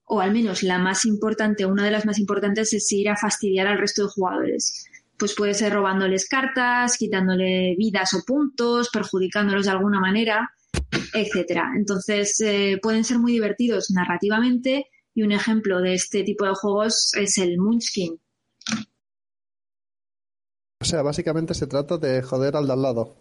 o 0.04 0.20
al 0.20 0.32
menos 0.32 0.62
la 0.62 0.78
más 0.78 1.04
importante, 1.04 1.64
una 1.64 1.84
de 1.84 1.92
las 1.92 2.04
más 2.04 2.18
importantes, 2.18 2.72
es 2.72 2.90
ir 2.92 3.08
a 3.08 3.16
fastidiar 3.16 3.68
al 3.68 3.78
resto 3.78 4.02
de 4.02 4.08
jugadores. 4.08 4.86
Pues 5.16 5.34
puede 5.34 5.54
ser 5.54 5.72
robándoles 5.72 6.28
cartas, 6.28 6.98
quitándole 6.98 7.74
vidas 7.78 8.12
o 8.14 8.22
puntos, 8.26 8.90
perjudicándolos 8.92 9.64
de 9.64 9.70
alguna 9.70 10.00
manera, 10.00 10.50
etcétera. 11.14 11.70
Entonces 11.76 12.38
eh, 12.40 12.78
pueden 12.82 13.04
ser 13.04 13.18
muy 13.18 13.32
divertidos 13.32 13.90
narrativamente 13.90 14.86
y 15.14 15.22
un 15.22 15.32
ejemplo 15.32 15.80
de 15.80 15.94
este 15.94 16.24
tipo 16.24 16.44
de 16.44 16.54
juegos 16.54 17.14
es 17.14 17.38
el 17.38 17.56
Munchkin, 17.58 18.20
o 20.80 20.84
sea, 20.84 21.02
básicamente 21.02 21.54
se 21.54 21.66
trata 21.66 21.98
de 21.98 22.22
joder 22.22 22.56
al 22.56 22.66
de 22.66 22.72
al 22.72 22.82
lado. 22.82 23.16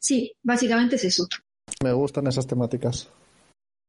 Sí, 0.00 0.34
básicamente 0.42 0.96
es 0.96 1.04
eso. 1.04 1.26
Me 1.82 1.92
gustan 1.92 2.26
esas 2.26 2.46
temáticas. 2.46 3.08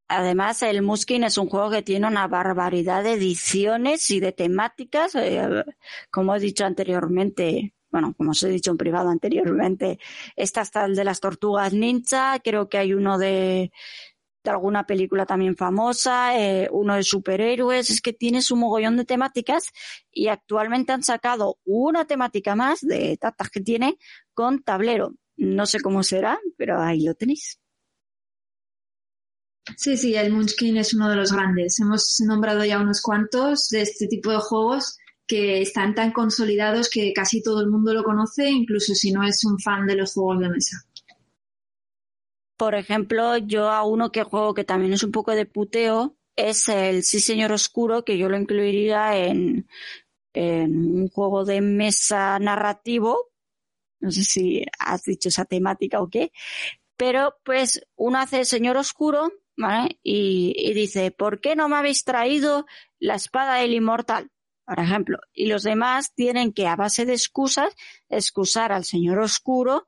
Además, 0.07 0.61
el 0.61 0.81
Muskin 0.81 1.23
es 1.23 1.37
un 1.37 1.49
juego 1.49 1.71
que 1.71 1.81
tiene 1.81 2.07
una 2.07 2.27
barbaridad 2.27 3.03
de 3.03 3.13
ediciones 3.13 4.09
y 4.11 4.19
de 4.19 4.31
temáticas. 4.31 5.15
Eh, 5.15 5.63
como 6.11 6.35
he 6.35 6.39
dicho 6.39 6.63
anteriormente, 6.65 7.73
bueno, 7.91 8.13
como 8.15 8.31
os 8.31 8.43
he 8.43 8.49
dicho 8.49 8.71
en 8.71 8.77
privado 8.77 9.09
anteriormente, 9.09 9.99
esta 10.35 10.61
está 10.61 10.85
el 10.85 10.95
de 10.95 11.05
las 11.05 11.21
tortugas 11.21 11.73
ninja, 11.73 12.39
creo 12.43 12.69
que 12.69 12.77
hay 12.77 12.93
uno 12.93 13.17
de, 13.17 13.71
de 14.45 14.51
alguna 14.51 14.85
película 14.85 15.25
también 15.25 15.55
famosa, 15.55 16.39
eh, 16.39 16.69
uno 16.71 16.95
de 16.95 17.03
superhéroes, 17.03 17.89
es 17.89 18.01
que 18.01 18.13
tiene 18.13 18.41
su 18.41 18.55
mogollón 18.55 18.97
de 18.97 19.05
temáticas 19.05 19.71
y 20.11 20.27
actualmente 20.27 20.93
han 20.93 21.03
sacado 21.03 21.57
una 21.65 22.05
temática 22.05 22.55
más 22.55 22.81
de 22.81 23.17
tantas 23.17 23.49
que 23.49 23.61
tiene 23.61 23.97
con 24.33 24.63
tablero. 24.63 25.13
No 25.37 25.65
sé 25.65 25.81
cómo 25.81 26.03
será, 26.03 26.39
pero 26.57 26.81
ahí 26.81 27.03
lo 27.03 27.15
tenéis. 27.15 27.59
Sí, 29.77 29.97
sí, 29.97 30.15
el 30.15 30.31
Munchkin 30.31 30.77
es 30.77 30.93
uno 30.93 31.09
de 31.09 31.15
los 31.15 31.31
grandes. 31.31 31.79
Hemos 31.79 32.21
nombrado 32.25 32.63
ya 32.63 32.79
unos 32.79 33.01
cuantos 33.01 33.69
de 33.69 33.81
este 33.81 34.07
tipo 34.07 34.31
de 34.31 34.37
juegos 34.37 34.97
que 35.27 35.61
están 35.61 35.95
tan 35.95 36.11
consolidados 36.11 36.89
que 36.89 37.11
casi 37.13 37.41
todo 37.41 37.61
el 37.61 37.69
mundo 37.69 37.93
lo 37.93 38.03
conoce, 38.03 38.49
incluso 38.49 38.93
si 38.93 39.11
no 39.11 39.23
es 39.23 39.43
un 39.43 39.59
fan 39.59 39.87
de 39.87 39.95
los 39.95 40.13
juegos 40.13 40.39
de 40.39 40.49
mesa. 40.49 40.85
Por 42.57 42.75
ejemplo, 42.75 43.37
yo 43.37 43.69
a 43.69 43.83
uno 43.83 44.11
que 44.11 44.23
juego 44.23 44.53
que 44.53 44.63
también 44.63 44.93
es 44.93 45.03
un 45.03 45.11
poco 45.11 45.31
de 45.31 45.45
puteo 45.45 46.17
es 46.35 46.67
el 46.69 47.03
Sí 47.03 47.19
Señor 47.19 47.51
Oscuro, 47.51 48.03
que 48.03 48.17
yo 48.17 48.29
lo 48.29 48.37
incluiría 48.37 49.17
en, 49.17 49.67
en 50.33 50.95
un 50.95 51.09
juego 51.09 51.45
de 51.45 51.61
mesa 51.61 52.37
narrativo. 52.39 53.31
No 53.99 54.11
sé 54.11 54.23
si 54.23 54.65
has 54.79 55.03
dicho 55.03 55.29
esa 55.29 55.45
temática 55.45 56.01
o 56.01 56.09
qué. 56.09 56.31
Pero 56.97 57.35
pues 57.43 57.85
uno 57.95 58.19
hace 58.19 58.39
el 58.39 58.45
Señor 58.45 58.77
Oscuro, 58.77 59.31
¿vale? 59.57 59.99
Y, 60.03 60.53
y 60.57 60.73
dice, 60.73 61.11
¿por 61.11 61.41
qué 61.41 61.55
no 61.55 61.67
me 61.67 61.77
habéis 61.77 62.03
traído 62.03 62.65
la 62.99 63.15
espada 63.15 63.55
del 63.55 63.73
inmortal? 63.73 64.31
Por 64.65 64.79
ejemplo. 64.79 65.19
Y 65.33 65.47
los 65.47 65.63
demás 65.63 66.13
tienen 66.13 66.53
que, 66.53 66.67
a 66.67 66.75
base 66.75 67.05
de 67.05 67.13
excusas, 67.13 67.75
excusar 68.09 68.71
al 68.71 68.85
Señor 68.85 69.19
Oscuro 69.19 69.87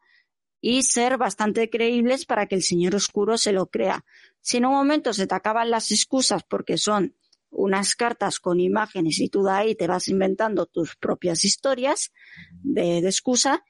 y 0.70 0.84
ser 0.84 1.18
bastante 1.18 1.70
creíbles 1.70 2.26
para 2.26 2.46
que 2.46 2.56
el 2.56 2.62
Señor 2.62 2.94
Oscuro 2.94 3.38
se 3.38 3.54
lo 3.54 3.68
crea. 3.68 4.04
Si 4.42 4.58
en 4.58 4.66
un 4.66 4.74
momento 4.74 5.14
se 5.14 5.26
te 5.26 5.34
acaban 5.34 5.70
las 5.70 5.94
excusas 5.94 6.44
porque 6.44 6.78
son 6.78 7.16
unas 7.50 7.96
cartas 7.96 8.42
con 8.42 8.60
imágenes 8.60 9.22
y 9.22 9.30
tú 9.30 9.44
de 9.44 9.52
ahí 9.52 9.76
te 9.76 9.88
vas 9.88 10.10
inventando 10.10 10.66
tus 10.66 10.98
propias 10.98 11.46
historias 11.46 12.12
de, 12.52 13.00
de 13.02 13.08
excusa, 13.08 13.64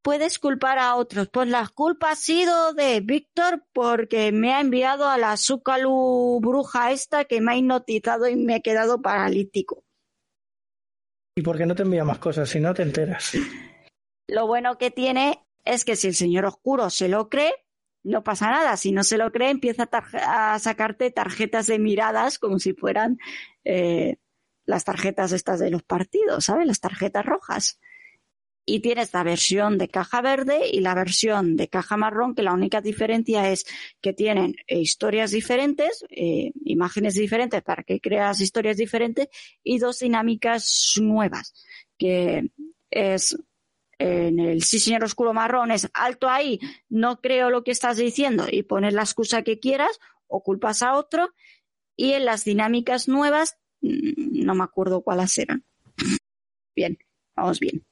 puedes 0.00 0.38
culpar 0.38 0.78
a 0.78 0.94
otros. 0.94 1.28
Pues 1.28 1.46
la 1.48 1.68
culpa 1.68 2.12
ha 2.12 2.16
sido 2.16 2.72
de 2.72 3.00
Víctor 3.00 3.66
porque 3.74 4.32
me 4.32 4.54
ha 4.54 4.62
enviado 4.62 5.10
a 5.10 5.18
la 5.18 5.36
Zúcalu 5.36 6.40
bruja 6.40 6.90
esta 6.90 7.26
que 7.26 7.42
me 7.42 7.52
ha 7.52 7.56
hipnotizado 7.58 8.28
y 8.28 8.36
me 8.36 8.56
he 8.56 8.62
quedado 8.62 9.02
paralítico. 9.02 9.84
¿Y 11.36 11.42
por 11.42 11.58
qué 11.58 11.66
no 11.66 11.74
te 11.74 11.82
envía 11.82 12.04
más 12.04 12.18
cosas 12.18 12.48
si 12.48 12.60
no 12.60 12.72
te 12.72 12.80
enteras? 12.80 13.32
Lo 14.26 14.46
bueno 14.46 14.78
que 14.78 14.90
tiene 14.90 15.43
es 15.64 15.84
que 15.84 15.96
si 15.96 16.08
el 16.08 16.14
señor 16.14 16.44
oscuro 16.44 16.90
se 16.90 17.08
lo 17.08 17.28
cree, 17.28 17.52
no 18.04 18.22
pasa 18.22 18.50
nada. 18.50 18.76
Si 18.76 18.92
no 18.92 19.02
se 19.02 19.18
lo 19.18 19.32
cree, 19.32 19.50
empieza 19.50 19.88
a, 19.90 20.58
sacarte 20.58 21.10
tarjetas 21.10 21.66
de 21.66 21.78
miradas 21.78 22.38
como 22.38 22.58
si 22.58 22.74
fueran 22.74 23.18
eh, 23.64 24.16
las 24.66 24.84
tarjetas 24.84 25.32
estas 25.32 25.58
de 25.58 25.70
los 25.70 25.82
partidos, 25.82 26.44
¿sabes? 26.44 26.66
Las 26.66 26.80
tarjetas 26.80 27.24
rojas. 27.24 27.80
Y 28.66 28.80
tienes 28.80 29.12
la 29.12 29.22
versión 29.24 29.76
de 29.76 29.88
caja 29.88 30.22
verde 30.22 30.70
y 30.72 30.80
la 30.80 30.94
versión 30.94 31.56
de 31.56 31.68
caja 31.68 31.98
marrón, 31.98 32.34
que 32.34 32.42
la 32.42 32.54
única 32.54 32.80
diferencia 32.80 33.50
es 33.50 33.66
que 34.00 34.14
tienen 34.14 34.54
eh, 34.66 34.78
historias 34.78 35.32
diferentes, 35.32 36.04
eh, 36.10 36.52
imágenes 36.64 37.14
diferentes 37.14 37.62
para 37.62 37.82
que 37.82 38.00
creas 38.00 38.40
historias 38.40 38.78
diferentes 38.78 39.28
y 39.62 39.78
dos 39.78 39.98
dinámicas 39.98 40.94
nuevas, 40.98 41.52
que 41.98 42.50
es 42.90 43.36
en 44.04 44.38
el 44.38 44.62
sí 44.62 44.78
señor 44.78 45.04
oscuro 45.04 45.32
marrón 45.32 45.70
es 45.70 45.88
alto 45.94 46.28
ahí, 46.28 46.60
no 46.88 47.20
creo 47.20 47.50
lo 47.50 47.64
que 47.64 47.70
estás 47.70 47.96
diciendo 47.96 48.46
y 48.50 48.62
pones 48.62 48.92
la 48.92 49.02
excusa 49.02 49.42
que 49.42 49.60
quieras 49.60 49.98
o 50.26 50.42
culpas 50.42 50.82
a 50.82 50.94
otro 50.94 51.32
y 51.96 52.12
en 52.12 52.24
las 52.24 52.44
dinámicas 52.44 53.08
nuevas 53.08 53.56
mm, 53.80 54.44
no 54.44 54.54
me 54.54 54.64
acuerdo 54.64 55.02
cuáles 55.02 55.36
eran. 55.38 55.64
Bien, 56.76 56.98
vamos 57.36 57.60
bien. 57.60 57.86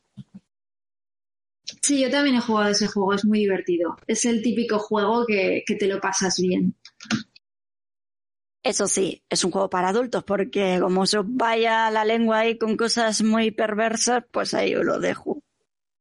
Sí, 1.81 2.01
yo 2.01 2.11
también 2.11 2.35
he 2.37 2.41
jugado 2.41 2.71
ese 2.71 2.89
juego, 2.89 3.15
es 3.15 3.25
muy 3.25 3.39
divertido. 3.39 3.97
Es 4.09 4.25
el 4.25 4.43
típico 4.43 4.81
juego 4.81 5.25
que, 5.25 5.63
que 5.65 5.77
te 5.77 5.87
lo 5.87 6.01
pasas 6.01 6.37
bien. 6.41 6.77
Eso 8.65 8.89
sí, 8.89 9.23
es 9.31 9.45
un 9.45 9.53
juego 9.53 9.71
para 9.71 9.89
adultos 9.89 10.25
porque 10.25 10.79
como 10.81 11.07
se 11.07 11.19
os 11.19 11.27
vaya 11.29 11.91
la 11.91 12.05
lengua 12.05 12.41
ahí 12.41 12.59
con 12.59 12.77
cosas 12.77 13.23
muy 13.23 13.53
perversas, 13.53 14.25
pues 14.33 14.53
ahí 14.55 14.75
lo 14.75 14.99
dejo. 14.99 15.43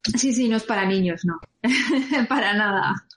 Sí, 0.03 0.33
sí, 0.33 0.49
no 0.49 0.57
es 0.57 0.63
para 0.63 0.85
niños, 0.85 1.21
no. 1.25 1.39
para 2.29 2.53
nada. 2.53 3.07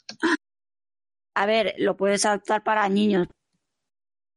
A 1.34 1.46
ver, 1.46 1.74
lo 1.78 1.96
puedes 1.96 2.24
adaptar 2.26 2.62
para 2.62 2.88
niños, 2.88 3.26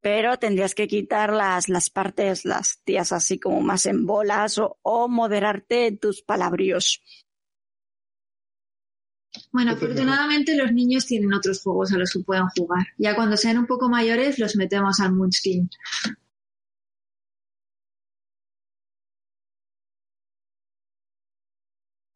pero 0.02 0.38
tendrías 0.38 0.74
que 0.74 0.88
quitar 0.88 1.34
las, 1.34 1.70
las 1.70 1.89
partes, 1.89 2.45
las 2.45 2.82
tías 2.84 3.12
así 3.12 3.39
como 3.39 3.62
más 3.62 3.86
en 3.86 4.06
bolas 4.06 4.58
o, 4.58 4.78
o 4.82 5.08
moderarte 5.08 5.88
en 5.88 6.00
tus 6.00 6.22
palabríos. 6.22 7.02
Bueno, 9.52 9.74
afortunadamente 9.74 10.56
los 10.56 10.72
niños 10.72 11.06
tienen 11.06 11.34
otros 11.34 11.62
juegos 11.62 11.93
a 11.93 11.98
los 11.98 12.12
que 12.12 12.20
pueden 12.20 12.48
jugar. 12.58 12.88
Ya 12.98 13.16
cuando 13.16 13.38
sean 13.38 13.58
un 13.58 13.68
poco 13.68 13.89
mayores 13.89 14.39
los 14.39 14.56
metemos 14.56 15.00
al 15.00 15.14
Munchkin. 15.14 15.70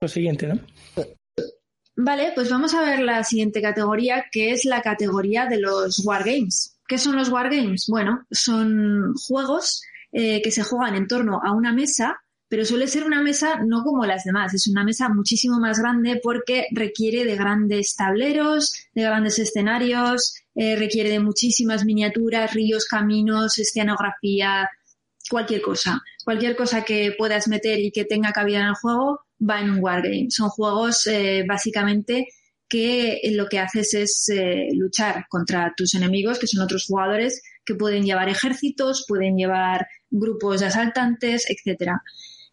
Lo 0.01 0.07
siguiente, 0.07 0.47
¿no? 0.47 0.59
Vale, 1.95 2.31
pues 2.33 2.49
vamos 2.49 2.73
a 2.73 2.83
ver 2.83 3.01
la 3.01 3.23
siguiente 3.23 3.61
categoría, 3.61 4.25
que 4.31 4.49
es 4.49 4.65
la 4.65 4.81
categoría 4.81 5.45
de 5.45 5.59
los 5.59 6.03
Wargames. 6.03 6.79
¿Qué 6.87 6.97
son 6.97 7.15
los 7.15 7.29
Wargames? 7.29 7.85
Bueno, 7.87 8.25
son 8.31 9.13
juegos 9.13 9.83
eh, 10.11 10.41
que 10.41 10.49
se 10.49 10.63
juegan 10.63 10.95
en 10.95 11.07
torno 11.07 11.39
a 11.43 11.51
una 11.51 11.71
mesa, 11.71 12.19
pero 12.47 12.65
suele 12.65 12.87
ser 12.87 13.03
una 13.03 13.21
mesa 13.21 13.61
no 13.63 13.83
como 13.83 14.03
las 14.07 14.23
demás, 14.23 14.55
es 14.55 14.67
una 14.67 14.83
mesa 14.83 15.07
muchísimo 15.07 15.59
más 15.59 15.77
grande 15.77 16.19
porque 16.23 16.65
requiere 16.71 17.23
de 17.23 17.35
grandes 17.35 17.95
tableros, 17.95 18.73
de 18.95 19.03
grandes 19.03 19.37
escenarios, 19.37 20.33
eh, 20.55 20.75
requiere 20.77 21.11
de 21.11 21.19
muchísimas 21.19 21.85
miniaturas, 21.85 22.55
ríos, 22.55 22.87
caminos, 22.87 23.59
escenografía, 23.59 24.67
cualquier 25.29 25.61
cosa. 25.61 26.01
Cualquier 26.25 26.55
cosa 26.55 26.83
que 26.83 27.13
puedas 27.15 27.47
meter 27.47 27.79
y 27.79 27.91
que 27.91 28.05
tenga 28.05 28.31
cabida 28.31 28.61
en 28.61 28.67
el 28.67 28.73
juego 28.73 29.21
va 29.47 29.61
en 29.61 29.71
un 29.71 29.79
wargame. 29.79 30.27
Son 30.29 30.49
juegos 30.49 31.07
eh, 31.07 31.43
básicamente 31.47 32.27
que 32.67 33.19
lo 33.33 33.47
que 33.47 33.59
haces 33.59 33.93
es 33.93 34.29
eh, 34.29 34.69
luchar 34.73 35.25
contra 35.29 35.73
tus 35.75 35.93
enemigos, 35.93 36.39
que 36.39 36.47
son 36.47 36.63
otros 36.63 36.85
jugadores 36.85 37.41
que 37.65 37.75
pueden 37.75 38.03
llevar 38.03 38.29
ejércitos, 38.29 39.05
pueden 39.07 39.35
llevar 39.35 39.87
grupos 40.09 40.61
de 40.61 40.67
asaltantes, 40.67 41.45
etcétera. 41.49 42.01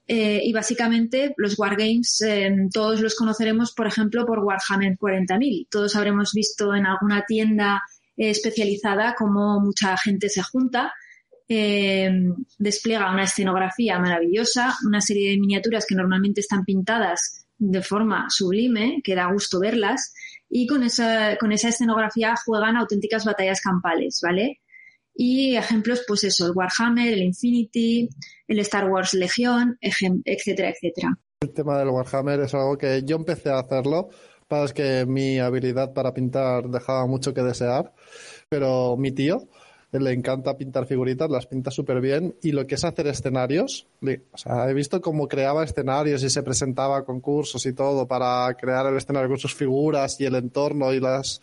Eh, 0.07 0.41
y 0.43 0.53
básicamente 0.53 1.35
los 1.37 1.59
wargames 1.59 2.21
todos 2.73 3.01
los 3.01 3.15
conoceremos, 3.15 3.73
por 3.73 3.87
ejemplo, 3.87 4.25
por 4.27 4.41
Warhammer 4.41 4.97
40.000. 4.97 5.69
Todos 5.71 5.95
habremos 5.95 6.33
visto 6.33 6.75
en 6.75 6.87
alguna 6.87 7.25
tienda 7.27 7.83
especializada 8.17 9.15
cómo 9.17 9.61
mucha 9.61 9.97
gente 9.99 10.29
se 10.29 10.43
junta 10.43 10.93
eh, 11.49 12.11
despliega 12.59 13.11
una 13.11 13.25
escenografía 13.25 13.99
maravillosa, 13.99 14.75
una 14.87 15.01
serie 15.01 15.31
de 15.31 15.39
miniaturas 15.39 15.87
que 15.87 15.95
normalmente 15.95 16.41
están 16.41 16.65
pintadas 16.65 17.47
de 17.59 17.83
forma 17.83 18.27
sublime, 18.29 19.01
que 19.03 19.15
da 19.15 19.33
gusto 19.33 19.59
verlas, 19.59 20.15
y 20.49 20.67
con 20.67 20.83
esa, 20.83 21.37
con 21.39 21.53
esa 21.53 21.69
escenografía 21.69 22.35
juegan 22.45 22.77
auténticas 22.77 23.25
batallas 23.25 23.61
campales, 23.61 24.21
¿vale? 24.23 24.61
Y 25.15 25.57
ejemplos, 25.57 26.05
pues 26.07 26.23
eso, 26.25 26.47
el 26.47 26.53
Warhammer, 26.55 27.13
el 27.13 27.23
Infinity, 27.23 28.09
el 28.47 28.59
Star 28.61 28.89
Wars 28.89 29.15
Legión, 29.15 29.77
etcétera, 29.81 30.71
etcétera. 30.71 31.19
El 31.41 31.53
tema 31.53 31.79
del 31.79 31.89
Warhammer 31.89 32.41
es 32.41 32.55
algo 32.55 32.79
que 32.79 33.03
yo 33.05 33.17
empecé 33.17 33.51
a 33.51 33.59
hacerlo, 33.59 34.11
para 34.49 34.67
que 34.73 35.05
mi 35.07 35.39
habilidad 35.39 35.93
para 35.93 36.15
pintar 36.15 36.69
dejaba 36.69 37.07
mucho 37.07 37.35
que 37.35 37.43
desear, 37.43 37.93
pero 38.49 38.97
mi 38.97 39.13
tío, 39.13 39.49
le 39.93 40.13
encanta 40.13 40.57
pintar 40.57 40.87
figuritas, 40.87 41.31
las 41.31 41.47
pinta 41.47 41.71
súper 41.71 42.01
bien 42.01 42.37
y 42.43 42.53
lo 42.53 42.67
que 42.67 42.75
es 42.75 42.85
hacer 42.85 43.07
escenarios, 43.07 43.87
he 44.03 44.75
visto 44.75 45.01
cómo 45.01 45.27
creaba 45.27 45.65
escenarios 45.65 46.23
y 46.23 46.31
se 46.31 46.43
presentaba 46.43 46.99
a 46.99 47.05
concursos 47.05 47.65
y 47.65 47.73
todo 47.73 48.07
para 48.07 48.55
crear 48.55 48.87
el 48.87 48.97
escenario 48.97 49.29
con 49.29 49.39
sus 49.39 49.55
figuras 49.55 50.21
y 50.21 50.27
el 50.27 50.35
entorno 50.35 50.93
y 50.93 51.01
las, 51.01 51.41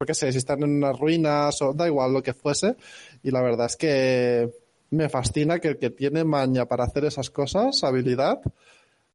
yo 0.00 0.06
qué 0.06 0.14
sé, 0.14 0.32
si 0.32 0.38
están 0.38 0.62
en 0.62 0.76
unas 0.76 0.98
ruinas 0.98 1.60
o 1.60 1.74
da 1.74 1.86
igual 1.86 2.14
lo 2.14 2.22
que 2.22 2.32
fuese 2.32 2.76
y 3.22 3.30
la 3.30 3.42
verdad 3.42 3.66
es 3.66 3.76
que 3.76 4.50
me 4.90 5.08
fascina 5.10 5.58
que 5.58 5.68
el 5.68 5.78
que 5.78 5.90
tiene 5.90 6.24
maña 6.24 6.66
para 6.66 6.84
hacer 6.84 7.04
esas 7.04 7.28
cosas, 7.28 7.84
habilidad, 7.84 8.40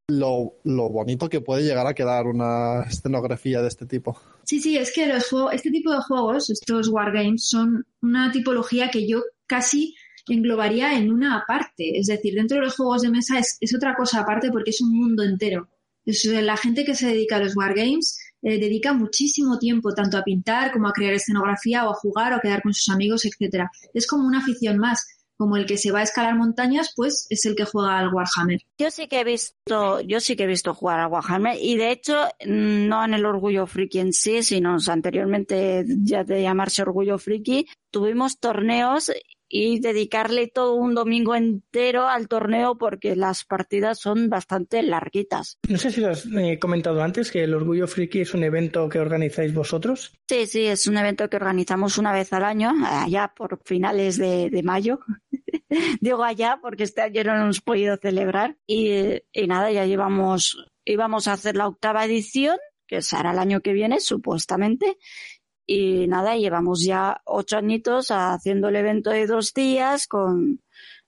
lo, 0.07 0.53
lo 0.63 0.89
bonito 0.89 1.29
que 1.29 1.41
puede 1.41 1.63
llegar 1.63 1.87
a 1.87 1.95
quedar 1.95 2.27
una 2.27 2.83
escenografía 2.83 3.63
de 3.63 3.69
este 3.69 3.87
tipo. 3.87 4.17
Sí, 4.45 4.61
sí, 4.61 4.77
es 4.77 4.93
que 4.93 5.07
los 5.07 5.27
juegos, 5.27 5.53
este 5.53 5.71
tipo 5.71 5.91
de 5.91 6.01
juegos, 6.01 6.49
estos 6.51 6.87
wargames, 6.89 7.47
son 7.47 7.85
una 8.01 8.31
tipología 8.31 8.89
que 8.89 9.07
yo 9.07 9.23
casi 9.47 9.95
englobaría 10.27 10.97
en 10.97 11.11
una 11.11 11.43
parte. 11.47 11.97
Es 11.97 12.07
decir, 12.07 12.35
dentro 12.35 12.57
de 12.57 12.65
los 12.65 12.75
juegos 12.75 13.01
de 13.01 13.09
mesa 13.09 13.39
es, 13.39 13.57
otra 13.75 13.95
cosa 13.95 14.21
aparte 14.21 14.51
porque 14.51 14.69
es 14.69 14.81
un 14.81 14.95
mundo 14.95 15.23
entero. 15.23 15.69
Es, 16.05 16.23
la 16.25 16.57
gente 16.57 16.85
que 16.85 16.93
se 16.93 17.07
dedica 17.07 17.37
a 17.37 17.39
los 17.39 17.55
wargames 17.55 18.19
eh, 18.43 18.59
dedica 18.59 18.93
muchísimo 18.93 19.57
tiempo 19.57 19.93
tanto 19.93 20.17
a 20.17 20.23
pintar 20.23 20.71
como 20.71 20.87
a 20.87 20.93
crear 20.93 21.13
escenografía 21.13 21.87
o 21.87 21.91
a 21.91 21.95
jugar 21.95 22.33
o 22.33 22.35
a 22.35 22.41
quedar 22.41 22.61
con 22.61 22.73
sus 22.73 22.89
amigos, 22.93 23.25
etcétera. 23.25 23.71
Es 23.93 24.05
como 24.05 24.27
una 24.27 24.39
afición 24.39 24.77
más 24.77 25.07
como 25.37 25.57
el 25.57 25.65
que 25.65 25.77
se 25.77 25.91
va 25.91 25.99
a 25.99 26.03
escalar 26.03 26.35
montañas, 26.35 26.91
pues 26.95 27.27
es 27.29 27.45
el 27.45 27.55
que 27.55 27.65
juega 27.65 27.99
al 27.99 28.13
Warhammer. 28.13 28.61
Yo 28.77 28.91
sí 28.91 29.07
que 29.07 29.21
he 29.21 29.23
visto, 29.23 30.01
yo 30.01 30.19
sí 30.19 30.35
que 30.35 30.43
he 30.43 30.47
visto 30.47 30.73
jugar 30.73 30.99
al 30.99 31.11
Warhammer 31.11 31.57
y 31.59 31.77
de 31.77 31.91
hecho 31.91 32.15
mm, 32.45 32.87
no 32.87 33.03
en 33.03 33.13
el 33.13 33.25
Orgullo 33.25 33.67
Friki 33.67 33.99
en 33.99 34.13
sí, 34.13 34.43
sino 34.43 34.77
anteriormente 34.87 35.85
ya 36.03 36.23
de 36.23 36.41
llamarse 36.41 36.81
Orgullo 36.81 37.17
Friki, 37.17 37.67
tuvimos 37.91 38.39
torneos 38.39 39.11
y 39.47 39.79
dedicarle 39.79 40.47
todo 40.47 40.73
un 40.75 40.95
domingo 40.95 41.35
entero 41.35 42.07
al 42.07 42.27
torneo 42.27 42.77
porque 42.77 43.15
las 43.15 43.45
partidas 43.45 43.99
son 43.99 44.29
bastante 44.29 44.81
larguitas. 44.83 45.59
No 45.69 45.77
sé 45.77 45.91
si 45.91 46.01
lo 46.01 46.09
has 46.09 46.25
eh, 46.25 46.57
comentado 46.59 47.01
antes, 47.01 47.31
que 47.31 47.43
el 47.43 47.53
Orgullo 47.53 47.87
Friki 47.87 48.21
es 48.21 48.33
un 48.33 48.43
evento 48.43 48.89
que 48.89 48.99
organizáis 48.99 49.53
vosotros. 49.53 50.13
Sí, 50.27 50.45
sí, 50.47 50.65
es 50.65 50.87
un 50.87 50.97
evento 50.97 51.29
que 51.29 51.37
organizamos 51.37 51.97
una 51.97 52.11
vez 52.11 52.33
al 52.33 52.43
año, 52.43 52.73
allá 52.85 53.31
por 53.35 53.61
finales 53.63 54.17
de, 54.17 54.49
de 54.49 54.63
mayo. 54.63 54.99
Digo 56.01 56.23
allá 56.23 56.59
porque 56.61 56.83
este 56.83 57.01
año 57.01 57.23
no 57.23 57.35
hemos 57.35 57.61
podido 57.61 57.97
celebrar 57.97 58.57
y, 58.67 59.21
nada, 59.47 59.71
ya 59.71 59.85
llevamos, 59.85 60.65
íbamos 60.83 61.27
a 61.27 61.33
hacer 61.33 61.55
la 61.55 61.67
octava 61.67 62.05
edición 62.05 62.57
que 62.87 63.01
será 63.01 63.31
el 63.31 63.39
año 63.39 63.61
que 63.61 63.73
viene, 63.73 63.99
supuestamente, 63.99 64.97
y 65.67 66.07
nada, 66.07 66.35
llevamos 66.35 66.83
ya 66.83 67.21
ocho 67.25 67.57
añitos 67.57 68.09
haciendo 68.09 68.69
el 68.69 68.75
evento 68.75 69.09
de 69.09 69.25
dos 69.25 69.53
días 69.53 70.07
con 70.07 70.61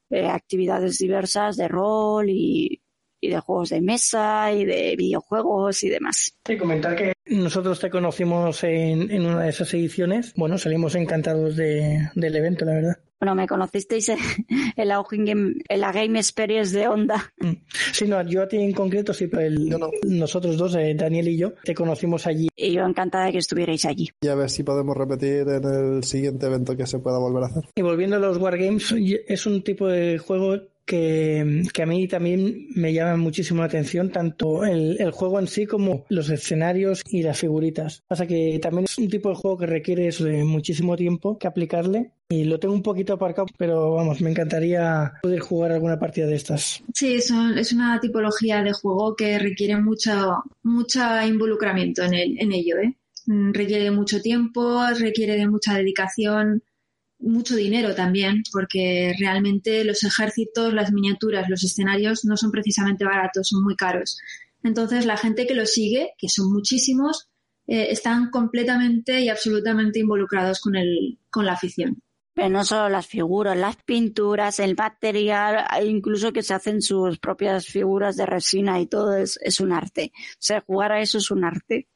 eh, 0.10 0.26
actividades 0.26 0.98
diversas 0.98 1.58
de 1.58 1.68
rol 1.68 2.30
y, 2.30 2.82
y, 3.22 3.30
de 3.30 3.40
juegos 3.40 3.70
de 3.70 3.82
mesa 3.82 4.52
y 4.52 4.66
de 4.66 4.96
videojuegos 4.98 5.84
y 5.84 5.90
demás. 5.90 6.36
Sí, 6.46 6.58
comentar 6.58 6.96
que 6.96 7.14
nosotros 7.28 7.80
te 7.80 7.90
conocimos 7.90 8.64
en, 8.64 9.26
una 9.26 9.44
de 9.44 9.50
esas 9.50 9.74
ediciones. 9.74 10.34
Bueno, 10.36 10.58
salimos 10.58 10.96
encantados 10.96 11.56
de, 11.56 12.10
del 12.16 12.36
evento, 12.36 12.66
la 12.66 12.74
verdad. 12.74 12.98
Bueno, 13.20 13.36
me 13.36 13.48
conocisteis 13.48 14.10
en, 14.10 14.18
la, 14.78 15.04
game, 15.10 15.56
en 15.68 15.82
la 15.82 15.92
Game 15.92 16.20
Experience 16.20 16.78
de 16.78 16.88
Onda. 16.88 17.34
Mm. 17.40 17.54
Sí, 17.92 18.08
no, 18.08 18.22
yo 18.24 18.44
a 18.44 18.48
ti 18.48 18.58
en 18.58 18.74
concreto 18.74 19.14
sí, 19.14 19.28
pero 19.28 19.44
el, 19.44 19.70
no. 19.70 19.90
nosotros 20.08 20.58
dos, 20.58 20.76
eh, 20.76 20.94
Daniel 20.96 21.28
y 21.28 21.38
yo, 21.38 21.54
te 21.64 21.74
conocimos 21.74 22.28
allí. 22.28 22.50
Y 22.56 22.72
yo 22.72 22.86
encantada 22.86 23.26
de 23.26 23.32
que 23.34 23.38
estuvierais 23.40 23.86
allí. 23.86 24.10
Y 24.22 24.28
a 24.28 24.36
ver 24.36 24.50
si 24.50 24.64
podemos 24.64 24.96
repetir 24.96 25.48
en 25.48 25.64
el 25.64 26.04
siguiente 26.04 26.46
evento 26.46 26.78
que 26.78 26.86
se 26.86 27.00
pueda 27.00 27.18
volver 27.18 27.44
a 27.44 27.48
hacer. 27.48 27.64
Y 27.76 27.82
volviendo 27.82 28.18
a 28.18 28.20
los 28.20 28.38
Wargames, 28.38 28.94
es 29.28 29.46
un 29.46 29.64
tipo 29.64 29.88
de 29.88 30.18
juego 30.18 30.60
que, 30.88 31.64
a 31.80 31.86
mí 31.86 32.08
también 32.08 32.68
me 32.74 32.94
llama 32.94 33.18
muchísimo 33.18 33.60
la 33.60 33.68
atención, 33.68 34.10
tanto 34.10 34.64
el, 34.66 35.12
juego 35.12 35.40
en 35.40 35.48
sí 35.48 35.68
como 35.68 36.06
los 36.10 36.30
escenarios 36.30 37.04
y 37.10 37.22
las 37.22 37.40
figuritas. 37.40 38.02
Pasa 38.08 38.26
que 38.26 38.58
también 38.60 38.86
es 38.86 38.98
un 38.98 39.10
tipo 39.10 39.30
de 39.30 39.36
juego 39.36 39.58
que 39.58 39.66
requiere 39.68 40.10
muchísimo 40.44 40.96
tiempo 40.96 41.38
que 41.38 41.48
aplicarle 41.48 42.12
y 42.30 42.46
lo 42.46 42.60
tengo 42.60 42.74
un 42.74 42.82
poquito 42.82 43.14
aparcado, 43.14 43.48
pero 43.58 43.94
vamos, 43.94 44.22
me 44.22 44.32
encantaría 44.32 45.14
poder 45.22 45.40
jugar 45.40 45.74
alguna 45.74 46.00
partida 46.00 46.26
de 46.26 46.36
estas. 46.36 46.82
Sí, 46.94 47.22
son, 47.22 47.58
es 47.58 47.74
una 47.74 48.00
tipología 48.00 48.64
de 48.64 48.74
juego 48.74 49.16
que 49.16 49.38
requiere 49.38 49.78
mucho, 49.78 50.44
mucho 50.64 51.02
involucramiento 51.26 52.04
en, 52.04 52.14
el, 52.14 52.42
en 52.42 52.52
ello, 52.54 52.78
¿eh? 52.78 52.96
Requiere 53.30 53.92
mucho 53.92 54.22
tiempo, 54.22 54.86
requiere 54.98 55.36
de 55.36 55.50
mucha 55.50 55.74
dedicación, 55.76 56.64
mucho 57.20 57.56
dinero 57.56 57.96
también, 57.96 58.44
porque 58.52 59.14
realmente 59.20 59.84
los 59.84 60.04
ejércitos, 60.04 60.74
las 60.74 60.92
miniaturas, 60.92 61.50
los 61.50 61.64
escenarios 61.64 62.26
no 62.26 62.38
son 62.38 62.52
precisamente 62.52 63.06
baratos, 63.06 63.50
son 63.50 63.64
muy 63.64 63.76
caros. 63.76 64.20
Entonces 64.64 65.06
la 65.06 65.18
gente 65.18 65.48
que 65.48 65.56
lo 65.56 65.66
sigue, 65.66 66.12
que 66.18 66.30
son 66.30 66.52
muchísimos, 66.52 67.30
eh, 67.68 67.88
están 67.90 68.30
completamente 68.30 69.22
y 69.22 69.30
absolutamente 69.30 70.00
involucrados 70.00 70.60
con, 70.62 70.76
el, 70.76 71.20
con 71.30 71.46
la 71.46 71.54
afición. 71.54 72.02
Pero 72.34 72.50
no 72.50 72.64
solo 72.64 72.88
las 72.88 73.08
figuras, 73.08 73.58
las 73.58 73.78
pinturas, 73.78 74.60
el 74.60 74.76
material, 74.76 75.66
incluso 75.84 76.32
que 76.32 76.44
se 76.44 76.54
hacen 76.54 76.84
sus 76.84 77.18
propias 77.18 77.66
figuras 77.66 78.16
de 78.16 78.28
resina 78.28 78.80
y 78.80 78.86
todo 78.86 79.18
es, 79.18 79.40
es 79.42 79.60
un 79.60 79.72
arte. 79.72 80.12
O 80.14 80.38
sea, 80.38 80.62
jugar 80.62 80.92
a 80.92 81.02
eso 81.02 81.18
es 81.18 81.32
un 81.32 81.44
arte. 81.44 81.88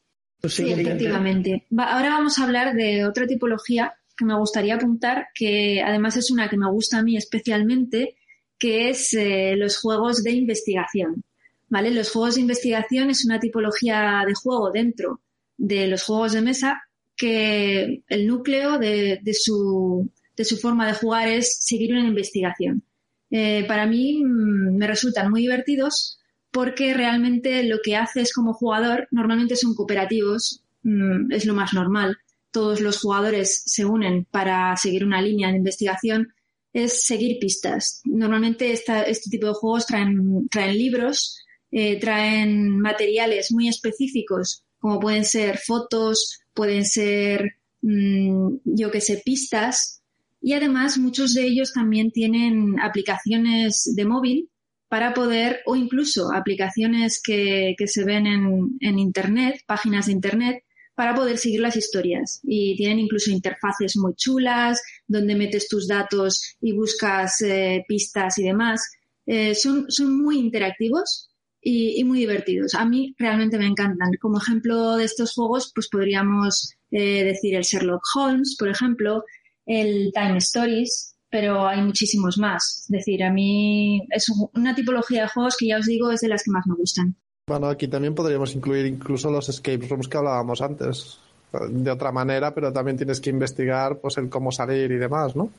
Pues 0.41 0.55
sí, 0.55 0.71
efectivamente. 0.71 1.67
ahora 1.77 2.09
vamos 2.09 2.39
a 2.39 2.43
hablar 2.43 2.73
de 2.73 3.05
otra 3.05 3.27
tipología 3.27 3.93
que 4.15 4.25
me 4.25 4.37
gustaría 4.37 4.75
apuntar, 4.75 5.27
que 5.33 5.81
además 5.81 6.17
es 6.17 6.31
una 6.31 6.49
que 6.49 6.57
me 6.57 6.69
gusta 6.69 6.99
a 6.99 7.03
mí 7.03 7.17
especialmente, 7.17 8.15
que 8.57 8.89
es 8.89 9.13
eh, 9.13 9.55
los 9.57 9.77
juegos 9.77 10.23
de 10.23 10.31
investigación. 10.31 11.23
¿Vale? 11.69 11.91
Los 11.91 12.11
juegos 12.11 12.35
de 12.35 12.41
investigación 12.41 13.09
es 13.09 13.23
una 13.23 13.39
tipología 13.39 14.23
de 14.27 14.33
juego 14.33 14.71
dentro 14.71 15.21
de 15.57 15.87
los 15.87 16.03
juegos 16.03 16.33
de 16.33 16.41
mesa 16.41 16.81
que 17.15 18.03
el 18.07 18.27
núcleo 18.27 18.77
de, 18.77 19.19
de, 19.21 19.33
su, 19.33 20.09
de 20.35 20.43
su 20.43 20.57
forma 20.57 20.87
de 20.87 20.93
jugar 20.93 21.29
es 21.29 21.59
seguir 21.61 21.93
una 21.93 22.07
investigación. 22.07 22.83
Eh, 23.29 23.63
para 23.67 23.85
mí 23.85 24.23
mm, 24.23 24.75
me 24.77 24.87
resultan 24.87 25.31
muy 25.31 25.41
divertidos 25.41 26.19
porque 26.51 26.93
realmente 26.93 27.63
lo 27.63 27.77
que 27.81 27.95
haces 27.95 28.33
como 28.33 28.53
jugador 28.53 29.07
normalmente 29.11 29.55
son 29.55 29.73
cooperativos, 29.73 30.63
mm, 30.83 31.31
es 31.31 31.45
lo 31.45 31.53
más 31.53 31.73
normal. 31.73 32.17
Todos 32.51 32.81
los 32.81 32.99
jugadores 32.99 33.63
se 33.65 33.85
unen 33.85 34.25
para 34.29 34.75
seguir 34.77 35.03
una 35.05 35.21
línea 35.21 35.49
de 35.49 35.57
investigación, 35.57 36.33
es 36.73 37.03
seguir 37.03 37.37
pistas. 37.39 38.01
Normalmente 38.05 38.71
este 38.71 39.29
tipo 39.29 39.47
de 39.47 39.53
juegos 39.53 39.85
traen, 39.87 40.47
traen 40.49 40.77
libros, 40.77 41.37
eh, 41.71 41.99
traen 41.99 42.79
materiales 42.79 43.51
muy 43.51 43.67
específicos, 43.67 44.63
como 44.79 44.99
pueden 44.99 45.25
ser 45.25 45.57
fotos, 45.57 46.41
pueden 46.53 46.85
ser, 46.85 47.57
mm, 47.81 48.57
yo 48.65 48.91
que 48.91 49.01
sé, 49.01 49.21
pistas. 49.23 50.01
Y 50.41 50.53
además 50.53 50.97
muchos 50.97 51.33
de 51.33 51.43
ellos 51.43 51.71
también 51.73 52.11
tienen 52.11 52.79
aplicaciones 52.79 53.93
de 53.95 54.05
móvil 54.05 54.49
para 54.89 55.13
poder, 55.13 55.61
o 55.65 55.75
incluso 55.77 56.33
aplicaciones 56.33 57.21
que, 57.23 57.75
que 57.77 57.87
se 57.87 58.03
ven 58.03 58.27
en, 58.27 58.77
en, 58.81 58.99
Internet, 58.99 59.61
páginas 59.65 60.07
de 60.07 60.11
Internet, 60.11 60.63
para 61.01 61.15
poder 61.15 61.39
seguir 61.39 61.61
las 61.61 61.75
historias. 61.75 62.41
Y 62.43 62.75
tienen 62.75 62.99
incluso 62.99 63.31
interfaces 63.31 63.97
muy 63.97 64.13
chulas, 64.13 64.79
donde 65.07 65.33
metes 65.33 65.67
tus 65.67 65.87
datos 65.87 66.55
y 66.61 66.73
buscas 66.73 67.41
eh, 67.41 67.83
pistas 67.87 68.37
y 68.37 68.43
demás. 68.43 68.87
Eh, 69.25 69.55
son, 69.55 69.89
son 69.89 70.21
muy 70.21 70.37
interactivos 70.37 71.31
y, 71.59 72.03
muy 72.03 72.19
divertidos. 72.19 72.75
A 72.75 72.85
mí 72.85 73.15
realmente 73.17 73.57
me 73.57 73.65
encantan. 73.65 74.11
Como 74.21 74.37
ejemplo 74.37 74.95
de 74.95 75.05
estos 75.05 75.33
juegos, 75.33 75.71
pues 75.73 75.89
podríamos 75.89 76.75
eh, 76.91 77.23
decir 77.23 77.55
el 77.55 77.63
Sherlock 77.63 78.03
Holmes, 78.15 78.55
por 78.59 78.69
ejemplo, 78.69 79.23
el 79.65 80.11
Time 80.13 80.37
Stories, 80.37 81.15
pero 81.31 81.67
hay 81.67 81.81
muchísimos 81.81 82.37
más. 82.37 82.83
Es 82.83 82.89
decir, 82.89 83.23
a 83.23 83.33
mí 83.33 84.05
es 84.11 84.27
una 84.53 84.75
tipología 84.75 85.23
de 85.23 85.29
juegos 85.29 85.57
que 85.57 85.65
ya 85.65 85.79
os 85.79 85.87
digo 85.87 86.11
es 86.11 86.21
de 86.21 86.27
las 86.27 86.43
que 86.43 86.51
más 86.51 86.67
me 86.67 86.75
gustan. 86.75 87.15
Bueno, 87.47 87.67
aquí 87.67 87.87
también 87.87 88.15
podríamos 88.15 88.55
incluir 88.55 88.85
incluso 88.85 89.29
los 89.29 89.49
escape 89.49 89.87
rooms 89.87 90.07
que 90.07 90.17
hablábamos 90.17 90.61
antes. 90.61 91.19
De 91.69 91.91
otra 91.91 92.11
manera, 92.11 92.53
pero 92.53 92.71
también 92.71 92.95
tienes 92.95 93.19
que 93.19 93.29
investigar 93.29 93.99
pues 93.99 94.17
el 94.17 94.29
cómo 94.29 94.51
salir 94.51 94.89
y 94.91 94.97
demás, 94.97 95.35
¿no? 95.35 95.51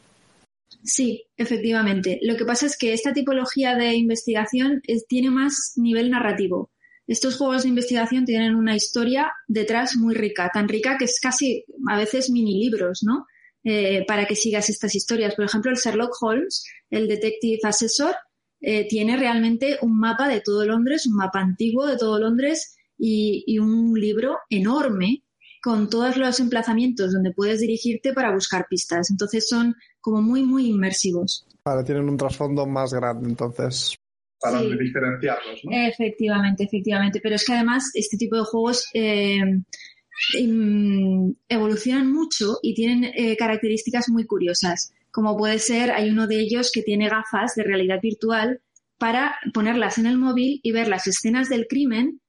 Sí, 0.82 1.24
efectivamente. 1.36 2.18
Lo 2.22 2.36
que 2.36 2.46
pasa 2.46 2.66
es 2.66 2.78
que 2.78 2.94
esta 2.94 3.12
tipología 3.12 3.76
de 3.76 3.94
investigación 3.94 4.80
tiene 5.06 5.30
más 5.30 5.74
nivel 5.76 6.10
narrativo. 6.10 6.70
Estos 7.06 7.36
juegos 7.36 7.64
de 7.64 7.68
investigación 7.68 8.24
tienen 8.24 8.54
una 8.54 8.74
historia 8.74 9.32
detrás 9.46 9.96
muy 9.96 10.14
rica, 10.14 10.50
tan 10.52 10.68
rica 10.68 10.96
que 10.96 11.04
es 11.04 11.18
casi 11.20 11.64
a 11.90 11.98
veces 11.98 12.30
mini 12.30 12.58
libros, 12.58 13.02
¿no? 13.02 13.26
Eh, 13.64 14.04
para 14.06 14.26
que 14.26 14.34
sigas 14.34 14.70
estas 14.70 14.94
historias. 14.94 15.34
Por 15.34 15.44
ejemplo, 15.44 15.70
el 15.70 15.76
Sherlock 15.76 16.16
Holmes, 16.20 16.64
el 16.90 17.06
Detective 17.06 17.60
Assessor, 17.64 18.14
eh, 18.62 18.86
tiene 18.88 19.16
realmente 19.16 19.78
un 19.82 19.98
mapa 19.98 20.28
de 20.28 20.40
todo 20.40 20.64
Londres, 20.64 21.06
un 21.06 21.16
mapa 21.16 21.40
antiguo 21.40 21.86
de 21.86 21.96
todo 21.96 22.18
Londres 22.18 22.76
y 23.04 23.58
un 23.58 23.98
libro 23.98 24.38
enorme 24.48 25.24
con 25.62 25.88
todos 25.88 26.16
los 26.16 26.40
emplazamientos 26.40 27.12
donde 27.12 27.32
puedes 27.32 27.60
dirigirte 27.60 28.12
para 28.12 28.32
buscar 28.32 28.66
pistas. 28.68 29.10
Entonces 29.10 29.48
son 29.48 29.76
como 30.00 30.20
muy, 30.20 30.42
muy 30.42 30.66
inmersivos. 30.66 31.46
Vale, 31.64 31.84
tienen 31.84 32.08
un 32.08 32.16
trasfondo 32.16 32.66
más 32.66 32.92
grande, 32.92 33.28
entonces. 33.28 33.94
Para 34.40 34.60
diferenciarlos, 34.60 35.60
¿no? 35.64 35.70
Efectivamente, 35.72 36.64
efectivamente. 36.64 37.20
Pero 37.22 37.36
es 37.36 37.46
que 37.46 37.52
además 37.52 37.92
este 37.94 38.16
tipo 38.16 38.36
de 38.36 38.42
juegos 38.42 38.88
eh, 38.92 39.40
evolucionan 41.48 42.12
mucho 42.12 42.58
y 42.60 42.74
tienen 42.74 43.04
eh, 43.14 43.36
características 43.36 44.08
muy 44.08 44.26
curiosas. 44.26 44.92
Como 45.12 45.36
puede 45.36 45.58
ser, 45.58 45.92
hay 45.92 46.10
uno 46.10 46.26
de 46.26 46.40
ellos 46.40 46.72
que 46.72 46.82
tiene 46.82 47.08
gafas 47.08 47.54
de 47.54 47.64
realidad 47.64 48.00
virtual 48.02 48.60
para 48.98 49.36
ponerlas 49.52 49.98
en 49.98 50.06
el 50.06 50.18
móvil 50.18 50.60
y 50.62 50.72
ver 50.72 50.88
las 50.88 51.06
escenas 51.06 51.48
del 51.48 51.66
crimen 51.68 52.20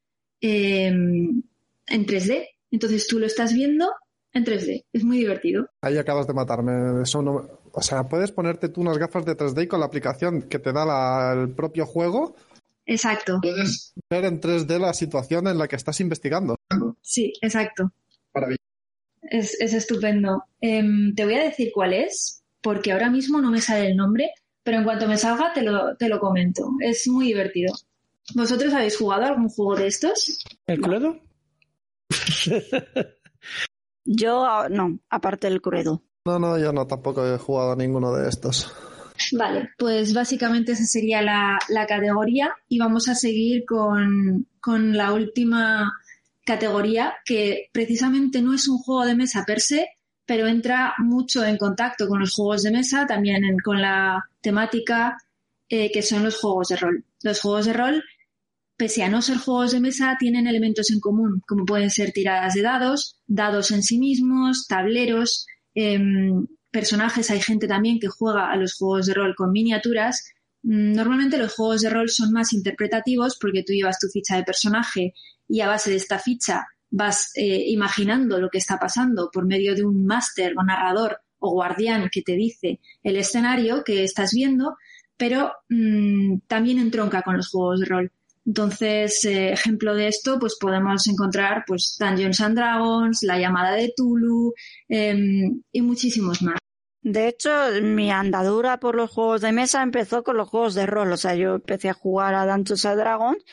eh, 0.42 0.88
en 0.88 2.06
3D. 2.06 2.48
Entonces 2.72 3.08
tú 3.08 3.20
lo 3.20 3.26
estás 3.26 3.54
viendo 3.54 3.90
en 4.34 4.46
3D. 4.46 4.86
Es 4.92 5.04
muy 5.04 5.20
divertido. 5.20 5.70
Ahí 5.82 5.98
acabas 5.98 6.28
de 6.28 6.34
matarme. 6.34 7.04
Eso 7.04 7.20
O 7.72 7.82
sea, 7.82 8.04
puedes 8.04 8.32
ponerte 8.32 8.70
tú 8.70 8.82
unas 8.82 8.98
gafas 8.98 9.26
de 9.26 9.38
3D 9.38 9.68
con 9.68 9.80
la 9.80 9.86
aplicación 9.86 10.44
que 10.44 10.60
te 10.60 10.74
da 10.74 11.34
el 11.34 11.50
propio 11.52 11.86
juego. 11.86 12.36
Exacto. 12.86 13.40
Puedes 13.42 13.94
ver 14.10 14.26
en 14.26 14.42
3D 14.42 14.80
la 14.80 14.94
situación 14.94 15.48
en 15.48 15.58
la 15.58 15.68
que 15.68 15.78
estás 15.78 16.00
investigando. 16.02 16.56
Sí, 17.02 17.34
exacto. 17.42 17.94
Maravilloso. 18.34 18.64
Es, 19.22 19.60
es 19.62 19.74
estupendo. 19.74 20.44
Em, 20.60 21.16
te 21.16 21.24
voy 21.24 21.36
a 21.36 21.44
decir 21.44 21.72
cuál 21.74 21.94
es, 21.94 22.43
porque 22.64 22.92
ahora 22.92 23.12
mismo 23.12 23.40
no 23.40 23.52
me 23.52 23.62
sale 23.62 23.88
el 23.88 23.96
nombre, 23.96 24.32
pero 24.64 24.78
en 24.78 24.84
cuanto 24.84 25.08
me 25.08 25.18
salga 25.18 25.54
te 25.54 25.62
lo, 25.62 25.96
te 25.98 26.10
lo 26.10 26.20
comento. 26.20 26.72
Es 26.80 27.08
muy 27.08 27.28
divertido. 27.28 27.74
¿Vosotros 28.34 28.74
habéis 28.74 28.98
jugado 28.98 29.26
algún 29.26 29.50
juego 29.50 29.76
de 29.76 29.88
estos? 29.88 30.44
¿El 30.66 30.82
Cluedo? 30.82 31.20
yo 34.06 34.70
no, 34.70 35.00
aparte 35.10 35.50
del 35.50 35.62
Cluedo. 35.62 36.02
No, 36.26 36.40
no, 36.40 36.58
yo 36.58 36.72
no, 36.72 36.88
tampoco 36.88 37.28
he 37.28 37.38
jugado 37.38 37.74
a 37.74 37.76
ninguno 37.76 38.14
de 38.14 38.30
estos. 38.30 38.74
Vale, 39.34 39.70
pues 39.78 40.14
básicamente 40.14 40.72
esa 40.72 40.86
sería 40.86 41.22
la, 41.22 41.58
categoría 41.88 42.56
y 42.68 42.80
vamos 42.80 43.08
a 43.10 43.16
seguir 43.16 43.66
con, 43.66 44.48
la 44.94 45.14
última 45.14 45.92
categoría 46.46 47.16
que 47.26 47.70
precisamente 47.72 48.42
no 48.42 48.54
es 48.54 48.68
un 48.68 48.78
juego 48.78 49.06
de 49.06 49.16
mesa 49.16 49.44
per 49.46 49.62
se, 49.62 49.88
pero 50.26 50.48
entra 50.48 50.94
mucho 51.00 51.44
en 51.44 51.58
contacto 51.58 52.08
con 52.08 52.20
los 52.20 52.34
juegos 52.34 52.64
de 52.64 52.72
mesa, 52.72 53.06
también 53.06 53.44
con 53.64 53.82
la 53.82 54.24
temática 54.42 55.18
eh, 55.70 55.92
que 55.92 56.02
son 56.02 56.24
los 56.24 56.38
juegos 56.38 56.70
de 56.70 56.78
rol. 56.78 57.06
Los 57.22 57.42
juegos 57.42 57.66
de 57.66 57.74
rol 57.74 58.04
pese 58.78 59.04
a 59.04 59.10
no 59.10 59.22
ser 59.22 59.38
juegos 59.38 59.72
de 59.72 59.80
mesa, 59.80 60.18
tienen 60.20 60.48
elementos 60.48 60.92
en 60.92 61.00
común, 61.00 61.42
como 61.48 61.66
pueden 61.66 61.90
ser 61.90 62.12
tiradas 62.12 62.54
de 62.54 62.62
dados, 62.62 63.20
dados 63.28 63.72
en 63.72 63.84
sí 63.84 63.98
mismos, 64.00 64.68
tableros, 64.68 65.46
em, 65.76 66.48
personajes. 66.72 67.30
Hay 67.32 67.42
gente 67.42 67.68
también 67.68 68.00
que 68.00 68.08
juega 68.08 68.52
a 68.52 68.58
los 68.58 68.74
juegos 68.76 69.06
de 69.06 69.14
rol 69.14 69.36
con 69.36 69.52
miniaturas. 69.52 70.26
Mm, 70.64 70.94
normalmente 70.94 71.38
los 71.38 71.54
juegos 71.54 71.82
de 71.82 71.90
rol 71.90 72.10
son 72.10 72.32
más 72.32 72.54
interpretativos 72.54 73.38
porque 73.40 73.64
tú 73.64 73.74
llevas 73.74 74.00
tu 74.00 74.08
ficha 74.08 74.36
de 74.38 74.44
personaje 74.44 75.14
y 75.48 75.62
a 75.62 75.68
base 75.68 75.92
de 75.92 75.98
esta 75.98 76.20
ficha 76.20 76.66
vas 76.96 77.32
eh, 77.36 77.64
imaginando 77.70 78.40
lo 78.40 78.50
que 78.50 78.60
está 78.60 78.78
pasando 78.78 79.32
por 79.34 79.48
medio 79.48 79.74
de 79.76 79.84
un 79.84 80.06
máster 80.06 80.54
o 80.56 80.64
narrador 80.64 81.22
o 81.40 81.52
guardián 81.52 82.10
que 82.12 82.22
te 82.22 82.34
dice 82.34 82.80
el 83.02 83.18
escenario 83.18 83.84
que 83.84 84.04
estás 84.04 84.32
viendo, 84.32 84.78
pero 85.18 85.52
mm, 85.70 86.42
también 86.48 86.78
entronca 86.78 87.24
con 87.24 87.36
los 87.36 87.50
juegos 87.50 87.80
de 87.80 87.86
rol. 87.88 88.12
Entonces, 88.46 89.26
eh, 89.26 89.54
ejemplo 89.54 89.96
de 89.96 90.08
esto, 90.08 90.38
pues 90.38 90.56
podemos 90.60 91.08
encontrar 91.08 91.64
pues 91.66 91.98
Dungeons 92.00 92.42
and 92.42 92.58
Dragons, 92.58 93.24
La 93.24 93.40
llamada 93.40 93.72
de 93.72 93.92
Tulu 93.96 94.54
em, 94.88 95.64
y 95.72 95.82
muchísimos 95.82 96.44
más. 96.44 96.60
De 97.02 97.28
hecho, 97.28 97.50
mi 97.82 98.12
andadura 98.12 98.80
por 98.80 98.96
los 98.96 99.10
juegos 99.10 99.42
de 99.42 99.52
mesa 99.52 99.82
empezó 99.82 100.24
con 100.24 100.38
los 100.38 100.48
juegos 100.48 100.76
de 100.76 100.86
rol. 100.86 101.12
O 101.12 101.18
sea, 101.18 101.36
yo 101.36 101.56
empecé 101.56 101.90
a 101.90 101.94
jugar 101.94 102.36
a 102.36 102.46
Dungeons 102.46 102.86
and 102.86 103.00
Dragons, 103.00 103.44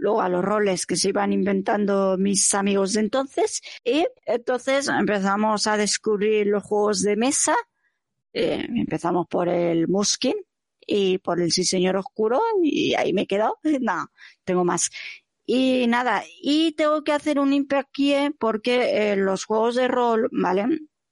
luego 0.00 0.22
a 0.22 0.28
los 0.28 0.44
roles 0.44 0.86
que 0.86 0.96
se 0.96 1.10
iban 1.10 1.32
inventando 1.32 2.16
mis 2.18 2.52
amigos 2.54 2.94
de 2.94 3.00
entonces, 3.00 3.60
y 3.84 4.06
entonces 4.26 4.88
empezamos 4.88 5.66
a 5.66 5.76
descubrir 5.76 6.48
los 6.48 6.64
juegos 6.64 7.02
de 7.02 7.16
mesa. 7.16 7.54
Eh, 8.32 8.66
empezamos 8.68 9.26
por 9.28 9.48
el 9.48 9.88
Muskin, 9.88 10.34
y 10.90 11.18
por 11.18 11.40
el 11.40 11.52
Sí 11.52 11.64
Señor 11.64 11.96
Oscuro 11.96 12.40
y 12.62 12.94
ahí 12.94 13.12
me 13.12 13.22
he 13.22 13.26
quedado. 13.26 13.58
No, 13.80 14.08
tengo 14.44 14.64
más. 14.64 14.90
Y 15.46 15.86
nada, 15.88 16.22
y 16.42 16.72
tengo 16.72 17.02
que 17.02 17.12
hacer 17.12 17.38
un 17.40 17.52
hincapié 17.52 18.32
porque 18.38 19.12
eh, 19.12 19.16
los 19.16 19.44
juegos 19.44 19.74
de 19.76 19.88
rol, 19.88 20.28
¿vale? 20.32 20.66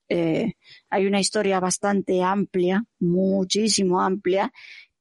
Eh, 0.08 0.54
hay 0.90 1.06
una 1.06 1.20
historia 1.20 1.60
bastante 1.60 2.22
amplia, 2.22 2.84
muchísimo 3.00 4.00
amplia, 4.00 4.52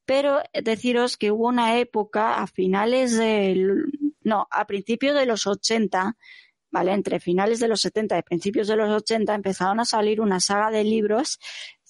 pero 0.07 0.41
deciros 0.63 1.17
que 1.17 1.31
hubo 1.31 1.49
una 1.49 1.79
época 1.79 2.35
a 2.41 2.47
finales 2.47 3.17
del, 3.17 3.83
no, 4.21 4.47
a 4.49 4.65
principios 4.65 5.13
de 5.13 5.25
los 5.25 5.45
80, 5.45 6.15
¿vale? 6.71 6.93
Entre 6.93 7.19
finales 7.19 7.59
de 7.59 7.67
los 7.67 7.81
70 7.81 8.17
y 8.17 8.21
principios 8.21 8.69
de 8.69 8.77
los 8.77 8.89
80 8.89 9.35
empezaron 9.35 9.81
a 9.81 9.85
salir 9.85 10.21
una 10.21 10.39
saga 10.39 10.71
de 10.71 10.85
libros 10.85 11.39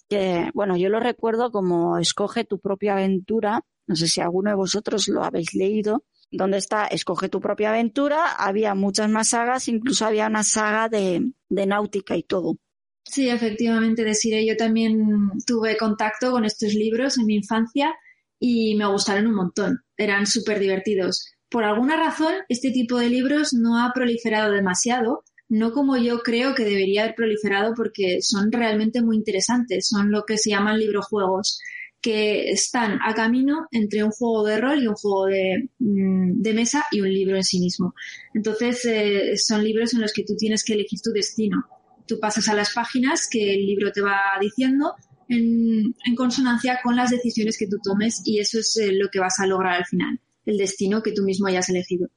que, 0.10 0.49
bueno, 0.56 0.76
yo 0.77 0.89
lo 0.89 0.99
recuerdo 0.99 1.52
como 1.52 1.99
Escoge 1.99 2.44
tu 2.44 2.60
propia 2.60 2.94
aventura. 2.94 3.61
No 3.85 3.95
sé 3.95 4.07
si 4.07 4.19
alguno 4.19 4.49
de 4.49 4.56
vosotros 4.56 5.07
lo 5.10 5.23
habéis 5.23 5.53
leído. 5.53 6.03
Donde 6.31 6.57
está 6.57 6.88
Escoge 6.88 7.30
tu 7.30 7.39
propia 7.39 7.69
aventura, 7.69 8.31
había 8.31 8.73
muchas 8.73 9.10
más 9.11 9.30
sagas, 9.30 9.68
incluso 9.68 10.07
había 10.07 10.26
una 10.26 10.44
saga 10.44 10.89
de, 10.89 11.22
de 11.49 11.65
náutica 11.68 12.18
y 12.18 12.23
todo. 12.23 12.57
Sí, 13.03 13.30
efectivamente, 13.30 14.03
deciré, 14.03 14.45
yo 14.45 14.57
también 14.57 15.31
tuve 15.45 15.77
contacto 15.77 16.31
con 16.31 16.45
estos 16.45 16.73
libros 16.73 17.19
en 17.19 17.27
mi 17.27 17.35
infancia 17.35 17.95
y 18.39 18.76
me 18.76 18.85
gustaron 18.88 19.27
un 19.27 19.35
montón. 19.35 19.80
Eran 19.97 20.27
súper 20.27 20.59
divertidos. 20.59 21.34
Por 21.49 21.64
alguna 21.64 21.97
razón, 21.97 22.34
este 22.49 22.72
tipo 22.72 22.97
de 22.97 23.09
libros 23.09 23.53
no 23.53 23.84
ha 23.84 23.93
proliferado 23.93 24.51
demasiado, 24.51 25.23
no 25.49 25.72
como 25.72 25.95
yo 25.97 26.19
creo 26.19 26.53
que 26.53 26.65
debería 26.65 27.03
haber 27.03 27.15
proliferado 27.15 27.73
porque 27.73 28.19
son 28.22 28.51
realmente 28.51 29.01
muy 29.01 29.15
interesantes. 29.15 29.88
Son 29.88 30.11
lo 30.11 30.23
que 30.26 30.38
se 30.38 30.49
llaman 30.49 30.77
librojuegos, 30.77 31.59
que 32.01 32.49
están 32.51 32.99
a 33.03 33.14
camino 33.14 33.68
entre 33.72 34.03
un 34.03 34.11
juego 34.11 34.45
de 34.45 34.57
rol 34.57 34.84
y 34.84 34.88
un 34.88 34.95
juego 34.95 35.26
de, 35.26 35.69
mm, 35.80 36.41
mesa 36.53 36.85
y 36.91 37.01
un 37.01 37.14
libro 37.14 37.38
en 37.38 37.43
sí 37.43 37.59
mismo. 37.59 37.93
Entonces, 38.34 38.85
eh, 38.85 39.38
son 39.38 39.64
libros 39.64 39.93
en 39.93 40.01
los 40.01 40.14
que 40.14 40.23
tú 40.23 40.35
tienes 40.35 40.64
que 40.64 40.73
elegir 40.73 40.99
tu 41.01 41.11
destino. 41.11 41.65
Tú 42.05 42.19
pasas 42.19 42.47
a 42.49 42.53
las 42.53 42.73
páginas 42.73 43.27
que 43.30 43.53
el 43.53 43.65
libro 43.65 43.91
te 43.91 44.01
va 44.01 44.18
diciendo 44.39 44.95
en, 45.30 45.94
consonancia 46.16 46.80
con 46.84 46.95
las 46.95 47.12
decisiones 47.12 47.58
que 47.58 47.68
tú 47.68 47.78
tomes 47.84 48.22
y 48.26 48.40
eso 48.40 48.60
es 48.60 48.78
eh, 48.78 48.91
lo 48.91 49.10
que 49.10 49.20
vas 49.20 49.40
a 49.40 49.48
lograr 49.48 49.76
al 49.76 49.86
final, 49.86 50.20
el 50.45 50.58
destino 50.58 51.02
que 51.02 51.12
tú 51.12 51.24
mismo 51.24 51.48
hayas 51.48 51.70
elegido 51.70 52.10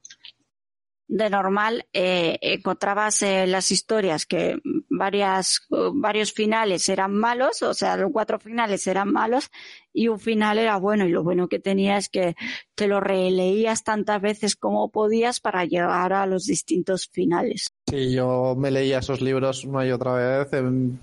de 1.11 1.29
normal 1.29 1.85
eh, 1.91 2.39
encontrabas 2.41 3.21
eh, 3.21 3.45
las 3.45 3.69
historias 3.69 4.25
que 4.25 4.61
varias, 4.89 5.59
varios 5.93 6.31
finales 6.31 6.87
eran 6.87 7.13
malos, 7.13 7.61
o 7.63 7.73
sea, 7.73 7.97
los 7.97 8.13
cuatro 8.13 8.39
finales 8.39 8.87
eran 8.87 9.11
malos 9.11 9.51
y 9.91 10.07
un 10.07 10.19
final 10.19 10.57
era 10.57 10.77
bueno. 10.77 11.05
Y 11.05 11.09
lo 11.09 11.21
bueno 11.21 11.49
que 11.49 11.59
tenía 11.59 11.97
es 11.97 12.07
que 12.07 12.35
te 12.75 12.87
lo 12.87 13.01
releías 13.01 13.83
tantas 13.83 14.21
veces 14.21 14.55
como 14.55 14.89
podías 14.89 15.41
para 15.41 15.65
llegar 15.65 16.13
a 16.13 16.25
los 16.25 16.45
distintos 16.45 17.09
finales. 17.11 17.73
Sí, 17.89 18.13
yo 18.13 18.55
me 18.57 18.71
leía 18.71 18.99
esos 18.99 19.19
libros 19.19 19.65
una 19.65 19.85
y 19.85 19.91
otra 19.91 20.13
vez 20.13 20.47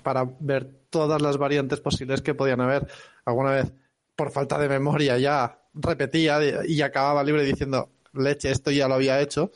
para 0.02 0.24
ver 0.40 0.77
todas 0.90 1.22
las 1.22 1.36
variantes 1.36 1.80
posibles 1.80 2.22
que 2.22 2.34
podían 2.34 2.60
haber. 2.60 2.86
Alguna 3.24 3.52
vez, 3.52 3.72
por 4.16 4.30
falta 4.30 4.58
de 4.58 4.68
memoria, 4.68 5.18
ya 5.18 5.60
repetía 5.74 6.38
y 6.66 6.80
acababa 6.82 7.20
el 7.20 7.26
libro 7.26 7.42
diciendo, 7.42 7.90
leche, 8.12 8.50
esto 8.50 8.70
ya 8.70 8.88
lo 8.88 8.94
había 8.94 9.20
hecho 9.20 9.50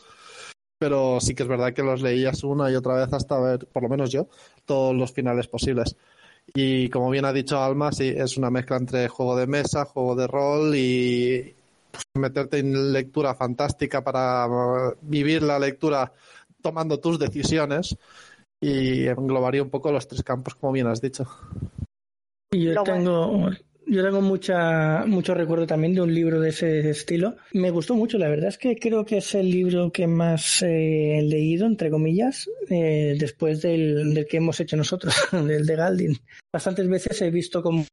pero 0.83 1.21
sí 1.21 1.37
que 1.37 1.45
es 1.45 1.49
verdad 1.49 1.73
que 1.73 1.85
los 1.85 2.03
leías 2.03 2.43
una 2.43 2.69
y 2.69 2.75
otra 2.75 2.95
vez 2.95 3.13
hasta 3.13 3.39
ver, 3.39 3.69
por 3.69 3.85
lo 3.85 3.89
menos 3.89 4.11
yo, 4.11 4.27
todos 4.65 4.93
los 4.97 5.13
finales 5.13 5.47
posibles. 5.47 5.95
Y 6.53 6.89
como 6.89 7.09
bien 7.09 7.25
ha 7.25 7.33
dicho 7.33 7.63
Alma, 7.63 7.93
sí, 7.93 8.09
es 8.09 8.37
una 8.37 8.51
mezcla 8.51 8.79
entre 8.79 9.07
juego 9.07 9.37
de 9.37 9.47
mesa, 9.47 9.85
juego 9.85 10.17
de 10.17 10.27
rol 10.27 10.75
y 10.75 11.55
pues, 11.89 12.03
meterte 12.15 12.59
en 12.59 12.93
lectura 12.93 13.33
fantástica 13.37 14.03
para 14.03 14.49
vivir 15.03 15.45
la 15.45 15.61
lectura 15.61 16.13
tomando 16.61 16.99
tus 16.99 17.17
decisiones 17.17 17.97
y 18.63 19.09
englobaría 19.09 19.63
un 19.63 19.71
poco 19.71 19.91
los 19.91 20.07
tres 20.07 20.23
campos, 20.23 20.55
como 20.55 20.73
bien 20.73 20.87
has 20.87 21.01
dicho. 21.01 21.27
Yo 22.53 22.81
tengo, 22.85 23.51
yo 23.93 24.03
tengo 24.03 24.23
mucha, 24.23 25.05
mucho 25.07 25.35
recuerdo 25.35 25.67
también 25.67 25.95
de 25.95 26.01
un 26.01 26.15
libro 26.15 26.41
de 26.41 26.49
ese 26.49 26.89
estilo. 26.89 27.37
Me 27.53 27.71
gustó 27.71 27.95
mucho, 27.95 28.17
la 28.17 28.29
verdad 28.29 28.49
es 28.49 28.59
que 28.59 28.77
creo 28.77 29.05
que 29.05 29.19
es 29.19 29.35
el 29.35 29.51
libro 29.51 29.93
que 29.93 30.07
más 30.07 30.63
he 30.63 31.21
leído, 31.23 31.67
entre 31.67 31.91
comillas, 31.91 32.49
eh, 32.71 33.15
después 33.19 33.61
del, 33.61 34.15
del, 34.15 34.27
que 34.27 34.39
hemos 34.39 34.59
hecho 34.61 34.77
nosotros, 34.77 35.15
del 35.33 35.67
de 35.67 35.77
Galdin. 35.77 36.19
Bastantes 36.51 36.89
veces 36.89 37.21
he 37.21 37.31
visto 37.31 37.63
como 37.63 37.85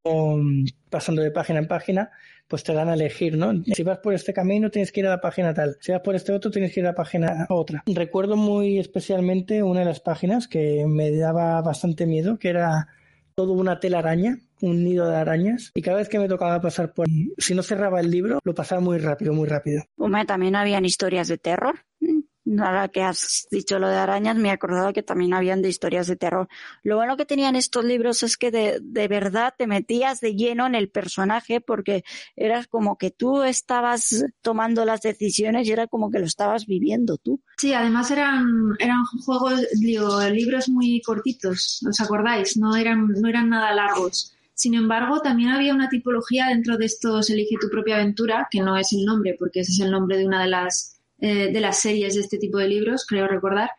pasando 0.89 1.21
de 1.21 1.31
página 1.31 1.59
en 1.59 1.67
página, 1.67 2.11
pues 2.47 2.63
te 2.63 2.73
dan 2.73 2.89
a 2.89 2.93
elegir, 2.93 3.37
¿no? 3.37 3.53
Si 3.65 3.83
vas 3.83 3.99
por 3.99 4.13
este 4.13 4.33
camino 4.33 4.71
tienes 4.71 4.91
que 4.91 5.01
ir 5.01 5.07
a 5.07 5.11
la 5.11 5.21
página 5.21 5.53
tal, 5.53 5.77
si 5.81 5.91
vas 5.91 6.01
por 6.01 6.15
este 6.15 6.31
otro 6.31 6.49
tienes 6.49 6.73
que 6.73 6.79
ir 6.79 6.85
a 6.85 6.89
la 6.89 6.95
página 6.95 7.45
otra. 7.49 7.83
Recuerdo 7.85 8.37
muy 8.37 8.79
especialmente 8.79 9.63
una 9.63 9.81
de 9.81 9.85
las 9.85 9.99
páginas 9.99 10.47
que 10.47 10.85
me 10.87 11.11
daba 11.11 11.61
bastante 11.61 12.05
miedo, 12.05 12.39
que 12.39 12.49
era 12.49 12.87
todo 13.35 13.53
una 13.53 13.79
telaraña, 13.79 14.39
un 14.61 14.83
nido 14.83 15.07
de 15.09 15.15
arañas, 15.15 15.71
y 15.73 15.81
cada 15.81 15.97
vez 15.97 16.09
que 16.09 16.19
me 16.19 16.27
tocaba 16.27 16.59
pasar 16.61 16.93
por 16.93 17.07
si 17.37 17.55
no 17.55 17.63
cerraba 17.63 17.99
el 17.99 18.11
libro, 18.11 18.39
lo 18.43 18.53
pasaba 18.53 18.81
muy 18.81 18.97
rápido, 18.97 19.33
muy 19.33 19.47
rápido. 19.47 19.83
Hombre, 19.97 20.25
también 20.25 20.55
habían 20.55 20.85
historias 20.85 21.27
de 21.27 21.37
terror. 21.37 21.75
Ahora 22.57 22.87
que 22.87 23.03
has 23.03 23.47
dicho 23.51 23.77
lo 23.77 23.89
de 23.89 23.97
arañas, 23.97 24.35
me 24.35 24.49
he 24.49 24.51
acordado 24.51 24.91
que 24.91 25.03
también 25.03 25.33
habían 25.33 25.61
de 25.61 25.69
historias 25.69 26.07
de 26.07 26.15
terror. 26.15 26.47
Lo 26.81 26.95
bueno 26.95 27.15
que 27.15 27.25
tenían 27.25 27.55
estos 27.55 27.85
libros 27.85 28.23
es 28.23 28.37
que 28.37 28.49
de, 28.49 28.79
de 28.81 29.07
verdad 29.07 29.53
te 29.55 29.67
metías 29.67 30.19
de 30.19 30.35
lleno 30.35 30.65
en 30.65 30.73
el 30.73 30.89
personaje 30.89 31.61
porque 31.61 32.03
eras 32.35 32.67
como 32.67 32.97
que 32.97 33.11
tú 33.11 33.43
estabas 33.43 34.25
tomando 34.41 34.83
las 34.83 35.01
decisiones 35.01 35.67
y 35.67 35.71
era 35.73 35.85
como 35.85 36.09
que 36.09 36.19
lo 36.19 36.25
estabas 36.25 36.65
viviendo 36.65 37.17
tú. 37.17 37.39
Sí, 37.57 37.73
además 37.73 38.09
eran, 38.09 38.47
eran 38.79 39.03
juegos, 39.23 39.67
digo, 39.79 40.19
libros 40.31 40.69
muy 40.69 41.01
cortitos, 41.01 41.85
¿os 41.87 42.01
acordáis? 42.01 42.57
No 42.57 42.75
eran, 42.75 43.09
no 43.09 43.29
eran 43.29 43.49
nada 43.49 43.75
largos. 43.75 44.35
Sin 44.59 44.73
embargo, 44.73 45.21
también 45.21 45.51
había 45.51 45.73
una 45.73 45.87
tipología 45.87 46.47
dentro 46.47 46.75
de 46.75 46.85
estos 46.85 47.29
Elige 47.29 47.55
tu 47.61 47.69
propia 47.69 47.95
aventura, 47.95 48.49
que 48.51 48.59
no 48.59 48.75
es 48.75 48.91
el 48.91 49.05
nombre, 49.05 49.37
porque 49.39 49.61
ese 49.61 49.71
es 49.71 49.79
el 49.79 49.89
nombre 49.89 50.17
de 50.17 50.25
una 50.25 50.43
de 50.43 50.49
las 50.49 50.99
eh, 51.21 51.49
de 51.51 51.61
las 51.61 51.79
series 51.79 52.15
de 52.15 52.21
este 52.21 52.37
tipo 52.37 52.57
de 52.57 52.67
libros, 52.67 53.05
creo 53.05 53.25
recordar, 53.27 53.69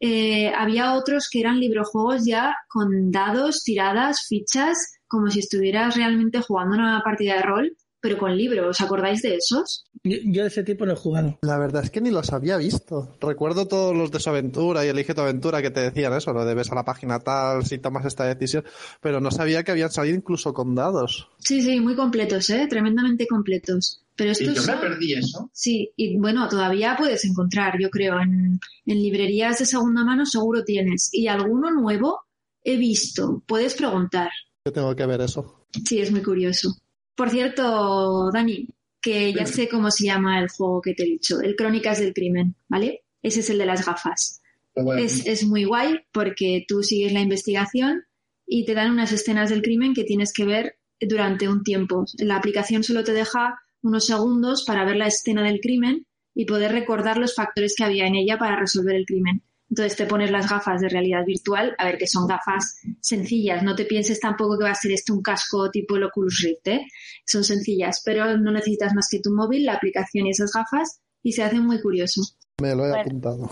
eh, 0.00 0.52
había 0.54 0.94
otros 0.94 1.28
que 1.30 1.40
eran 1.40 1.60
librojuegos 1.60 2.24
ya 2.24 2.56
con 2.66 3.10
dados, 3.10 3.62
tiradas, 3.62 4.26
fichas, 4.26 4.98
como 5.06 5.30
si 5.30 5.40
estuvieras 5.40 5.96
realmente 5.96 6.40
jugando 6.40 6.76
una 6.76 7.02
partida 7.04 7.36
de 7.36 7.42
rol, 7.42 7.76
pero 8.02 8.18
con 8.18 8.36
libros. 8.36 8.66
¿Os 8.68 8.80
acordáis 8.80 9.22
de 9.22 9.36
esos? 9.36 9.84
Yo, 10.02 10.42
de 10.42 10.48
ese 10.48 10.64
tipo 10.64 10.84
no 10.84 10.92
he 10.92 10.96
jugado. 10.96 11.38
La 11.42 11.56
verdad 11.56 11.84
es 11.84 11.90
que 11.90 12.00
ni 12.00 12.10
los 12.10 12.32
había 12.32 12.56
visto. 12.56 13.16
Recuerdo 13.20 13.68
todos 13.68 13.96
los 13.96 14.10
de 14.10 14.18
su 14.18 14.28
aventura 14.28 14.84
y 14.84 14.88
elige 14.88 15.14
tu 15.14 15.20
aventura 15.20 15.62
que 15.62 15.70
te 15.70 15.80
decían 15.80 16.12
eso, 16.12 16.32
lo 16.32 16.44
debes 16.44 16.70
a 16.72 16.74
la 16.74 16.84
página 16.84 17.20
tal 17.20 17.64
si 17.64 17.78
tomas 17.78 18.04
esta 18.04 18.24
decisión, 18.24 18.64
pero 19.00 19.20
no 19.20 19.30
sabía 19.30 19.62
que 19.62 19.70
habían 19.70 19.92
salido 19.92 20.16
incluso 20.16 20.52
con 20.52 20.74
dados. 20.74 21.28
Sí, 21.38 21.62
sí, 21.62 21.80
muy 21.80 21.94
completos, 21.94 22.50
¿eh? 22.50 22.66
Tremendamente 22.68 23.26
completos. 23.28 24.04
Pero 24.16 24.32
yo 24.32 24.52
me 24.52 24.76
perdí 24.76 25.14
eso. 25.14 25.48
Sí, 25.52 25.92
y 25.96 26.18
bueno, 26.18 26.48
todavía 26.48 26.96
puedes 26.98 27.24
encontrar, 27.24 27.78
yo 27.80 27.88
creo, 27.88 28.20
en, 28.20 28.60
en 28.84 29.02
librerías 29.02 29.60
de 29.60 29.64
segunda 29.64 30.04
mano 30.04 30.26
seguro 30.26 30.64
tienes. 30.64 31.08
Y 31.12 31.28
alguno 31.28 31.70
nuevo 31.70 32.20
he 32.64 32.76
visto, 32.76 33.42
puedes 33.46 33.74
preguntar. 33.74 34.28
Yo 34.66 34.72
tengo 34.72 34.94
que 34.94 35.06
ver 35.06 35.20
eso. 35.20 35.66
Sí, 35.84 36.00
es 36.00 36.10
muy 36.10 36.22
curioso. 36.22 36.76
Por 37.14 37.30
cierto, 37.30 38.30
Dani, 38.32 38.68
que 39.00 39.32
ya 39.32 39.46
sé 39.46 39.68
cómo 39.68 39.90
se 39.90 40.06
llama 40.06 40.40
el 40.40 40.48
juego 40.48 40.80
que 40.80 40.94
te 40.94 41.02
he 41.02 41.06
dicho, 41.06 41.40
el 41.40 41.56
Crónicas 41.56 41.98
del 41.98 42.14
Crimen, 42.14 42.54
¿vale? 42.68 43.02
Ese 43.22 43.40
es 43.40 43.50
el 43.50 43.58
de 43.58 43.66
las 43.66 43.84
gafas. 43.84 44.40
Es, 44.74 45.26
es 45.26 45.44
muy 45.44 45.64
guay 45.64 46.00
porque 46.12 46.64
tú 46.66 46.82
sigues 46.82 47.12
la 47.12 47.20
investigación 47.20 48.04
y 48.46 48.64
te 48.64 48.74
dan 48.74 48.90
unas 48.90 49.12
escenas 49.12 49.50
del 49.50 49.62
crimen 49.62 49.94
que 49.94 50.04
tienes 50.04 50.32
que 50.32 50.44
ver 50.44 50.76
durante 51.00 51.48
un 51.48 51.62
tiempo. 51.62 52.04
La 52.18 52.36
aplicación 52.36 52.82
solo 52.82 53.04
te 53.04 53.12
deja 53.12 53.58
unos 53.82 54.06
segundos 54.06 54.64
para 54.64 54.84
ver 54.84 54.96
la 54.96 55.08
escena 55.08 55.42
del 55.42 55.60
crimen 55.60 56.06
y 56.34 56.46
poder 56.46 56.72
recordar 56.72 57.18
los 57.18 57.34
factores 57.34 57.74
que 57.76 57.84
había 57.84 58.06
en 58.06 58.14
ella 58.14 58.38
para 58.38 58.58
resolver 58.58 58.94
el 58.94 59.06
crimen. 59.06 59.42
Entonces 59.72 59.96
te 59.96 60.04
pones 60.04 60.30
las 60.30 60.50
gafas 60.50 60.82
de 60.82 60.90
realidad 60.90 61.24
virtual, 61.24 61.74
a 61.78 61.86
ver 61.86 61.96
que 61.96 62.06
son 62.06 62.26
gafas 62.26 62.78
sencillas, 63.00 63.62
no 63.62 63.74
te 63.74 63.86
pienses 63.86 64.20
tampoco 64.20 64.58
que 64.58 64.64
va 64.64 64.72
a 64.72 64.74
ser 64.74 64.92
esto 64.92 65.14
un 65.14 65.22
casco 65.22 65.70
tipo 65.70 65.96
el 65.96 66.04
Oculus 66.04 66.42
Rift, 66.44 66.68
¿eh? 66.68 66.86
son 67.24 67.42
sencillas, 67.42 68.02
pero 68.04 68.36
no 68.36 68.52
necesitas 68.52 68.92
más 68.94 69.08
que 69.10 69.20
tu 69.20 69.32
móvil, 69.32 69.64
la 69.64 69.72
aplicación 69.72 70.26
y 70.26 70.30
esas 70.32 70.52
gafas 70.52 71.00
y 71.22 71.32
se 71.32 71.42
hace 71.42 71.58
muy 71.58 71.80
curioso. 71.80 72.20
Me 72.60 72.74
lo 72.74 72.84
he 72.84 73.00
apuntado. 73.00 73.48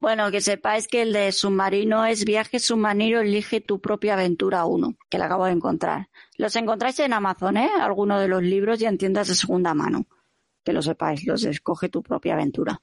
Bueno, 0.00 0.32
que 0.32 0.40
sepáis 0.40 0.88
que 0.88 1.02
el 1.02 1.12
de 1.12 1.30
submarino 1.30 2.04
es 2.04 2.24
Viaje 2.24 2.58
Submarino 2.58 3.20
Elige 3.20 3.60
tu 3.60 3.80
propia 3.80 4.14
aventura 4.14 4.64
1, 4.64 4.96
que 5.08 5.18
la 5.18 5.26
acabo 5.26 5.44
de 5.44 5.52
encontrar. 5.52 6.08
Los 6.36 6.56
encontráis 6.56 6.98
en 6.98 7.12
Amazon, 7.12 7.58
¿eh? 7.58 7.70
Algunos 7.80 8.20
de 8.20 8.26
los 8.26 8.42
libros 8.42 8.80
y 8.80 8.86
en 8.86 8.98
tiendas 8.98 9.28
de 9.28 9.36
segunda 9.36 9.72
mano. 9.74 10.08
Que 10.64 10.72
lo 10.72 10.82
sepáis, 10.82 11.24
los 11.26 11.44
escoge 11.44 11.88
tu 11.88 12.02
propia 12.02 12.34
aventura. 12.34 12.82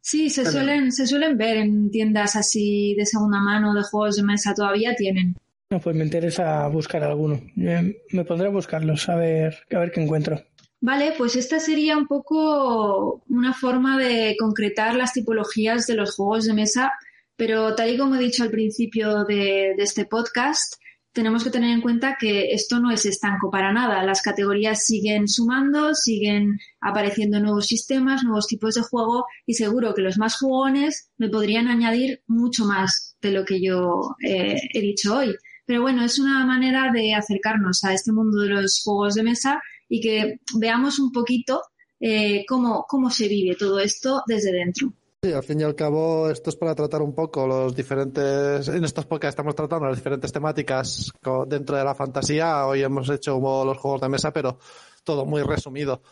Sí, 0.00 0.30
se 0.30 0.46
suelen, 0.46 0.92
se 0.92 1.06
suelen 1.06 1.36
ver 1.36 1.58
en 1.58 1.90
tiendas 1.90 2.36
así 2.36 2.94
de 2.96 3.04
segunda 3.04 3.40
mano, 3.40 3.74
de 3.74 3.82
juegos 3.82 4.16
de 4.16 4.22
mesa, 4.22 4.54
todavía 4.54 4.94
tienen. 4.94 5.36
No, 5.70 5.80
pues 5.80 5.94
me 5.94 6.04
interesa 6.04 6.66
buscar 6.68 7.02
alguno. 7.02 7.40
Me 7.54 8.24
pondré 8.24 8.46
a 8.46 8.50
buscarlos, 8.50 9.08
a 9.08 9.16
ver, 9.16 9.58
a 9.70 9.78
ver 9.78 9.92
qué 9.92 10.02
encuentro. 10.02 10.42
Vale, 10.80 11.12
pues 11.18 11.34
esta 11.34 11.58
sería 11.58 11.96
un 11.96 12.06
poco 12.06 13.22
una 13.28 13.52
forma 13.52 13.98
de 13.98 14.36
concretar 14.38 14.94
las 14.94 15.12
tipologías 15.12 15.86
de 15.86 15.94
los 15.94 16.14
juegos 16.14 16.46
de 16.46 16.54
mesa, 16.54 16.92
pero 17.36 17.74
tal 17.74 17.90
y 17.90 17.98
como 17.98 18.14
he 18.14 18.20
dicho 18.20 18.44
al 18.44 18.50
principio 18.50 19.24
de, 19.24 19.72
este 19.72 20.04
podcast, 20.04 20.74
tenemos 21.18 21.42
que 21.42 21.50
tener 21.50 21.70
en 21.70 21.80
cuenta 21.80 22.16
que 22.16 22.52
esto 22.52 22.78
no 22.78 22.92
es 22.92 23.04
estanco 23.04 23.50
para 23.50 23.72
nada. 23.72 24.04
Las 24.04 24.22
categorías 24.22 24.84
siguen 24.84 25.26
sumando, 25.26 25.92
siguen 25.92 26.60
apareciendo 26.80 27.40
nuevos 27.40 27.66
sistemas, 27.66 28.22
nuevos 28.22 28.46
tipos 28.46 28.76
de 28.76 28.82
juego 28.82 29.26
y 29.44 29.54
seguro 29.54 29.94
que 29.94 30.02
los 30.02 30.16
más 30.16 30.36
jugones 30.36 31.10
me 31.16 31.28
podrían 31.28 31.66
añadir 31.66 32.22
mucho 32.28 32.66
más 32.66 33.16
de 33.20 33.32
lo 33.32 33.44
que 33.44 33.60
yo 33.60 34.14
eh, 34.24 34.60
he 34.72 34.80
dicho 34.80 35.16
hoy. 35.16 35.34
Pero 35.66 35.82
bueno, 35.82 36.04
es 36.04 36.20
una 36.20 36.46
manera 36.46 36.92
de 36.92 37.12
acercarnos 37.14 37.82
a 37.82 37.94
este 37.94 38.12
mundo 38.12 38.42
de 38.42 38.50
los 38.50 38.80
juegos 38.84 39.16
de 39.16 39.24
mesa 39.24 39.60
y 39.88 40.00
que 40.00 40.38
veamos 40.54 41.00
un 41.00 41.10
poquito 41.10 41.62
eh, 41.98 42.44
cómo, 42.46 42.84
cómo 42.88 43.10
se 43.10 43.26
vive 43.26 43.56
todo 43.56 43.80
esto 43.80 44.22
desde 44.28 44.52
dentro. 44.52 44.92
Sí, 45.20 45.32
al 45.32 45.42
fin 45.42 45.60
y 45.60 45.64
al 45.64 45.74
cabo, 45.74 46.30
esto 46.30 46.48
es 46.48 46.54
para 46.54 46.76
tratar 46.76 47.02
un 47.02 47.12
poco 47.12 47.44
los 47.44 47.74
diferentes. 47.74 48.68
En 48.68 48.84
estos 48.84 49.04
podcasts 49.04 49.32
estamos 49.32 49.56
tratando 49.56 49.86
las 49.86 49.96
diferentes 49.96 50.30
temáticas 50.30 51.10
dentro 51.48 51.76
de 51.76 51.82
la 51.82 51.96
fantasía. 51.96 52.64
Hoy 52.66 52.84
hemos 52.84 53.10
hecho 53.10 53.40
los 53.64 53.78
juegos 53.78 54.00
de 54.00 54.08
mesa, 54.08 54.32
pero 54.32 54.60
todo 55.02 55.26
muy 55.26 55.42
resumido. 55.42 56.02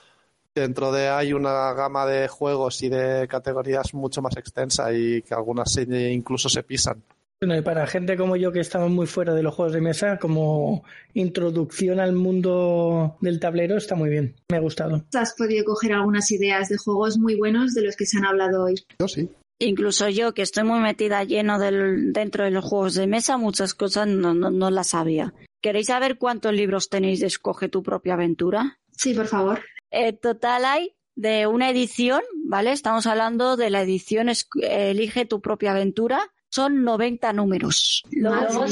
Dentro 0.52 0.90
de 0.90 1.08
hay 1.08 1.32
una 1.32 1.72
gama 1.72 2.04
de 2.04 2.26
juegos 2.26 2.82
y 2.82 2.88
de 2.88 3.28
categorías 3.28 3.94
mucho 3.94 4.22
más 4.22 4.36
extensa 4.36 4.92
y 4.92 5.22
que 5.22 5.34
algunas 5.34 5.76
incluso 5.76 6.48
se 6.48 6.64
pisan. 6.64 7.04
Bueno, 7.40 7.54
y 7.54 7.60
para 7.60 7.86
gente 7.86 8.16
como 8.16 8.36
yo 8.36 8.50
que 8.50 8.60
estamos 8.60 8.90
muy 8.90 9.06
fuera 9.06 9.34
de 9.34 9.42
los 9.42 9.54
juegos 9.54 9.74
de 9.74 9.82
mesa, 9.82 10.18
como 10.18 10.84
introducción 11.12 12.00
al 12.00 12.14
mundo 12.14 13.18
del 13.20 13.40
tablero 13.40 13.76
está 13.76 13.94
muy 13.94 14.08
bien. 14.08 14.36
Me 14.50 14.56
ha 14.56 14.60
gustado. 14.60 15.04
Has 15.12 15.34
podido 15.34 15.64
coger 15.66 15.92
algunas 15.92 16.30
ideas 16.30 16.70
de 16.70 16.78
juegos 16.78 17.18
muy 17.18 17.34
buenos 17.34 17.74
de 17.74 17.82
los 17.82 17.94
que 17.94 18.06
se 18.06 18.16
han 18.16 18.24
hablado 18.24 18.64
hoy. 18.64 18.76
Yo 18.98 19.08
sí. 19.08 19.28
Incluso 19.58 20.08
yo, 20.08 20.32
que 20.32 20.42
estoy 20.42 20.64
muy 20.64 20.80
metida 20.80 21.24
lleno 21.24 21.58
del, 21.58 22.12
dentro 22.14 22.44
de 22.44 22.50
los 22.50 22.64
juegos 22.64 22.94
de 22.94 23.06
mesa, 23.06 23.36
muchas 23.36 23.74
cosas 23.74 24.06
no, 24.06 24.32
no, 24.32 24.70
las 24.70 24.88
sabía. 24.88 25.34
¿Queréis 25.62 25.86
saber 25.86 26.16
cuántos 26.16 26.54
libros 26.54 26.88
tenéis 26.88 27.20
de 27.20 27.26
Escoge 27.26 27.68
tu 27.68 27.82
propia 27.82 28.14
aventura? 28.14 28.78
Sí, 28.92 29.12
por 29.12 29.26
favor. 29.26 29.60
Eh, 29.90 30.14
total 30.14 30.64
hay 30.64 30.96
de 31.14 31.46
una 31.46 31.70
edición, 31.70 32.22
¿vale? 32.44 32.72
Estamos 32.72 33.06
hablando 33.06 33.56
de 33.56 33.70
la 33.70 33.82
edición 33.82 34.28
Elige 34.60 35.24
tu 35.24 35.40
propia 35.40 35.72
aventura 35.72 36.32
son 36.50 36.84
90 36.84 37.32
números. 37.32 38.02
Luego, 38.10 38.64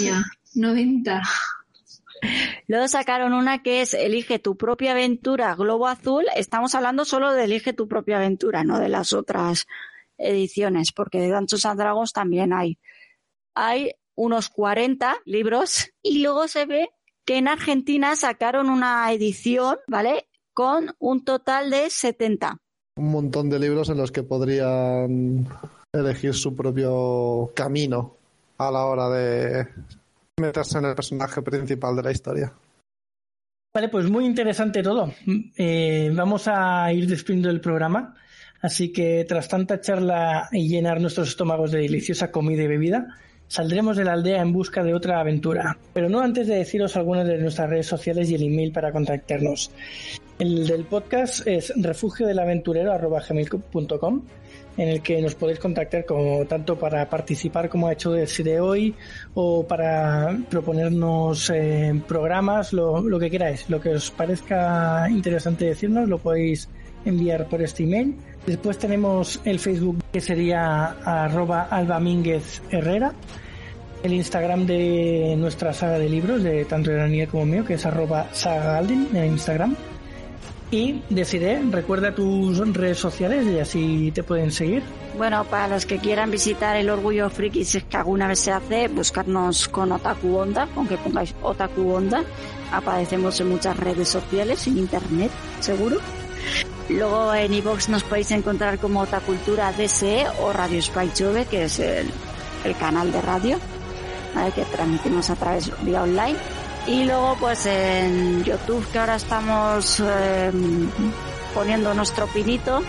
90. 0.54 1.22
Luego 2.66 2.88
sacaron 2.88 3.32
una 3.32 3.62
que 3.62 3.82
es 3.82 3.94
Elige 3.94 4.38
tu 4.38 4.56
propia 4.56 4.92
aventura 4.92 5.54
Globo 5.54 5.86
Azul. 5.86 6.24
Estamos 6.36 6.74
hablando 6.74 7.04
solo 7.04 7.32
de 7.32 7.44
Elige 7.44 7.72
tu 7.72 7.88
propia 7.88 8.16
aventura, 8.16 8.64
no 8.64 8.78
de 8.78 8.88
las 8.88 9.12
otras 9.12 9.66
ediciones, 10.16 10.92
porque 10.92 11.20
de 11.20 11.30
Dungeons 11.30 11.66
and 11.66 11.80
Dragons 11.80 12.12
también 12.12 12.52
hay. 12.52 12.78
Hay 13.54 13.92
unos 14.14 14.48
40 14.48 15.16
libros 15.24 15.90
y 16.02 16.22
luego 16.22 16.48
se 16.48 16.66
ve 16.66 16.90
que 17.24 17.38
en 17.38 17.48
Argentina 17.48 18.16
sacaron 18.16 18.68
una 18.70 19.10
edición, 19.12 19.78
¿vale? 19.88 20.28
Con 20.52 20.94
un 20.98 21.24
total 21.24 21.70
de 21.70 21.90
70. 21.90 22.58
Un 22.96 23.10
montón 23.10 23.50
de 23.50 23.58
libros 23.58 23.88
en 23.88 23.96
los 23.96 24.12
que 24.12 24.22
podrían 24.22 25.48
elegir 25.94 26.34
su 26.34 26.54
propio 26.54 27.50
camino 27.54 28.16
a 28.58 28.70
la 28.70 28.84
hora 28.84 29.08
de 29.08 29.66
meterse 30.40 30.78
en 30.78 30.86
el 30.86 30.94
personaje 30.94 31.42
principal 31.42 31.96
de 31.96 32.02
la 32.02 32.12
historia. 32.12 32.52
Vale, 33.74 33.88
pues 33.88 34.08
muy 34.08 34.24
interesante 34.26 34.82
todo. 34.82 35.12
Eh, 35.56 36.10
vamos 36.14 36.48
a 36.48 36.92
ir 36.92 37.08
despidiendo 37.08 37.50
el 37.50 37.60
programa. 37.60 38.14
Así 38.62 38.92
que 38.92 39.26
tras 39.28 39.48
tanta 39.48 39.80
charla 39.80 40.48
y 40.52 40.68
llenar 40.68 41.00
nuestros 41.00 41.28
estómagos 41.28 41.72
de 41.72 41.80
deliciosa 41.80 42.30
comida 42.30 42.62
y 42.62 42.68
bebida, 42.68 43.18
saldremos 43.46 43.96
de 43.96 44.04
la 44.04 44.14
aldea 44.14 44.40
en 44.40 44.52
busca 44.52 44.82
de 44.82 44.94
otra 44.94 45.20
aventura. 45.20 45.76
Pero 45.92 46.08
no 46.08 46.20
antes 46.20 46.46
de 46.46 46.56
deciros 46.56 46.96
algunas 46.96 47.26
de 47.26 47.36
nuestras 47.38 47.68
redes 47.68 47.86
sociales 47.86 48.30
y 48.30 48.36
el 48.36 48.44
email 48.44 48.72
para 48.72 48.90
contactarnos. 48.92 49.70
El 50.38 50.66
del 50.66 50.84
podcast 50.84 51.46
es 51.46 51.74
refugiodelaventurero.com 51.76 54.22
en 54.76 54.88
el 54.88 55.00
que 55.02 55.20
nos 55.20 55.34
podéis 55.34 55.58
contactar 55.58 56.04
como 56.04 56.44
tanto 56.46 56.78
para 56.78 57.08
participar 57.08 57.68
como 57.68 57.88
ha 57.88 57.92
hecho 57.92 58.12
de 58.12 58.60
hoy 58.60 58.94
o 59.34 59.66
para 59.66 60.36
proponernos 60.50 61.50
eh, 61.50 62.00
programas, 62.06 62.72
lo, 62.72 63.00
lo, 63.00 63.18
que 63.18 63.30
queráis, 63.30 63.68
lo 63.70 63.80
que 63.80 63.90
os 63.90 64.10
parezca 64.10 65.08
interesante 65.08 65.66
decirnos, 65.66 66.08
lo 66.08 66.18
podéis 66.18 66.68
enviar 67.04 67.48
por 67.48 67.62
este 67.62 67.84
email. 67.84 68.16
Después 68.46 68.78
tenemos 68.78 69.40
el 69.44 69.58
Facebook 69.58 70.02
que 70.12 70.20
sería 70.20 70.96
arroba 71.04 71.68
Alba 71.70 72.00
Herrera, 72.70 73.12
el 74.02 74.12
Instagram 74.12 74.66
de 74.66 75.34
nuestra 75.38 75.72
saga 75.72 75.98
de 75.98 76.08
libros, 76.08 76.42
de 76.42 76.64
tanto 76.64 76.90
de 76.90 76.96
Daniel 76.96 77.28
como 77.28 77.46
mío, 77.46 77.64
que 77.64 77.74
es 77.74 77.86
arroba 77.86 78.26
saga 78.32 78.80
en 78.80 79.24
Instagram 79.24 79.76
y 80.74 81.02
deciré, 81.08 81.62
recuerda 81.70 82.14
tus 82.14 82.58
redes 82.74 82.98
sociales 82.98 83.46
y 83.46 83.60
así 83.60 84.10
te 84.12 84.24
pueden 84.24 84.50
seguir. 84.50 84.82
Bueno, 85.16 85.44
para 85.44 85.68
los 85.68 85.86
que 85.86 85.98
quieran 85.98 86.30
visitar 86.30 86.76
el 86.76 86.90
Orgullo 86.90 87.30
Friki, 87.30 87.60
es 87.60 87.84
que 87.88 87.96
alguna 87.96 88.26
vez 88.26 88.40
se 88.40 88.50
hace, 88.50 88.88
buscarnos 88.88 89.68
con 89.68 89.92
Otaku 89.92 90.36
Onda, 90.36 90.68
aunque 90.74 90.96
pongáis 90.96 91.32
Otaku 91.42 91.92
Onda. 91.92 92.24
Aparecemos 92.72 93.40
en 93.40 93.50
muchas 93.50 93.76
redes 93.76 94.08
sociales, 94.08 94.66
en 94.66 94.78
internet, 94.78 95.30
seguro. 95.60 95.98
Luego 96.88 97.32
en 97.32 97.54
iVoox 97.54 97.88
nos 97.88 98.02
podéis 98.02 98.32
encontrar 98.32 98.78
como 98.78 99.00
Otacultura 99.00 99.72
DSE 99.72 100.26
o 100.40 100.52
Radio 100.52 100.82
Spy 100.82 101.10
Jove, 101.16 101.46
que 101.46 101.64
es 101.64 101.78
el, 101.78 102.10
canal 102.80 103.12
de 103.12 103.22
radio 103.22 103.58
que 104.54 104.64
transmitimos 104.64 105.30
a 105.30 105.36
través 105.36 105.70
vía 105.84 106.02
online 106.02 106.36
y 106.86 107.04
luego 107.04 107.36
pues 107.40 107.66
en 107.66 108.44
YouTube 108.44 108.86
que 108.90 108.98
ahora 108.98 109.16
estamos 109.16 110.00
em, 110.00 110.88
poniendo 111.54 111.94
nuestro 111.94 112.26
pinito, 112.26 112.82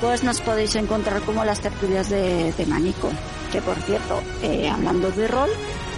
pues 0.00 0.24
nos 0.24 0.40
podéis 0.40 0.74
encontrar 0.76 1.20
como 1.22 1.44
las 1.44 1.60
tertulias 1.60 2.08
de, 2.08 2.52
de 2.52 2.66
Manico. 2.66 3.10
Que 3.52 3.60
por 3.62 3.76
cierto, 3.82 4.22
eh, 4.42 4.68
hablando 4.68 5.10
de 5.10 5.28
rol, 5.28 5.50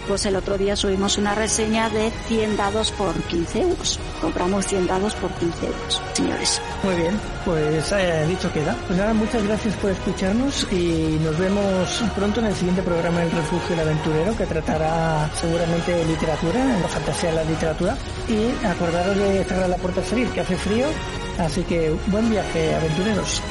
pues 0.07 0.27
el 0.27 0.37
otro 0.37 0.59
día 0.59 0.77
subimos 0.77 1.19
una 1.19 1.35
reseña 1.35 1.89
de 1.91 2.11
100 2.29 2.57
dados 2.57 2.91
por 2.93 3.15
15 3.15 3.61
euros. 3.63 3.99
Compramos 4.21 4.67
100 4.67 4.87
dados 4.87 5.15
por 5.15 5.31
15 5.33 5.67
euros, 5.67 6.03
señores. 6.13 6.63
Muy 6.83 6.95
bien, 6.97 7.21
pues 7.45 7.93
eh, 7.93 8.27
dicho 8.29 8.53
queda. 8.53 8.77
Pues 8.87 8.99
nada, 8.99 9.15
muchas 9.15 9.43
gracias 9.45 9.75
por 9.77 9.91
escucharnos 9.91 10.67
y 10.71 11.19
nos 11.23 11.39
vemos 11.39 12.03
pronto 12.15 12.41
en 12.41 12.47
el 12.47 12.55
siguiente 12.55 12.83
programa 12.83 13.23
El 13.23 13.31
Refugio 13.31 13.77
del 13.77 13.81
Aventurero 13.81 14.37
que 14.37 14.47
tratará 14.47 15.31
seguramente 15.41 15.93
de 15.93 16.05
literatura, 16.05 16.61
en 16.61 16.83
la 16.83 16.89
fantasía 16.89 17.31
de 17.31 17.37
la 17.37 17.45
literatura. 17.45 17.97
Y 18.29 18.67
acordaros 18.67 19.17
de 19.17 19.45
cerrar 19.45 19.69
la 19.69 19.77
puerta 19.77 20.01
a 20.01 20.05
salir, 20.05 20.29
que 20.31 20.41
hace 20.41 20.57
frío. 20.57 20.87
Así 21.39 21.63
que 21.63 21.95
buen 22.07 22.29
viaje, 22.31 22.75
aventureros. 22.75 23.43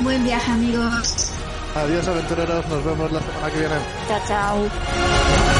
Buen 0.00 0.24
viaje, 0.24 0.50
amigos. 0.52 1.32
Adiós, 1.74 2.06
aventureros. 2.08 2.66
Nos 2.68 2.84
vemos 2.84 3.12
la 3.12 3.20
semana 3.20 3.50
que 3.50 3.58
viene. 3.58 3.74
Chao, 4.08 4.20
chao. 4.26 5.59